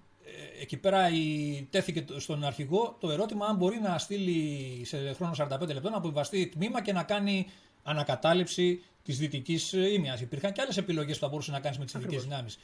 εκεί 0.61 0.77
πέρα 0.77 1.09
η, 1.09 1.67
τέθηκε 1.69 2.05
στον 2.17 2.43
αρχηγό 2.43 2.97
το 2.99 3.11
ερώτημα 3.11 3.45
αν 3.45 3.55
μπορεί 3.55 3.80
να 3.80 3.97
στείλει 3.97 4.82
σε 4.86 5.13
χρόνο 5.13 5.34
45 5.38 5.47
λεπτών 5.49 5.91
να 5.91 5.97
αποβιβαστεί 5.97 6.47
τμήμα 6.47 6.82
και 6.82 6.93
να 6.93 7.03
κάνει 7.03 7.47
ανακατάληψη 7.84 8.84
της 9.03 9.17
δυτικής 9.17 9.73
ήμια. 9.73 10.17
Υπήρχαν 10.21 10.51
και 10.51 10.61
άλλες 10.61 10.77
επιλογές 10.77 11.15
που 11.17 11.23
θα 11.23 11.30
μπορούσε 11.30 11.51
να 11.51 11.59
κάνεις 11.59 11.77
με 11.77 11.86
τις 11.86 11.93
δυτικές 11.93 12.23
δυνάμεις 12.23 12.57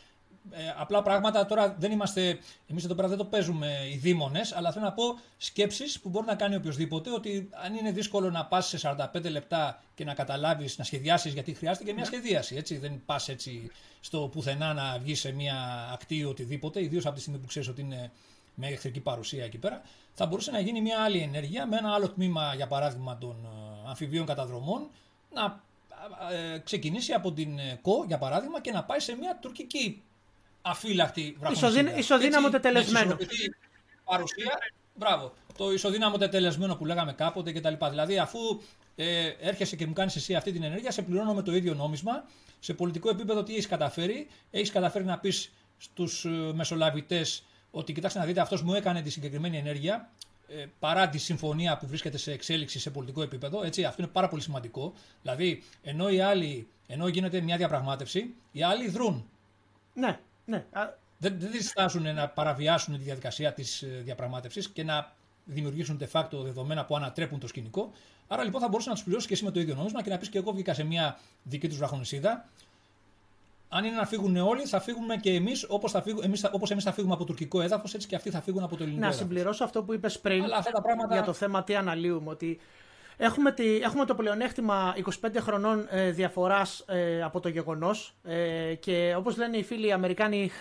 ε, 0.51 0.73
απλά 0.77 1.01
πράγματα 1.01 1.45
τώρα 1.45 1.75
δεν 1.79 1.91
είμαστε. 1.91 2.39
Εμείς 2.67 2.83
εδώ 2.83 2.95
πέρα 2.95 3.07
δεν 3.07 3.17
το 3.17 3.25
παίζουμε 3.25 3.77
οι 3.93 3.97
δήμονες, 3.97 4.53
αλλά 4.53 4.71
θέλω 4.71 4.85
να 4.85 4.91
πω 4.91 5.03
σκέψεις 5.37 5.99
που 5.99 6.09
μπορεί 6.09 6.25
να 6.25 6.35
κάνει 6.35 6.55
οποιοδήποτε 6.55 7.11
ότι 7.11 7.49
αν 7.51 7.75
είναι 7.75 7.91
δύσκολο 7.91 8.31
να 8.31 8.45
πας 8.45 8.67
σε 8.67 8.95
45 9.13 9.29
λεπτά 9.29 9.83
και 9.95 10.03
να 10.03 10.13
καταλάβεις, 10.13 10.77
να 10.77 10.83
σχεδιάσεις, 10.83 11.33
γιατί 11.33 11.53
χρειάζεται 11.53 11.85
και 11.85 11.93
μια 11.93 12.01
ναι. 12.01 12.07
σχεδίαση. 12.07 12.55
Έτσι. 12.55 12.77
Δεν 12.77 13.01
πας 13.05 13.29
έτσι 13.29 13.71
στο 13.99 14.29
πουθενά 14.31 14.73
να 14.73 14.99
βγεις 14.99 15.19
σε 15.19 15.31
μια 15.31 15.89
ακτή 15.93 16.15
ή 16.15 16.23
οτιδήποτε, 16.23 16.83
ιδίως 16.83 17.05
από 17.05 17.15
τη 17.15 17.21
στιγμή 17.21 17.39
που 17.39 17.47
ξέρεις 17.47 17.67
ότι 17.67 17.81
είναι 17.81 18.11
με 18.55 18.67
εχθρική 18.67 18.99
παρουσία 18.99 19.43
εκεί 19.43 19.57
πέρα. 19.57 19.81
Θα 20.13 20.25
μπορούσε 20.25 20.51
να 20.51 20.59
γίνει 20.59 20.81
μια 20.81 20.99
άλλη 20.99 21.19
ενέργεια 21.19 21.67
με 21.67 21.77
ένα 21.77 21.93
άλλο 21.93 22.09
τμήμα, 22.09 22.53
για 22.55 22.67
παράδειγμα, 22.67 23.17
των 23.17 23.35
ε, 23.45 23.89
αμφιβίων 23.89 24.25
καταδρομών 24.25 24.89
να 25.33 25.63
ε, 26.31 26.57
ξεκινήσει 26.59 27.13
από 27.13 27.31
την 27.31 27.59
ΚΟ, 27.81 28.03
για 28.07 28.17
παράδειγμα, 28.17 28.61
και 28.61 28.71
να 28.71 28.83
πάει 28.83 28.99
σε 28.99 29.15
μια 29.15 29.37
τουρκική 29.41 30.03
αφύλακτη 30.65 31.35
βραχονισίδα. 31.39 31.97
Ισοδύναμο 31.97 32.49
τετελεσμένο. 32.49 33.17
Παρουσία, 34.03 34.57
μπράβο. 34.93 35.33
Το 35.57 35.71
ισοδύναμο 35.71 36.17
τετελεσμένο 36.17 36.75
που 36.75 36.85
λέγαμε 36.85 37.13
κάποτε 37.13 37.51
κτλ. 37.51 37.73
Δηλαδή, 37.89 38.17
αφού 38.17 38.39
ε, 38.95 39.27
έρχεσαι 39.39 39.75
και 39.75 39.87
μου 39.87 39.93
κάνεις 39.93 40.15
εσύ 40.15 40.35
αυτή 40.35 40.51
την 40.51 40.63
ενέργεια, 40.63 40.91
σε 40.91 41.01
πληρώνω 41.01 41.33
με 41.33 41.41
το 41.41 41.55
ίδιο 41.55 41.73
νόμισμα. 41.73 42.25
Σε 42.59 42.73
πολιτικό 42.73 43.09
επίπεδο, 43.09 43.43
τι 43.43 43.51
έχεις 43.51 43.67
καταφέρει. 43.67 44.27
Έχεις 44.51 44.71
καταφέρει 44.71 45.05
να 45.05 45.19
πεις 45.19 45.51
στους 45.77 46.25
ε, 46.25 46.29
μεσολαβητές 46.29 47.43
ότι 47.71 47.93
κοιτάξτε 47.93 48.19
να 48.19 48.25
δείτε, 48.25 48.41
αυτός 48.41 48.61
μου 48.61 48.73
έκανε 48.73 49.01
τη 49.01 49.09
συγκεκριμένη 49.09 49.57
ενέργεια. 49.57 50.09
Ε, 50.47 50.65
παρά 50.79 51.09
τη 51.09 51.17
συμφωνία 51.17 51.77
που 51.77 51.87
βρίσκεται 51.87 52.17
σε 52.17 52.31
εξέλιξη 52.31 52.79
σε 52.79 52.89
πολιτικό 52.89 53.21
επίπεδο. 53.21 53.63
Έτσι, 53.63 53.83
αυτό 53.83 54.01
είναι 54.01 54.11
πάρα 54.11 54.27
πολύ 54.27 54.41
σημαντικό. 54.41 54.93
Δηλαδή, 55.21 55.63
ενώ 55.83 56.09
οι 56.09 56.19
άλλοι, 56.19 56.67
ενώ 56.87 57.07
γίνεται 57.07 57.41
μια 57.41 57.57
διαπραγμάτευση, 57.57 58.33
οι 58.51 58.63
άλλοι 58.63 58.89
δρούν. 58.89 59.29
Ναι. 59.93 60.19
Ναι. 60.45 60.65
Δεν, 61.17 61.39
δεν 61.39 61.51
διστάζουν 61.51 62.13
να 62.13 62.27
παραβιάσουν 62.27 62.97
τη 62.97 63.03
διαδικασία 63.03 63.53
της 63.53 63.81
ε, 63.81 63.87
διαπραγμάτευσης 64.03 64.69
και 64.69 64.83
να 64.83 65.11
δημιουργήσουν 65.45 65.99
de 66.01 66.07
facto 66.11 66.43
δεδομένα 66.43 66.85
που 66.85 66.95
ανατρέπουν 66.95 67.39
το 67.39 67.47
σκηνικό. 67.47 67.91
Άρα 68.27 68.43
λοιπόν 68.43 68.61
θα 68.61 68.67
μπορούσε 68.67 68.89
να 68.89 68.95
τους 68.95 69.03
πληρώσει 69.03 69.27
και 69.27 69.33
εσύ 69.33 69.43
με 69.43 69.51
το 69.51 69.59
ίδιο 69.59 69.75
νόμισμα 69.75 70.03
και 70.03 70.09
να 70.09 70.17
πεις 70.17 70.29
και 70.29 70.37
εγώ 70.37 70.51
βγήκα 70.51 70.73
σε 70.73 70.83
μια 70.83 71.19
δική 71.43 71.67
τους 71.67 71.77
βραχονισίδα. 71.77 72.45
Αν 73.69 73.83
είναι 73.83 73.95
να 73.95 74.05
φύγουν 74.05 74.37
όλοι, 74.37 74.65
θα 74.65 74.79
φύγουμε 74.79 75.15
και 75.15 75.33
εμείς 75.33 75.65
όπως 75.69 75.93
εμείς, 76.23 76.43
όπως 76.51 76.71
εμείς 76.71 76.83
θα 76.83 76.91
φύγουμε 76.91 77.13
από 77.13 77.23
τουρκικό 77.23 77.61
έδαφος, 77.61 77.93
έτσι 77.93 78.07
και 78.07 78.15
αυτοί 78.15 78.29
θα 78.29 78.41
φύγουν 78.41 78.63
από 78.63 78.75
το 78.75 78.83
ελληνικό. 78.83 79.05
Να 79.05 79.11
συμπληρώσω 79.11 79.63
αυτό 79.63 79.83
που 79.83 79.93
είπες 79.93 80.19
πριν 80.19 80.43
πράγματα... 80.83 81.13
για 81.13 81.23
το 81.23 81.33
θέμα 81.33 81.63
τι 81.63 81.75
αναλύουμε. 81.75 82.29
Ότι 82.29 82.59
Έχουμε, 83.17 83.51
τη, 83.51 83.75
έχουμε 83.75 84.05
το 84.05 84.15
πλεονέκτημα 84.15 84.95
25 85.21 85.29
χρονών 85.39 85.87
ε, 85.89 86.11
διαφοράς 86.11 86.83
ε, 86.87 87.23
από 87.23 87.39
το 87.39 87.49
γεγονός 87.49 88.15
ε, 88.23 88.73
και 88.79 89.13
όπως 89.17 89.37
λένε 89.37 89.57
οι 89.57 89.63
φίλοι 89.63 89.87
οι 89.87 89.91
Αμερικάνοι 89.91 90.51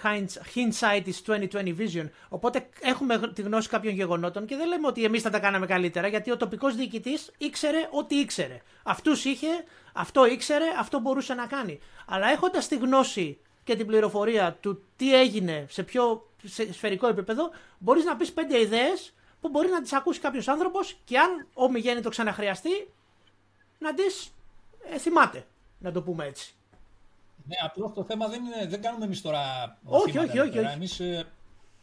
hindsight 0.55 1.03
is 1.07 1.37
2020 1.51 1.75
vision 1.79 2.09
οπότε 2.29 2.69
έχουμε 2.81 3.33
τη 3.35 3.43
γνώση 3.43 3.69
κάποιων 3.69 3.95
γεγονότων 3.95 4.47
και 4.47 4.57
δεν 4.57 4.69
λέμε 4.69 4.87
ότι 4.87 5.05
εμείς 5.05 5.23
θα 5.23 5.31
τα 5.31 5.39
κάναμε 5.39 5.67
καλύτερα 5.67 6.07
γιατί 6.07 6.31
ο 6.31 6.37
τοπικός 6.37 6.75
διοικητής 6.75 7.31
ήξερε 7.39 7.89
ό,τι 7.91 8.15
ήξερε. 8.15 8.61
Αυτούς 8.83 9.25
είχε, 9.25 9.49
αυτό 9.93 10.27
ήξερε, 10.27 10.65
αυτό 10.79 11.01
μπορούσε 11.01 11.35
να 11.35 11.47
κάνει. 11.47 11.81
Αλλά 12.07 12.31
έχοντας 12.31 12.69
τη 12.69 12.77
γνώση 12.77 13.39
και 13.65 13.77
την 13.77 13.87
πληροφορία 13.87 14.57
του 14.61 14.83
τι 14.97 15.15
έγινε 15.21 15.67
σε 15.69 15.83
πιο 15.83 16.29
σφαιρικό 16.71 17.07
επίπεδο 17.07 17.51
μπορείς 17.79 18.05
να 18.05 18.17
πεις 18.17 18.33
πέντε 18.33 18.61
ιδέες 18.61 19.15
που 19.45 19.51
μπορεί 19.51 19.69
να 19.69 19.83
τις 19.83 19.93
ακούσει 19.93 20.21
κάποιος 20.21 20.49
άνθρωπος 20.49 20.97
και 21.05 21.19
αν 21.19 21.47
ο 21.55 22.01
το 22.03 22.09
ξαναχρειαστεί 22.09 22.89
να 23.79 23.95
τις 23.95 24.33
ε, 24.91 24.99
θυμάται. 24.99 25.47
Να 25.79 25.93
το 25.93 26.03
πούμε 26.03 26.25
έτσι. 26.25 26.55
Ναι, 27.47 27.55
απλώς 27.65 27.93
το 27.93 28.05
θέμα 28.05 28.29
δεν 28.29 28.45
είναι, 28.45 28.67
δεν 28.67 28.83
κάνουμε 28.83 29.05
εμείς 29.05 29.23
τώρα. 29.23 29.77
Όχι, 29.85 30.19
όχι, 30.19 30.39
όχι. 30.39 30.59
όχι. 30.59 30.59
Εμείς, 30.59 31.01
ε, 31.01 31.27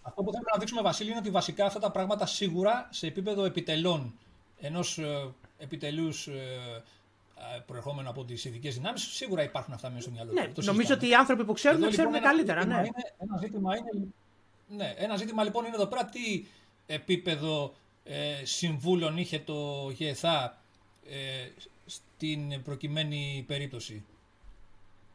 αυτό 0.02 0.24
που 0.24 0.32
θέλουμε 0.32 0.50
να 0.54 0.60
δείξουμε, 0.60 0.82
Βασίλη, 0.82 1.10
είναι 1.10 1.20
ότι 1.20 1.30
βασικά 1.30 1.66
αυτά 1.66 1.80
τα 1.80 1.92
πράγματα 1.92 2.26
σίγουρα 2.26 2.88
σε 2.92 3.08
επίπεδο 3.08 3.46
επιτελών 3.46 4.14
ενός 4.62 4.98
ε, 4.98 5.34
επιτελούς 5.58 6.28
ε, 6.28 6.34
προερχόμενο 7.66 8.10
από 8.10 8.24
τις 8.26 8.46
ειδικές 8.46 8.76
δυνάμεις, 8.76 9.02
σίγουρα 9.02 9.44
υπάρχουν 9.44 9.74
αυτά 9.74 9.90
μέσα 9.90 10.02
στο 10.02 10.12
μυαλό 10.12 10.32
ναι, 10.32 10.52
Νομίζω 10.56 10.94
ότι 10.94 11.08
οι 11.08 11.16
άνθρωποι 11.16 11.46
που 11.46 11.54
ξέρουν, 11.54 11.82
Εδώ, 11.82 11.92
ξέρουν 11.92 12.14
λοιπόν, 12.14 12.28
καλύτερα. 12.28 12.66
Ναι. 12.66 12.76
Είναι, 12.76 13.14
ένα, 13.18 13.38
ζήτημα 13.38 13.78
είναι, 13.78 14.08
ναι, 14.68 14.94
ένα 14.98 15.16
ζήτημα 15.16 15.44
λοιπόν 15.44 15.66
είναι 15.66 15.76
εδώ 15.76 15.88
πέρα 15.88 16.06
τι 16.06 16.46
επίπεδο 16.94 17.74
ε, 18.04 18.46
συμβούλων 18.46 19.18
είχε 19.18 19.40
το 19.40 19.90
ΓΕΘΑ 19.98 20.58
ε, 21.10 21.50
στην 21.86 22.62
προκειμένη 22.64 23.44
περίπτωση; 23.48 24.04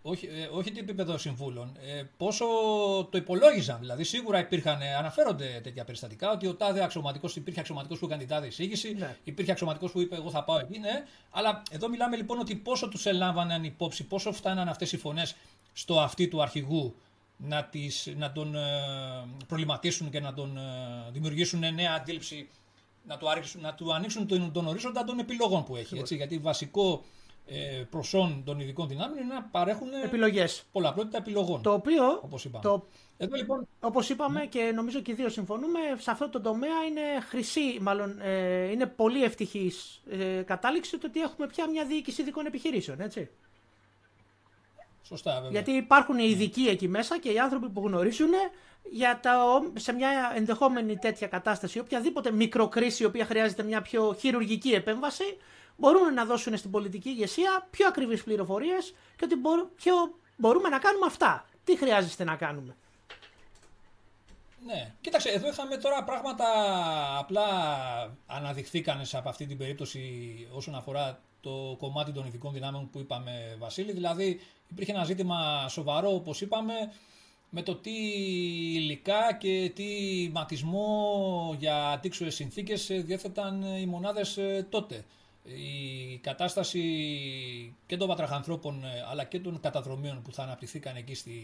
Όχι, 0.03 0.27
ε, 0.27 0.49
όχι 0.53 0.71
τι 0.71 0.79
επίπεδο 0.79 1.19
συμβούλων, 1.19 1.77
ε, 1.87 2.03
πόσο 2.17 2.45
το 3.11 3.19
υπολόγιζαν; 3.19 3.79
Δηλαδή, 3.81 4.05
σίγουρα 4.05 4.39
υπήρχαν, 4.39 4.81
ε, 4.81 4.95
αναφέρονται 4.95 5.61
τέτοια 5.63 5.85
περιστατικά, 5.85 6.31
ότι 6.31 6.47
ο 6.47 6.55
τάδε 6.55 6.85
αξιωματικός, 6.85 7.37
υπήρχε 7.37 7.61
αξιωματικός 7.61 7.99
που 7.99 8.05
έκανε 8.05 8.21
την 8.21 8.29
τάδε 8.29 8.47
εισήγηση, 8.47 8.95
ναι. 8.95 9.17
υπήρχε 9.25 9.51
αξιωματικός 9.51 9.93
που 9.93 10.01
είπε: 10.01 10.17
Εγώ 10.17 10.31
θα 10.31 10.45
πάω 10.45 10.59
εκεί, 10.59 10.79
ναι. 10.79 11.05
Αλλά 11.31 11.63
εδώ 11.71 11.89
μιλάμε 11.89 12.17
λοιπόν 12.17 12.39
ότι 12.39 12.55
πόσο 12.55 12.89
τους 12.89 13.07
ελάμβαναν 13.07 13.65
υπόψη, 13.65 14.05
πόσο 14.05 14.33
φτάναν 14.33 14.69
αυτές 14.69 14.93
οι 14.93 14.97
φωνές 14.97 15.37
στο 15.73 16.01
αυτί 16.01 16.29
του 16.29 16.43
αρχηγού 16.43 16.95
να, 17.37 17.65
τις, 17.65 18.15
να 18.17 18.33
τον 18.33 18.55
ε, 18.55 18.61
προβληματίσουν 19.47 20.11
και 20.11 20.21
να 20.21 20.35
τον 20.35 20.57
ε, 20.57 21.11
δημιουργήσουν 21.11 21.75
νέα 21.75 21.93
αντίληψη, 21.93 22.49
να 23.07 23.17
του, 23.17 23.31
άρχισουν, 23.31 23.61
να 23.61 23.75
του 23.75 23.95
ανοίξουν 23.95 24.27
τον, 24.27 24.53
τον 24.53 24.67
ορίζοντα 24.67 25.05
των 25.05 25.19
επιλογών 25.19 25.65
που 25.65 25.77
έχει. 25.77 25.99
Έτσι, 25.99 26.17
γιατί 26.17 26.39
βασικό 26.39 27.05
ε, 27.47 27.83
προσόν 27.91 28.43
των 28.45 28.61
ειδικών 28.61 28.89
δυνάμεων 28.89 29.25
είναι 29.25 29.35
να 29.35 29.43
παρέχουν 29.43 29.89
επιλογές. 30.05 30.63
πολλαπλότητα 30.73 31.19
επιλογών. 31.19 31.63
Το 31.63 31.73
οποίο, 31.73 32.21
όπως 32.23 32.45
είπαμε. 32.45 32.63
Το... 32.63 32.87
Εδώ, 33.17 33.37
λοιπόν, 33.37 33.69
όπως 33.81 34.09
είπαμε 34.09 34.41
ναι. 34.41 34.47
και 34.47 34.73
νομίζω 34.75 35.01
και 35.01 35.11
οι 35.11 35.15
δύο 35.15 35.29
συμφωνούμε, 35.29 35.79
σε 35.99 36.11
αυτό 36.11 36.29
το 36.29 36.41
τομέα 36.41 36.85
είναι 36.89 37.21
χρυσή, 37.29 37.79
μάλλον 37.81 38.21
ε, 38.21 38.71
είναι 38.71 38.87
πολύ 38.87 39.25
ευτυχής 39.25 40.03
ε, 40.11 40.43
κατάληξη 40.43 40.99
το 40.99 41.07
ότι 41.07 41.21
έχουμε 41.21 41.47
πια 41.47 41.71
μια 41.71 41.85
διοίκηση 41.85 42.23
ειδικών 42.23 42.47
επιχειρήσεων, 42.47 43.01
έτσι. 43.01 43.31
Σωστά, 45.09 45.35
βέβαια. 45.35 45.51
Γιατί 45.51 45.71
υπάρχουν 45.71 46.19
οι 46.19 46.29
ειδικοί 46.29 46.67
εκεί 46.69 46.89
μέσα 46.89 47.19
και 47.19 47.33
οι 47.33 47.39
άνθρωποι 47.39 47.69
που 47.69 47.87
γνωρίζουν 47.87 48.31
για 48.91 49.19
τα, 49.23 49.63
σε 49.75 49.93
μια 49.93 50.33
ενδεχόμενη 50.35 50.97
τέτοια 50.99 51.27
κατάσταση, 51.27 51.79
οποιαδήποτε 51.79 52.31
μικροκρίση 52.31 53.03
η 53.03 53.07
οποία 53.07 53.25
χρειάζεται 53.25 53.63
μια 53.63 53.83
πιο 53.83 54.17
χειρουργική 54.19 54.71
επέμβαση, 54.71 55.37
μπορούν 55.77 56.15
να 56.15 56.25
δώσουν 56.25 56.57
στην 56.57 56.71
πολιτική 56.71 57.09
ηγεσία 57.09 57.67
πιο 57.71 57.87
ακριβείς 57.87 58.25
πληροφορίες 58.25 58.95
και 59.17 59.25
ότι 59.25 59.35
μπορούμε 60.37 60.69
να 60.69 60.79
κάνουμε 60.79 61.07
αυτά. 61.07 61.45
Τι 61.65 61.77
χρειάζεστε 61.77 62.25
να 62.25 62.37
κάνουμε; 62.37 62.77
Ναι, 64.67 64.95
κοίταξε, 65.01 65.29
εδώ 65.29 65.49
είχαμε 65.49 65.77
τώρα 65.77 66.05
πράγματα 66.05 66.47
απλά 67.19 67.47
αναδειχθήκαν 68.27 69.03
από 69.13 69.29
αυτή 69.29 69.47
την 69.47 69.59
περίπτωση 69.59 70.01
όσον 70.53 70.75
αφορά 70.75 71.21
το 71.47 71.77
κομμάτι 71.79 72.13
των 72.13 72.27
ειδικών 72.27 72.53
δυνάμεων 72.53 72.91
που 72.91 72.99
είπαμε 72.99 73.57
Βασίλη. 73.59 73.93
Δηλαδή 73.93 74.41
υπήρχε 74.71 74.93
ένα 74.93 75.05
ζήτημα 75.05 75.69
σοβαρό 75.69 76.15
όπως 76.15 76.41
είπαμε 76.41 76.75
με 77.51 77.63
το 77.63 77.75
τι 77.75 77.91
υλικά 78.75 79.37
και 79.41 79.73
τι 79.75 79.85
ματισμό 80.33 81.57
για 81.59 81.89
αντίξωες 81.89 82.35
συνθήκες 82.35 82.87
διέθεταν 82.87 83.63
οι 83.63 83.87
μονάδες 83.87 84.37
ε, 84.37 84.67
τότε. 84.71 85.05
Η 85.45 86.17
κατάσταση 86.17 86.83
και 87.87 87.97
των 87.97 88.09
βατραχανθρώπων 88.09 88.85
αλλά 89.11 89.25
και 89.25 89.41
των 89.41 89.61
καταδρομίων 89.61 90.23
που 90.23 90.33
θα 90.33 90.43
αναπτυχθήκαν 90.43 90.97
εκεί 90.97 91.15
στη, 91.15 91.41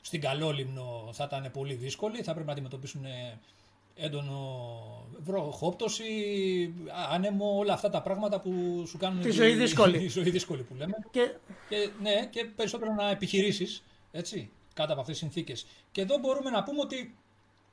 στην 0.00 0.20
Καλόλυμνο 0.20 1.10
θα 1.12 1.24
ήταν 1.24 1.50
πολύ 1.52 1.74
δύσκολη. 1.74 2.22
Θα 2.22 2.32
πρέπει 2.32 2.46
να 2.46 2.52
αντιμετωπίσουν 2.52 3.04
έντονο 3.94 4.70
βροχόπτωση, 5.18 6.04
άνεμο, 7.10 7.56
όλα 7.58 7.72
αυτά 7.72 7.90
τα 7.90 8.02
πράγματα 8.02 8.40
που 8.40 8.84
σου 8.86 8.98
κάνουν 8.98 9.22
τη 9.22 9.30
ζωή 9.30 9.54
δύσκολη, 9.54 9.98
τη 10.06 10.08
ζωή 10.08 10.30
δύσκολη 10.30 10.62
που 10.62 10.74
λέμε. 10.74 10.94
Και... 11.10 11.34
και... 11.68 11.90
ναι, 12.00 12.26
και 12.30 12.44
περισσότερο 12.44 12.94
να 12.94 13.10
επιχειρήσεις, 13.10 13.82
έτσι, 14.10 14.50
κάτω 14.74 14.92
από 14.92 15.00
αυτές 15.00 15.18
τις 15.18 15.24
συνθήκες. 15.28 15.66
Και 15.92 16.00
εδώ 16.00 16.18
μπορούμε 16.18 16.50
να 16.50 16.62
πούμε 16.62 16.80
ότι 16.80 17.16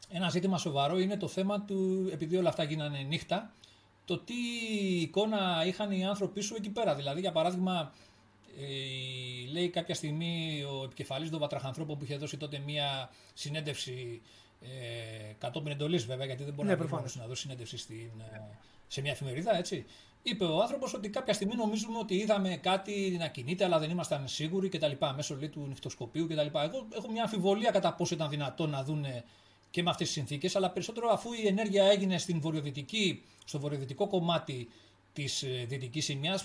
ένα 0.09 0.29
ζήτημα 0.29 0.57
σοβαρό 0.57 0.99
είναι 0.99 1.17
το 1.17 1.27
θέμα 1.27 1.61
του, 1.61 2.09
επειδή 2.11 2.35
όλα 2.35 2.49
αυτά 2.49 2.63
γίνανε 2.63 2.99
νύχτα, 2.99 3.53
το 4.05 4.17
τι 4.17 4.33
εικόνα 5.01 5.63
είχαν 5.65 5.91
οι 5.91 6.05
άνθρωποι 6.05 6.41
σου 6.41 6.55
εκεί 6.55 6.69
πέρα. 6.69 6.95
Δηλαδή, 6.95 7.19
για 7.19 7.31
παράδειγμα, 7.31 7.93
ε, 8.59 9.51
λέει 9.51 9.69
κάποια 9.69 9.95
στιγμή 9.95 10.63
ο 10.71 10.83
επικεφαλής 10.83 11.29
των 11.29 11.39
Βατραχανθρώπων 11.39 11.97
που 11.97 12.03
είχε 12.03 12.17
δώσει 12.17 12.37
τότε 12.37 12.61
μία 12.65 13.09
συνέντευξη 13.33 14.21
ε, 14.61 15.33
κατόπιν 15.37 15.71
εντολής 15.71 16.05
βέβαια, 16.05 16.25
γιατί 16.25 16.43
δεν 16.43 16.53
μπορεί 16.53 16.67
ναι, 16.67 16.75
να, 16.75 17.01
να 17.15 17.27
δώσει 17.27 17.41
συνέντευξη 17.41 17.77
στην, 17.77 18.11
ε, 18.33 18.57
σε 18.87 19.01
μια 19.01 19.11
εφημερίδα, 19.11 19.57
έτσι. 19.57 19.85
Είπε 20.23 20.43
ο 20.45 20.61
άνθρωπος 20.61 20.93
ότι 20.93 21.09
κάποια 21.09 21.33
στιγμή 21.33 21.55
νομίζουμε 21.55 21.97
ότι 21.97 22.15
είδαμε 22.15 22.57
κάτι 22.57 23.15
να 23.19 23.27
κινείται, 23.27 23.63
αλλά 23.63 23.79
δεν 23.79 23.89
ήμασταν 23.89 24.27
σίγουροι 24.27 24.69
κτλ. 24.69 24.91
Μέσω 25.15 25.35
λέει, 25.35 25.49
του 25.49 25.65
νυχτοσκοπίου 25.67 26.27
κτλ. 26.27 26.57
Εγώ 26.57 26.87
έχω 26.95 27.11
μια 27.11 27.23
αμφιβολία 27.23 27.71
κατά 27.71 27.93
πόσο 27.93 28.15
ήταν 28.15 28.29
δυνατόν 28.29 28.69
να 28.69 28.83
δουν 28.83 29.05
και 29.71 29.83
με 29.83 29.89
αυτές 29.89 30.07
τις 30.07 30.15
συνθήκες, 30.15 30.55
αλλά 30.55 30.69
περισσότερο 30.69 31.09
αφού 31.09 31.33
η 31.33 31.47
ενέργεια 31.47 31.83
έγινε 31.85 32.17
στην 32.17 32.39
βορειοδυτική, 32.41 33.23
στο 33.45 33.59
βορειοδυτικό 33.59 34.07
κομμάτι 34.07 34.69
της 35.13 35.43
ε, 35.43 35.65
δυτικής 35.67 36.05
σημεία, 36.05 36.39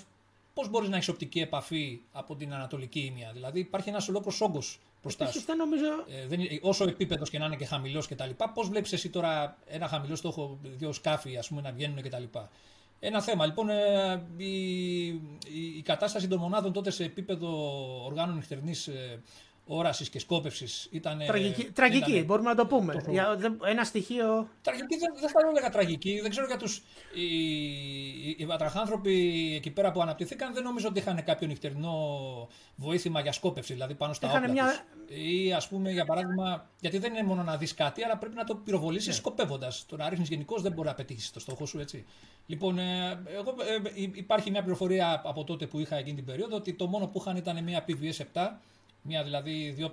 πώς 0.54 0.68
μπορείς 0.70 0.88
να 0.88 0.96
έχεις 0.96 1.08
οπτική 1.08 1.40
επαφή 1.40 2.00
από 2.12 2.36
την 2.36 2.54
ανατολική 2.54 3.00
ήμια. 3.00 3.30
Δηλαδή 3.32 3.60
υπάρχει 3.60 3.88
ένας 3.88 4.08
ολόκληρος 4.08 4.40
όγκος 4.40 4.80
μπροστά 5.04 5.26
σου. 5.26 5.56
νομίζω... 5.56 5.84
Ε, 6.08 6.26
δεν, 6.26 6.40
όσο 6.60 6.84
επίπεδος 6.84 7.30
και 7.30 7.38
να 7.38 7.46
είναι 7.46 7.56
και 7.56 7.64
χαμηλός 7.64 8.08
κτλ. 8.08 8.30
Πώς 8.54 8.68
βλέπεις 8.68 8.92
εσύ 8.92 9.10
τώρα 9.10 9.56
ένα 9.66 9.88
χαμηλό 9.88 10.16
στόχο, 10.16 10.58
δύο 10.62 10.92
σκάφη 10.92 11.36
ας 11.36 11.48
πούμε, 11.48 11.60
να 11.60 11.72
βγαίνουν 11.72 12.02
κτλ. 12.02 12.22
Ένα 13.00 13.22
θέμα. 13.22 13.46
Λοιπόν, 13.46 13.68
ε, 13.68 14.22
η, 14.36 15.06
η, 15.06 15.18
η, 15.76 15.82
κατάσταση 15.82 16.28
των 16.28 16.38
μονάδων 16.38 16.72
τότε 16.72 16.90
σε 16.90 17.04
επίπεδο 17.04 17.48
οργάνων 18.04 18.34
νυχτερινής 18.34 18.86
ε, 18.86 19.22
όρασης 19.66 20.08
και 20.08 20.18
σκόπευσης 20.18 20.88
ήταν. 20.90 21.18
Τραγική, 21.26 21.64
τραγική 21.64 22.22
μπορούμε 22.26 22.48
να 22.48 22.54
το 22.54 22.66
πούμε. 22.66 23.02
Το... 23.04 23.10
Για, 23.10 23.38
ένα 23.64 23.84
στοιχείο. 23.84 24.48
Τραγική, 24.62 24.96
δεν, 24.98 25.12
δεν 25.20 25.28
θα 25.28 25.40
το 25.40 25.48
έλεγα 25.50 25.70
τραγική. 25.70 26.20
Δεν 26.20 26.30
ξέρω 26.30 26.46
για 26.46 26.56
του. 26.56 26.68
Οι, 27.14 27.26
οι, 28.28 28.36
οι 28.38 28.46
βατραχάνθρωποι 28.46 29.52
εκεί 29.56 29.70
πέρα 29.70 29.92
που 29.92 30.02
αναπτύχθηκαν 30.02 30.54
δεν 30.54 30.62
νομίζω 30.62 30.88
ότι 30.88 30.98
είχαν 30.98 31.24
κάποιο 31.24 31.46
νυχτερινό 31.46 31.94
βοήθημα 32.76 33.20
για 33.20 33.32
σκόπευση, 33.32 33.72
δηλαδή 33.72 33.94
πάνω 33.94 34.12
στα 34.12 34.28
όπλα. 34.28 34.50
Μια... 34.50 34.64
Τους. 34.64 35.16
Ή 35.16 35.52
ας 35.52 35.68
πούμε 35.68 35.90
για 35.90 36.04
παράδειγμα. 36.04 36.68
Γιατί 36.80 36.98
δεν 36.98 37.14
είναι 37.14 37.22
μόνο 37.22 37.42
να 37.42 37.56
δεις 37.56 37.74
κάτι, 37.74 38.04
αλλά 38.04 38.16
πρέπει 38.16 38.34
να 38.34 38.44
το 38.44 38.54
πυροβολήσεις 38.54 39.08
ναι. 39.08 39.14
σκοπεύοντας. 39.14 39.84
Το 39.88 39.96
να 39.96 40.08
ρίχνεις 40.08 40.28
γενικώς 40.28 40.62
δεν 40.62 40.72
μπορεί 40.72 40.88
να 40.88 40.94
πετύχεις 40.94 41.30
το 41.30 41.40
στόχο 41.40 41.66
σου, 41.66 41.78
έτσι. 41.78 42.04
Λοιπόν, 42.46 42.78
ε, 42.78 43.22
εγώ, 43.26 43.54
ε, 43.94 44.02
υπάρχει 44.14 44.50
μια 44.50 44.60
πληροφορία 44.60 45.22
από 45.24 45.44
τότε 45.44 45.66
που 45.66 45.78
είχα 45.78 45.96
εκείνη 45.96 46.16
την 46.16 46.24
περίοδο 46.24 46.56
ότι 46.56 46.74
το 46.74 46.86
μόνο 46.86 47.06
που 47.06 47.18
είχαν 47.18 47.36
ήταν 47.36 47.62
μια 47.62 47.84
PVS 47.88 48.24
7 48.32 48.48
μια 49.06 49.22
δηλαδή 49.22 49.72
δύο 49.76 49.90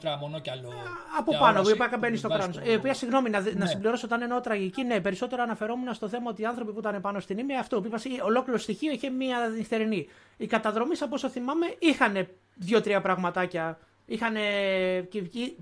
άλλο. 0.51 0.73
Από 1.17 1.37
πάνω, 1.37 1.61
που 1.61 1.69
είπα 1.69 1.97
μπαίνει 1.99 2.17
στο 2.17 2.27
κράνο. 2.27 2.53
Η 2.63 2.75
οποία, 2.75 2.93
συγγνώμη, 2.93 3.29
να, 3.29 3.39
ναι. 3.39 3.51
να 3.51 3.65
συμπληρώσω, 3.65 4.05
όταν 4.05 4.21
εννοώ 4.21 4.39
τραγική, 4.39 4.83
ναι, 4.83 5.01
περισσότερο 5.01 5.43
αναφερόμουν 5.43 5.93
στο 5.93 6.09
θέμα 6.09 6.29
ότι 6.29 6.41
οι 6.41 6.45
άνθρωποι 6.45 6.71
που 6.71 6.79
ήταν 6.79 7.01
πάνω 7.01 7.19
στην 7.19 7.37
ήμια, 7.37 7.59
αυτό 7.59 7.81
που 7.81 7.87
είπα, 7.87 8.23
ολόκληρο 8.23 8.59
στοιχείο 8.59 8.91
είχε 8.91 9.09
μία 9.09 9.47
νυχτερινή. 9.47 10.07
Οι 10.37 10.47
καταδρομή, 10.47 10.95
από 10.99 11.15
όσο 11.15 11.29
θυμάμαι, 11.29 11.75
είχαν 11.79 12.27
δύο-τρία 12.55 13.01
πραγματάκια. 13.01 13.79
Είχαν 14.05 14.35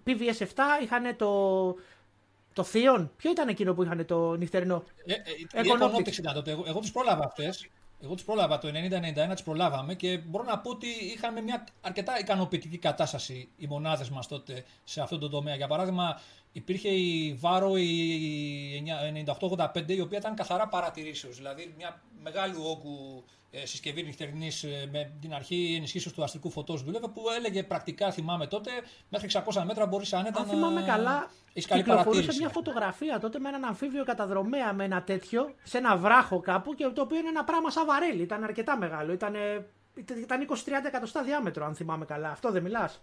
PVS 0.05 0.37
7, 0.37 0.45
είχαν 0.83 1.15
το. 1.17 1.75
Το 2.53 2.63
Θείον, 2.63 3.11
ποιο 3.17 3.31
ήταν 3.31 3.47
εκείνο 3.47 3.73
που 3.73 3.83
είχαν 3.83 4.05
το 4.05 4.35
νυχτερινό; 4.35 4.83
Ε, 5.05 5.13
ε, 5.13 5.61
ήταν 5.63 6.33
τότε. 6.33 6.51
Εγώ, 6.51 6.63
εγώ 6.67 6.79
τις 6.79 6.91
πρόλαβα 6.91 7.25
αυτές. 7.25 7.69
Εγώ 8.01 8.15
τι 8.15 8.23
πρόλαβα 8.23 8.57
το 8.57 8.67
90-91, 9.31 9.35
τι 9.35 9.43
προλάβαμε 9.43 9.95
και 9.95 10.17
μπορώ 10.17 10.43
να 10.43 10.59
πω 10.59 10.69
ότι 10.69 10.87
είχαμε 10.87 11.41
μια 11.41 11.67
αρκετά 11.81 12.19
ικανοποιητική 12.19 12.77
κατάσταση 12.77 13.49
οι 13.57 13.67
μονάδες 13.67 14.09
μας 14.09 14.27
τότε 14.27 14.65
σε 14.83 15.01
αυτό 15.01 15.17
το 15.17 15.29
τομέα. 15.29 15.55
Για 15.55 15.67
παράδειγμα, 15.67 16.19
υπήρχε 16.51 16.89
η 16.89 17.33
Βάρο 17.33 17.77
η 17.77 18.83
9885, 19.39 19.89
η 19.89 20.01
οποία 20.01 20.17
ήταν 20.17 20.35
καθαρά 20.35 20.67
παρατηρήσεως. 20.67 21.35
Δηλαδή, 21.35 21.73
μια 21.77 22.01
μεγάλου 22.23 22.61
όγκου 22.63 23.23
ε, 23.27 23.38
συσκευή 23.63 24.03
νυχτερινής 24.03 24.63
ε, 24.63 24.89
με 24.91 25.11
την 25.21 25.33
αρχή 25.33 25.73
ενισχύσεως 25.77 26.13
του 26.13 26.23
αστρικού 26.23 26.49
φωτός 26.49 26.83
δούλευε, 26.83 27.07
που 27.07 27.23
έλεγε 27.37 27.63
πρακτικά, 27.63 28.11
θυμάμαι 28.11 28.47
τότε, 28.47 28.71
μέχρι 29.09 29.29
600 29.31 29.63
μέτρα 29.65 29.85
μπορείς 29.85 30.13
άνετα 30.13 30.39
Αν 30.39 30.45
θυμάμαι 30.45 30.81
καλά, 30.81 31.31
κυκλοφορούσε 31.53 32.33
μια 32.39 32.49
φωτογραφία 32.49 33.19
τότε 33.19 33.39
με 33.39 33.49
έναν 33.49 33.63
αμφίβιο 33.63 34.03
καταδρομέα 34.03 34.73
με 34.73 34.83
ένα 34.83 35.03
τέτοιο, 35.03 35.53
σε 35.63 35.77
ένα 35.77 35.97
βράχο 35.97 36.39
κάπου, 36.39 36.75
και 36.75 36.87
το 36.87 37.01
οποίο 37.01 37.17
είναι 37.17 37.29
ένα 37.29 37.43
πράγμα 37.43 37.69
σαν 37.69 37.85
βαρέλι. 37.85 38.21
Ήταν 38.21 38.43
αρκετά 38.43 38.77
μεγάλο. 38.77 39.11
Ήταν, 39.11 39.35
ήταν 39.95 40.47
20-30 40.49 40.55
εκατοστά 40.87 41.23
διάμετρο, 41.23 41.65
αν 41.65 41.75
θυμάμαι 41.75 42.05
καλά. 42.05 42.29
Αυτό 42.29 42.51
δεν 42.51 42.63
μιλάς; 42.63 43.01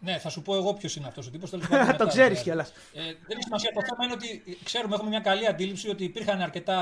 Ναι, 0.00 0.18
θα 0.18 0.28
σου 0.28 0.42
πω 0.42 0.54
εγώ 0.54 0.74
ποιος 0.74 0.96
είναι 0.96 1.06
αυτός 1.06 1.26
ο 1.26 1.30
τύπος. 1.30 1.50
το 1.98 2.06
ξέρεις 2.06 2.42
κιόλας. 2.42 2.70
Ε, 2.70 3.02
δεν 3.02 3.36
έχει 3.36 3.42
σημασία. 3.42 3.70
Το 3.74 3.80
θέμα 3.84 4.04
είναι 4.04 4.12
ότι 4.12 4.58
ξέρουμε, 4.64 4.94
έχουμε 4.94 5.10
μια 5.10 5.20
καλή 5.20 5.46
αντίληψη 5.46 5.88
ότι 5.88 6.04
υπήρχαν 6.04 6.40
αρκετά 6.40 6.78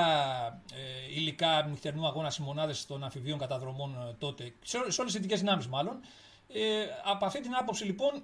ε, 0.75 1.15
υλικά 1.15 1.67
νυχτερινού 1.71 2.07
αγώνα 2.07 2.33
οι 2.39 2.43
μονάδε 2.43 2.75
των 2.87 3.05
αμφιβίων 3.05 3.39
καταδρομών 3.39 4.09
ε, 4.09 4.15
τότε, 4.19 4.53
σε, 4.63 4.79
σε 4.89 5.01
όλες 5.01 5.13
τις 5.13 5.15
ειδικές 5.15 5.41
δυνάμεις 5.41 5.67
μάλλον. 5.67 6.01
Ε, 6.53 6.61
από 7.05 7.27
αυτή 7.27 7.41
την 7.41 7.55
άποψη 7.55 7.85
λοιπόν, 7.85 8.23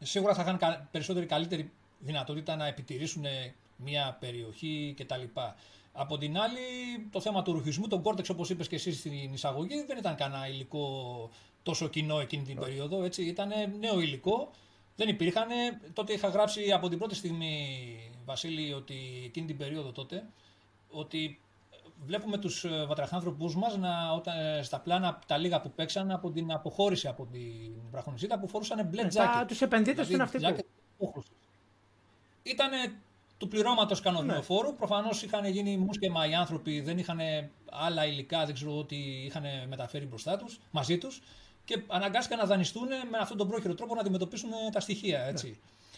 σίγουρα 0.00 0.34
θα 0.34 0.42
είχαν 0.42 0.88
περισσότερη 0.90 1.26
καλύτερη 1.26 1.70
δυνατότητα 1.98 2.56
να 2.56 2.66
επιτηρήσουν 2.66 3.24
μια 3.76 4.16
περιοχή 4.20 4.94
κτλ. 4.98 5.22
Από 5.92 6.18
την 6.18 6.38
άλλη, 6.38 6.60
το 7.10 7.20
θέμα 7.20 7.42
του 7.42 7.52
ρουχισμού, 7.52 7.88
τον 7.88 8.02
κόρτεξ 8.02 8.28
όπως 8.28 8.50
είπες 8.50 8.68
και 8.68 8.74
εσύ 8.74 8.92
στην 8.92 9.32
εισαγωγή, 9.32 9.84
δεν 9.86 9.98
ήταν 9.98 10.14
κανένα 10.14 10.48
υλικό 10.48 11.30
τόσο 11.68 11.88
κοινό 11.88 12.20
εκείνη 12.20 12.42
την 12.42 12.58
περίοδο. 12.58 13.02
Έτσι. 13.04 13.22
Ήταν 13.24 13.52
νέο 13.78 14.00
υλικό. 14.00 14.50
Δεν 14.96 15.08
υπήρχαν. 15.08 15.48
Τότε 15.92 16.12
είχα 16.12 16.28
γράψει 16.28 16.72
από 16.72 16.88
την 16.88 16.98
πρώτη 16.98 17.14
στιγμή, 17.14 17.54
Βασίλη, 18.24 18.72
ότι 18.72 19.22
εκείνη 19.24 19.46
την 19.46 19.56
περίοδο 19.56 19.92
τότε, 19.92 20.26
ότι 20.90 21.40
βλέπουμε 22.04 22.38
τους 22.38 22.64
ε, 22.64 22.84
βατραχάνθρωπους 22.88 23.56
μας 23.56 23.76
να, 23.76 24.12
όταν, 24.12 24.38
ε, 24.38 24.62
στα 24.62 24.80
πλάνα 24.80 25.18
τα 25.26 25.36
λίγα 25.38 25.60
που 25.60 25.70
παίξαν 25.70 26.10
από 26.10 26.30
την 26.30 26.52
αποχώρηση 26.52 27.08
από 27.08 27.26
την 27.32 27.72
βραχονισίδα 27.90 28.38
που 28.38 28.48
φορούσαν 28.48 28.86
μπλε 28.86 29.02
ναι, 29.02 29.08
τζάκι. 29.08 29.44
Τους 29.46 29.60
επενδύτες 29.60 30.06
δηλαδή, 30.06 30.38
στην 30.38 31.22
Ήταν 32.42 32.70
του 33.38 33.48
πληρώματος 33.48 34.00
κανονιοφόρου. 34.00 34.70
Ναι. 34.70 34.76
Προφανώς 34.76 35.22
είχαν 35.22 35.44
γίνει 35.44 35.76
μουσκεμα 35.76 36.28
οι 36.28 36.34
άνθρωποι, 36.34 36.80
δεν 36.80 36.98
είχαν 36.98 37.18
άλλα 37.70 38.06
υλικά, 38.06 38.44
δεν 38.44 38.54
ξέρω 38.54 38.84
τι 38.84 38.96
είχαν 38.96 39.44
μεταφέρει 39.68 40.06
μπροστά 40.06 40.36
τους, 40.36 40.60
μαζί 40.70 40.98
τους 40.98 41.22
και 41.68 41.82
αναγκάστηκαν 41.86 42.38
να 42.38 42.44
δανειστούν 42.44 42.88
με 43.10 43.18
αυτόν 43.20 43.36
τον 43.36 43.48
πρόχειρο 43.48 43.74
τρόπο 43.74 43.94
να 43.94 44.00
αντιμετωπίσουν 44.00 44.50
τα 44.72 44.80
στοιχεία. 44.80 45.20
Έτσι. 45.20 45.48
Ναι. 45.48 45.54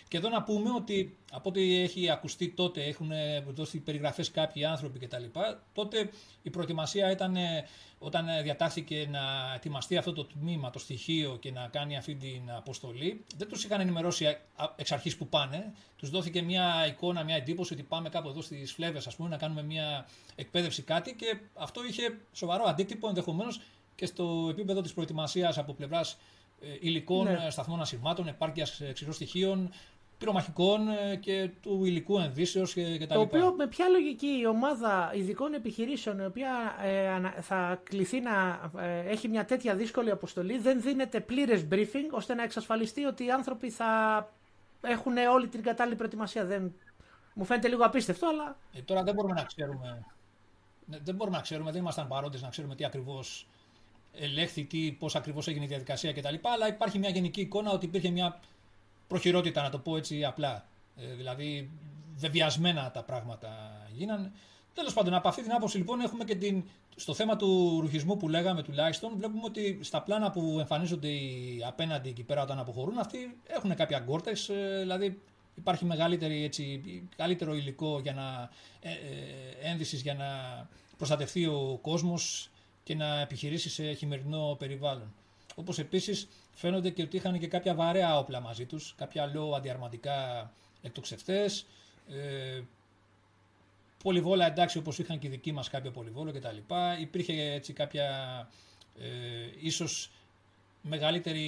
Και 0.08 0.16
εδώ 0.16 0.28
να 0.28 0.42
πούμε 0.42 0.70
ότι 0.70 1.16
από 1.32 1.48
ό,τι 1.48 1.76
έχει 1.76 2.10
ακουστεί 2.10 2.48
τότε, 2.48 2.84
έχουν 2.84 3.10
δώσει 3.48 3.78
περιγραφές 3.78 4.30
κάποιοι 4.30 4.64
άνθρωποι 4.64 4.98
κτλ. 4.98 5.24
Τότε 5.72 6.10
η 6.42 6.50
προετοιμασία 6.50 7.10
ήταν 7.10 7.36
όταν 7.98 8.26
διατάχθηκε 8.42 9.08
να 9.10 9.54
ετοιμαστεί 9.54 9.96
αυτό 9.96 10.12
το 10.12 10.24
τμήμα, 10.24 10.70
το 10.70 10.78
στοιχείο 10.78 11.36
και 11.40 11.50
να 11.50 11.68
κάνει 11.72 11.96
αυτή 11.96 12.14
την 12.14 12.50
αποστολή. 12.56 13.24
Δεν 13.36 13.48
τους 13.48 13.64
είχαν 13.64 13.80
ενημερώσει 13.80 14.36
εξ 14.76 14.92
αρχής 14.92 15.16
που 15.16 15.28
πάνε. 15.28 15.72
Τους 15.96 16.10
δόθηκε 16.10 16.42
μια 16.42 16.86
εικόνα, 16.88 17.24
μια 17.24 17.36
εντύπωση 17.36 17.72
ότι 17.72 17.82
πάμε 17.82 18.08
κάπου 18.08 18.28
εδώ 18.28 18.42
στις 18.42 18.72
φλέβες, 18.72 19.06
ας 19.06 19.16
πούμε, 19.16 19.28
να 19.28 19.36
κάνουμε 19.36 19.62
μια 19.62 20.08
εκπαίδευση 20.34 20.82
κάτι 20.82 21.14
και 21.14 21.38
αυτό 21.54 21.84
είχε 21.84 22.18
σοβαρό 22.32 22.64
αντίκτυπο 22.66 23.08
ενδεχομένως 23.08 23.60
και 24.00 24.06
στο 24.06 24.46
επίπεδο 24.50 24.80
της 24.80 24.92
προετοιμασίας 24.92 25.58
από 25.58 25.72
πλευράς 25.72 26.18
ε, 26.60 26.66
υλικών, 26.80 27.24
ναι. 27.24 27.50
σταθμών 27.50 27.80
ασημάτων, 27.80 28.28
επάρκειας 28.28 28.82
ξηρών 28.92 29.14
στοιχείων, 29.14 29.70
πυρομαχικών 30.18 30.88
ε, 30.88 31.16
και 31.16 31.50
του 31.62 31.84
υλικού 31.84 32.18
ενδύσεως 32.18 32.74
κτλ. 32.74 33.14
Το 33.14 33.20
οποίο 33.20 33.52
με 33.52 33.66
ποια 33.66 33.88
λογική 33.88 34.26
η 34.26 34.46
ομάδα 34.46 35.12
ειδικών 35.14 35.54
επιχειρήσεων, 35.54 36.18
η 36.18 36.24
οποία 36.24 36.50
ε, 36.82 37.40
θα 37.40 37.80
κληθεί 37.82 38.20
να 38.20 38.60
έχει 39.06 39.28
μια 39.28 39.44
τέτοια 39.44 39.74
δύσκολη 39.74 40.10
αποστολή, 40.10 40.58
δεν 40.58 40.80
δίνεται 40.80 41.20
πλήρες 41.20 41.66
briefing 41.70 42.10
ώστε 42.10 42.34
να 42.34 42.42
εξασφαλιστεί 42.42 43.04
ότι 43.04 43.24
οι 43.24 43.30
άνθρωποι 43.30 43.70
θα 43.70 43.88
έχουν 44.80 45.16
όλη 45.16 45.48
την 45.48 45.62
κατάλληλη 45.62 45.96
προετοιμασία. 45.96 46.44
Δεν... 46.44 46.74
Μου 47.34 47.44
φαίνεται 47.44 47.68
λίγο 47.68 47.84
απίστευτο, 47.84 48.28
αλλά. 48.28 48.56
Ε, 48.72 48.80
τώρα 48.80 49.02
δεν 49.02 49.14
μπορούμε 49.14 49.34
να 49.34 49.44
ξέρουμε. 49.44 50.04
Ναι, 50.86 50.98
δεν 51.02 51.14
μπορούμε 51.14 51.36
να 51.36 51.42
ξέρουμε, 51.42 51.70
δεν 51.70 51.80
ήμασταν 51.80 52.08
παρόντες 52.08 52.42
να 52.42 52.48
ξέρουμε 52.48 52.74
τι 52.74 52.84
ακριβώς 52.84 53.46
ελέγχθη, 54.12 54.64
τι, 54.64 54.92
πώς 54.98 55.16
ακριβώς 55.16 55.48
έγινε 55.48 55.64
η 55.64 55.68
διαδικασία 55.68 56.12
κτλ. 56.12 56.34
Αλλά 56.40 56.68
υπάρχει 56.68 56.98
μια 56.98 57.10
γενική 57.10 57.40
εικόνα 57.40 57.70
ότι 57.70 57.86
υπήρχε 57.86 58.10
μια 58.10 58.40
προχειρότητα, 59.06 59.62
να 59.62 59.70
το 59.70 59.78
πω 59.78 59.96
έτσι 59.96 60.24
απλά. 60.24 60.66
Ε, 60.96 61.14
δηλαδή, 61.14 61.70
βεβαιασμένα 62.16 62.90
τα 62.90 63.02
πράγματα 63.02 63.48
γίνανε. 63.92 64.32
Τέλος 64.74 64.92
πάντων, 64.94 65.14
από 65.14 65.28
αυτή 65.28 65.42
την 65.42 65.52
άποψη 65.52 65.76
λοιπόν 65.76 66.00
έχουμε 66.00 66.24
και 66.24 66.34
την, 66.34 66.64
στο 66.96 67.14
θέμα 67.14 67.36
του 67.36 67.78
ρουχισμού 67.80 68.16
που 68.16 68.28
λέγαμε 68.28 68.62
τουλάχιστον, 68.62 69.12
βλέπουμε 69.16 69.42
ότι 69.44 69.78
στα 69.82 70.02
πλάνα 70.02 70.30
που 70.30 70.56
εμφανίζονται 70.58 71.08
οι 71.08 71.62
απέναντι 71.66 72.08
εκεί 72.08 72.22
πέρα 72.22 72.42
όταν 72.42 72.58
αποχωρούν, 72.58 72.98
αυτοί 72.98 73.36
έχουν 73.46 73.74
κάποια 73.74 73.98
γκόρτες, 73.98 74.48
ε, 74.48 74.78
δηλαδή 74.80 75.20
υπάρχει 75.54 75.84
μεγαλύτερη, 75.84 76.44
έτσι, 76.44 76.82
καλύτερο 77.16 77.54
υλικό 77.54 78.00
για 78.00 78.12
να, 78.12 78.50
ε, 78.80 78.90
ε, 78.90 79.70
ένδυσης 79.70 80.02
για 80.02 80.14
να 80.14 80.26
προστατευτεί 80.96 81.46
ο 81.46 81.78
κόσμος 81.82 82.50
και 82.82 82.94
να 82.94 83.20
επιχειρήσεις 83.20 83.72
σε 83.72 83.92
χειμερινό 83.92 84.56
περιβάλλον. 84.58 85.14
Όπως 85.54 85.78
επίσης 85.78 86.28
φαίνονται 86.54 86.90
και 86.90 87.02
ότι 87.02 87.16
είχαν 87.16 87.38
και 87.38 87.46
κάποια 87.46 87.74
βαρέα 87.74 88.18
όπλα 88.18 88.40
μαζί 88.40 88.64
τους, 88.64 88.94
κάποια 88.96 89.32
low 89.34 89.56
αντιαρματικά 89.56 90.52
εκτοξευτές, 90.82 91.66
ε, 92.08 92.60
πολυβόλα 94.02 94.46
εντάξει 94.46 94.78
όπως 94.78 94.98
είχαν 94.98 95.18
και 95.18 95.26
οι 95.26 95.30
δικοί 95.30 95.52
μας 95.52 95.68
κάποια 95.68 95.90
πολυβόλο 95.90 96.32
κτλ. 96.32 96.56
Υπήρχε 97.00 97.52
έτσι 97.52 97.72
κάποια 97.72 98.48
ε, 98.98 99.06
ίσως 99.60 100.10
μεγαλύτερη, 100.82 101.44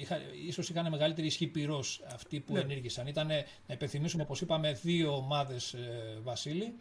είχα, 0.00 0.20
ίσως 0.46 0.68
είχαν 0.68 0.90
μεγαλύτερη 0.90 1.26
ισχύ 1.26 1.46
πυρός 1.46 2.02
αυτοί 2.06 2.40
που 2.40 2.52
ναι. 2.52 2.60
ενήργησαν. 2.60 3.06
Ήταν, 3.06 3.26
να 3.66 3.74
υπενθυμίσουμε 3.74 4.22
όπως 4.22 4.40
είπαμε 4.40 4.72
δύο 4.72 5.16
ομάδες 5.16 5.72
ε, 5.74 6.18
Βασίλη, 6.22 6.74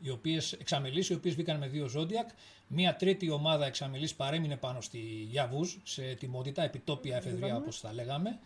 οι 0.00 0.10
οποίες 0.10 0.52
εξαμελείς, 0.52 1.08
οι 1.08 1.14
οποίες 1.14 1.34
βγήκαν 1.34 1.58
με 1.58 1.66
δύο 1.66 1.90
Zodiac. 1.96 2.34
Μία 2.66 2.96
τρίτη 2.96 3.30
ομάδα 3.30 3.66
εξαμελείς 3.66 4.14
παρέμεινε 4.14 4.56
πάνω 4.56 4.80
στη 4.80 4.98
Γιαβούς, 5.30 5.80
σε 5.82 6.14
τιμότητα, 6.14 6.62
επιτόπια 6.62 7.16
εφεδρεία 7.16 7.56
όπως 7.56 7.80
τα 7.80 7.92
λέγαμε. 7.92 8.38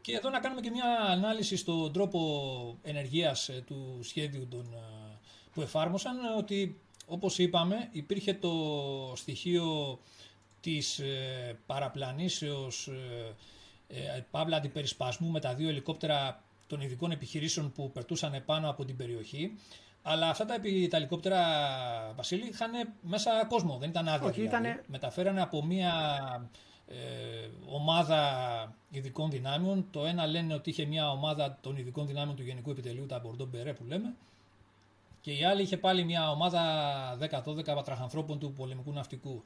Και 0.00 0.12
εδώ 0.12 0.30
να 0.30 0.40
κάνουμε 0.40 0.60
και 0.60 0.70
μια 0.70 1.00
ανάλυση 1.00 1.56
στον 1.56 1.92
τρόπο 1.92 2.78
ενεργείας 2.82 3.48
ε, 3.48 3.64
του 3.66 3.98
σχέδιου 4.02 4.48
των, 4.48 4.66
ε, 4.74 5.18
που 5.52 5.60
εφάρμοσαν, 5.60 6.16
ότι 6.38 6.80
όπως 7.06 7.38
είπαμε 7.38 7.88
υπήρχε 7.92 8.34
το 8.34 8.52
στοιχείο 9.16 9.98
της 10.60 10.98
ε, 10.98 11.58
παραπλανήσεως 11.66 12.88
ε, 13.88 14.24
παύλα 14.30 14.56
αντιπερισπασμού 14.56 15.28
με 15.28 15.40
τα 15.40 15.54
δύο 15.54 15.68
ελικόπτερα 15.68 16.42
των 16.66 16.80
ειδικών 16.80 17.10
επιχειρήσεων 17.10 17.72
που 17.72 17.92
περτούσαν 17.92 18.42
πάνω 18.46 18.70
από 18.70 18.84
την 18.84 18.96
περιοχή. 18.96 19.58
Αλλά 20.10 20.28
αυτά 20.28 20.44
τα, 20.44 20.54
τα 20.90 20.96
ελικόπτερα, 20.96 21.42
Βασίλη, 22.16 22.48
είχαν 22.48 22.70
μέσα 23.00 23.44
κόσμο, 23.48 23.76
δεν 23.78 23.88
ήταν 23.88 24.08
άδεια. 24.08 24.30
δηλαδή. 24.30 24.80
Μεταφέρανε 24.86 25.42
από 25.42 25.64
μια 25.64 25.92
ε, 26.86 26.94
ομάδα 27.66 28.22
ειδικών 28.90 29.30
δυνάμεων. 29.30 29.86
Το 29.90 30.06
ένα 30.06 30.26
λένε 30.26 30.54
ότι 30.54 30.70
είχε 30.70 30.84
μια 30.84 31.10
ομάδα 31.10 31.58
των 31.60 31.76
ειδικών 31.76 32.06
δυνάμεων 32.06 32.36
του 32.36 32.42
Γενικού 32.42 32.70
Επιτελείου, 32.70 33.06
τα 33.06 33.18
Μπορντό 33.18 33.46
Μπερέ 33.46 33.72
που 33.72 33.84
λέμε. 33.84 34.14
Και 35.20 35.32
η 35.32 35.44
άλλη 35.44 35.62
είχε 35.62 35.76
πάλι 35.76 36.04
μια 36.04 36.30
ομάδα 36.30 36.62
10-12 37.44 37.64
πατραχανθρώπων 37.64 38.38
του 38.38 38.52
πολεμικού 38.52 38.92
ναυτικού. 38.92 39.42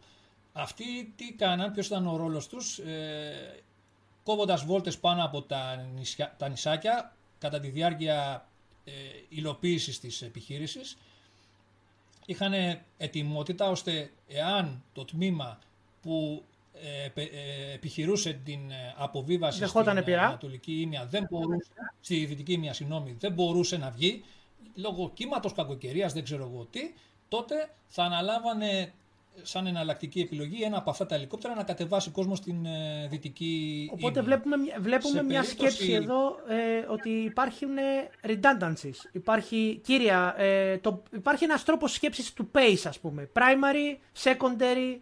Αυτοί 0.53 1.13
τι 1.17 1.33
κάναν, 1.33 1.73
ποιος 1.73 1.87
ήταν 1.87 2.07
ο 2.07 2.17
ρόλος 2.17 2.49
τους, 2.49 2.79
ε, 2.79 3.63
κόβοντας 4.23 4.65
βόλτες 4.65 4.99
πάνω 4.99 5.25
από 5.25 5.43
τα, 5.43 5.77
νησιά, 5.95 6.35
τα 6.39 6.49
νησάκια 6.49 7.13
κατά 7.39 7.61
τη 7.61 7.69
διάρκεια 7.69 8.47
ε, 8.85 8.91
υλοποίησης 9.29 10.01
της 10.01 10.23
επιχείρησης. 10.23 10.97
Είχαν 12.27 12.53
ετοιμότητα 12.97 13.71
ώστε 13.71 14.11
εάν 14.29 14.83
το 14.93 15.05
τμήμα 15.05 15.59
που 16.03 16.45
ε, 16.75 17.21
ε, 17.21 17.73
επιχειρούσε 17.75 18.41
την 18.45 18.71
ε, 18.71 18.95
αποβίβαση 18.97 19.67
στην 19.67 19.89
Ανατολική 19.89 20.81
Ήμια, 20.81 21.07
δεν 21.07 21.27
μπορούσε, 21.31 21.71
στη 22.01 22.25
Δυτική 22.25 22.53
Ήμια, 22.53 22.73
συγγνώμη, 22.73 23.17
δεν 23.19 23.33
μπορούσε 23.33 23.77
να 23.77 23.91
βγει, 23.91 24.25
λόγω 24.75 25.11
κύματος 25.15 25.53
κακοκαιρίας, 25.53 26.13
δεν 26.13 26.25
ξέρω 26.25 26.43
εγώ 26.53 26.67
τι, 26.71 26.81
τότε 27.29 27.71
θα 27.87 28.03
αναλάβανε 28.03 28.93
σαν 29.43 29.67
εναλλακτική 29.67 30.21
επιλογή 30.21 30.63
ένα 30.63 30.77
από 30.77 30.91
αυτά 30.91 31.07
τα 31.07 31.15
ελικόπτερα 31.15 31.55
να 31.55 31.63
κατεβάσει 31.63 32.11
κόσμο 32.11 32.35
στην 32.35 32.67
ε, 32.67 33.07
δυτική 33.11 33.89
Οπότε 33.93 34.21
βλέπουμε, 34.23 34.57
βλέπουμε 34.81 35.23
μια 35.23 35.43
σκέψη 35.43 35.93
εδώ 35.93 36.37
ε, 36.49 36.87
ότι 36.89 37.09
υπάρχουν 37.09 37.71
redundancies. 38.23 39.09
Υπάρχει, 39.13 39.81
κύρια, 39.85 40.35
ε, 40.39 40.79
το, 40.79 41.03
υπάρχει 41.13 41.45
ένας 41.45 41.65
τρόπος 41.65 41.93
σκέψης 41.93 42.33
του 42.33 42.51
pace 42.55 42.83
ας 42.85 42.99
πούμε. 42.99 43.31
Primary, 43.35 43.97
secondary, 44.23 44.99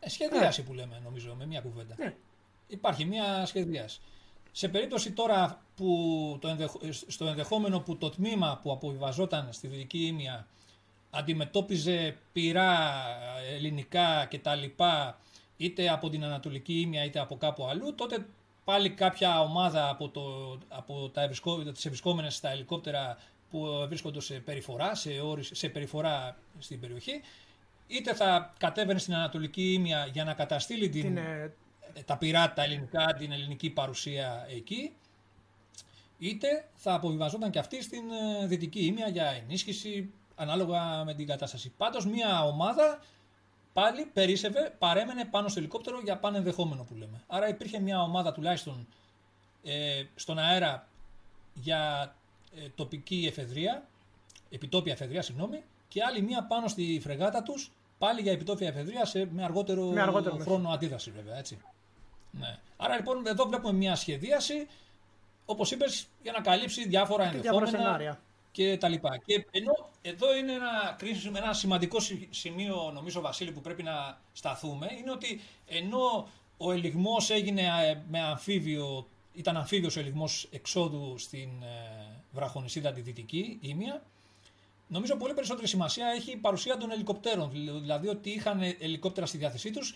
ε, 0.00 0.08
σχεδίαση 0.08 0.62
που 0.62 0.74
λέμε 0.74 1.00
νομίζω 1.04 1.34
με 1.38 1.46
μια 1.46 1.60
κουβέντα. 1.60 1.94
Ναι. 1.98 2.14
Υπάρχει 2.66 3.04
μια 3.04 3.46
σχεδίαση. 3.46 4.00
Σε 4.52 4.68
περίπτωση 4.68 5.12
τώρα 5.12 5.62
που 5.76 6.38
το 6.40 6.56
στο 7.06 7.26
ενδεχόμενο 7.26 7.80
που 7.80 7.96
το 7.96 8.10
τμήμα 8.10 8.60
που 8.62 8.72
αποβιβαζόταν 8.72 9.48
στη 9.52 9.66
Δυτική 9.66 10.06
Ήμια 10.06 10.46
αντιμετώπιζε 11.10 12.16
πυρά 12.32 12.92
ελληνικά 13.54 14.26
κτλ. 14.30 14.82
είτε 15.56 15.88
από 15.88 16.08
την 16.08 16.24
Ανατολική 16.24 16.80
Ήμια 16.80 17.04
είτε 17.04 17.18
από 17.18 17.36
κάπου 17.36 17.66
αλλού, 17.66 17.94
τότε 17.94 18.26
πάλι 18.64 18.90
κάποια 18.90 19.40
ομάδα 19.40 19.88
από, 19.88 20.08
το, 20.08 20.58
από 20.68 21.08
τα 21.08 21.22
ευρισκό, 21.22 21.62
τις 21.62 21.84
ευρισκόμενες 21.84 22.34
στα 22.34 22.50
ελικόπτερα 22.50 23.18
που 23.50 23.84
βρίσκονται 23.88 24.20
σε 24.20 24.34
περιφορά, 24.34 24.94
σε, 24.94 25.10
σε 25.40 25.68
περιφορά 25.68 26.36
στην 26.58 26.80
περιοχή, 26.80 27.20
είτε 27.86 28.14
θα 28.14 28.54
κατέβαινε 28.58 28.98
στην 28.98 29.14
Ανατολική 29.14 29.72
Ήμια 29.72 30.08
για 30.12 30.24
να 30.24 30.34
καταστήλει 30.34 30.88
την, 30.88 31.16
ε, 31.16 31.54
τα 32.04 32.16
πειράτα 32.16 32.62
ελληνικά, 32.62 33.14
την 33.18 33.32
ελληνική 33.32 33.70
παρουσία 33.70 34.46
εκεί, 34.48 34.92
είτε 36.18 36.68
θα 36.74 36.94
αποβιβαζόταν 36.94 37.50
και 37.50 37.58
αυτή 37.58 37.82
στην 37.82 38.02
ε, 38.42 38.46
Δυτική 38.46 38.80
Ήμια 38.84 39.08
για 39.08 39.26
ενίσχυση 39.26 40.12
ανάλογα 40.40 41.04
με 41.04 41.14
την 41.14 41.26
κατάσταση. 41.26 41.72
Πάντως 41.76 42.06
μια 42.06 42.44
ομάδα 42.44 42.98
πάλι 43.72 44.04
περίσευε, 44.04 44.74
παρέμενε 44.78 45.24
πάνω 45.24 45.48
στο 45.48 45.58
ελικόπτερο 45.58 46.00
για 46.04 46.18
πάνε 46.18 46.38
ενδεχόμενο 46.38 46.82
που 46.82 46.94
λέμε. 46.94 47.22
Άρα 47.26 47.48
υπήρχε 47.48 47.80
μια 47.80 48.02
ομάδα 48.02 48.32
τουλάχιστον 48.32 48.86
ε, 49.64 50.02
στον 50.14 50.38
αέρα 50.38 50.86
για 51.54 52.14
ε, 52.56 52.68
τοπική 52.74 53.24
εφεδρεία, 53.28 53.86
επιτόπια 54.50 54.92
εφεδρεία, 54.92 55.22
συγγνώμη, 55.22 55.62
και 55.88 56.02
άλλη 56.02 56.22
μία 56.22 56.42
πάνω 56.42 56.68
στη 56.68 57.00
φρεγάτα 57.02 57.42
τους 57.42 57.70
Πάλι 58.00 58.20
για 58.20 58.32
επιτόπια 58.32 58.68
εφεδρεία 58.68 59.04
σε, 59.04 59.28
με 59.32 59.44
αργότερο, 59.44 59.84
με 59.84 60.00
αργότερο 60.00 60.36
χρόνο 60.36 60.68
αντίδραση, 60.68 61.10
βέβαια. 61.10 61.38
Έτσι. 61.38 61.58
Ναι. 62.30 62.58
Άρα 62.76 62.96
λοιπόν 62.96 63.26
εδώ 63.26 63.44
βλέπουμε 63.44 63.72
μια 63.72 63.94
σχεδίαση, 63.94 64.66
όπως 65.44 65.70
είπες, 65.70 66.06
για 66.22 66.32
να 66.32 66.40
καλύψει 66.40 66.88
διάφορα 66.88 67.24
ενδεχόμενα 67.24 68.18
και 68.52 68.76
τα 68.76 68.88
λοιπά. 68.88 69.18
Και 69.26 69.46
ενώ 69.50 69.90
εδώ 70.02 70.36
είναι 70.36 70.52
ένα, 70.52 70.94
κρίσιμο, 70.98 71.34
ένα 71.42 71.52
σημαντικό 71.52 71.98
σημείο, 72.30 72.90
νομίζω, 72.94 73.20
Βασίλη, 73.20 73.52
που 73.52 73.60
πρέπει 73.60 73.82
να 73.82 74.20
σταθούμε, 74.32 74.88
είναι 75.00 75.10
ότι 75.10 75.40
ενώ 75.66 76.28
ο 76.56 76.72
ελιγμός 76.72 77.30
έγινε 77.30 77.62
ε, 77.62 78.02
με 78.08 78.20
αμφίβιο, 78.20 79.06
ήταν 79.32 79.56
αμφίβιος 79.56 79.96
ο 79.96 80.00
ελιγμός 80.00 80.48
εξόδου 80.50 81.18
στην 81.18 81.48
ε, 81.62 82.22
βραχονισίδα 82.32 82.92
τη 82.92 83.00
Δυτική, 83.00 83.58
Ήμια, 83.60 84.02
Νομίζω 84.90 85.16
πολύ 85.16 85.34
περισσότερη 85.34 85.66
σημασία 85.66 86.06
έχει 86.06 86.30
η 86.30 86.36
παρουσία 86.36 86.76
των 86.76 86.90
ελικοπτέρων. 86.90 87.50
Δηλαδή 87.80 88.08
ότι 88.08 88.30
είχαν 88.30 88.60
ελικόπτερα 88.78 89.26
στη 89.26 89.38
διάθεσή 89.38 89.70
τους 89.70 89.94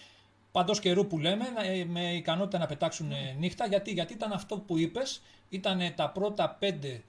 παντός 0.52 0.80
καιρού 0.80 1.06
που 1.06 1.18
λέμε, 1.18 1.44
ε, 1.56 1.84
με 1.84 2.14
ικανότητα 2.14 2.58
να 2.58 2.66
πετάξουν 2.66 3.12
ε, 3.12 3.36
νύχτα. 3.38 3.66
Γιατί, 3.66 3.92
γιατί 3.92 4.12
ήταν 4.12 4.32
αυτό 4.32 4.56
που 4.58 4.78
είπες, 4.78 5.22
ήταν 5.48 5.80
τα 5.94 6.10
πρώτα 6.10 6.56
πέντε 6.58 7.02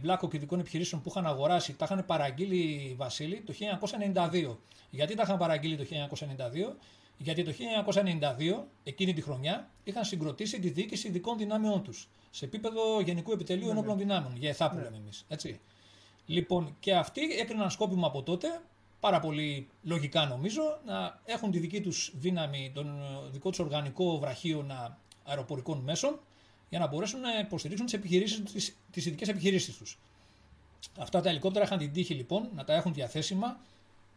μπλάκο 0.00 0.28
και 0.28 0.36
ειδικών 0.36 0.60
επιχειρήσεων 0.60 1.02
που 1.02 1.08
είχαν 1.08 1.26
αγοράσει, 1.26 1.74
τα 1.76 1.84
είχαν 1.84 2.06
παραγγείλει 2.06 2.94
Βασίλη 2.96 3.40
το 3.40 3.54
1992. 4.32 4.56
Γιατί 4.90 5.14
τα 5.14 5.22
είχαν 5.22 5.38
παραγγείλει 5.38 5.76
το 5.76 5.84
1992, 6.70 6.74
γιατί 7.16 7.44
το 7.44 7.52
1992, 7.84 8.64
εκείνη 8.84 9.12
τη 9.12 9.20
χρονιά, 9.20 9.70
είχαν 9.84 10.04
συγκροτήσει 10.04 10.60
τη 10.60 10.70
διοίκηση 10.70 11.08
ειδικών 11.08 11.38
δυνάμεών 11.38 11.82
τους 11.82 12.08
σε 12.30 12.44
επίπεδο 12.44 13.00
Γενικού 13.00 13.32
Επιτελείου 13.32 13.64
ναι, 13.64 13.70
Ενόπλων 13.70 13.96
ναι. 13.96 14.02
Δυνάμεων, 14.02 14.36
για 14.36 14.48
ΕΘΑ 14.48 14.70
που 14.70 14.76
ναι. 14.76 14.82
λέμε 14.82 14.96
εμείς. 14.96 15.26
Λοιπόν, 16.26 16.76
και 16.80 16.94
αυτοί 16.94 17.20
έκριναν 17.22 17.70
σκόπιμο 17.70 18.06
από 18.06 18.22
τότε, 18.22 18.60
πάρα 19.00 19.20
πολύ 19.20 19.68
λογικά 19.82 20.26
νομίζω, 20.26 20.62
να 20.84 21.20
έχουν 21.24 21.50
τη 21.50 21.58
δική 21.58 21.80
τους 21.80 22.12
δύναμη, 22.14 22.70
τον 22.74 22.86
ε, 22.86 23.30
δικό 23.30 23.50
τους 23.50 23.58
οργανικό 23.58 24.18
βραχείο 24.18 24.66
αεροπορικών 25.24 25.78
μέσων, 25.78 26.20
για 26.70 26.78
να 26.78 26.86
μπορέσουν 26.86 27.20
να 27.20 27.38
υποστηρίξουν 27.38 27.86
τις, 27.86 27.94
επιχειρήσεις, 27.94 28.42
τις, 28.52 28.76
τις 28.90 29.06
ειδικές 29.06 29.28
επιχειρήσεις 29.28 29.76
τους. 29.76 29.98
Αυτά 30.98 31.20
τα 31.20 31.28
ελικόπτερα 31.28 31.64
είχαν 31.64 31.78
την 31.78 31.92
τύχη 31.92 32.14
λοιπόν 32.14 32.48
να 32.54 32.64
τα 32.64 32.74
έχουν 32.74 32.94
διαθέσιμα 32.94 33.60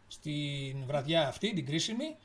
στην 0.08 0.84
βραδιά 0.86 1.28
αυτή, 1.28 1.52
την 1.52 1.66
κρίσιμη, 1.66 2.16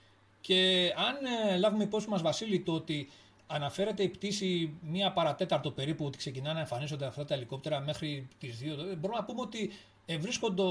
και 0.41 0.91
αν 0.95 1.15
ε, 1.51 1.57
λάβουμε 1.57 1.83
υπόψη 1.83 2.09
μας 2.09 2.21
Βασίλη 2.21 2.59
το 2.59 2.73
ότι 2.73 3.09
αναφέρεται 3.47 4.03
η 4.03 4.09
πτήση 4.09 4.73
μία 4.81 5.11
παρατέταρτο 5.11 5.71
περίπου 5.71 6.05
ότι 6.05 6.17
ξεκινά 6.17 6.53
να 6.53 6.59
εμφανίζονται 6.59 7.05
αυτά 7.05 7.25
τα 7.25 7.33
ελικόπτερα 7.33 7.79
μέχρι 7.79 8.27
τις 8.39 8.59
2. 8.61 8.65
Μπορούμε 8.97 9.19
να 9.19 9.23
πούμε 9.23 9.41
ότι 9.41 9.71
βρίσκονται 10.19 10.63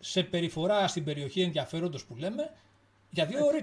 σε 0.00 0.22
περιφορά 0.22 0.88
στην 0.88 1.04
περιοχή 1.04 1.40
ενδιαφέροντος 1.40 2.04
που 2.04 2.16
λέμε 2.16 2.52
για 3.10 3.26
δύο 3.26 3.46
ώρε. 3.46 3.60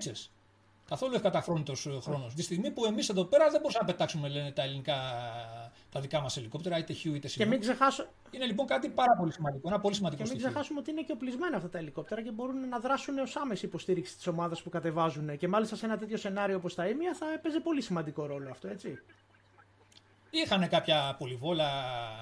Καθόλου 0.89 1.15
ευκαταχρόνητο 1.15 1.73
χρόνος. 2.01 2.33
Τη 2.33 2.41
στιγμή 2.41 2.71
που 2.71 2.85
εμείς 2.85 3.09
εδώ 3.09 3.23
πέρα 3.23 3.49
δεν 3.49 3.59
μπορούσαμε 3.61 3.85
να 3.87 3.93
πετάξουμε 3.93 4.27
λένε, 4.27 4.51
τα 4.51 4.63
ελληνικά, 4.63 4.95
τα 5.91 5.99
δικά 5.99 6.21
μας 6.21 6.37
ελικόπτερα, 6.37 6.77
είτε 6.77 6.93
χιού 6.93 7.15
είτε 7.15 7.27
σινού. 7.27 7.45
Και 7.45 7.51
μην 7.51 7.59
ξεχάσω... 7.59 8.07
Είναι 8.31 8.45
λοιπόν 8.45 8.67
κάτι 8.67 8.89
πάρα 8.89 9.15
πολύ 9.19 9.31
σημαντικό. 9.31 9.67
Ένα 9.67 9.79
πολύ 9.79 9.95
σημαντικό 9.95 10.23
και 10.23 10.29
μην 10.29 10.37
ξεχάσουμε 10.37 10.79
ότι 10.79 10.91
είναι 10.91 11.01
και 11.01 11.11
οπλισμένα 11.11 11.55
αυτά 11.57 11.69
τα 11.69 11.77
ελικόπτερα 11.77 12.21
και 12.21 12.31
μπορούν 12.31 12.69
να 12.69 12.79
δράσουν 12.79 13.17
ως 13.17 13.35
άμεση 13.35 13.65
υποστήριξη 13.65 14.15
της 14.15 14.27
ομάδας 14.27 14.61
που 14.61 14.69
κατεβάζουν. 14.69 15.37
Και 15.37 15.47
μάλιστα 15.47 15.75
σε 15.75 15.85
ένα 15.85 15.97
τέτοιο 15.97 16.17
σενάριο 16.17 16.55
όπως 16.55 16.75
τα 16.75 16.87
ίμια 16.87 17.15
θα 17.15 17.25
έπαιζε 17.33 17.59
πολύ 17.59 17.81
σημαντικό 17.81 18.25
ρόλο 18.25 18.49
αυτό, 18.49 18.67
έτσι. 18.67 18.99
Είχαν 20.29 20.67
κάποια 20.67 21.15
πολυβόλα 21.17 21.69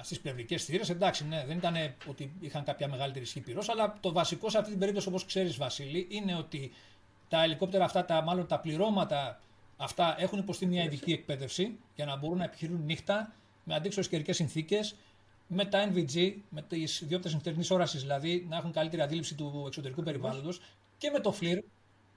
στις 0.02 0.20
πλευρικές 0.20 0.64
θύρες. 0.64 0.90
Εντάξει, 0.90 1.26
ναι, 1.26 1.44
δεν 1.46 1.56
ήταν 1.56 1.74
ότι 2.08 2.32
είχαν 2.40 2.64
κάποια 2.64 2.88
μεγαλύτερη 2.88 3.24
ισχύ 3.24 3.40
πυρός, 3.40 3.68
αλλά 3.68 3.96
το 4.00 4.12
βασικό 4.12 4.50
σε 4.50 4.58
αυτή 4.58 4.70
την 4.70 4.78
περίπτωση, 4.78 5.08
όπως 5.08 5.24
ξέρεις, 5.24 5.56
Βασίλη, 5.56 6.06
είναι 6.10 6.34
ότι 6.34 6.72
τα 7.28 7.42
ελικόπτερα 7.42 7.84
αυτά, 7.84 8.04
τα, 8.04 8.22
μάλλον 8.22 8.46
τα 8.46 8.58
πληρώματα 8.60 9.40
αυτά 9.76 10.14
έχουν 10.18 10.38
υποστεί 10.38 10.66
μια 10.66 10.82
ειδική 10.82 11.12
εκπαίδευση 11.12 11.78
για 11.94 12.04
να 12.04 12.16
μπορούν 12.16 12.38
να 12.38 12.44
επιχειρούν 12.44 12.84
νύχτα 12.84 13.32
με 13.64 13.74
αντίξωες 13.74 14.08
καιρικές 14.08 14.36
συνθήκες, 14.36 14.94
με 15.46 15.64
τα 15.64 15.90
NVG, 15.92 16.34
με 16.48 16.62
τις 16.62 17.02
διόπτε 17.06 17.28
νυχτερινής 17.28 17.70
όρασης 17.70 18.00
δηλαδή, 18.00 18.46
να 18.48 18.56
έχουν 18.56 18.72
καλύτερη 18.72 19.02
αντίληψη 19.02 19.34
του 19.34 19.64
εξωτερικού 19.66 20.02
περιβάλλοντος 20.02 20.60
και 20.98 21.10
με 21.10 21.20
το 21.20 21.34
FLIR, 21.40 21.58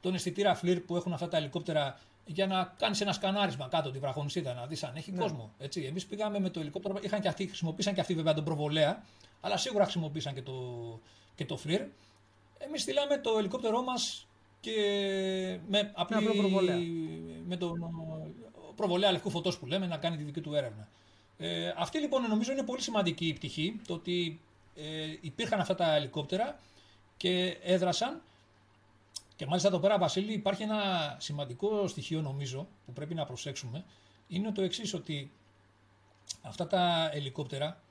τον 0.01 0.13
αισθητήρα 0.13 0.59
FLIR 0.63 0.81
που 0.85 0.95
έχουν 0.95 1.13
αυτά 1.13 1.27
τα 1.27 1.37
ελικόπτερα 1.37 1.99
για 2.25 2.47
να 2.47 2.73
κάνεις 2.77 3.01
ένα 3.01 3.13
σκανάρισμα 3.13 3.67
κάτω 3.67 3.91
τη 3.91 3.99
βραχονισίδα, 3.99 4.53
να 4.53 4.65
δεις 4.65 4.83
αν 4.83 4.95
έχει 4.95 5.11
ναι. 5.11 5.17
κόσμο. 5.17 5.51
Εμείς 5.87 6.05
πήγαμε 6.05 6.39
με 6.39 6.49
το 6.49 6.59
ελικόπτερο, 6.59 6.99
είχαν 7.01 7.21
και 7.21 7.27
αυτοί, 7.27 7.47
χρησιμοποίησαν 7.47 7.93
και 7.93 8.01
αυτοί 8.01 8.13
βέβαια 8.13 8.33
τον 8.33 8.43
προβολέα, 8.43 9.03
αλλά 9.41 9.57
σίγουρα 9.57 9.83
χρησιμοποίησαν 9.83 10.33
και 10.33 10.41
το, 10.41 10.53
και 11.35 11.45
το 11.45 11.59
FLIR. 11.65 11.85
Εμείς 12.57 12.81
στείλαμε 12.81 13.17
το 13.17 13.37
ελικόπτερό 13.37 13.81
μας 13.81 14.27
και 14.61 14.73
με 15.67 15.91
απλή, 15.95 16.37
προβολέα. 16.37 16.77
με 17.47 17.57
τον 17.57 17.73
προβολέα 18.75 19.11
λευκού 19.11 19.29
φωτός 19.29 19.57
που 19.57 19.65
λέμε 19.65 19.87
να 19.87 19.97
κάνει 19.97 20.17
τη 20.17 20.23
δική 20.23 20.41
του 20.41 20.55
έρευνα. 20.55 20.87
Ε, 21.37 21.73
αυτή 21.77 21.99
λοιπόν 21.99 22.27
νομίζω 22.27 22.51
είναι 22.51 22.63
πολύ 22.63 22.81
σημαντική 22.81 23.27
η 23.27 23.33
πτυχή, 23.33 23.79
το 23.87 23.93
ότι 23.93 24.39
ε, 24.75 25.17
υπήρχαν 25.21 25.59
αυτά 25.59 25.75
τα 25.75 25.95
ελικόπτερα 25.95 26.59
και 27.17 27.57
έδρασαν 27.61 28.21
και 29.35 29.45
μάλιστα 29.45 29.67
εδώ 29.67 29.79
πέρα 29.79 29.97
Βασίλη 29.97 30.33
υπάρχει 30.33 30.63
ένα 30.63 31.15
σημαντικό 31.19 31.87
στοιχείο 31.87 32.21
νομίζω 32.21 32.67
που 32.85 32.93
πρέπει 32.93 33.13
να 33.13 33.25
προσέξουμε 33.25 33.83
είναι 34.27 34.51
το 34.51 34.61
εξής 34.61 34.93
ότι 34.93 35.31
αυτά 36.41 36.67
τα 36.67 37.09
ελικόπτερα 37.13 37.81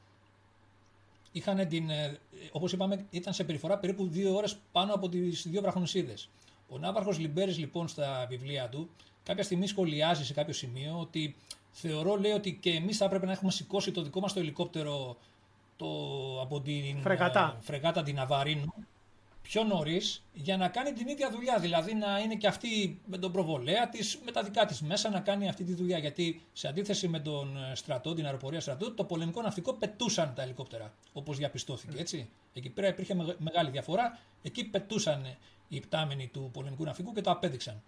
είχαν 1.33 1.69
την, 1.69 1.91
ε, 1.91 2.19
όπως 2.53 2.73
είπαμε 2.73 3.07
ήταν 3.11 3.33
σε 3.33 3.45
περιφορά 3.45 3.79
περίπου 3.79 4.09
δύο 4.09 4.37
ώρες 4.37 4.59
πάνω 4.73 4.95
από 4.95 5.09
τις 5.09 5.49
δύο 5.49 5.61
βραχονισίδες. 5.61 6.29
Ο 6.69 6.79
Ναύαρχος 6.79 7.19
Λιμπέρης, 7.19 7.59
λοιπόν, 7.59 7.89
στα 7.89 8.27
βιβλία 8.29 8.69
του, 8.69 8.91
κάποια 9.23 9.43
στιγμή 9.43 9.67
σχολιάζει 9.67 10.25
σε 10.25 10.33
κάποιο 10.33 10.55
σημείο 10.55 10.99
ότι 11.01 11.35
θεωρώ, 11.71 12.17
λέει, 12.17 12.33
ότι 12.33 12.53
και 12.53 12.71
εμείς 12.71 12.97
θα 12.97 13.05
έπρεπε 13.05 13.27
να 13.27 13.33
έχουμε 13.33 13.51
σηκώσει 13.51 13.91
το 13.91 14.03
δικό 14.03 14.21
μας 14.21 14.33
το 14.33 14.41
ελικόπτερο 14.41 15.17
το, 15.77 15.87
από 16.43 16.61
την 16.61 17.01
φρεγάτα, 17.01 17.57
ε, 17.59 17.63
φρεγάτα 17.63 18.03
την 18.03 18.21
Αβαρίνου 18.21 18.75
πιο 19.49 19.65
νωρίς 19.65 20.25
για 20.33 20.57
να 20.57 20.69
κάνει 20.69 20.93
την 20.93 21.09
ίδια 21.09 21.31
δουλειά. 21.31 21.59
Δηλαδή 21.59 21.95
να 21.95 22.19
είναι 22.19 22.35
και 22.35 22.47
αυτή 22.47 23.01
με 23.07 23.19
τον 23.19 23.33
προβολέα 23.33 23.89
της, 23.89 24.19
με 24.25 24.31
τα 24.33 24.43
δικά 24.43 24.67
της 24.67 24.81
μέσα 24.83 25.11
να 25.11 25.21
κάνει 25.21 25.49
αυτή 25.49 25.65
τη 25.65 25.75
δουλειά. 25.75 25.99
Γιατί 25.99 26.43
σε 26.53 26.69
αντίθεση 26.69 27.09
με 27.09 27.21
τον 27.21 27.57
ε, 27.57 27.75
στρατό, 27.75 28.15
την 28.15 28.25
αεροπορία 28.25 28.61
στρατού, 28.61 28.95
το 28.95 29.05
πολεμικό 29.05 29.43
ναυτικό 29.43 29.73
πετούσαν 29.73 30.35
τα 30.35 30.43
ελικόπτερα. 30.43 30.95
Όπως 31.13 31.37
διαπιστώθηκε. 31.37 31.99
Έτσι. 31.99 32.29
Εκεί 32.53 32.69
πέρα 32.69 32.89
υπήρχε 32.89 33.15
μεγάλη 33.39 33.71
διαφορά. 33.71 34.19
Εκεί 34.43 34.65
πετούσαν 34.65 35.37
οι 35.69 35.81
πτάμενοι 35.81 36.27
του 36.27 36.51
πολεμικού 36.53 36.85
ναυτικού 36.85 37.13
και 37.13 37.21
το 37.21 37.31
απέδειξαν. 37.31 37.83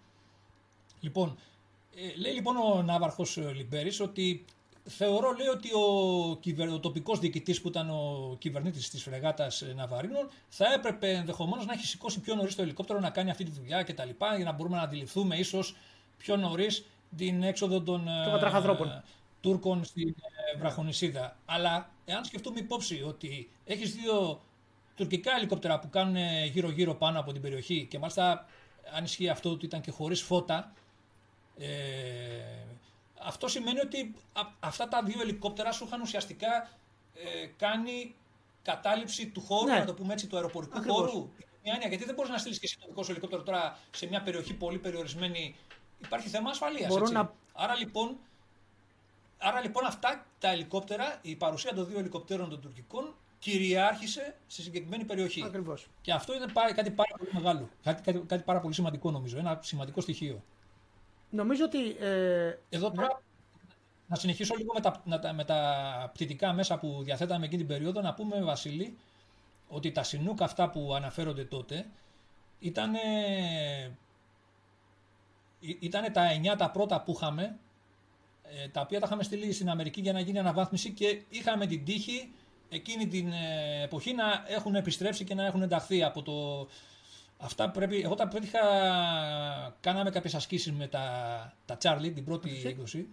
Λοιπόν, 0.99 1.37
ε, 1.95 2.19
λέει 2.19 2.33
λοιπόν 2.33 2.57
ο 2.57 2.81
Ναύαρχος 2.81 3.37
ε, 3.37 3.51
Λιμπέρης 3.53 3.99
ότι 3.99 4.45
θεωρώ 4.85 5.31
λέει 5.31 5.47
ότι 5.47 5.69
ο, 5.73 6.37
κυβερ... 6.39 6.69
ο 6.69 6.79
τοπικός 6.79 7.19
διοικητής 7.19 7.61
που 7.61 7.67
ήταν 7.67 7.89
ο 7.89 8.35
κυβερνήτης 8.39 8.89
της 8.89 9.03
φρεγάτας 9.03 9.61
ε, 9.61 9.73
Ναβαρίνων 9.75 10.29
θα 10.49 10.73
έπρεπε 10.73 11.09
ενδεχομένως 11.09 11.65
να 11.65 11.73
έχει 11.73 11.85
σηκώσει 11.85 12.19
πιο 12.19 12.35
νωρίς 12.35 12.55
το 12.55 12.61
ελικόπτερο 12.61 12.99
να 12.99 13.09
κάνει 13.09 13.29
αυτή 13.29 13.43
τη 13.43 13.51
δουλειά 13.51 13.83
κτλ. 13.83 14.09
Για 14.35 14.45
να 14.45 14.51
μπορούμε 14.51 14.75
να 14.75 14.81
αντιληφθούμε 14.81 15.35
ίσως 15.35 15.75
πιο 16.17 16.35
νωρίς 16.35 16.85
την 17.17 17.43
έξοδο 17.43 17.81
των 17.81 18.07
ε, 18.07 19.03
Τούρκων 19.41 19.83
στην 19.83 20.07
ε, 20.53 20.57
Βραχονισίδα. 20.57 21.37
Αλλά 21.45 21.89
εάν 22.05 22.23
σκεφτούμε 22.25 22.59
υπόψη 22.59 23.03
ότι 23.07 23.49
έχεις 23.65 23.93
δύο 23.93 24.41
τουρκικά 24.95 25.35
ελικόπτερα 25.35 25.79
που 25.79 25.89
κάνουν 25.89 26.15
γύρω-γύρω 26.51 26.95
πάνω 26.95 27.19
από 27.19 27.31
την 27.31 27.41
περιοχή 27.41 27.87
και 27.89 27.99
μάλιστα 27.99 28.45
αν 28.95 29.03
ισχύει 29.03 29.29
αυτό 29.29 29.49
ότι 29.49 29.65
ήταν 29.65 29.81
και 29.81 29.91
χωρίς 29.91 30.21
φώτα, 30.21 30.73
ε, 31.57 31.67
αυτό 33.23 33.47
σημαίνει 33.47 33.79
ότι 33.79 34.15
αυτά 34.59 34.87
τα 34.87 35.03
δύο 35.03 35.21
ελικόπτερα 35.21 35.71
σου 35.71 35.85
είχαν 35.85 36.01
ουσιαστικά 36.01 36.69
ε, 37.13 37.45
κάνει 37.57 38.15
κατάληψη 38.61 39.27
του 39.27 39.41
χώρου, 39.41 39.67
ναι. 39.67 39.79
να 39.79 39.85
το 39.85 39.93
πούμε 39.93 40.13
έτσι, 40.13 40.27
του 40.27 40.35
αεροπορικού 40.35 40.77
Ακριβώς. 40.77 40.97
χώρου. 40.97 41.29
Μια 41.63 41.73
έννοια, 41.73 41.87
γιατί 41.87 42.05
δεν 42.05 42.15
μπορείς 42.15 42.31
να 42.31 42.37
στείλεις 42.37 42.59
και 42.59 42.65
εσύ 42.65 42.79
το 42.79 42.85
δικό 42.87 43.03
σου 43.03 43.11
ελικόπτερο 43.11 43.43
τώρα 43.43 43.77
σε 43.91 44.07
μια 44.07 44.21
περιοχή 44.21 44.53
πολύ 44.53 44.77
περιορισμένη. 44.77 45.55
Υπάρχει 45.99 46.29
θέμα 46.29 46.49
ασφαλείας. 46.49 47.11
Να... 47.11 47.33
Άρα 47.53 47.75
λοιπόν, 47.75 48.17
Άρα 49.43 49.61
λοιπόν 49.61 49.85
αυτά 49.85 50.25
τα 50.39 50.49
ελικόπτερα, 50.49 51.19
η 51.21 51.35
παρουσία 51.35 51.73
των 51.73 51.87
δύο 51.87 51.99
ελικοπτέρων 51.99 52.49
των 52.49 52.61
τουρκικών 52.61 53.15
κυριάρχησε 53.39 54.35
σε 54.47 54.61
συγκεκριμένη 54.61 55.05
περιοχή. 55.05 55.43
Ακριβώς. 55.43 55.87
Και 56.01 56.11
αυτό 56.13 56.33
είναι 56.33 56.45
κάτι 56.75 56.91
πάρα 56.91 57.15
πολύ 57.17 57.29
μεγάλο. 57.33 57.69
Κάτι, 57.83 58.01
κάτι, 58.01 58.23
κάτι 58.27 58.43
πάρα 58.43 58.59
πολύ 58.59 58.73
σημαντικό 58.73 59.11
νομίζω. 59.11 59.37
Ένα 59.37 59.59
σημαντικό 59.61 60.01
στοιχείο. 60.01 60.43
Νομίζω 61.31 61.65
ότι. 61.65 61.89
Ε, 61.99 62.57
Εδώ 62.69 62.89
ναι. 62.89 62.95
τώρα. 62.95 63.21
Να 64.07 64.15
συνεχίσω 64.15 64.55
λίγο 64.55 64.73
με 64.73 64.81
τα, 64.81 65.33
με 65.33 65.43
τα 65.43 66.09
πτυτικά 66.13 66.53
μέσα 66.53 66.77
που 66.77 67.01
διαθέταμε 67.03 67.45
εκείνη 67.45 67.65
την 67.65 67.75
περίοδο. 67.75 68.01
Να 68.01 68.13
πούμε, 68.13 68.41
Βασίλη, 68.41 68.97
ότι 69.67 69.91
τα 69.91 70.03
συνούκα 70.03 70.45
αυτά 70.45 70.69
που 70.69 70.93
αναφέρονται 70.93 71.43
τότε 71.43 71.85
ήταν. 72.59 72.93
Ήταν 75.79 76.11
τα 76.11 76.23
9 76.53 76.57
τα 76.57 76.71
πρώτα 76.71 77.01
που 77.01 77.11
είχαμε, 77.11 77.57
ε, 78.43 78.67
τα 78.67 78.81
οποία 78.81 78.99
τα 78.99 79.05
είχαμε 79.05 79.23
στείλει 79.23 79.53
στην 79.53 79.69
Αμερική 79.69 80.01
για 80.01 80.13
να 80.13 80.19
γίνει 80.19 80.39
αναβάθμιση 80.39 80.91
και 80.91 81.21
είχαμε 81.29 81.65
την 81.65 81.85
τύχη 81.85 82.33
εκείνη 82.69 83.07
την 83.07 83.31
ε, 83.31 83.83
εποχή 83.83 84.13
να 84.13 84.23
έχουν 84.47 84.75
επιστρέψει 84.75 85.23
και 85.23 85.33
να 85.33 85.45
έχουν 85.45 85.61
ενταχθεί 85.61 86.03
από 86.03 86.21
το... 86.21 86.67
Αυτά 87.41 87.69
πρέπει... 87.69 88.01
Εγώ 88.01 88.15
τα 88.15 88.27
πέτυχα... 88.27 88.59
Κάναμε 89.79 90.09
κάποιες 90.09 90.35
ασκήσεις 90.35 90.71
με 90.71 90.87
τα, 90.87 91.03
τα 91.65 91.77
Charlie, 91.81 92.11
την 92.13 92.25
πρώτη 92.25 92.61
έκδοση. 92.65 93.07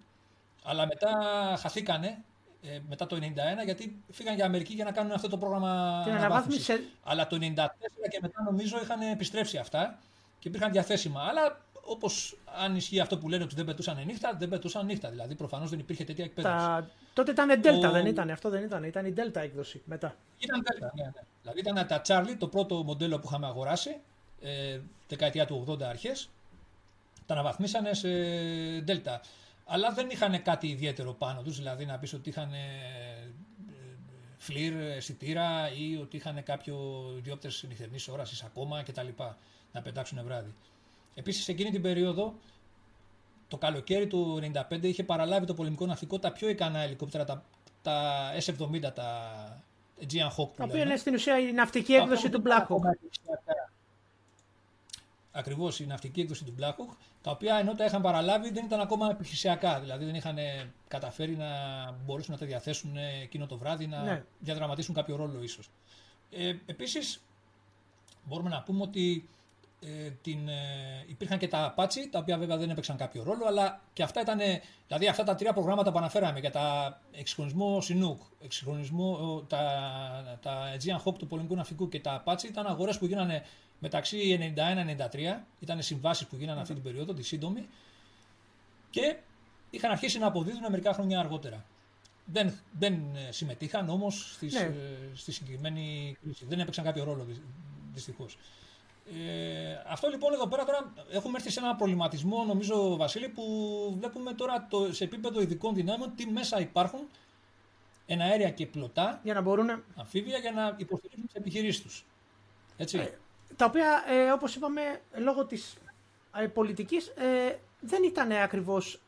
Αλλά 0.63 0.87
μετά 0.87 1.11
χαθήκανε 1.59 2.19
ε, 2.63 2.79
μετά 2.89 3.07
το 3.07 3.17
91 3.21 3.65
γιατί 3.65 4.03
φύγαν 4.11 4.35
για 4.35 4.45
Αμερική 4.45 4.75
για 4.75 4.85
να 4.85 4.93
κάνουν 4.93 5.13
αυτό 5.13 5.29
το 5.29 5.39
πρόγραμμα 5.39 6.03
Την 6.05 6.13
αναβάθμισης. 6.13 6.81
Αλλά 7.03 7.27
το 7.27 7.39
94 7.41 7.41
και 8.11 8.19
μετά 8.23 8.43
νομίζω 8.43 8.81
είχαν 8.83 9.01
επιστρέψει 9.01 9.59
αυτά 9.59 9.99
και 10.39 10.49
υπήρχαν 10.49 10.73
διαθέσιμα. 10.73 11.23
Αλλά 11.23 11.59
Όπως 11.91 12.37
αν 12.63 12.77
ισχύει 12.77 13.01
αυτό 13.01 13.19
που 13.19 13.29
λένε 13.29 13.45
ότι 13.45 13.55
δεν 13.55 13.65
πετούσαν 13.65 14.03
νύχτα, 14.05 14.37
δεν 14.39 14.49
πετούσαν 14.49 14.87
νύχτα. 14.87 15.11
Δηλαδή 15.11 15.35
προφανώς 15.35 15.71
δεν 15.71 15.79
υπήρχε 15.79 16.05
τέτοια 16.05 16.25
εκπαίδευση. 16.25 16.59
Τα... 16.59 16.91
Τότε 17.13 17.31
ήταν 17.31 17.51
Delta, 17.51 17.93
δεν 17.93 18.07
ήταν. 18.07 18.31
Αυτό 18.31 18.49
δεν 18.51 18.63
ήταν. 18.65 18.85
Ήταν 18.85 19.07
η 19.07 19.15
Delta 19.17 19.37
έκδοση 19.37 19.83
μετά. 19.85 20.15
Ήταν 20.39 20.63
Delta, 20.63 20.91
ναι, 20.95 21.05
ναι. 21.05 21.11
Δηλαδή 21.43 21.61
ήταν 21.61 21.87
τα 21.87 22.03
Charlie, 22.07 22.37
το 22.39 22.49
πρώτο 22.49 22.83
μοντέλο 22.83 23.19
που 23.19 23.27
είχαμε 23.29 23.47
αγοράσει, 23.47 24.01
ε, 24.41 24.81
δεκαετία 25.09 25.47
του 25.47 25.65
80 25.69 25.83
αρχές. 25.83 26.29
Τα 27.27 27.35
αναβαθμίσανε 27.35 27.95
σε 27.95 28.09
Delta. 28.87 29.21
Αλλά 29.65 29.93
δεν 29.93 30.11
είχαν 30.11 30.43
κάτι 30.43 30.67
ιδιαίτερο 30.69 31.13
πάνω 31.13 31.43
τους, 31.43 31.57
δηλαδή 31.57 31.85
να 31.85 31.99
πεις 31.99 32.13
ότι 32.13 32.29
είχαν 32.29 32.51
φλιρ, 34.39 34.81
αισθητήρα 34.81 35.73
ή 35.73 35.97
ότι 35.97 36.17
είχαν 36.17 36.43
κάποιο 36.43 36.77
διόπτε 37.23 37.49
νυχτερινή 37.69 37.99
όρασης 38.11 38.43
ακόμα 38.43 38.83
κτλ. 38.83 39.09
Να 39.73 39.83
πετάξουν 39.83 40.21
βράδυ. 40.25 40.55
Επίσης, 41.15 41.49
εκείνη 41.49 41.71
την 41.71 41.83
περίοδο, 41.83 42.35
το 43.49 43.57
καλοκαίρι 43.57 44.07
του 44.07 44.41
1995 44.71 44.83
είχε 44.83 45.05
παραλάβει 45.05 45.47
το 45.47 45.55
πολεμικό 45.55 45.87
ναυτικό 45.87 46.19
τα 46.19 46.33
πιο 46.33 46.49
ικανά 46.49 46.79
ελικόπτερα, 46.79 47.25
τα, 47.25 47.45
τα 47.83 48.31
S-70, 48.45 48.93
τα 48.95 49.63
Aegean 50.01 50.29
Hawk. 50.37 50.49
Τα 50.57 50.65
οποία 50.65 50.83
είναι 50.83 50.97
στην 50.97 51.15
ουσία 51.15 51.39
η 51.39 51.53
ναυτική 51.53 51.93
έκδοση 51.93 52.29
του 52.31 52.43
Black 52.45 52.67
Hawk. 52.67 52.81
Ακριβώς 55.39 55.81
η 55.81 55.87
ναυτική 55.87 56.21
έκδοση 56.21 56.45
του 56.45 56.55
Black 56.59 56.71
Hawk, 56.71 56.97
τα 57.23 57.31
οποία 57.31 57.57
ενώ 57.57 57.75
τα 57.75 57.85
είχαν 57.85 58.03
παραλάβει 58.03 58.51
δεν 58.51 58.65
ήταν 58.65 58.81
ακόμα 58.81 59.11
επιχειρησιακά. 59.11 59.81
Δηλαδή 59.81 60.05
δεν 60.05 60.15
είχαν 60.15 60.37
καταφέρει 60.89 61.37
να 61.37 61.47
μπορέσουν 62.05 62.33
να 62.33 62.39
τα 62.39 62.47
διαθέσουν 62.47 62.97
εκείνο 63.23 63.47
το 63.47 63.57
βράδυ, 63.57 63.87
να 63.87 64.03
ναι. 64.03 64.25
διαδραματίσουν 64.39 64.95
κάποιο 64.95 65.17
ρόλο 65.17 65.43
ίσως. 65.43 65.71
Ε, 66.31 66.55
Επίσης, 66.67 67.21
μπορούμε 68.25 68.49
να 68.49 68.63
πούμε 68.63 68.83
ότι 68.83 69.29
ε, 69.81 70.11
την, 70.23 70.49
ε, 70.49 71.05
υπήρχαν 71.07 71.39
και 71.39 71.49
τα 71.49 71.75
Apache, 71.75 72.09
τα 72.11 72.19
οποία 72.19 72.39
βέβαια 72.39 72.57
δεν 72.57 72.71
έπαιξαν 72.71 72.97
κάποιο 72.97 73.23
ρόλο, 73.23 73.47
αλλά 73.47 73.81
και 73.93 74.03
αυτά 74.03 74.21
ήταν, 74.21 74.39
δηλαδή 74.87 75.09
αυτά 75.09 75.25
τα 75.25 75.35
τρία 75.35 75.53
προγράμματα 75.53 75.93
που 75.93 75.99
αναφέραμε 75.99 76.41
για 76.41 76.51
τα 76.51 76.99
εξυγχρονισμό 77.13 77.79
Chinook, 77.79 78.19
εξυγχρονισμό, 78.41 79.43
τα, 79.49 80.39
τα 80.43 80.77
Aegean 80.77 81.03
Hawk 81.05 81.15
του 81.19 81.27
πολεμικού 81.27 81.55
ναυτικού 81.55 81.89
και 81.89 82.01
τα 82.01 82.23
Apache 82.25 82.43
ήταν 82.45 82.67
αγορές 82.67 82.99
που 82.99 83.07
γίνανε 83.07 83.45
μεταξύ 83.79 84.39
91-93, 84.57 85.41
ήταν 85.61 85.83
συμβάσεις 85.83 86.27
που 86.27 86.37
γίνανε 86.37 86.61
αυτή 86.61 86.75
την 86.75 86.83
περίοδο, 86.83 87.15
τη 87.15 87.23
σύντομη, 87.23 87.69
και 88.91 89.17
είχαν 89.71 89.91
αρχίσει 89.91 90.19
να 90.19 90.27
αποδίδουν 90.27 90.71
μερικά 90.71 90.93
χρόνια 90.93 91.19
αργότερα. 91.19 91.65
Δεν, 92.25 92.53
δεν 92.79 92.95
ε, 92.95 93.33
συμμετείχαν 93.33 93.89
όμως 93.89 94.33
στις, 94.35 94.55
ναι. 94.55 94.73
στη 95.15 95.33
συγκεκριμένη 95.33 96.17
κρίση. 96.23 96.45
Δεν 96.49 96.61
έπαιξαν 96.61 96.85
κάποιο 96.85 97.05
ρόλο 97.05 97.27
δυστυχώς. 97.95 98.39
Ε, 99.13 99.83
αυτό 99.87 100.09
λοιπόν 100.09 100.33
εδώ 100.33 100.47
πέρα 100.49 100.65
τώρα 100.65 100.93
έχουμε 101.11 101.37
έρθει 101.37 101.51
σε 101.51 101.61
ένα 101.61 101.77
προβληματισμό 101.77 102.45
νομίζω 102.45 102.97
Βασίλη 102.97 103.29
που 103.29 103.45
βλέπουμε 103.99 104.33
τώρα 104.33 104.67
το, 104.71 104.93
σε 104.93 105.05
επίπεδο 105.05 105.41
ειδικών 105.41 105.75
δυνάμεων 105.75 106.13
τι 106.17 106.27
μέσα 106.27 106.61
υπάρχουν 106.61 107.01
ένα 108.07 108.25
αέρια 108.25 108.51
και 108.51 108.67
πλωτά 108.67 109.21
για 109.25 109.35
να 109.35 109.41
μπορούν... 109.41 109.83
αμφίβια 109.97 110.39
για 110.39 110.53
να 110.53 110.75
υποστηρίξουν 110.79 111.27
τις 111.27 111.35
επιχειρήσεις 111.35 111.83
τους. 111.83 112.05
Έτσι. 112.77 113.13
Ε, 113.51 113.55
τα 113.57 113.65
οποία 113.65 114.05
ε, 114.09 114.31
όπως 114.31 114.55
είπαμε 114.55 115.01
λόγω 115.17 115.45
της 115.45 115.77
ε, 116.37 116.47
πολιτικής 116.47 117.07
ε, 117.07 117.59
δεν 117.81 118.03
ήταν 118.03 118.33
ακριβώς 118.33 119.01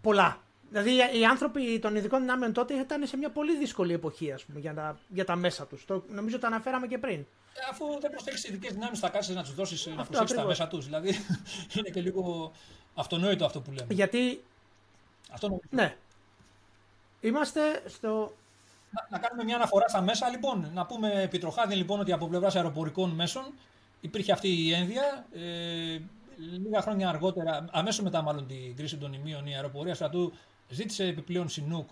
πολλά. 0.00 0.40
Δηλαδή 0.68 1.18
οι 1.18 1.24
άνθρωποι 1.24 1.78
των 1.78 1.96
ειδικών 1.96 2.20
δυνάμεων 2.20 2.52
τότε 2.52 2.74
ήταν 2.74 3.06
σε 3.06 3.16
μια 3.16 3.30
πολύ 3.30 3.56
δύσκολη 3.56 3.92
εποχή 3.92 4.32
ας 4.32 4.44
πούμε, 4.44 4.60
για, 4.60 4.74
τα, 4.74 4.98
για 5.08 5.24
τα 5.24 5.36
μέσα 5.36 5.66
τους. 5.66 5.84
Το, 5.84 6.04
νομίζω 6.08 6.38
το 6.38 6.46
αναφέραμε 6.46 6.86
και 6.86 6.98
πριν. 6.98 7.18
Ε, 7.54 7.60
αφού 7.70 8.00
δεν 8.00 8.10
προσέχεις 8.10 8.44
ειδικές 8.44 8.72
δυνάμεις, 8.72 8.98
θα 8.98 9.08
κάτσεις 9.08 9.34
να 9.34 9.42
τους 9.42 9.54
δώσεις 9.54 9.86
να 9.86 10.04
προσέξεις 10.04 10.36
τα 10.36 10.44
μέσα 10.44 10.68
τους. 10.68 10.84
Δηλαδή 10.84 11.08
είναι 11.76 11.88
και 11.90 12.00
λίγο 12.00 12.52
αυτονόητο 12.94 13.44
αυτό 13.44 13.60
που 13.60 13.70
λέμε. 13.70 13.94
Γιατί. 13.94 14.44
Αυτό 15.30 15.46
νομίζω. 15.48 15.68
Ναι. 15.70 15.96
Είμαστε 17.20 17.82
στο. 17.86 18.36
Να, 18.92 19.06
να 19.10 19.18
κάνουμε 19.18 19.44
μια 19.44 19.56
αναφορά 19.56 19.88
στα 19.88 20.00
μέσα 20.00 20.28
λοιπόν. 20.28 20.70
Να 20.74 20.86
πούμε 20.86 21.22
επιτροχάδι 21.22 21.74
λοιπόν 21.74 22.00
ότι 22.00 22.12
από 22.12 22.28
πλευράς 22.28 22.56
αεροπορικών 22.56 23.10
μέσων 23.10 23.52
υπήρχε 24.00 24.32
αυτή 24.32 24.48
η 24.48 24.72
ένδια. 24.72 25.26
Ε, 25.34 25.98
λίγα 26.36 26.80
χρόνια 26.80 27.08
αργότερα, 27.08 27.64
αμέσως 27.70 28.04
μετά 28.04 28.22
μάλλον 28.22 28.46
την 28.46 28.76
κρίση 28.76 28.96
των 28.96 29.12
ημείων, 29.12 29.46
η 29.46 29.54
αεροπορία 29.54 29.94
στρατού 29.94 30.32
ζήτησε 30.68 31.04
επιπλέον 31.04 31.48
Σινούκ. 31.48 31.88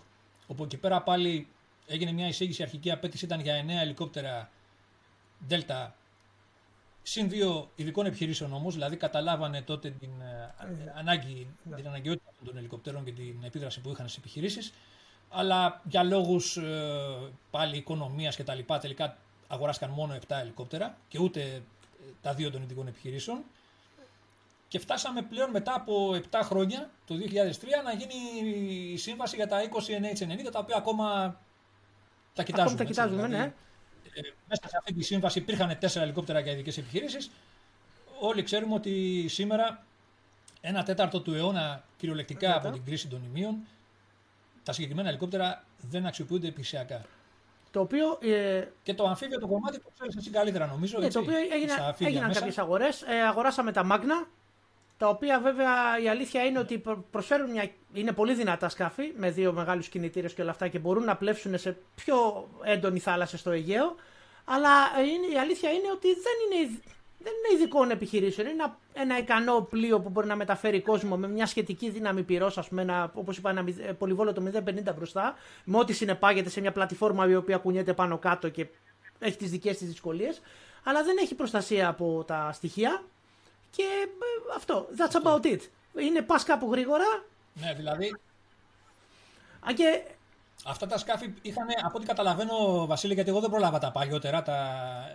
Όπου 0.47 0.63
εκεί 0.63 0.77
πέρα 0.77 1.01
πάλι 1.01 1.47
έγινε 1.87 2.11
μια 2.11 2.27
εισήγηση. 2.27 2.63
αρχική 2.63 2.91
απέτηση 2.91 3.25
ήταν 3.25 3.39
για 3.39 3.63
9 3.65 3.69
ελικόπτερα 3.81 4.49
Δέλτα 5.47 5.95
συν 7.03 7.29
δύο 7.29 7.69
ειδικών 7.75 8.05
επιχειρήσεων 8.05 8.53
όμως, 8.53 8.73
δηλαδή 8.73 8.95
καταλάβανε 8.95 9.61
τότε 9.61 9.89
την, 9.89 10.09
ε, 10.21 10.53
ανάγκη, 10.95 11.47
ναι. 11.63 11.75
την 11.75 11.87
αναγκαιότητα 11.87 12.31
των 12.45 12.57
ελικοπτέρων 12.57 13.03
και 13.03 13.11
την 13.11 13.43
επίδραση 13.43 13.81
που 13.81 13.89
είχαν 13.89 14.07
στις 14.07 14.17
επιχειρήσεις. 14.17 14.73
Αλλά 15.31 15.81
για 15.83 16.03
λόγους 16.03 16.57
ε, 16.57 17.31
πάλι 17.51 17.77
οικονομίας 17.77 18.35
και 18.35 18.43
τα 18.43 18.53
λοιπά, 18.53 18.79
τελικά 18.79 19.17
αγοράστηκαν 19.47 19.89
μόνο 19.89 20.17
7 20.27 20.35
ελικόπτερα 20.41 20.97
και 21.07 21.19
ούτε 21.19 21.41
ε, 21.41 21.61
τα 22.21 22.33
δύο 22.33 22.51
των 22.51 22.61
ειδικών 22.61 22.87
επιχειρήσεων. 22.87 23.43
Και 24.67 24.79
φτάσαμε 24.79 25.21
πλέον 25.21 25.49
μετά 25.49 25.73
από 25.75 26.21
7 26.31 26.39
χρόνια, 26.43 26.89
το 27.07 27.15
2003, 27.15 27.19
να 27.83 27.93
γίνει 27.93 28.49
η 28.91 28.97
σύμβαση 28.97 29.35
για 29.35 29.47
τα 29.47 29.61
20 29.61 29.65
NH90, 29.65 30.51
τα 30.51 30.59
οποία 30.59 30.75
ακόμα 30.75 31.39
τα 32.33 32.43
κοιτάζουμε. 32.43 32.73
Ακόμα 32.73 32.77
τα 32.77 32.83
κοιτάζουμε, 32.83 33.25
δηλαδή, 33.25 33.43
ναι. 33.43 33.53
Ε, 34.13 34.21
μέσα 34.47 34.67
σε 34.67 34.77
αυτή 34.77 34.93
τη 34.93 35.03
σύμβαση 35.03 35.39
υπήρχαν 35.39 35.77
τέσσερα 35.79 36.03
ελικόπτερα 36.03 36.39
για 36.39 36.51
ειδικές 36.51 36.77
επιχειρήσεις. 36.77 37.31
Όλοι 38.19 38.43
ξέρουμε 38.43 38.73
ότι 38.73 39.25
σήμερα, 39.27 39.85
ένα 40.61 40.83
τέταρτο 40.83 41.21
του 41.21 41.33
αιώνα, 41.33 41.83
κυριολεκτικά 41.97 42.55
από 42.55 42.69
την 42.69 42.85
κρίση 42.85 43.07
των 43.07 43.23
ημείων, 43.23 43.55
τα 44.63 44.71
συγκεκριμένα 44.71 45.09
ελικόπτερα 45.09 45.63
δεν 45.89 46.05
αξιοποιούνται 46.05 46.47
επισιακά. 46.47 47.01
Το 47.71 47.79
οποίο, 47.79 48.17
ε... 48.21 48.63
Και 48.83 48.93
το 48.93 49.07
αμφίβιο 49.07 49.39
το 49.39 49.47
κομμάτι 49.47 49.79
το 49.79 49.89
ξέρεις 49.93 50.15
εσύ 50.15 50.29
καλύτερα, 50.29 50.65
νομίζω. 50.65 50.99
Ναι, 50.99 51.07
το 51.07 51.19
οποίο 51.19 51.37
έγινα, 51.53 51.95
έγιναν 51.99 52.31
κάποιες 52.31 52.57
αγορές. 52.57 53.01
Ε, 53.01 53.21
αγοράσαμε 53.21 53.71
τα 53.71 53.87
Magna, 53.91 54.27
τα 54.97 55.07
οποία 55.07 55.39
βέβαια 55.39 55.99
η 56.03 56.09
αλήθεια 56.09 56.43
είναι 56.43 56.59
ότι 56.59 56.83
προσφέρουν 57.11 57.51
μια. 57.51 57.69
είναι 57.93 58.11
πολύ 58.11 58.33
δυνατά 58.33 58.69
σκάφη 58.69 59.13
με 59.17 59.31
δύο 59.31 59.53
μεγάλους 59.53 59.87
κινητήρες 59.87 60.33
και 60.33 60.41
όλα 60.41 60.51
αυτά 60.51 60.67
και 60.67 60.79
μπορούν 60.79 61.03
να 61.03 61.15
πλέψουν 61.15 61.57
σε 61.57 61.77
πιο 61.95 62.47
έντονη 62.63 62.99
θάλασσα 62.99 63.37
στο 63.37 63.51
Αιγαίο. 63.51 63.95
Αλλά 64.45 64.69
είναι, 64.97 65.33
η 65.33 65.37
αλήθεια 65.37 65.69
είναι 65.69 65.91
ότι 65.91 66.07
δεν 66.07 66.59
είναι, 66.59 66.79
δεν 67.23 67.33
είναι 67.33 67.59
ειδικών 67.61 67.91
επιχειρήσεων. 67.91 68.47
Είναι 68.47 68.63
ένα, 68.63 68.77
ένα 68.93 69.17
ικανό 69.17 69.67
πλοίο 69.69 69.99
που 69.99 70.09
μπορεί 70.09 70.27
να 70.27 70.35
μεταφέρει 70.35 70.81
κόσμο 70.81 71.17
με 71.17 71.27
μια 71.27 71.45
σχετική 71.45 71.89
δύναμη 71.89 72.23
πυρός, 72.23 72.57
ας 72.57 72.67
πούμε, 72.67 73.11
όπως 73.13 73.37
είπα, 73.37 73.49
ένα 73.49 73.65
ε, 73.81 73.91
πολυβόλο 73.91 74.33
το 74.33 74.43
050 74.65 74.95
μπροστά, 74.95 75.35
με 75.63 75.77
ό,τι 75.77 75.93
συνεπάγεται 75.93 76.49
σε 76.49 76.61
μια 76.61 76.71
πλατφόρμα 76.71 77.29
η 77.29 77.35
οποία 77.35 77.57
κουνιέται 77.57 77.93
πάνω 77.93 78.17
κάτω 78.17 78.49
και 78.49 78.67
έχει 79.19 79.37
τις 79.37 79.49
δικές 79.49 79.77
της 79.77 79.87
δυσκολίες. 79.87 80.41
Αλλά 80.83 81.03
δεν 81.03 81.17
έχει 81.21 81.35
προστασία 81.35 81.87
από 81.87 82.23
τα 82.27 82.51
στοιχεία 82.53 83.03
και 83.71 83.83
ε, 83.83 84.55
αυτό. 84.55 84.87
That's 84.97 85.23
about 85.23 85.45
it. 85.45 85.59
Είναι 85.99 86.21
πας 86.21 86.43
κάπου 86.43 86.71
γρήγορα. 86.71 87.23
Ναι, 87.53 87.73
δηλαδή. 87.73 88.15
Αν 89.59 89.75
και 89.75 90.01
Αυτά 90.65 90.87
τα 90.87 90.97
σκάφη 90.97 91.33
είχαν, 91.41 91.67
από 91.83 91.97
ό,τι 91.97 92.05
καταλαβαίνω, 92.05 92.85
Βασίλη, 92.85 93.13
γιατί 93.13 93.29
εγώ 93.29 93.39
δεν 93.39 93.49
πρόλαβα 93.49 93.79
τα 93.79 93.91
παλιότερα. 93.91 94.41
Τα... 94.41 94.57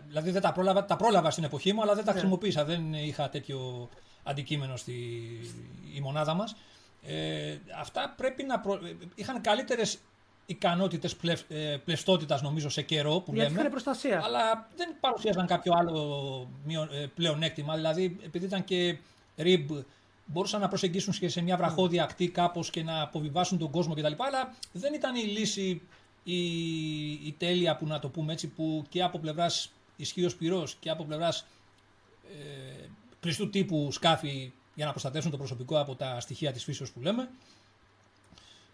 Δηλαδή 0.06 0.30
δεν 0.30 0.42
τα 0.42 0.52
πρόλαβα, 0.52 0.84
τα 0.84 0.96
πρόλαβα 0.96 1.30
στην 1.30 1.44
εποχή 1.44 1.72
μου, 1.72 1.82
αλλά 1.82 1.94
δεν 1.94 2.04
τα 2.04 2.12
ναι. 2.12 2.18
χρησιμοποίησα. 2.18 2.64
Δεν 2.64 2.94
είχα 2.94 3.28
τέτοιο 3.28 3.88
αντικείμενο 4.22 4.76
στη 4.76 4.92
η 5.94 6.00
μονάδα 6.00 6.34
μας. 6.34 6.56
Ε, 7.02 7.56
αυτά 7.78 8.14
πρέπει 8.16 8.42
να. 8.42 8.60
Προ... 8.60 8.78
Είχαν 9.14 9.40
καλύτερες 9.40 9.98
ικανότητες 10.46 11.16
πλευ... 11.16 11.40
ε, 11.48 11.76
πλευστότητας, 11.84 12.42
νομίζω, 12.42 12.68
σε 12.68 12.82
καιρό 12.82 13.20
που 13.20 13.34
Γιατί 13.34 13.54
λέμε. 13.54 13.68
προστασία. 13.68 14.20
Αλλά 14.24 14.68
δεν 14.76 14.96
παρουσίαζαν 15.00 15.46
κάποιο 15.46 15.72
άλλο 15.76 16.48
ε, 16.92 17.06
πλεονέκτημα. 17.14 17.74
Δηλαδή, 17.74 18.16
επειδή 18.24 18.44
ήταν 18.44 18.64
και 18.64 18.98
ριμπ 19.36 19.70
μπορούσαν 20.26 20.60
να 20.60 20.68
προσεγγίσουν 20.68 21.12
και 21.12 21.28
σε 21.28 21.40
μια 21.40 21.56
βραχώδια 21.56 22.02
ακτή 22.02 22.28
κάπως 22.28 22.70
και 22.70 22.82
να 22.82 23.02
αποβιβάσουν 23.02 23.58
τον 23.58 23.70
κόσμο 23.70 23.94
κτλ. 23.94 24.12
Αλλά 24.16 24.54
δεν 24.72 24.94
ήταν 24.94 25.14
η 25.14 25.22
λύση 25.22 25.82
η, 26.24 26.40
η 27.10 27.34
τέλεια 27.38 27.76
που 27.76 27.86
να 27.86 27.98
το 27.98 28.08
πούμε 28.08 28.32
έτσι, 28.32 28.48
που 28.48 28.84
και 28.88 29.02
από 29.02 29.18
πλευράς 29.18 29.72
ισχύω 29.96 30.30
πυρός 30.38 30.76
και 30.80 30.90
από 30.90 31.04
πλευράς 31.04 31.46
ε, 32.30 32.86
κλειστού 33.20 33.50
τύπου 33.50 33.92
σκάφη 33.92 34.52
για 34.74 34.84
να 34.84 34.90
προστατεύσουν 34.90 35.30
το 35.30 35.36
προσωπικό 35.36 35.80
από 35.80 35.94
τα 35.94 36.20
στοιχεία 36.20 36.52
της 36.52 36.64
φύσεως 36.64 36.92
που 36.92 37.00
λέμε. 37.00 37.28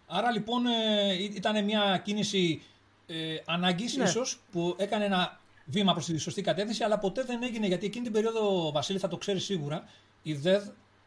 Άρα 0.07 0.31
λοιπόν 0.31 0.65
ε, 0.65 1.13
ήταν 1.13 1.63
μια 1.63 2.01
κίνηση 2.03 2.61
ε, 3.07 3.35
ανάγκης 3.45 3.95
ναι. 3.95 4.03
ίσως 4.03 4.39
που 4.51 4.75
έκανε 4.77 5.05
ένα 5.05 5.39
βήμα 5.65 5.93
προς 5.93 6.05
τη 6.05 6.17
σωστή 6.17 6.41
κατεύθυνση 6.41 6.83
αλλά 6.83 6.99
ποτέ 6.99 7.23
δεν 7.23 7.43
έγινε 7.43 7.67
γιατί 7.67 7.85
εκείνη 7.85 8.03
την 8.03 8.13
περίοδο 8.13 8.71
Βασίλη 8.71 8.99
θα 8.99 9.07
το 9.07 9.17
ξέρεις 9.17 9.43
σίγουρα 9.43 9.89
η 10.23 10.33
ΔΕΔ 10.33 10.63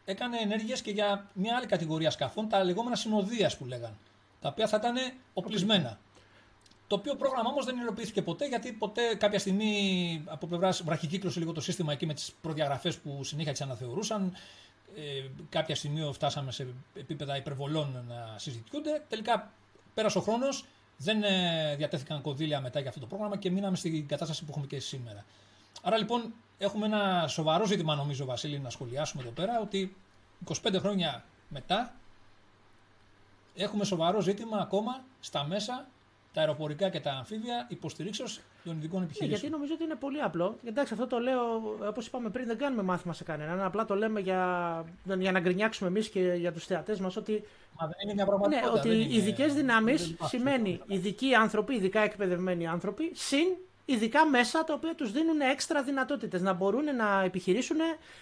έκανε 0.09 0.37
ενέργειες 0.37 0.81
και 0.81 0.91
για 0.91 1.29
μια 1.33 1.55
άλλη 1.55 1.65
κατηγορία 1.65 2.09
σκαφών, 2.11 2.49
τα 2.49 2.63
λεγόμενα 2.63 2.95
συνοδείας 2.95 3.57
που 3.57 3.65
λέγαν, 3.65 3.97
τα 4.41 4.49
οποία 4.49 4.67
θα 4.67 4.77
ήταν 4.77 4.95
οπλισμένα. 5.33 5.99
Το 6.87 6.95
οποίο 6.95 7.15
πρόγραμμα 7.15 7.49
όμως 7.49 7.65
δεν 7.65 7.77
υλοποιήθηκε 7.77 8.21
ποτέ, 8.21 8.47
γιατί 8.47 8.71
ποτέ 8.71 9.15
κάποια 9.15 9.39
στιγμή 9.39 10.23
από 10.25 10.47
πλευράς 10.47 10.83
βραχικύκλωσε 10.83 11.39
λίγο 11.39 11.51
το 11.51 11.61
σύστημα 11.61 11.93
εκεί 11.93 12.05
με 12.05 12.13
τις 12.13 12.33
προδιαγραφές 12.41 12.97
που 12.97 13.23
συνέχεια 13.23 13.51
τις 13.51 13.61
αναθεωρούσαν. 13.61 14.33
Ε, 14.95 15.27
κάποια 15.49 15.75
στιγμή 15.75 16.09
φτάσαμε 16.13 16.51
σε 16.51 16.67
επίπεδα 16.95 17.37
υπερβολών 17.37 18.05
να 18.07 18.35
συζητιούνται. 18.37 19.03
Τελικά 19.09 19.51
πέρασε 19.93 20.17
ο 20.17 20.21
χρόνος, 20.21 20.65
δεν 20.97 21.23
ε, 21.23 21.75
διατέθηκαν 21.77 22.21
κονδύλια 22.21 22.61
μετά 22.61 22.79
για 22.79 22.89
αυτό 22.89 23.01
το 23.01 23.07
πρόγραμμα 23.07 23.37
και 23.37 23.51
μείναμε 23.51 23.77
στην 23.77 24.07
κατάσταση 24.07 24.43
που 24.43 24.51
έχουμε 24.51 24.65
και 24.65 24.79
σήμερα. 24.79 25.25
Άρα 25.81 25.97
λοιπόν 25.97 26.33
έχουμε 26.57 26.85
ένα 26.85 27.27
σοβαρό 27.27 27.65
ζήτημα 27.65 27.95
νομίζω 27.95 28.25
Βασίλη 28.25 28.59
να 28.59 28.69
σχολιάσουμε 28.69 29.23
εδώ 29.23 29.31
πέρα 29.31 29.59
ότι 29.61 29.95
25 30.63 30.75
χρόνια 30.79 31.23
μετά 31.49 31.93
έχουμε 33.55 33.85
σοβαρό 33.85 34.21
ζήτημα 34.21 34.57
ακόμα 34.57 35.03
στα 35.19 35.43
μέσα 35.43 35.87
τα 36.37 36.43
αεροπορικά 36.43 36.89
και 36.89 36.99
τα 36.99 37.11
αμφίβια 37.11 37.65
υποστηρίξεως 37.69 38.41
των 38.63 38.77
ειδικών 38.77 39.03
επιχειρήσεων. 39.03 39.29
Ναι, 39.29 39.35
γιατί 39.35 39.49
νομίζω 39.49 39.73
ότι 39.73 39.83
είναι 39.83 39.95
πολύ 39.95 40.21
απλό. 40.21 40.57
Εντάξει, 40.63 40.93
αυτό 40.93 41.07
το 41.07 41.19
λέω, 41.19 41.39
όπως 41.87 42.07
είπαμε 42.07 42.29
πριν, 42.29 42.45
δεν 42.47 42.57
κάνουμε 42.57 42.81
μάθημα 42.81 43.13
σε 43.13 43.23
κανέναν. 43.23 43.61
Απλά 43.61 43.85
το 43.85 43.95
λέμε 43.95 44.19
για, 44.19 44.85
για 45.19 45.31
να 45.31 45.39
γκρινιάξουμε 45.39 45.89
εμείς 45.89 46.09
και 46.09 46.19
για 46.19 46.51
τους 46.51 46.65
θεατές 46.65 46.99
μας 46.99 47.15
ότι. 47.15 47.43
Μα 47.79 47.87
δεν 47.87 47.95
είναι 48.03 48.13
μια 48.13 48.25
πραγματικότητα. 48.25 48.71
Ναι, 48.71 48.79
ότι 48.79 49.13
οι 49.13 49.15
ειδικές 49.15 49.53
δυνάμεις 49.53 50.15
σημαίνει 50.23 50.81
ειδικοί 50.87 51.33
άνθρωποι, 51.33 51.75
ειδικά 51.75 51.99
εκπαιδευμένοι 52.01 52.67
άνθρωποι, 52.67 53.11
συν 53.13 53.47
ειδικά 53.89 54.25
μέσα 54.25 54.63
τα 54.63 54.73
οποία 54.73 54.95
τους 54.95 55.11
δίνουν 55.11 55.41
έξτρα 55.41 55.83
δυνατότητες 55.83 56.41
να 56.41 56.53
μπορούν 56.53 56.95
να 56.95 57.21
επιχειρήσουν 57.23 57.77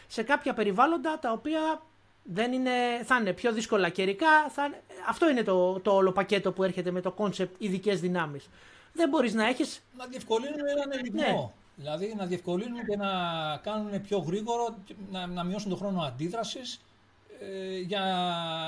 σε 0.07 0.23
κάποια 0.23 0.53
περιβάλλοντα 0.53 1.19
τα 1.19 1.31
οποία 1.31 1.81
δεν 2.23 2.53
είναι, 2.53 2.71
θα 3.03 3.17
είναι 3.17 3.33
πιο 3.33 3.53
δύσκολα 3.53 3.89
καιρικά. 3.89 4.49
Θα, 4.49 4.73
αυτό 5.07 5.29
είναι 5.29 5.43
το, 5.43 5.79
το 5.79 5.91
όλο 5.91 6.11
πακέτο 6.11 6.51
που 6.51 6.63
έρχεται 6.63 6.91
με 6.91 7.01
το 7.01 7.11
concept 7.11 7.55
ειδικές 7.57 7.99
δυνάμεις. 7.99 8.49
Δεν 8.93 9.09
μπορείς 9.09 9.33
να 9.33 9.47
έχει. 9.47 9.63
Να 9.97 10.05
διευκολύνουν 10.05 10.67
έναν 10.67 10.91
ελιγμό. 10.91 11.53
Δηλαδή 11.75 12.13
να 12.17 12.25
διευκολύνουν 12.25 12.85
και 12.85 12.97
να 12.97 13.09
κάνουν 13.63 14.01
πιο 14.01 14.17
γρήγορο, 14.17 14.75
να, 15.11 15.27
να 15.27 15.43
μειώσουν 15.43 15.69
τον 15.69 15.77
χρόνο 15.77 16.01
αντίδρασης 16.01 16.81
ε, 17.39 17.79
για 17.79 18.03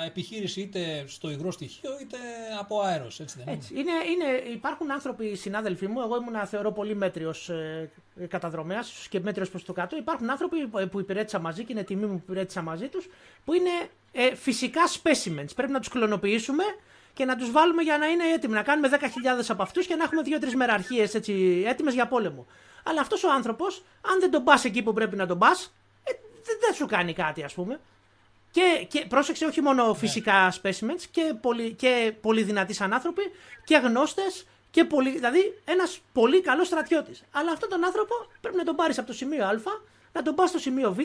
επιχείρηση 0.06 0.62
είτε 0.62 1.04
στο 1.08 1.30
υγρό 1.30 1.52
στοιχείο 1.52 1.90
είτε 2.02 2.18
από 2.60 2.82
αέρος, 2.82 3.20
έτσι 3.20 3.38
δεν 3.46 3.54
έτσι. 3.54 3.74
Είναι, 3.74 3.92
είναι, 3.92 4.52
υπάρχουν 4.54 4.92
άνθρωποι, 4.92 5.36
συνάδελφοί 5.36 5.88
μου, 5.88 6.02
εγώ 6.02 6.16
ήμουν 6.16 6.48
θεωρώ 6.48 6.72
πολύ 6.72 6.96
μέτριος 6.96 7.50
ε, 7.50 7.90
καταδρομέας 8.28 9.08
και 9.10 9.20
μέτριος 9.20 9.50
προς 9.50 9.64
το 9.66 9.74
κάτω, 9.74 9.98
υπάρχουν 9.98 10.30
άνθρωποι 10.30 10.68
που 10.68 11.00
υπηρέτησα 11.00 11.40
μαζί 11.40 11.64
και 11.64 11.72
είναι 11.72 11.84
τιμή 11.84 12.06
μου 12.06 12.14
που 12.14 12.24
υπηρέτησα 12.24 12.62
μαζί 12.62 12.88
τους, 12.88 13.10
που 13.46 13.54
είναι 13.54 13.70
ε, 14.12 14.36
φυσικά 14.36 14.82
specimens, 15.02 15.50
πρέπει 15.56 15.72
να 15.72 15.80
τους 15.80 15.90
κλωνοποιήσουμε 15.90 16.64
και 17.14 17.26
να 17.26 17.36
τους 17.36 17.52
βάλουμε 17.52 17.82
για 17.82 17.98
να 17.98 18.06
είναι 18.06 18.24
έτοιμοι. 18.24 18.54
Να 18.54 18.64
κάνουμε 18.64 18.90
10.000 18.92 18.98
από 19.48 19.62
αυτούς 19.62 19.86
και 19.88 19.96
να 19.96 20.04
έχουμε 20.04 20.22
δύο-τρεις 20.22 20.56
μεραρχίες 20.56 21.14
έτοιμες 21.66 21.94
για 21.94 22.08
πόλεμο. 22.08 22.46
Αλλά 22.84 23.02
αυτός 23.02 23.24
ο 23.24 23.32
άνθρωπος, 23.32 23.84
αν 24.02 24.20
δεν 24.20 24.32
τον 24.32 24.44
πας 24.44 24.66
εκεί 24.66 24.84
που 24.84 24.94
πρέπει 24.94 25.16
να 25.16 25.26
τον 25.28 25.38
πας, 25.38 25.74
ε, 26.04 26.12
δεν 26.60 26.74
σου 26.74 26.86
κάνει 26.86 27.14
κάτι, 27.14 27.44
ας 27.44 27.54
πούμε. 27.54 27.80
Και, 28.58 28.86
και 28.88 29.06
πρόσεξε 29.06 29.46
όχι 29.46 29.62
μόνο 29.62 29.88
ναι. 29.88 29.96
φυσικά 29.96 30.54
specimens 30.62 31.02
και 31.12 31.34
πολύ, 31.42 31.74
και 31.74 32.14
πολύ 32.22 32.44
δυνατοί 32.44 32.74
σαν 32.74 32.94
άνθρωποι 32.94 33.22
και 33.64 33.78
γνώστες 33.78 34.46
και 34.72 34.84
πολύ, 34.84 35.12
δηλαδή 35.12 35.62
ένας 35.66 36.00
πολύ 36.14 36.42
καλός 36.42 36.68
στρατιώτης. 36.68 37.24
Αλλά 37.32 37.52
αυτόν 37.52 37.70
τον 37.70 37.86
άνθρωπο 37.86 38.14
πρέπει 38.42 38.58
να 38.58 38.64
τον 38.64 38.76
πάρεις 38.76 38.98
από 38.98 39.08
το 39.08 39.14
σημείο 39.14 39.46
Α, 39.46 39.52
να 40.14 40.22
τον 40.22 40.36
πας 40.36 40.50
στο 40.50 40.60
σημείο 40.60 40.94
Β 40.94 40.98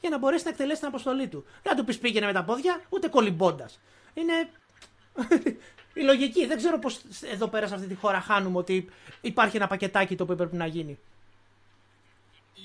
για 0.00 0.10
να 0.10 0.18
μπορέσεις 0.18 0.44
να 0.44 0.50
εκτελέσεις 0.50 0.78
την 0.78 0.88
αποστολή 0.88 1.28
του. 1.28 1.44
Δεν 1.62 1.76
του 1.76 1.84
πεις 1.84 1.98
πήγαινε 1.98 2.26
με 2.26 2.32
τα 2.32 2.44
πόδια, 2.44 2.80
ούτε 2.88 3.08
κολυμπώντας. 3.08 3.80
Είναι 4.14 4.48
η 6.00 6.00
λογική. 6.00 6.46
Δεν 6.46 6.56
ξέρω 6.56 6.78
πώς 6.78 7.00
εδώ 7.32 7.46
πέρα 7.48 7.66
σε 7.66 7.74
αυτή 7.74 7.86
τη 7.86 7.94
χώρα 7.94 8.20
χάνουμε 8.20 8.58
ότι 8.58 8.88
υπάρχει 9.20 9.56
ένα 9.56 9.66
πακετάκι 9.66 10.16
το 10.16 10.22
οποίο 10.22 10.36
πρέπει 10.36 10.56
να 10.56 10.66
γίνει. 10.66 10.98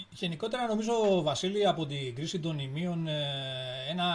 Γενικότερα 0.10 0.68
νομίζω, 0.68 1.22
Βασίλη, 1.22 1.68
από 1.68 1.86
την 1.86 2.16
κρίση 2.16 2.40
των 2.40 2.60
ημείων 2.60 3.08
ε, 3.08 3.24
ένα 3.90 4.06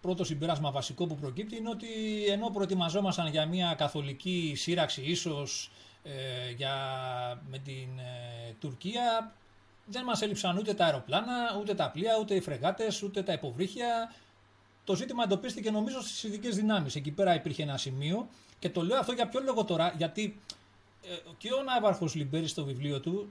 πρώτο 0.00 0.24
συμπέρασμα 0.24 0.70
βασικό 0.70 1.06
που 1.06 1.14
προκύπτει 1.16 1.56
είναι 1.56 1.68
ότι 1.68 1.86
ενώ 2.28 2.50
προετοιμαζόμασταν 2.50 3.26
για 3.26 3.46
μια 3.46 3.74
καθολική 3.74 4.52
σύραξη 4.56 5.02
ίσως 5.02 5.70
ε, 6.02 6.50
για, 6.56 6.74
με 7.50 7.58
την 7.58 7.98
ε, 7.98 8.54
Τουρκία 8.60 9.32
δεν 9.86 10.04
μας 10.04 10.22
έλειψαν 10.22 10.56
ούτε 10.58 10.74
τα 10.74 10.84
αεροπλάνα, 10.84 11.56
ούτε 11.60 11.74
τα 11.74 11.90
πλοία, 11.90 12.18
ούτε 12.20 12.34
οι 12.34 12.40
φρεγάτες, 12.40 13.02
ούτε 13.02 13.22
τα 13.22 13.32
υποβρύχια. 13.32 14.14
Το 14.84 14.94
ζήτημα 14.94 15.22
εντοπίστηκε 15.22 15.70
νομίζω 15.70 16.00
στις 16.00 16.22
ειδικές 16.22 16.56
δυνάμεις. 16.56 16.94
Εκεί 16.94 17.10
πέρα 17.10 17.34
υπήρχε 17.34 17.62
ένα 17.62 17.76
σημείο 17.76 18.28
και 18.58 18.70
το 18.70 18.82
λέω 18.82 18.98
αυτό 18.98 19.12
για 19.12 19.28
ποιο 19.28 19.40
λόγο 19.40 19.64
τώρα, 19.64 19.94
γιατί 19.96 20.40
και 21.38 21.52
ο 21.52 21.62
Ναύαρχος 21.62 22.14
Λιμπέρης 22.14 22.50
στο 22.50 22.64
βιβλίο 22.64 23.00
του 23.00 23.28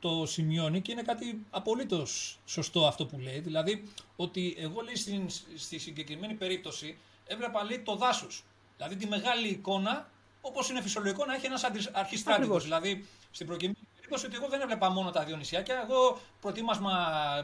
το 0.00 0.26
σημειώνει 0.26 0.80
και 0.80 0.92
είναι 0.92 1.02
κάτι 1.02 1.44
απολύτως 1.50 2.38
σωστό 2.46 2.86
αυτό 2.86 3.06
που 3.06 3.18
λέει. 3.18 3.38
Δηλαδή 3.38 3.82
ότι 4.16 4.56
εγώ 4.58 4.80
λέει 4.80 4.96
στην, 4.96 5.28
στη 5.56 5.78
συγκεκριμένη 5.78 6.34
περίπτωση 6.34 6.98
έβλεπα 7.26 7.64
λέει 7.64 7.78
το 7.78 7.96
δάσος. 7.96 8.44
Δηλαδή 8.76 8.96
τη 8.96 9.06
μεγάλη 9.06 9.48
εικόνα, 9.48 10.10
όπως 10.40 10.70
είναι 10.70 10.82
φυσιολογικό 10.82 11.24
να 11.24 11.34
έχει 11.34 11.46
ένας 11.46 11.64
αρχιστράτηγο. 11.92 12.58
Δηλαδή 12.58 13.06
στην 13.30 13.46
προκειμένη 13.46 13.78
περίπτωση 13.94 14.26
ότι 14.26 14.36
εγώ 14.36 14.48
δεν 14.48 14.60
έβλεπα 14.60 14.90
μόνο 14.90 15.10
τα 15.10 15.24
δύο 15.24 15.36
νησιάκια. 15.36 15.80
Εγώ 15.88 16.20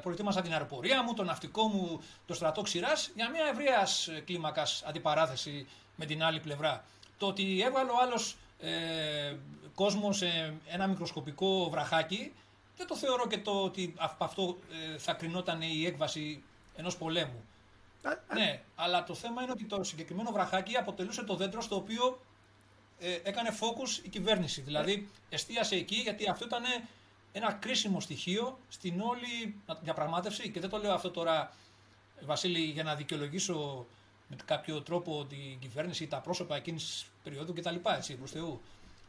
προετοίμασα 0.02 0.42
την 0.42 0.52
αεροπορία 0.52 1.02
μου, 1.02 1.14
το 1.14 1.24
ναυτικό 1.24 1.66
μου, 1.66 2.00
το 2.26 2.34
στρατό 2.34 2.62
ξηράς 2.62 3.10
για 3.14 3.30
μια 3.30 3.44
ευρείας 3.52 4.08
κλίμακας 4.24 4.82
αντιπαράθεση 4.86 5.66
με 5.96 6.06
την 6.06 6.22
άλλη 6.24 6.40
πλευρά. 6.40 6.84
Το 7.18 7.26
ότι 7.26 7.62
έβαλε 7.62 7.90
ο 7.90 8.00
άλλος 8.02 8.36
ε, 8.60 9.36
κόσμος 9.74 10.16
σε 10.16 10.54
ένα 10.66 10.86
μικροσκοπικό 10.86 11.68
βραχάκι 11.70 12.32
δεν 12.76 12.86
το 12.86 12.96
θεωρώ 12.96 13.26
και 13.26 13.38
το 13.38 13.62
ότι 13.62 13.94
από 13.96 14.24
αυτό 14.24 14.58
ε, 14.94 14.98
θα 14.98 15.12
κρινόταν 15.12 15.62
η 15.62 15.86
έκβαση 15.86 16.42
ενός 16.76 16.96
πολέμου. 16.96 17.44
Ναι, 18.34 18.62
αλλά 18.74 19.04
το 19.04 19.14
θέμα 19.14 19.42
είναι 19.42 19.52
ότι 19.52 19.64
το 19.64 19.84
συγκεκριμένο 19.84 20.30
βραχάκι 20.30 20.76
αποτελούσε 20.76 21.22
το 21.22 21.36
δέντρο 21.36 21.60
στο 21.60 21.76
οποίο 21.76 22.20
ε, 22.98 23.18
έκανε 23.22 23.50
focus 23.60 24.04
η 24.04 24.08
κυβέρνηση. 24.08 24.60
Δηλαδή 24.60 25.08
εστίασε 25.28 25.74
εκεί 25.74 25.94
γιατί 25.94 26.28
αυτό 26.28 26.44
ήταν 26.44 26.62
ένα 27.32 27.52
κρίσιμο 27.52 28.00
στοιχείο 28.00 28.58
στην 28.68 29.00
όλη 29.00 29.54
διαπραγμάτευση. 29.80 30.50
Και 30.50 30.60
δεν 30.60 30.70
το 30.70 30.78
λέω 30.78 30.92
αυτό 30.92 31.10
τώρα, 31.10 31.52
Βασίλη, 32.20 32.60
για 32.60 32.82
να 32.82 32.94
δικαιολογήσω 32.94 33.86
με 34.28 34.36
κάποιο 34.44 34.82
τρόπο 34.82 35.24
την 35.24 35.58
κυβέρνηση 35.58 36.04
ή 36.04 36.06
τα 36.06 36.18
πρόσωπα 36.20 36.56
εκείνης 36.56 36.84
της 36.84 37.06
περίοδου 37.22 37.52
κτλ. 37.52 37.76
Έτσι, 37.96 38.14
προς 38.14 38.30
Θεού. 38.30 38.60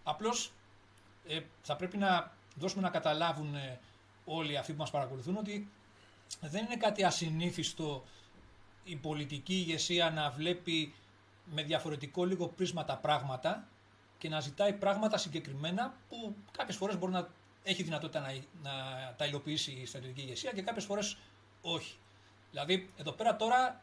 Απλώς 0.03 0.51
ε, 1.27 1.39
θα 1.61 1.75
πρέπει 1.75 1.97
να 1.97 2.31
δώσουμε 2.55 2.81
να 2.81 2.89
καταλάβουν 2.89 3.55
ε, 3.55 3.79
όλοι 4.25 4.57
αυτοί 4.57 4.71
που 4.71 4.77
μας 4.77 4.91
παρακολουθούν 4.91 5.37
ότι 5.37 5.69
δεν 6.41 6.65
είναι 6.65 6.75
κάτι 6.75 7.03
ασυνήθιστο 7.03 8.03
η 8.83 8.95
πολιτική 8.95 9.53
ηγεσία 9.53 10.09
να 10.09 10.29
βλέπει 10.29 10.93
με 11.45 11.63
διαφορετικό 11.63 12.25
λίγο 12.25 12.47
πρίσμα 12.47 12.85
τα 12.85 12.97
πράγματα 12.97 13.67
και 14.17 14.29
να 14.29 14.39
ζητάει 14.39 14.73
πράγματα 14.73 15.17
συγκεκριμένα 15.17 15.93
που 16.09 16.35
κάποιες 16.57 16.75
φορές 16.77 16.97
μπορεί 16.97 17.11
να 17.11 17.27
έχει 17.63 17.83
δυνατότητα 17.83 18.19
να, 18.19 18.33
να 18.63 18.71
τα 19.17 19.25
υλοποιήσει 19.25 19.71
η 19.71 19.85
στρατιωτική 19.85 20.21
ηγεσία 20.21 20.51
και 20.51 20.61
κάποιες 20.61 20.85
φορές 20.85 21.17
όχι. 21.61 21.97
Δηλαδή, 22.51 22.89
εδώ 22.97 23.11
πέρα 23.11 23.35
τώρα 23.35 23.81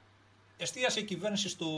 εστίασε 0.57 1.01
η 1.01 1.05
κυβέρνηση 1.05 1.49
στο 1.49 1.69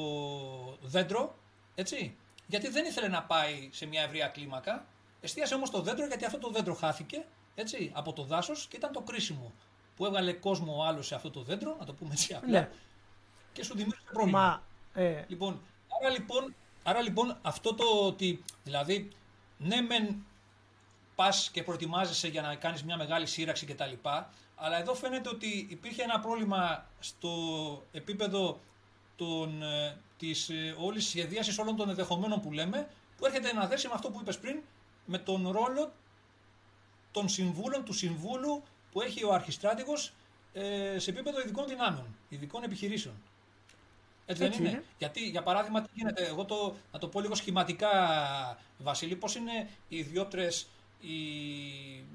δέντρο, 0.82 1.38
έτσι, 1.74 2.16
γιατί 2.46 2.68
δεν 2.68 2.84
ήθελε 2.84 3.08
να 3.08 3.22
πάει 3.22 3.68
σε 3.72 3.86
μια 3.86 4.02
ευρεία 4.02 4.28
κλίμακα, 4.28 4.86
Εστίασε 5.24 5.54
όμως 5.54 5.70
το 5.70 5.80
δέντρο 5.80 6.06
γιατί 6.06 6.24
αυτό 6.24 6.38
το 6.38 6.50
δέντρο 6.50 6.74
χάθηκε 6.74 7.24
έτσι, 7.54 7.90
από 7.94 8.12
το 8.12 8.22
δάσος 8.22 8.66
και 8.66 8.76
ήταν 8.76 8.92
το 8.92 9.00
κρίσιμο. 9.00 9.52
Που 9.96 10.06
έβγαλε 10.06 10.32
κόσμο 10.32 10.76
ο 10.76 10.84
άλλος 10.84 11.06
σε 11.06 11.14
αυτό 11.14 11.30
το 11.30 11.42
δέντρο, 11.42 11.76
να 11.78 11.84
το 11.84 11.92
πούμε 11.92 12.12
έτσι 12.12 12.34
απλά, 12.34 12.50
ναι. 12.50 12.70
και 13.52 13.64
σου 13.64 13.74
δημιούργησε 13.74 14.10
πρόβλημα. 14.12 14.62
Μα, 14.94 15.02
ε... 15.02 15.24
Λοιπόν, 15.28 15.60
άρα 16.00 16.10
λοιπόν, 16.10 16.54
άρα 16.82 17.00
λοιπόν 17.00 17.38
αυτό 17.42 17.74
το 17.74 17.84
ότι, 18.06 18.44
δηλαδή, 18.64 19.10
ναι 19.58 19.80
μεν 19.80 20.24
πας 21.14 21.50
και 21.52 21.62
προετοιμάζεσαι 21.62 22.28
για 22.28 22.42
να 22.42 22.54
κάνεις 22.54 22.84
μια 22.84 22.96
μεγάλη 22.96 23.26
σύραξη 23.26 23.66
κτλ. 23.66 23.92
Αλλά 24.56 24.78
εδώ 24.78 24.94
φαίνεται 24.94 25.28
ότι 25.28 25.66
υπήρχε 25.70 26.02
ένα 26.02 26.20
πρόβλημα 26.20 26.86
στο 27.00 27.30
επίπεδο 27.92 28.60
των, 29.16 29.62
ε, 29.62 29.96
της 30.18 30.48
ε, 30.48 30.74
όλης 30.78 31.06
σχεδίασης 31.08 31.58
όλων 31.58 31.76
των 31.76 31.88
ενδεχομένων 31.88 32.40
που 32.40 32.52
λέμε, 32.52 32.88
που 33.16 33.26
έρχεται 33.26 33.52
να 33.52 33.66
δέσει 33.66 33.88
με 33.88 33.94
αυτό 33.94 34.10
που 34.10 34.18
είπες 34.20 34.38
πριν, 34.38 34.62
με 35.04 35.18
τον 35.18 35.48
ρόλο 35.50 35.92
των 37.12 37.28
συμβούλων, 37.28 37.84
του 37.84 37.92
συμβούλου 37.92 38.62
που 38.92 39.00
έχει 39.00 39.24
ο 39.24 39.32
αρχιστράτηγος 39.32 40.12
ε, 40.52 40.98
σε 40.98 41.10
επίπεδο 41.10 41.40
ειδικών 41.40 41.68
δυνάμεων, 41.68 42.06
ειδικών 42.28 42.62
επιχειρήσεων. 42.62 43.14
Έτσι, 44.26 44.48
δεν 44.48 44.52
είναι; 44.52 44.84
Γιατί, 44.98 45.28
για 45.28 45.42
παράδειγμα, 45.42 45.82
τι 45.82 45.88
γίνεται, 45.94 46.26
εγώ 46.26 46.44
το, 46.44 46.74
να 46.92 46.98
το 46.98 47.08
πω 47.08 47.20
λίγο 47.20 47.34
σχηματικά, 47.34 47.90
Βασίλη, 48.78 49.16
πώς 49.16 49.34
είναι 49.34 49.68
οι 49.88 49.96
ιδιώτρες, 49.96 50.66
οι 51.00 51.16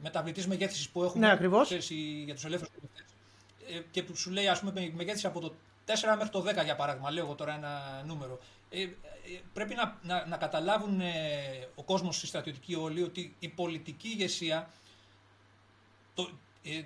μεταβλητής 0.01 0.47
μεγέθυνσης 0.47 0.89
που 0.89 1.03
έχουμε 1.03 1.27
ναι, 1.27 1.61
ξέρεις, 1.61 1.89
για 2.25 2.33
τους 2.33 2.45
ελεύθερους 2.45 2.73
ε, 3.69 3.81
και 3.91 4.03
που 4.03 4.15
σου 4.15 4.31
λέει, 4.31 4.47
ας 4.47 4.59
πούμε, 4.59 4.91
μεγέθυνση 4.95 5.27
από 5.27 5.39
το 5.39 5.53
4 5.95 6.15
μέχρι 6.15 6.29
το 6.29 6.45
10, 6.47 6.63
για 6.63 6.75
παράδειγμα, 6.75 7.11
λέω 7.11 7.23
εγώ 7.23 7.35
τώρα 7.35 7.53
ένα 7.53 8.03
νούμερο. 8.05 8.39
Ε, 8.69 8.81
ε, 8.81 8.89
πρέπει 9.53 9.75
να, 9.75 9.97
να, 10.01 10.25
να 10.25 10.37
καταλάβουν 10.37 11.01
ε, 11.01 11.13
ο 11.75 11.83
κόσμος 11.83 12.17
στη 12.17 12.27
στρατιωτική 12.27 12.75
όλη 12.75 13.01
ότι 13.03 13.35
η 13.39 13.47
πολιτική 13.47 14.07
ηγεσία 14.07 14.69
το, 16.13 16.29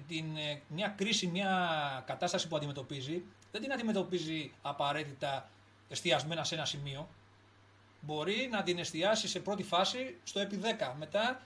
την, 0.07 0.25
μια 0.67 0.87
κρίση, 0.87 1.27
μια 1.27 2.03
κατάσταση 2.05 2.47
που 2.47 2.55
αντιμετωπίζει 2.55 3.23
δεν 3.51 3.61
την 3.61 3.73
αντιμετωπίζει 3.73 4.51
απαραίτητα 4.61 5.49
εστιασμένα 5.89 6.43
σε 6.43 6.55
ένα 6.55 6.65
σημείο. 6.65 7.09
Μπορεί 8.01 8.47
να 8.51 8.63
την 8.63 8.77
εστιάσει 8.77 9.27
σε 9.27 9.39
πρώτη 9.39 9.63
φάση 9.63 10.17
στο 10.23 10.39
επί 10.39 10.59
10, 10.79 10.91
μετά 10.99 11.41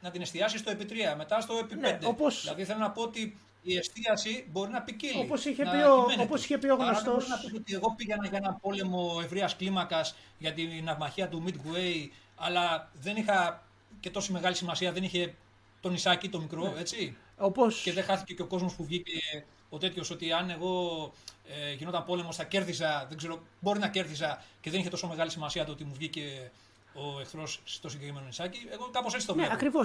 να 0.00 0.10
την 0.10 0.20
εστιάσει 0.20 0.58
στο 0.58 0.70
επί 0.70 0.86
3, 1.12 1.16
μετά 1.16 1.40
στο 1.40 1.56
επί 1.56 1.74
5. 1.74 1.78
Ναι, 1.78 1.98
όπως... 2.04 2.40
Δηλαδή 2.40 2.64
θέλω 2.64 2.78
να 2.78 2.90
πω 2.90 3.02
ότι 3.02 3.38
η 3.62 3.76
εστίαση 3.76 4.46
μπορεί 4.50 4.70
να 4.70 4.82
ποικίλει. 4.82 5.20
Όπως 5.20 5.44
είχε, 5.44 5.62
πει 5.62 5.76
ο, 5.76 6.22
όπως 6.22 6.44
είχε 6.44 6.58
πει 6.58 6.68
ο 6.68 6.74
γνωστό. 6.74 7.10
Μπορεί 7.12 7.28
να 7.28 7.36
πει 7.36 7.56
ότι 7.56 7.74
εγώ 7.74 7.94
πήγαινα 7.96 8.26
για 8.26 8.38
ένα 8.42 8.52
πόλεμο 8.52 9.20
ευρείας 9.24 9.56
κλίμακας 9.56 10.14
για 10.38 10.52
την 10.52 10.88
αυμαχία 10.88 11.28
του 11.28 11.44
Midway, 11.46 12.08
αλλά 12.36 12.90
δεν 13.00 13.16
είχα 13.16 13.62
και 14.00 14.10
τόση 14.10 14.32
μεγάλη 14.32 14.54
σημασία, 14.54 14.92
δεν 14.92 15.02
είχε 15.02 15.34
το 15.80 15.88
νησάκι 15.88 16.28
το 16.28 16.40
μικρό, 16.40 16.62
ναι. 16.62 16.80
έτσι. 16.80 17.16
Όπως... 17.36 17.82
Και 17.82 17.92
δεν 17.92 18.04
χάθηκε 18.04 18.34
και 18.34 18.42
ο 18.42 18.46
κόσμος 18.46 18.74
που 18.74 18.84
βγήκε 18.84 19.44
ο 19.68 19.78
τέτοιος 19.78 20.10
ότι 20.10 20.32
αν 20.32 20.50
εγώ 20.50 21.12
ε, 21.48 21.72
γινόταν 21.72 22.04
πόλεμος 22.04 22.36
θα 22.36 22.44
κέρδιζα, 22.44 23.06
δεν 23.08 23.16
ξέρω, 23.18 23.42
μπορεί 23.60 23.78
να 23.78 23.88
κέρδιζα 23.88 24.42
και 24.60 24.70
δεν 24.70 24.80
είχε 24.80 24.88
τόσο 24.88 25.06
μεγάλη 25.06 25.30
σημασία 25.30 25.64
το 25.64 25.72
ότι 25.72 25.84
μου 25.84 25.94
βγήκε 25.94 26.50
ο 26.94 27.20
εχθρός 27.20 27.60
στο 27.64 27.88
συγκεκριμένο 27.88 28.26
νησάκι. 28.26 28.58
Εγώ 28.70 28.88
κάπως 28.92 29.14
έτσι 29.14 29.26
το 29.26 29.34
ναι, 29.34 29.42
βλέπω. 29.42 29.54
Ναι, 29.54 29.68
ακριβώ. 29.68 29.80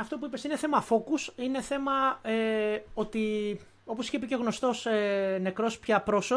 Αυτό 0.00 0.18
που 0.18 0.26
είπες 0.26 0.44
είναι 0.44 0.56
θέμα 0.56 0.84
focus. 0.88 1.32
Είναι 1.36 1.60
θέμα 1.60 1.92
ε, 2.22 2.78
ότι. 2.94 3.60
Όπως 3.86 4.06
είχε 4.06 4.18
πει 4.18 4.26
και 4.26 4.34
ο 4.34 4.38
γνωστός 4.38 4.86
ε, 4.86 5.38
νεκρός 5.42 5.78
πια 5.78 6.00
πρόσω, 6.00 6.36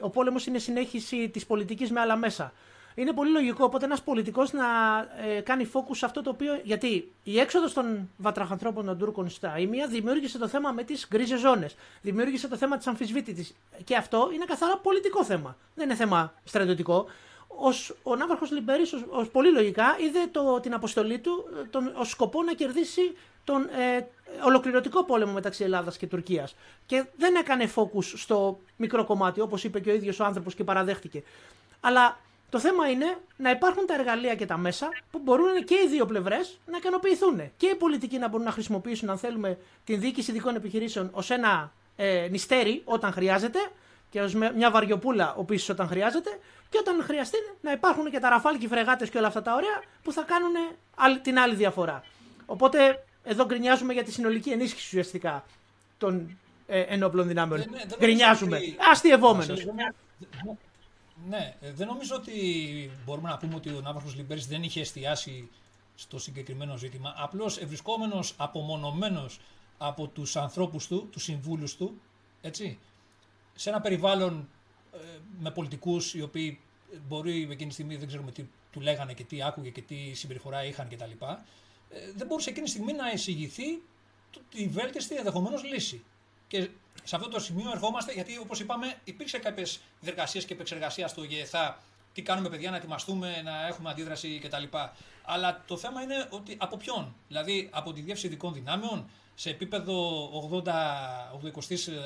ο 0.00 0.10
πόλεμος 0.10 0.46
είναι 0.46 0.58
συνέχιση 0.58 1.28
της 1.28 1.46
πολιτικής 1.46 1.90
με 1.90 2.00
άλλα 2.00 2.16
μέσα. 2.16 2.52
είναι 2.94 3.12
πολύ 3.12 3.30
λογικό 3.30 3.64
οπότε 3.64 3.84
ένας 3.84 4.02
πολιτικός 4.02 4.52
να 4.52 4.64
ε, 5.26 5.40
κάνει 5.40 5.70
focus 5.72 5.96
σε 5.96 6.04
αυτό 6.04 6.22
το 6.22 6.30
οποίο. 6.30 6.60
Γιατί 6.62 7.12
η 7.22 7.38
έξοδος 7.38 7.72
των 7.72 8.08
βατραχανθρώπων 8.16 8.84
των 8.86 8.98
Τούρκων 8.98 9.28
στα 9.28 9.58
Ήμια 9.58 9.86
δημιούργησε 9.86 10.38
το 10.38 10.48
θέμα 10.48 10.72
με 10.72 10.84
τις 10.84 11.06
γκρίζες 11.10 11.40
ζώνες. 11.40 11.74
Δημιούργησε 12.02 12.48
το 12.48 12.56
θέμα 12.56 12.76
της 12.76 12.86
αμφισβήτητης. 12.86 13.54
Και 13.84 13.96
αυτό 13.96 14.30
είναι 14.34 14.44
καθαρά 14.44 14.76
πολιτικό 14.78 15.24
θέμα. 15.24 15.56
Δεν 15.74 15.84
είναι 15.84 15.94
θέμα 15.94 16.34
στρατιωτικό. 16.44 17.06
Ως, 17.58 17.94
ο 18.02 18.16
Ναύαρχος 18.16 18.50
Λιμπέρης, 18.50 18.92
ως, 19.08 19.28
πολύ 19.28 19.52
λογικά, 19.52 19.96
είδε 20.00 20.26
το, 20.30 20.60
την 20.60 20.74
αποστολή 20.74 21.18
του 21.18 21.44
τον, 21.70 21.92
ως 21.96 22.10
σκοπό 22.10 22.42
να 22.42 22.52
κερδίσει 22.52 23.16
τον 23.44 23.62
ε, 23.62 24.06
ολοκληρωτικό 24.44 25.04
πόλεμο 25.04 25.32
μεταξύ 25.32 25.64
Ελλάδας 25.64 25.96
και 25.96 26.06
Τουρκίας. 26.06 26.54
Και 26.86 27.04
δεν 27.16 27.34
έκανε 27.34 27.70
focus 27.74 28.02
στο 28.02 28.58
μικρό 28.76 29.04
κομμάτι, 29.04 29.40
όπως 29.40 29.64
είπε 29.64 29.80
και 29.80 29.90
ο 29.90 29.94
ίδιος 29.94 30.20
ο 30.20 30.24
άνθρωπος 30.24 30.54
και 30.54 30.64
παραδέχτηκε. 30.64 31.22
Αλλά 31.80 32.18
το 32.50 32.58
θέμα 32.58 32.90
είναι 32.90 33.16
να 33.36 33.50
υπάρχουν 33.50 33.86
τα 33.86 33.94
εργαλεία 33.94 34.34
και 34.34 34.46
τα 34.46 34.56
μέσα 34.56 34.88
που 35.10 35.18
μπορούν 35.18 35.64
και 35.64 35.74
οι 35.74 35.88
δύο 35.88 36.06
πλευρές 36.06 36.58
να 36.66 36.76
ικανοποιηθούν. 36.76 37.50
Και 37.56 37.66
οι 37.66 37.74
πολιτικοί 37.74 38.18
να 38.18 38.28
μπορούν 38.28 38.46
να 38.46 38.52
χρησιμοποιήσουν, 38.52 39.10
αν 39.10 39.18
θέλουμε, 39.18 39.58
την 39.84 40.00
διοίκηση 40.00 40.30
ειδικών 40.30 40.54
επιχειρήσεων 40.54 41.10
ως 41.12 41.30
ένα 41.30 41.72
ε, 41.96 42.28
νηστέρι 42.30 42.82
όταν 42.84 43.12
χρειάζεται 43.12 43.58
και 44.12 44.20
ως 44.20 44.34
μια 44.34 44.70
βαριοπούλα 44.70 45.34
οπίσω 45.34 45.72
όταν 45.72 45.88
χρειάζεται. 45.88 46.30
Και 46.68 46.78
όταν 46.78 47.02
χρειαστεί 47.02 47.36
να 47.60 47.72
υπάρχουν 47.72 48.10
και 48.10 48.18
τα 48.18 48.28
ραφάλ 48.28 48.58
και 48.58 48.64
οι 48.64 48.68
φρεγάτες 48.68 49.10
και 49.10 49.18
όλα 49.18 49.26
αυτά 49.26 49.42
τα 49.42 49.54
ωραία 49.54 49.82
που 50.02 50.12
θα 50.12 50.22
κάνουν 50.22 50.52
την 51.22 51.38
άλλη 51.38 51.54
διαφορά. 51.54 52.04
Οπότε 52.46 53.04
εδώ 53.22 53.44
γκρινιάζουμε 53.44 53.92
για 53.92 54.04
τη 54.04 54.12
συνολική 54.12 54.50
ενίσχυση 54.50 54.86
ουσιαστικά 54.86 55.44
των 55.98 56.38
ε, 56.66 56.80
ενόπλων 56.80 57.26
δυνάμεων. 57.26 57.60
Ε, 57.60 57.64
ναι, 57.70 57.80
γκρινιάζουμε. 57.98 58.60
Αστειευόμενο. 58.90 59.54
Ναι, 61.28 61.54
ε, 61.60 61.72
δεν 61.72 61.86
νομίζω 61.86 62.14
ότι 62.14 62.32
μπορούμε 63.04 63.28
να 63.28 63.36
πούμε 63.36 63.54
ότι 63.54 63.68
ο 63.68 63.80
Ναύαρχος 63.80 64.14
Λιμπέρης 64.14 64.46
δεν 64.46 64.62
είχε 64.62 64.80
εστιάσει 64.80 65.48
στο 65.94 66.18
συγκεκριμένο 66.18 66.76
ζήτημα. 66.76 67.14
Απλώς 67.16 67.58
ευρισκόμενος 67.58 68.34
απομονωμένος 68.36 69.40
από 69.78 70.06
τους 70.06 70.36
ανθρώπους 70.36 70.86
του, 70.86 71.08
τους 71.12 71.22
συμβούλους 71.22 71.76
του, 71.76 72.00
έτσι, 72.40 72.78
σε 73.54 73.68
ένα 73.68 73.80
περιβάλλον 73.80 74.48
ε, 74.92 74.98
με 75.40 75.50
πολιτικούς 75.50 76.14
οι 76.14 76.22
οποίοι 76.22 76.60
μπορεί 77.08 77.48
εκείνη 77.50 77.66
τη 77.68 77.72
στιγμή 77.72 77.96
δεν 77.96 78.06
ξέρουμε 78.06 78.32
τι 78.32 78.44
του 78.72 78.80
λέγανε 78.80 79.12
και 79.12 79.24
τι 79.24 79.42
άκουγε 79.42 79.70
και 79.70 79.82
τι 79.82 80.14
συμπεριφορά 80.14 80.64
είχαν 80.64 80.88
κτλ. 80.88 81.24
Ε, 81.90 82.12
δεν 82.16 82.26
μπορούσε 82.26 82.50
εκείνη 82.50 82.64
τη 82.64 82.70
στιγμή 82.70 82.92
να 82.92 83.10
εισηγηθεί 83.10 83.82
τη 84.50 84.68
βέλτιστη 84.68 85.16
ενδεχομένως 85.16 85.64
λύση. 85.64 86.04
Και 86.48 86.68
σε 87.04 87.16
αυτό 87.16 87.28
το 87.28 87.40
σημείο 87.40 87.70
ερχόμαστε, 87.70 88.12
γιατί 88.12 88.38
όπως 88.38 88.60
είπαμε, 88.60 88.94
υπήρξε 89.04 89.38
κάποιες 89.38 89.80
διεργασίες 90.00 90.44
και 90.44 90.54
επεξεργασίας 90.54 91.10
στο 91.10 91.24
ΓΕΘΑ. 91.24 91.78
Τι 92.12 92.22
κάνουμε, 92.22 92.48
παιδιά, 92.48 92.70
να 92.70 92.76
ετοιμαστούμε, 92.76 93.42
να 93.44 93.66
έχουμε 93.66 93.90
αντίδραση 93.90 94.38
κτλ. 94.38 94.76
Αλλά 95.24 95.64
το 95.66 95.76
θέμα 95.76 96.02
είναι 96.02 96.26
ότι 96.30 96.56
από 96.58 96.76
ποιον; 96.76 97.14
Δηλαδή 97.28 97.68
από 97.72 97.92
τη 97.92 98.00
Διεύθυνση 98.00 98.26
Ειδικών 98.26 98.52
Δυνάμεων, 98.52 99.08
σε 99.34 99.50
επίπεδο 99.50 100.28
80-80 100.64 100.70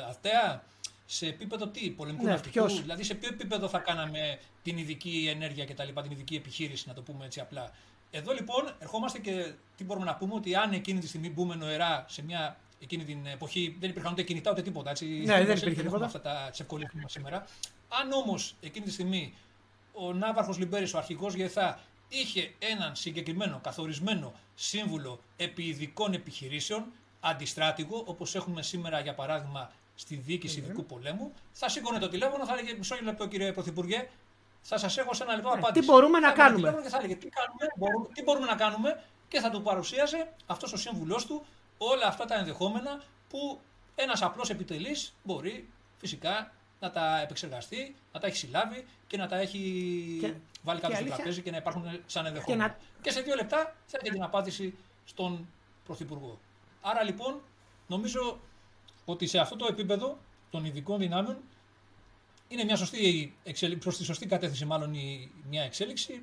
αρτέα, 0.08 0.62
σε 1.06 1.26
επίπεδο 1.26 1.68
τι, 1.68 1.90
πολεμικού 1.90 2.24
ναι, 2.24 2.30
ναυτικού; 2.30 2.66
Δηλαδή 2.66 3.02
σε 3.02 3.14
ποιο 3.14 3.28
επίπεδο 3.32 3.68
θα 3.68 3.78
κάναμε 3.78 4.38
την 4.62 4.78
ειδική 4.78 5.26
ενέργεια 5.34 5.64
κτλ. 5.64 6.00
Την 6.02 6.10
ειδική 6.10 6.34
επιχείρηση, 6.34 6.88
να 6.88 6.94
το 6.94 7.02
πούμε 7.02 7.24
έτσι 7.24 7.40
απλά; 7.40 7.72
Εδώ 8.10 8.32
λοιπόν 8.32 8.74
ερχόμαστε 8.78 9.18
και 9.18 9.52
τι 9.76 9.84
μπορούμε 9.84 10.06
να 10.06 10.14
πούμε 10.14 10.34
ότι 10.34 10.54
αν 10.54 10.72
εκείνη 10.72 11.00
τη 11.00 11.08
στιγμή 11.08 11.30
μπούμε 11.30 11.54
νοερά 11.54 12.04
σε 12.08 12.22
μια 12.22 12.56
εκείνη 12.80 13.04
την 13.04 13.26
εποχή 13.26 13.76
δεν 13.80 13.90
υπήρχαν 13.90 14.12
ούτε 14.12 14.22
κινητά 14.22 14.50
ούτε 14.50 14.62
τίποτα. 14.62 14.90
Έτσι, 14.90 15.06
ναι, 15.06 15.44
δεν 15.44 15.56
υπήρχε 15.56 15.82
τίποτα. 15.82 16.04
Αυτά 16.04 16.20
τα 16.20 16.50
ευκολίε 16.58 16.86
που 16.92 17.08
σήμερα. 17.08 17.46
Αν 17.88 18.12
όμως 18.12 18.54
εκείνη 18.60 18.84
τη 18.84 18.92
στιγμή 18.92 19.34
ο 19.92 20.12
Ναύαρχος 20.12 20.58
Λιμπέρης, 20.58 20.94
ο 20.94 20.98
αρχηγός 20.98 21.34
ΓΕΘΑ, 21.34 21.80
είχε 22.08 22.54
έναν 22.58 22.96
συγκεκριμένο 22.96 23.60
καθορισμένο 23.62 24.34
σύμβουλο 24.54 25.20
επί 25.36 25.62
ειδικών 25.62 26.12
επιχειρήσεων, 26.12 26.84
αντιστράτηγο, 27.20 28.02
όπως 28.06 28.34
έχουμε 28.34 28.62
σήμερα 28.62 29.00
για 29.00 29.14
παράδειγμα 29.14 29.72
στη 29.96 30.16
διοίκηση 30.16 30.58
ειδικού 30.58 30.84
πολέμου, 30.84 31.32
θα 31.52 31.68
σήκωνε 31.68 31.98
το 31.98 32.08
τηλέφωνο, 32.08 32.46
θα 32.46 32.52
έλεγε 32.52 32.74
μισό 32.78 32.96
λεπτό 33.02 33.28
κύριε 33.28 33.52
Πρωθυπουργέ, 33.52 34.08
θα 34.62 34.78
σας 34.78 34.96
έχω 34.98 35.14
σε 35.14 35.22
ένα 35.22 35.34
λεπτό 35.34 35.48
ναι, 35.48 35.58
απάντηση. 35.58 35.80
Τι 35.80 35.92
μπορούμε 35.92 36.18
να 36.18 36.32
κάνουμε; 36.32 36.78
Και 36.82 36.88
θα 36.88 36.98
έλεγε 36.98 37.14
τι, 37.14 37.28
κάνουμε, 37.28 37.66
μπορούμε, 37.76 38.06
τι 38.14 38.22
μπορούμε 38.22 38.46
να 38.46 38.54
κάνουμε 38.54 39.02
και 39.28 39.40
θα 39.40 39.50
του 39.50 39.62
παρουσίαζε 39.62 40.32
αυτός 40.46 40.72
ο 40.72 40.76
σύμβουλός 40.76 41.26
του 41.26 41.46
όλα 41.78 42.06
αυτά 42.06 42.24
τα 42.24 42.34
ενδεχόμενα 42.34 43.02
που 43.28 43.60
ένας 43.94 44.22
απλός 44.22 44.50
επιτελής 44.50 45.14
μπορεί 45.22 45.68
φυσικά 45.98 46.52
να 46.80 46.90
τα 46.90 47.20
επεξεργαστεί, 47.20 47.96
να 48.12 48.20
τα 48.20 48.26
έχει 48.26 48.36
συλλάβει 48.36 48.86
και 49.06 49.16
να 49.16 49.26
τα 49.28 49.36
έχει 49.36 49.60
και, 50.20 50.34
βάλει 50.62 50.80
κάτω 50.80 50.94
στο 50.94 51.04
τραπέζι 51.04 51.42
και 51.42 51.50
να 51.50 51.56
υπάρχουν 51.56 52.00
σαν 52.06 52.26
ενδεχόμενα. 52.26 52.68
Και, 52.68 52.74
και 53.02 53.10
σε 53.10 53.20
δύο 53.20 53.34
λεπτά 53.34 53.74
θα 53.86 53.98
έχει 54.02 54.12
την 54.12 54.22
απάντηση 54.22 54.74
στον 55.04 55.46
Πρωθυπουργό. 55.84 56.38
Άρα 56.80 57.02
λοιπόν 57.02 57.40
νομίζω 57.86 58.38
ότι 59.06 59.26
σε 59.26 59.38
αυτό 59.38 59.56
το 59.56 59.66
επίπεδο 59.70 60.18
των 60.50 60.64
ειδικών 60.64 60.98
δυνάμεων 60.98 61.36
είναι 62.48 62.64
μια 62.64 62.76
σωστή 62.76 63.34
εξέλιξη, 63.44 63.82
προς 63.82 63.96
τη 63.96 64.04
σωστή 64.04 64.26
κατεύθυνση 64.26 64.64
μάλλον 64.64 64.94
η, 64.94 65.30
μια 65.48 65.62
εξέλιξη, 65.62 66.22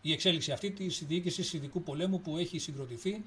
η 0.00 0.12
εξέλιξη 0.12 0.52
αυτή 0.52 0.70
της 0.70 1.04
διοίκησης 1.06 1.52
ειδικού 1.52 1.82
πολέμου 1.82 2.20
που 2.20 2.36
έχει 2.36 2.58
συγκροτηθεί 2.58 3.24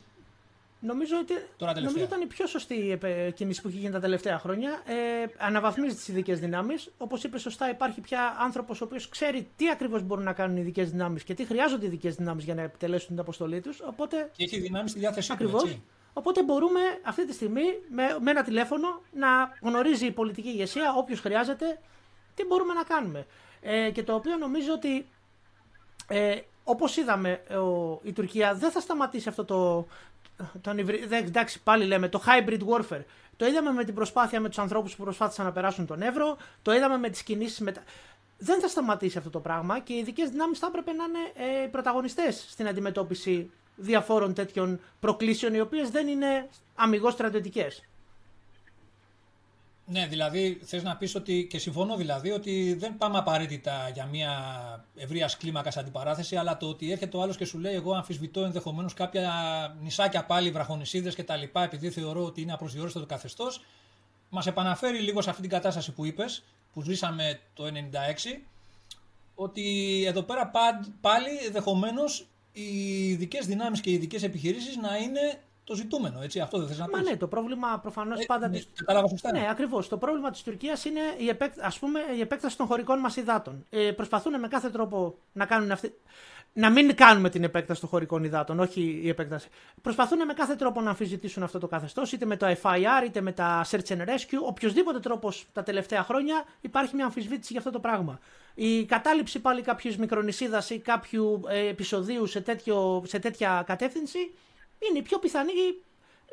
Νομίζω 0.86 1.15
ότι 1.18 1.34
νομίζω 1.82 2.03
ήταν 2.03 2.22
η 2.22 2.26
πιο 2.26 2.48
σωστή 2.48 2.99
κίνηση 3.36 3.61
που 3.61 3.68
έχει 3.68 3.77
γίνει 3.77 3.91
τα 3.91 3.99
τελευταία 3.99 4.40
χρόνια. 4.40 4.84
Ε, 4.86 5.26
αναβαθμίζει 5.38 5.95
τις 5.95 6.07
ειδικές 6.07 6.40
δυνάμεις. 6.40 6.91
Όπως 6.98 7.23
είπε 7.23 7.40
σωστά, 7.40 7.69
υπάρχει 7.69 8.02
πια 8.02 8.36
άνθρωπος 8.40 8.82
ο 8.82 8.86
οποίος 8.86 9.10
ξέρει 9.10 9.48
τι 9.56 9.69
ακριβώς 9.69 10.03
μπορούν 10.03 10.23
να 10.23 10.34
κάνουν 10.34 10.57
οι 10.57 10.60
ειδικές 10.61 10.91
δυνάμεις 10.91 11.23
και 11.23 11.34
τι 11.34 11.45
χρειάζονται 11.45 11.86
οι 11.86 11.88
ειδικές 11.88 12.15
δυνάμεις 12.15 12.44
για 12.44 12.56
να 12.56 12.61
επιτελέσουν 12.61 13.07
την 13.07 13.19
αποστολή 13.19 13.61
τους. 13.61 13.80
Οπότε... 13.80 14.30
Και 14.36 14.44
έχει 14.44 14.60
δυνάμεις 14.60 14.91
στη 14.91 14.99
διάθεσή 14.99 15.38
του. 15.38 15.82
Οπότε 16.18 16.44
μπορούμε 16.44 16.80
αυτή 17.04 17.26
τη 17.26 17.34
στιγμή 17.34 17.64
με, 17.90 18.18
με 18.22 18.32
ένα 18.32 18.44
τηλέφωνο 18.44 19.02
να 19.12 19.28
γνωρίζει 19.62 20.06
η 20.06 20.12
πολιτική 20.12 20.48
ηγεσία, 20.48 20.94
όποιος 20.98 21.20
χρειάζεται, 21.20 21.80
τι 22.36 22.46
μπορούμε 22.46 22.74
να 22.74 22.84
κάνουμε. 22.84 23.26
Ε, 23.62 23.90
και 23.92 24.04
το 24.04 24.14
οποίο 24.14 24.38
νομίζω 24.38 24.74
ότι 24.74 25.06
ε, 26.08 26.40
όπως 26.64 26.98
είδαμε, 26.98 27.44
ο, 27.50 28.00
η 28.04 28.14
Τουρκία 28.14 28.54
δεν 28.54 28.72
θα 28.72 28.80
σταματήσει 28.80 29.30
αυτό 29.30 29.46
το, 29.46 29.88
τον 30.62 30.80
εντάξει, 31.12 31.64
πάλι 31.64 31.86
λέμε 31.86 32.10
το 32.10 32.24
hybrid 32.26 32.60
warfare. 32.60 33.04
Το 33.38 33.46
είδαμε 33.46 33.72
με 33.72 33.84
την 33.84 33.94
προσπάθεια 33.94 34.40
με 34.40 34.48
τους 34.48 34.58
ανθρώπους 34.58 34.96
που 34.96 35.04
προσπάθησαν 35.04 35.46
να 35.46 35.52
περάσουν 35.52 35.86
τον 35.86 36.02
Εύρο, 36.02 36.38
το 36.62 36.74
είδαμε 36.74 36.98
με 36.98 37.10
τις 37.10 37.24
κινήσεις 37.24 37.60
μετά. 37.60 37.84
Δεν 38.38 38.60
θα 38.60 38.68
σταματήσει 38.68 39.18
αυτό 39.18 39.30
το 39.30 39.40
πράγμα 39.40 39.80
και 39.80 39.94
οι 39.94 39.98
ειδικές 39.98 40.30
δυνάμεις 40.30 40.60
θα 40.60 40.68
έπρεπε 40.68 40.92
να 40.92 41.04
είναι 41.04 41.54
ε, 41.64 41.68
πρωταγωνιστές 41.68 42.46
στην 42.50 42.68
αντιμετώπιση 42.68 43.52
διαφόρων 43.76 44.34
τέτοιων 44.34 44.80
προκλήσεων, 44.99 45.53
οι 45.53 45.60
οποίες 45.60 45.89
δεν 45.89 46.07
είναι 46.07 46.49
αμυγός 46.76 47.14
στρατιωτικές. 47.14 47.84
Ναι, 49.88 50.07
δηλαδή 50.07 50.60
θες 50.64 50.84
να 50.84 50.95
πεις 50.97 51.15
ότι, 51.15 51.47
και 51.49 51.57
συμφωνώ 51.57 51.95
δηλαδή, 51.95 52.31
ότι 52.31 52.73
δεν 52.80 52.97
πάμε 52.97 53.18
απαραίτητα 53.18 53.89
για 53.93 54.06
μια 54.06 54.34
ευρείας 54.95 55.38
κλίμακας 55.38 55.77
αντιπαράθεση, 55.77 56.35
αλλά 56.35 56.57
το 56.57 56.68
ότι 56.68 56.91
έρχεται 56.91 57.18
ο 57.18 57.22
άλλος 57.22 57.38
και 57.38 57.45
σου 57.45 57.60
λέει: 57.60 57.73
Εγώ 57.73 57.93
αμφισβητώ 57.93 58.43
ενδεχομένως 58.43 58.93
κάποια 58.93 59.31
νησάκια 59.81 60.26
πάλι, 60.26 60.52
βραχονισίδες 60.52 61.15
κτλ., 61.15 61.41
επειδή 61.53 61.89
θεωρώ 61.89 62.26
ότι 62.26 62.41
είναι 62.41 62.53
απροσδιορίστο 62.53 62.99
το 62.99 63.06
καθεστώς, 63.06 63.64
μας 64.30 64.47
επαναφέρει 64.47 64.99
λίγο 64.99 65.22
σε 65.22 65.30
αυτή 65.30 65.41
την 65.41 65.52
κατάσταση 65.52 65.91
που 65.91 66.06
είπες, 66.06 66.43
που 66.73 66.81
ζήσαμε 66.81 67.39
το 67.53 67.65
1996, 67.65 68.41
ότι 69.35 70.03
εδώ 70.07 70.22
πέρα 70.22 70.52
πάλι 71.02 71.30
ενδεχομένως 71.45 72.27
οι 72.57 73.10
ειδικές 73.10 73.45
δυνάμεις 73.45 73.82
και 73.82 73.90
οι 73.90 73.94
ειδικές 73.94 74.23
επιχειρήσεις 74.23 74.77
να 74.77 74.98
είναι 74.98 75.41
το 75.64 75.76
ζητούμενο. 75.76 76.22
Έτσι, 76.22 76.40
αυτό 76.40 76.57
δεν 76.57 76.68
θες 76.68 76.77
να 76.77 76.86
πεις. 76.86 76.95
Μα 76.95 77.10
ναι, 77.10 77.18
το 77.18 77.27
πρόβλημα 77.27 77.80
προφανώς 77.80 78.19
ε, 78.19 78.26
πάντα. 78.26 78.48
Ναι, 78.48 78.60
κατάλαβα 78.76 79.07
σωστά. 79.07 79.32
Ναι, 79.32 79.48
ακριβώς. 79.49 79.88
Το 79.88 79.98
πρόβλημα 79.98 80.32
της 80.32 80.44
Τουρκίας 80.44 80.86
είναι 80.86 81.02
η, 81.18 81.27
επέκ... 81.27 81.53
ας 81.60 81.80
πούμε, 81.80 81.99
η 82.18 82.19
επέκταση 82.19 82.57
των 82.57 82.65
χωρικών 82.65 82.99
μας 82.99 83.15
υδάτων. 83.15 83.65
Ε, 83.69 83.91
προσπαθούν 83.91 84.40
με 84.40 84.48
κάθε 84.48 84.69
τρόπο 84.69 85.18
να 85.34 85.45
κάνουν 85.45 85.72
αυτή. 85.72 85.94
Να 86.57 86.69
μην 86.69 86.95
κάνουμε 86.95 87.30
την 87.30 87.44
επέκταση 87.44 87.80
των 87.80 87.90
χωρικών 87.90 88.23
υδάτων, 88.23 88.60
όχι 88.60 88.99
η 89.03 89.10
επέκταση. 89.10 89.48
Προσπαθούν 89.82 90.26
με 90.26 90.34
κάθε 90.34 90.56
τρόπο 90.56 90.82
να 90.82 90.90
αμφισβητήσουν 90.90 91.44
αυτό 91.44 91.60
το 91.60 91.68
καθεστώς, 91.68 92.11
είτε 92.11 92.26
με 92.26 92.38
το 92.38 92.56
FIR, 92.61 93.06
είτε 93.06 93.22
με 93.22 93.32
τα 93.32 93.65
Search 93.69 93.88
and 93.88 93.99
Rescue. 93.99 94.40
Οποιοδήποτε 94.45 94.99
τρόπος 94.99 95.45
τα 95.53 95.64
τελευταία 95.64 96.03
χρόνια 96.03 96.45
υπάρχει 96.61 96.95
μια 96.95 97.06
αμφισβήτηση 97.06 97.48
για 97.52 97.60
αυτό 97.60 97.72
το 97.72 97.80
πράγμα. 97.80 98.19
Η 98.53 98.86
κατάληψη 98.86 99.40
πάλι 99.40 99.61
κάποιου 99.61 99.94
μικρονησίδα 99.99 100.64
ή 100.69 100.80
κάποιου 100.80 101.41
ε, 101.48 101.68
επεισοδίου 101.68 102.26
σε, 102.26 102.41
τέτοιο, 102.41 103.03
σε 103.06 103.19
τέτοια 103.19 103.64
κατεύθυνση 103.65 104.19
είναι 104.80 104.98
η 104.98 105.02
πιο 105.02 105.19
πιθανή, 105.19 105.52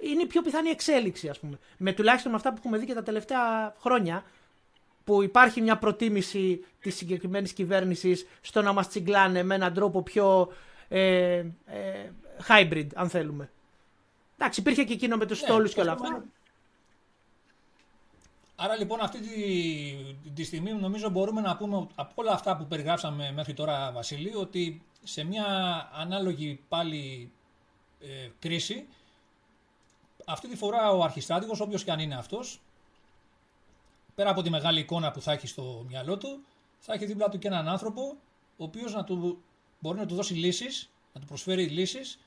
είναι 0.01 0.23
η 0.23 0.27
πιο 0.27 0.43
πιθανή 0.43 0.69
εξέλιξη, 0.69 1.29
ας 1.29 1.39
πούμε. 1.39 1.59
Με 1.77 1.93
τουλάχιστον 1.93 2.35
αυτά 2.35 2.51
που 2.51 2.57
έχουμε 2.59 2.79
δει 2.79 2.87
και 2.87 2.95
τα 2.95 3.03
τελευταία 3.03 3.75
χρόνια, 3.81 4.25
που 5.05 5.23
υπάρχει 5.23 5.61
μια 5.61 5.79
προτίμηση 5.79 6.65
της 6.81 6.97
συγκεκριμένης 6.97 7.53
κυβέρνησης 7.53 8.27
στο 8.41 8.63
να 8.63 8.73
μας 8.73 8.89
τσιγκλάνε 8.89 9.43
με 9.43 9.55
έναν 9.55 9.75
τρόπο 9.75 10.03
πιο 10.03 10.53
ε, 10.89 11.45
ε, 11.67 12.11
hybrid, 12.49 12.87
αν 12.95 13.09
θέλουμε. 13.09 13.51
Εντάξει, 14.39 14.61
υπήρχε 14.61 14.85
και 14.85 14.93
εκείνο 14.93 15.17
με 15.17 15.27
τους 15.27 15.41
ναι, 15.41 15.47
στόλους 15.47 15.75
και 15.75 15.81
όλα 15.81 15.93
αυτά. 15.93 16.25
Άρα 18.57 18.77
λοιπόν 18.77 19.01
αυτή 19.01 19.19
τη, 19.21 20.31
τη 20.35 20.45
στιγμή 20.45 20.73
νομίζω 20.73 21.09
μπορούμε 21.09 21.41
να 21.41 21.57
πούμε 21.57 21.87
από 21.95 22.13
όλα 22.15 22.33
αυτά 22.33 22.57
που 22.57 22.67
περιγράψαμε 22.67 23.33
μέχρι 23.33 23.55
τώρα 23.55 23.93
Βασίλη 23.93 24.35
ότι 24.35 24.83
σε 25.03 25.25
μια 25.25 25.45
ανάλογη 25.95 26.61
πάλι 26.69 27.33
ε, 28.01 28.29
κρίση 28.39 28.87
αυτή 30.27 30.49
τη 30.49 30.57
φορά 30.57 30.91
ο 30.91 31.03
αρχιστράτηγος, 31.03 31.61
όποιος 31.61 31.85
και 31.85 31.91
αν 31.91 31.99
είναι 31.99 32.15
αυτός, 32.15 32.61
πέρα 34.15 34.31
από 34.31 34.43
τη 34.43 34.51
μεγάλη 34.51 34.81
εικόνα 34.81 35.11
που 35.11 35.21
θα 35.21 35.33
έχει 35.33 35.47
στο 35.47 35.85
μυαλό 35.89 36.19
του, 36.19 36.45
θα 36.79 36.93
έχει 36.93 37.05
δίπλα 37.05 37.29
του 37.29 37.39
και 37.39 37.47
έναν 37.47 37.69
άνθρωπο 37.69 38.17
ο 38.57 38.65
οποίος 38.65 38.95
να 38.95 39.05
του, 39.05 39.43
μπορεί 39.79 39.99
να 39.99 40.07
του 40.07 40.15
δώσει 40.15 40.35
λύσεις, 40.35 40.91
να 41.13 41.21
του 41.21 41.27
προσφέρει 41.27 41.67
λύσεις 41.67 42.19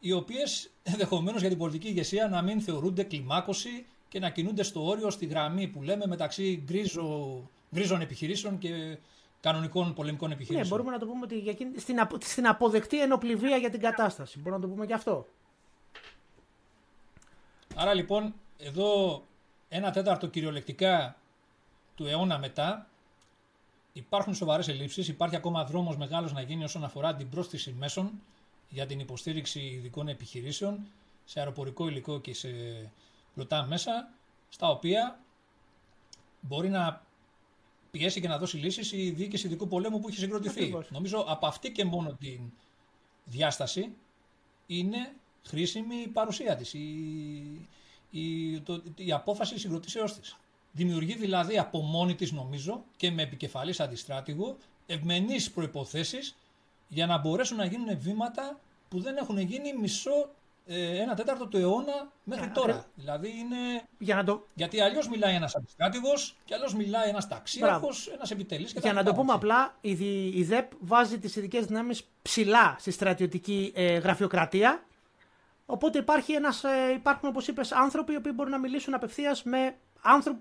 οι 0.00 0.12
οποίες 0.12 0.70
ενδεχομένως 0.82 1.40
για 1.40 1.48
την 1.48 1.58
πολιτική 1.58 1.88
ηγεσία 1.88 2.28
να 2.28 2.42
μην 2.42 2.60
θεωρούνται 2.60 3.02
κλιμάκωση 3.02 3.86
και 4.08 4.18
να 4.18 4.30
κινούνται 4.30 4.62
στο 4.62 4.86
όριο, 4.86 5.10
στη 5.10 5.26
γραμμή 5.26 5.68
που 5.68 5.82
λέμε 5.82 6.06
μεταξύ 6.06 6.62
γκρίζο, 6.64 7.40
γκρίζων 7.74 8.00
επιχειρήσεων 8.00 8.58
και 8.58 8.98
κανονικών 9.40 9.94
πολεμικών 9.94 10.30
επιχειρήσεων. 10.30 10.68
Ναι, 10.68 10.74
μπορούμε 10.74 10.90
να 10.90 10.98
το 10.98 11.06
πούμε 11.06 11.24
ότι 11.24 11.80
στην, 11.80 11.96
στην 12.18 12.46
αποδεκτή 12.46 13.00
ενοπληβία 13.00 13.56
για 13.56 13.70
την 13.70 13.80
κατάσταση. 13.80 14.38
Μπορούμε 14.38 14.56
να 14.56 14.68
το 14.68 14.74
πούμε 14.74 14.86
και 14.86 14.94
αυτό. 14.94 15.26
Άρα 17.74 17.94
λοιπόν, 17.94 18.34
εδώ 18.58 19.22
ένα 19.72 19.90
τέταρτο 19.90 20.26
κυριολεκτικά 20.26 21.16
του 21.94 22.06
αιώνα 22.06 22.38
μετά, 22.38 22.86
υπάρχουν 23.92 24.34
σοβαρές 24.34 24.68
ελλείψεις, 24.68 25.08
υπάρχει 25.08 25.36
ακόμα 25.36 25.64
δρόμος 25.64 25.96
μεγάλος 25.96 26.32
να 26.32 26.40
γίνει 26.40 26.64
όσον 26.64 26.84
αφορά 26.84 27.14
την 27.14 27.28
πρόσθεση 27.28 27.74
μέσων 27.78 28.10
για 28.68 28.86
την 28.86 29.00
υποστήριξη 29.00 29.60
ειδικών 29.60 30.08
επιχειρήσεων 30.08 30.78
σε 31.24 31.38
αεροπορικό 31.38 31.88
υλικό 31.88 32.20
και 32.20 32.34
σε 32.34 32.50
πλωτά 33.34 33.64
μέσα, 33.64 34.08
στα 34.48 34.68
οποία 34.68 35.18
μπορεί 36.40 36.68
να 36.68 37.02
πιέσει 37.90 38.20
και 38.20 38.28
να 38.28 38.38
δώσει 38.38 38.56
λύσεις 38.56 38.92
η 38.92 39.10
διοίκηση 39.10 39.46
ειδικού 39.46 39.68
πολέμου 39.68 40.00
που 40.00 40.08
έχει 40.08 40.18
συγκροτηθεί. 40.18 40.74
Νομίζω 40.88 41.24
από 41.28 41.46
αυτή 41.46 41.70
και 41.72 41.84
μόνο 41.84 42.16
την 42.20 42.40
διάσταση 43.24 43.92
είναι 44.66 45.12
χρήσιμη 45.44 45.96
η 45.96 46.08
παρουσία 46.08 46.56
της, 46.56 46.74
η, 46.74 47.68
η, 48.10 48.60
το, 48.60 48.82
η 48.94 49.12
απόφαση 49.12 49.58
συγκροτήσεώς 49.58 50.14
της. 50.14 50.36
Δημιουργεί 50.72 51.14
δηλαδή 51.14 51.58
από 51.58 51.80
μόνη 51.80 52.14
της 52.14 52.32
νομίζω 52.32 52.84
και 52.96 53.10
με 53.10 53.22
επικεφαλής 53.22 53.80
αντιστράτηγο 53.80 54.56
ευμενείς 54.86 55.50
προϋποθέσεις 55.50 56.36
για 56.88 57.06
να 57.06 57.18
μπορέσουν 57.18 57.56
να 57.56 57.64
γίνουν 57.64 57.98
βήματα 57.98 58.58
που 58.88 59.00
δεν 59.00 59.16
έχουν 59.16 59.38
γίνει 59.38 59.72
μισό 59.80 60.30
ε, 60.66 61.00
ένα 61.00 61.14
τέταρτο 61.14 61.46
του 61.46 61.56
αιώνα 61.56 62.12
μέχρι 62.24 62.50
τώρα. 62.50 62.86
Δηλαδή 62.94 63.28
είναι. 63.28 63.82
Για 63.98 64.14
να 64.14 64.24
το... 64.24 64.46
Γιατί 64.54 64.80
αλλιώς 64.80 65.08
μιλάει 65.08 65.34
ένας 65.34 65.56
αντιστράτηγος 65.56 66.36
και 66.44 66.54
αλλιώς 66.54 66.74
μιλάει 66.74 67.08
ένας 67.08 67.28
ταξίαρχος, 67.28 68.08
ένας 68.08 68.30
επιτελής. 68.30 68.72
Για 68.72 68.92
να 68.92 69.02
το 69.04 69.14
πούμε 69.14 69.32
απλά, 69.32 69.74
η, 69.80 69.90
η 70.26 70.44
ΔΕΠ 70.44 70.72
βάζει 70.80 71.18
τις 71.18 71.36
ειδικές 71.36 71.64
δυνάμεις 71.66 72.04
ψηλά 72.22 72.76
στη 72.78 72.90
στρατιωτική 72.90 73.72
ε, 73.74 73.98
γραφειοκρατία. 73.98 74.84
Οπότε 75.70 75.98
υπάρχει 75.98 76.32
ένας, 76.32 76.64
ε, 76.64 76.92
υπάρχουν, 76.94 77.28
όπως 77.28 77.48
είπες, 77.48 77.72
άνθρωποι 77.72 78.12
οι 78.12 78.16
οποίοι 78.16 78.32
μπορούν 78.34 78.52
να 78.52 78.58
μιλήσουν 78.58 78.94
απευθείας 78.94 79.42
με 79.42 79.76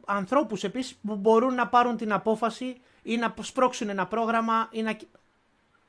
ανθρώπους 0.06 0.64
επίσης 0.64 0.96
που 1.08 1.16
μπορούν 1.16 1.54
να 1.54 1.68
πάρουν 1.68 1.98
την 1.98 2.14
απόφαση 2.14 2.78
ή 3.04 3.18
να 3.18 3.34
σπρώξουν 3.42 3.90
ένα 3.90 4.08
πρόγραμμα 4.08 4.68
ή 4.72 4.82
να. 4.82 4.98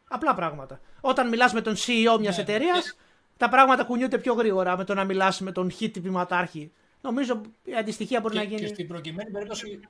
Απλά 0.08 0.34
πράγματα. 0.34 0.80
Όταν 1.00 1.28
μιλάς 1.28 1.52
με 1.52 1.60
τον 1.60 1.74
CEO 1.74 2.18
μιας 2.20 2.36
ναι. 2.36 2.42
εταιρείας, 2.42 2.96
τα 3.36 3.48
πράγματα 3.48 3.84
κουνιούνται 3.84 4.18
πιο 4.18 4.34
γρήγορα 4.34 4.76
με 4.76 4.84
το 4.84 4.94
να 4.94 5.04
μιλάς 5.04 5.40
με 5.40 5.52
τον 5.52 5.72
χ 5.72 5.76
τυπηματάρχη. 5.76 6.72
Νομίζω 7.00 7.40
η 7.64 7.74
αντιστοιχεία 7.74 8.20
μπορεί 8.20 8.34
και, 8.34 8.40
να 8.40 8.46
γίνει. 8.46 8.60
Και 8.60 8.66
στην 8.66 8.88
προκειμένη 8.88 9.30
περίπτωση, 9.30 9.80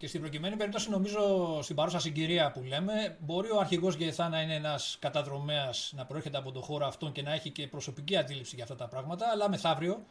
και 0.00 0.06
στην 0.06 0.20
προκειμένη 0.20 0.56
περίπτωση, 0.56 0.90
νομίζω 0.90 1.58
στην 1.62 1.76
παρούσα 1.76 1.98
συγκυρία 1.98 2.50
που 2.50 2.62
λέμε, 2.62 3.16
μπορεί 3.20 3.50
ο 3.50 3.58
αρχηγός 3.58 3.94
Γεθά 3.94 4.28
να 4.28 4.40
είναι 4.40 4.54
ένας 4.54 4.96
καταδρομέας, 5.00 5.92
να 5.96 6.04
προέρχεται 6.04 6.38
από 6.38 6.52
τον 6.52 6.62
χώρο 6.62 6.86
αυτόν 6.86 7.12
και 7.12 7.22
να 7.22 7.32
έχει 7.32 7.50
και 7.50 7.66
προσωπική 7.66 8.16
αντίληψη 8.16 8.54
για 8.54 8.64
αυτά 8.64 8.76
τα 8.76 8.88
πράγματα. 8.88 9.30
Αλλά 9.30 9.48
μεθαύριο 9.48 10.04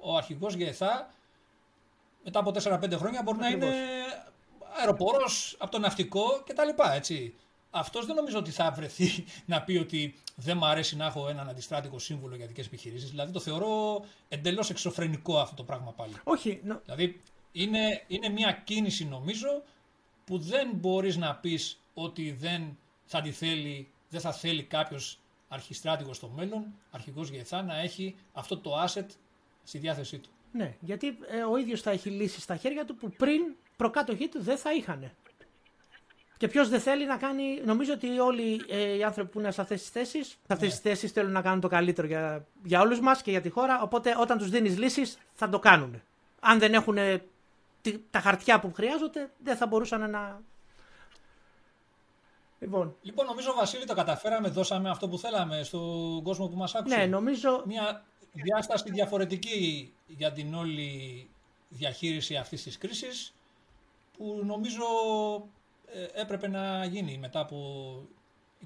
ο 0.00 0.16
αρχηγός 0.16 0.54
Γεθά 0.54 1.10
μετά 2.24 2.38
από 2.38 2.52
4-5 2.62 2.92
χρόνια 2.96 3.22
μπορεί 3.22 3.38
να 3.38 3.48
είναι 3.48 3.74
αεροπόρος 4.78 5.56
από 5.58 5.70
το 5.70 5.78
ναυτικό 5.78 6.42
κτλ. 6.46 6.82
Έτσι 6.94 7.34
αυτός 7.70 8.06
δεν 8.06 8.14
νομίζω 8.14 8.38
ότι 8.38 8.50
θα 8.50 8.70
βρεθεί 8.70 9.24
να 9.46 9.62
πει 9.62 9.76
ότι 9.76 10.14
δεν 10.34 10.56
μου 10.56 10.66
αρέσει 10.66 10.96
να 10.96 11.06
έχω 11.06 11.28
έναν 11.28 11.48
αντιστράτηγο 11.48 11.98
σύμβουλο 11.98 12.36
για 12.36 12.46
δικέ 12.46 12.60
επιχειρήσεις. 12.60 13.10
Δηλαδή 13.10 13.32
το 13.32 13.40
θεωρώ 13.40 14.04
εντελώς 14.28 14.70
εξωφρενικό 14.70 15.38
αυτό 15.38 15.54
το 15.54 15.62
πράγμα 15.62 15.92
πάλι. 15.92 16.14
Όχι. 16.24 16.60
Δηλαδή 16.84 17.20
είναι, 17.52 18.04
είναι 18.06 18.28
μια 18.28 18.52
κίνηση 18.64 19.04
νομίζω 19.04 19.62
που 20.24 20.38
δεν 20.38 20.70
μπορείς 20.74 21.16
να 21.16 21.34
πεις 21.34 21.80
ότι 21.94 22.32
δεν 22.32 22.78
θα 23.04 23.20
τη 23.20 23.30
θέλει, 23.30 23.88
δεν 24.08 24.20
θα 24.20 24.32
θέλει 24.32 24.62
κάποιος 24.62 25.18
αρχιστράτηγος 25.48 26.16
στο 26.16 26.28
μέλλον, 26.36 26.64
αρχηγός 26.90 27.28
ΓΕΘΑ, 27.28 27.62
να 27.62 27.80
έχει 27.80 28.16
αυτό 28.32 28.58
το 28.58 28.82
asset 28.84 29.06
στη 29.64 29.78
διάθεσή 29.78 30.18
του. 30.18 30.28
Ναι, 30.52 30.74
γιατί 30.80 31.18
ε, 31.30 31.42
ο 31.42 31.56
ίδιος 31.56 31.80
θα 31.80 31.90
έχει 31.90 32.10
λύσει 32.10 32.40
στα 32.40 32.56
χέρια 32.56 32.84
του 32.84 32.94
που 32.94 33.10
πριν 33.10 33.40
προκάτοχή 33.76 34.28
του 34.28 34.42
δεν 34.42 34.56
θα 34.56 34.72
είχαν. 34.72 35.10
Και 36.36 36.48
ποιος 36.48 36.68
δεν 36.68 36.80
θέλει 36.80 37.06
να 37.06 37.16
κάνει. 37.16 37.60
Νομίζω 37.64 37.92
ότι 37.92 38.18
όλοι 38.18 38.64
ε, 38.68 38.96
οι 38.96 39.04
άνθρωποι 39.04 39.30
που 39.30 39.38
είναι 39.38 39.50
σε 39.50 39.60
αυτές 39.60 39.80
τις 39.80 39.90
θέσεις, 39.90 40.26
σε 40.26 40.36
αυτές 40.52 40.68
τις 40.70 40.78
θέσεις 40.78 41.12
θέλουν 41.12 41.32
να 41.32 41.42
κάνουν 41.42 41.60
το 41.60 41.68
καλύτερο 41.68 42.06
για, 42.06 42.46
για 42.62 42.80
όλους 42.80 43.00
μας 43.00 43.22
και 43.22 43.30
για 43.30 43.40
τη 43.40 43.48
χώρα. 43.48 43.82
Οπότε 43.82 44.14
όταν 44.18 44.38
τους 44.38 44.50
δίνεις 44.50 44.78
λύσεις 44.78 45.18
θα 45.32 45.48
το 45.48 45.58
κάνουν. 45.58 46.02
Αν 46.40 46.58
δεν 46.58 46.74
έχουν 46.74 46.96
ε, 46.96 47.22
τα 48.10 48.20
χαρτιά 48.20 48.60
που 48.60 48.72
χρειάζονται, 48.72 49.30
δεν 49.38 49.56
θα 49.56 49.66
μπορούσαν 49.66 50.10
να. 50.10 50.40
Λοιπόν. 52.58 52.96
λοιπόν, 53.02 53.26
νομίζω 53.26 53.54
Βασίλη 53.54 53.84
το 53.84 53.94
καταφέραμε, 53.94 54.48
δώσαμε 54.48 54.90
αυτό 54.90 55.08
που 55.08 55.18
θέλαμε 55.18 55.62
στον 55.62 56.22
κόσμο 56.22 56.48
που 56.48 56.56
μας 56.56 56.74
άκουσε. 56.74 56.96
Ναι, 56.96 57.06
νομίζω... 57.06 57.62
Μια 57.66 58.04
διάσταση 58.32 58.90
διαφορετική 58.90 59.92
για 60.06 60.32
την 60.32 60.54
όλη 60.54 61.28
διαχείριση 61.68 62.36
αυτής 62.36 62.62
της 62.62 62.78
κρίσης 62.78 63.34
που 64.16 64.42
νομίζω 64.44 64.84
ε, 65.86 66.20
έπρεπε 66.20 66.48
να 66.48 66.84
γίνει 66.84 67.18
μετά 67.18 67.40
από 67.40 68.02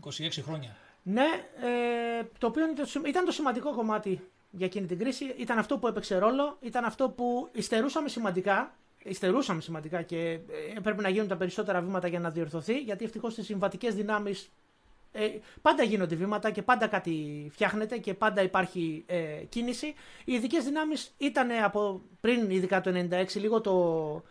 26 0.04 0.28
χρόνια. 0.42 0.76
Ναι, 1.02 1.26
ε, 1.62 2.24
το 2.38 2.46
οποίο 2.46 2.64
ήταν 3.06 3.24
το 3.24 3.32
σημαντικό 3.32 3.74
κομμάτι 3.74 4.28
για 4.50 4.66
εκείνη 4.66 4.86
την 4.86 4.98
κρίση. 4.98 5.24
Ήταν 5.24 5.58
αυτό 5.58 5.78
που 5.78 5.86
έπαιξε 5.86 6.18
ρόλο, 6.18 6.56
ήταν 6.60 6.84
αυτό 6.84 7.08
που 7.08 7.48
υστερούσαμε 7.52 8.08
σημαντικά. 8.08 8.74
Υστερούσαμε 9.06 9.60
σημαντικά 9.60 10.02
και 10.02 10.18
ε, 10.18 10.40
έπρεπε 10.76 11.02
να 11.02 11.08
γίνουν 11.08 11.28
τα 11.28 11.36
περισσότερα 11.36 11.80
βήματα 11.80 12.08
για 12.08 12.20
να 12.20 12.30
διορθωθεί, 12.30 12.78
γιατί 12.78 13.04
ευτυχώς 13.04 13.32
στις 13.32 13.46
συμβατικές 13.46 13.94
δυνάμεις 13.94 14.50
ε, 15.12 15.28
πάντα 15.62 15.82
γίνονται 15.82 16.14
βήματα 16.14 16.50
και 16.50 16.62
πάντα 16.62 16.86
κάτι 16.86 17.46
φτιάχνεται 17.52 17.98
και 17.98 18.14
πάντα 18.14 18.42
υπάρχει 18.42 19.04
ε, 19.06 19.44
κίνηση. 19.48 19.86
Οι 20.24 20.32
ειδικές 20.32 20.64
δυνάμεις 20.64 21.14
ήταν 21.18 21.50
από 21.64 22.02
πριν, 22.20 22.50
ειδικά 22.50 22.80
το 22.80 23.06
96, 23.10 23.24
λίγο 23.34 23.60
το, 23.60 24.22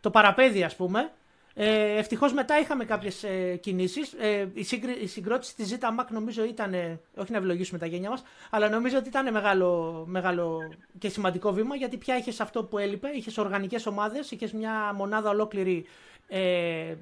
το 0.00 0.10
παραπέδι, 0.10 0.62
ας 0.62 0.76
πούμε, 0.76 1.12
ε, 1.60 1.98
Ευτυχώς 1.98 2.32
μετά 2.32 2.58
είχαμε 2.58 2.84
κάποιες 2.84 3.22
ε, 3.22 3.56
κινήσεις. 3.56 4.12
Ε, 4.12 4.48
η, 4.54 4.66
η 5.00 5.06
συγκρότηση 5.06 5.54
της 5.56 5.76
Zeta 5.76 6.00
Mac 6.00 6.06
νομίζω 6.10 6.44
ήταν. 6.44 7.00
όχι 7.14 7.32
να 7.32 7.38
ευλογήσουμε 7.38 7.78
τα 7.78 7.86
γένια 7.86 8.10
μας, 8.10 8.22
αλλά 8.50 8.68
νομίζω 8.68 8.98
ότι 8.98 9.08
ήταν 9.08 9.32
μεγάλο, 9.32 10.04
μεγάλο 10.08 10.60
και 10.98 11.08
σημαντικό 11.08 11.52
βήμα 11.52 11.76
γιατί 11.76 11.96
πια 11.96 12.16
είχες 12.16 12.40
αυτό 12.40 12.64
που 12.64 12.78
έλειπε. 12.78 13.08
Είχες 13.08 13.38
οργανικές 13.38 13.86
ομάδες, 13.86 14.30
είχες 14.30 14.52
μια 14.52 14.92
μονάδα 14.94 15.30
ολόκληρη 15.30 15.86
ε, 16.28 16.94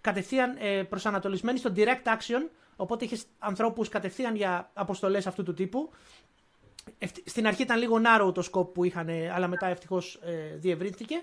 κατευθείαν 0.00 0.56
ε, 0.60 0.82
προσανατολισμένη 0.82 1.58
στο 1.58 1.72
direct 1.76 2.04
action. 2.04 2.48
Οπότε 2.76 3.04
είχες 3.04 3.24
ανθρώπους 3.38 3.88
κατευθείαν 3.88 4.36
για 4.36 4.70
αποστολές 4.74 5.26
αυτού 5.26 5.42
του 5.42 5.54
τύπου. 5.54 5.90
Στην 7.24 7.46
αρχή 7.46 7.62
ήταν 7.62 7.78
λίγο 7.78 8.00
narrow 8.04 8.34
το 8.34 8.48
scope 8.52 8.72
που 8.74 8.84
είχαν, 8.84 9.08
αλλά 9.34 9.48
μετά 9.48 9.66
ευτυχώς 9.66 10.14
ε, 10.22 10.56
διευρύνθηκε. 10.56 11.22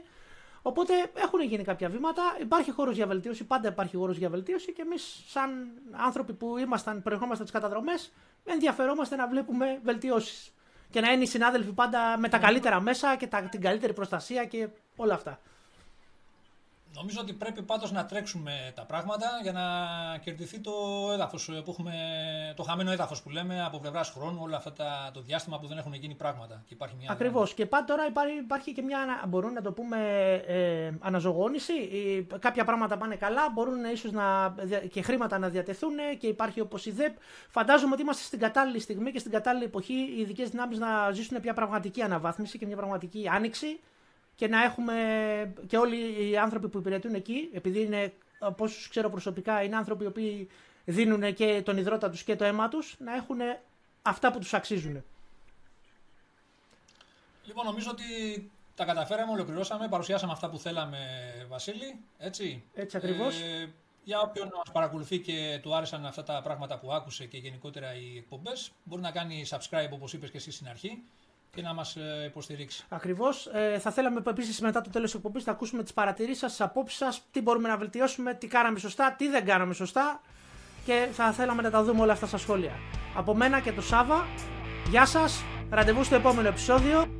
Οπότε 0.62 0.94
έχουν 1.14 1.42
γίνει 1.42 1.64
κάποια 1.64 1.90
βήματα. 1.90 2.22
Υπάρχει 2.42 2.72
χώρος 2.72 2.96
για 2.96 3.08
βελτίωση, 3.08 3.44
πάντα 3.44 3.68
υπάρχει 3.68 3.96
χώρος 3.96 4.18
για 4.18 4.30
βελτίωση 4.30 4.74
και 4.74 4.82
εμείς, 4.82 5.24
σαν 5.28 5.50
άνθρωποι 5.92 6.34
που 6.34 6.58
ήμασταν, 6.58 7.02
προερχόμαστε 7.02 7.44
τις 7.44 7.54
καταδρομές, 7.54 8.12
ενδιαφερόμαστε 8.46 9.16
να 9.16 9.28
βλέπουμε 9.28 9.80
βελτιώσεις. 9.84 10.54
Και 10.90 11.02
να 11.02 11.12
είναι 11.12 11.24
οι 11.24 11.28
συνάδελφοι 11.28 11.72
πάντα 11.72 12.18
με 12.18 12.30
τα 12.30 12.38
καλύτερα 12.38 12.80
μέσα 12.82 13.16
και 13.16 13.28
τα, 13.28 13.42
την 13.42 13.62
καλύτερη 13.62 13.94
προστασία 13.94 14.46
και 14.46 14.68
όλα 14.96 15.14
αυτά. 15.14 15.40
Νομίζω 16.96 17.20
ότι 17.22 17.34
πρέπει 17.34 17.62
πάντως 17.62 17.92
να 17.92 18.06
τρέξουμε 18.06 18.72
τα 18.76 18.86
πράγματα 18.86 19.28
για 19.42 19.52
να 19.52 19.62
κερδιθεί 20.18 20.60
το 20.60 20.72
έδαφος 21.14 21.46
που 21.46 21.72
έχουμε, 21.72 21.94
το 22.56 22.64
χαμένο 22.64 22.92
έδαφος 22.92 23.22
που 23.22 23.30
λέμε 23.30 23.64
από 23.66 23.80
πλευράς 23.80 24.10
χρόνου, 24.10 24.40
όλα 24.42 24.58
αυτά 24.58 24.74
τα, 24.74 25.12
το 25.14 25.22
διάστημα 25.22 25.60
που 25.60 25.68
δεν 25.68 25.78
έχουν 25.78 25.94
γίνει 25.94 26.16
πράγματα. 26.16 26.64
Και 26.68 26.74
υπάρχει 26.74 26.96
μια 27.00 27.12
Ακριβώς. 27.12 27.54
Και 27.54 27.66
πάντα 27.66 27.86
τώρα 27.86 28.06
υπάρχει, 28.08 28.38
υπάρχει 28.38 28.74
και 28.74 28.82
μια, 28.82 29.24
μπορούμε 29.28 29.54
να 29.54 29.62
το 29.62 29.72
πούμε, 29.72 29.98
ε, 30.48 30.92
αναζωγόνηση. 31.00 31.74
κάποια 32.40 32.64
πράγματα 32.66 32.98
πάνε 32.98 33.16
καλά, 33.16 33.50
μπορούν 33.54 33.84
ίσως 33.84 34.12
να, 34.12 34.56
και 34.92 35.02
χρήματα 35.02 35.38
να 35.38 35.50
διατεθούν 35.50 35.94
και 36.20 36.28
υπάρχει 36.28 36.60
όπως 36.60 36.86
η 36.86 36.92
ΔΕΠ. 36.92 37.16
Φαντάζομαι 37.50 37.94
ότι 37.94 38.02
είμαστε 38.02 38.24
στην 38.24 38.40
κατάλληλη 38.40 38.80
στιγμή 38.80 39.12
και 39.12 39.20
στην 39.20 39.32
κατάλληλη 39.32 39.66
εποχή 39.66 39.94
οι 39.94 40.22
ειδικές 40.22 40.50
δυνάμεις 40.50 40.78
να 40.78 41.12
ζήσουν 41.12 41.38
μια 41.44 41.54
πραγματική 41.54 42.02
αναβάθμιση 42.02 42.58
και 42.58 42.66
μια 42.66 42.76
πραγματική 42.76 43.28
άνοιξη 43.28 43.80
και 44.42 44.48
να 44.48 44.64
έχουμε 44.64 45.54
και 45.68 45.78
όλοι 45.78 46.30
οι 46.30 46.38
άνθρωποι 46.38 46.68
που 46.68 46.78
υπηρετούν 46.78 47.14
εκεί, 47.14 47.50
επειδή 47.54 47.82
είναι, 47.82 48.14
από 48.40 48.64
όσους 48.64 48.88
ξέρω 48.88 49.10
προσωπικά, 49.10 49.64
είναι 49.64 49.76
άνθρωποι 49.76 50.04
οι 50.04 50.08
οποίοι 50.08 50.50
δίνουν 50.86 51.34
και 51.34 51.62
τον 51.66 51.78
υδρότα 51.78 52.10
τους 52.10 52.24
και 52.24 52.36
το 52.36 52.44
αίμα 52.44 52.68
τους, 52.68 52.96
να 53.00 53.16
έχουν 53.16 53.38
αυτά 54.02 54.32
που 54.32 54.40
τους 54.40 54.54
αξίζουν. 54.54 55.04
Λοιπόν, 57.46 57.66
νομίζω 57.66 57.90
ότι 57.92 58.04
τα 58.76 58.86
καταφέραμε, 58.86 59.32
ολοκληρώσαμε, 59.32 59.88
παρουσιάσαμε 59.88 60.32
αυτά 60.32 60.50
που 60.50 60.58
θέλαμε, 60.58 60.98
Βασίλη. 61.50 62.00
Έτσι, 62.18 62.64
έτσι 62.74 62.98
ακριβώς. 62.98 63.42
Ε, 63.42 63.74
για 64.04 64.20
όποιον 64.20 64.52
μας 64.56 64.72
παρακολουθεί 64.72 65.20
και 65.20 65.60
του 65.62 65.76
άρεσαν 65.76 66.06
αυτά 66.06 66.24
τα 66.24 66.42
πράγματα 66.42 66.80
που 66.80 66.94
άκουσε 66.94 67.26
και 67.26 67.38
γενικότερα 67.38 67.96
οι 67.96 68.18
εκπομπές, 68.18 68.72
μπορεί 68.84 69.02
να 69.02 69.12
κάνει 69.12 69.46
subscribe 69.50 69.90
όπως 69.92 70.14
είπες 70.14 70.32
και 70.32 70.38
εσύ 70.38 70.52
στην 70.52 70.68
αρχή 70.68 71.04
και 71.56 71.62
να 71.62 71.74
μας 71.74 71.96
ε, 71.96 72.24
υποστηρίξει. 72.26 72.86
Ακριβώς. 72.90 73.50
Ε, 73.54 73.80
θα 73.80 73.92
θέλαμε 73.92 74.22
επίσης 74.28 74.62
μετά 74.62 74.82
το 74.82 74.90
τέλος 74.90 75.10
της 75.10 75.18
εκπομπής 75.18 75.46
να 75.46 75.52
ακούσουμε 75.52 75.84
τις 75.84 75.94
παρατηρήσεις 75.94 76.38
σας, 76.38 76.52
τις 76.52 76.62
απόψεις 76.62 76.98
σας, 76.98 77.22
τι 77.32 77.42
μπορούμε 77.42 77.68
να 77.68 77.78
βελτιώσουμε, 77.78 78.34
τι 78.34 78.48
κάναμε 78.48 78.80
σωστά, 78.80 79.16
τι 79.18 79.28
δεν 79.30 79.46
κάναμε 79.46 79.74
σωστά 79.74 80.22
και 80.86 81.08
θα 81.12 81.32
θέλαμε 81.32 81.62
να 81.62 81.70
τα 81.70 81.84
δούμε 81.84 82.02
όλα 82.02 82.14
αυτά 82.14 82.26
στα 82.28 82.38
σχόλια. 82.38 82.72
Από 83.16 83.36
μένα 83.36 83.60
και 83.60 83.72
το 83.72 83.82
Σάβα, 83.82 84.26
γεια 84.90 85.06
σας, 85.06 85.44
ραντεβού 85.70 86.04
στο 86.04 86.16
επόμενο 86.16 86.48
επεισόδιο. 86.48 87.18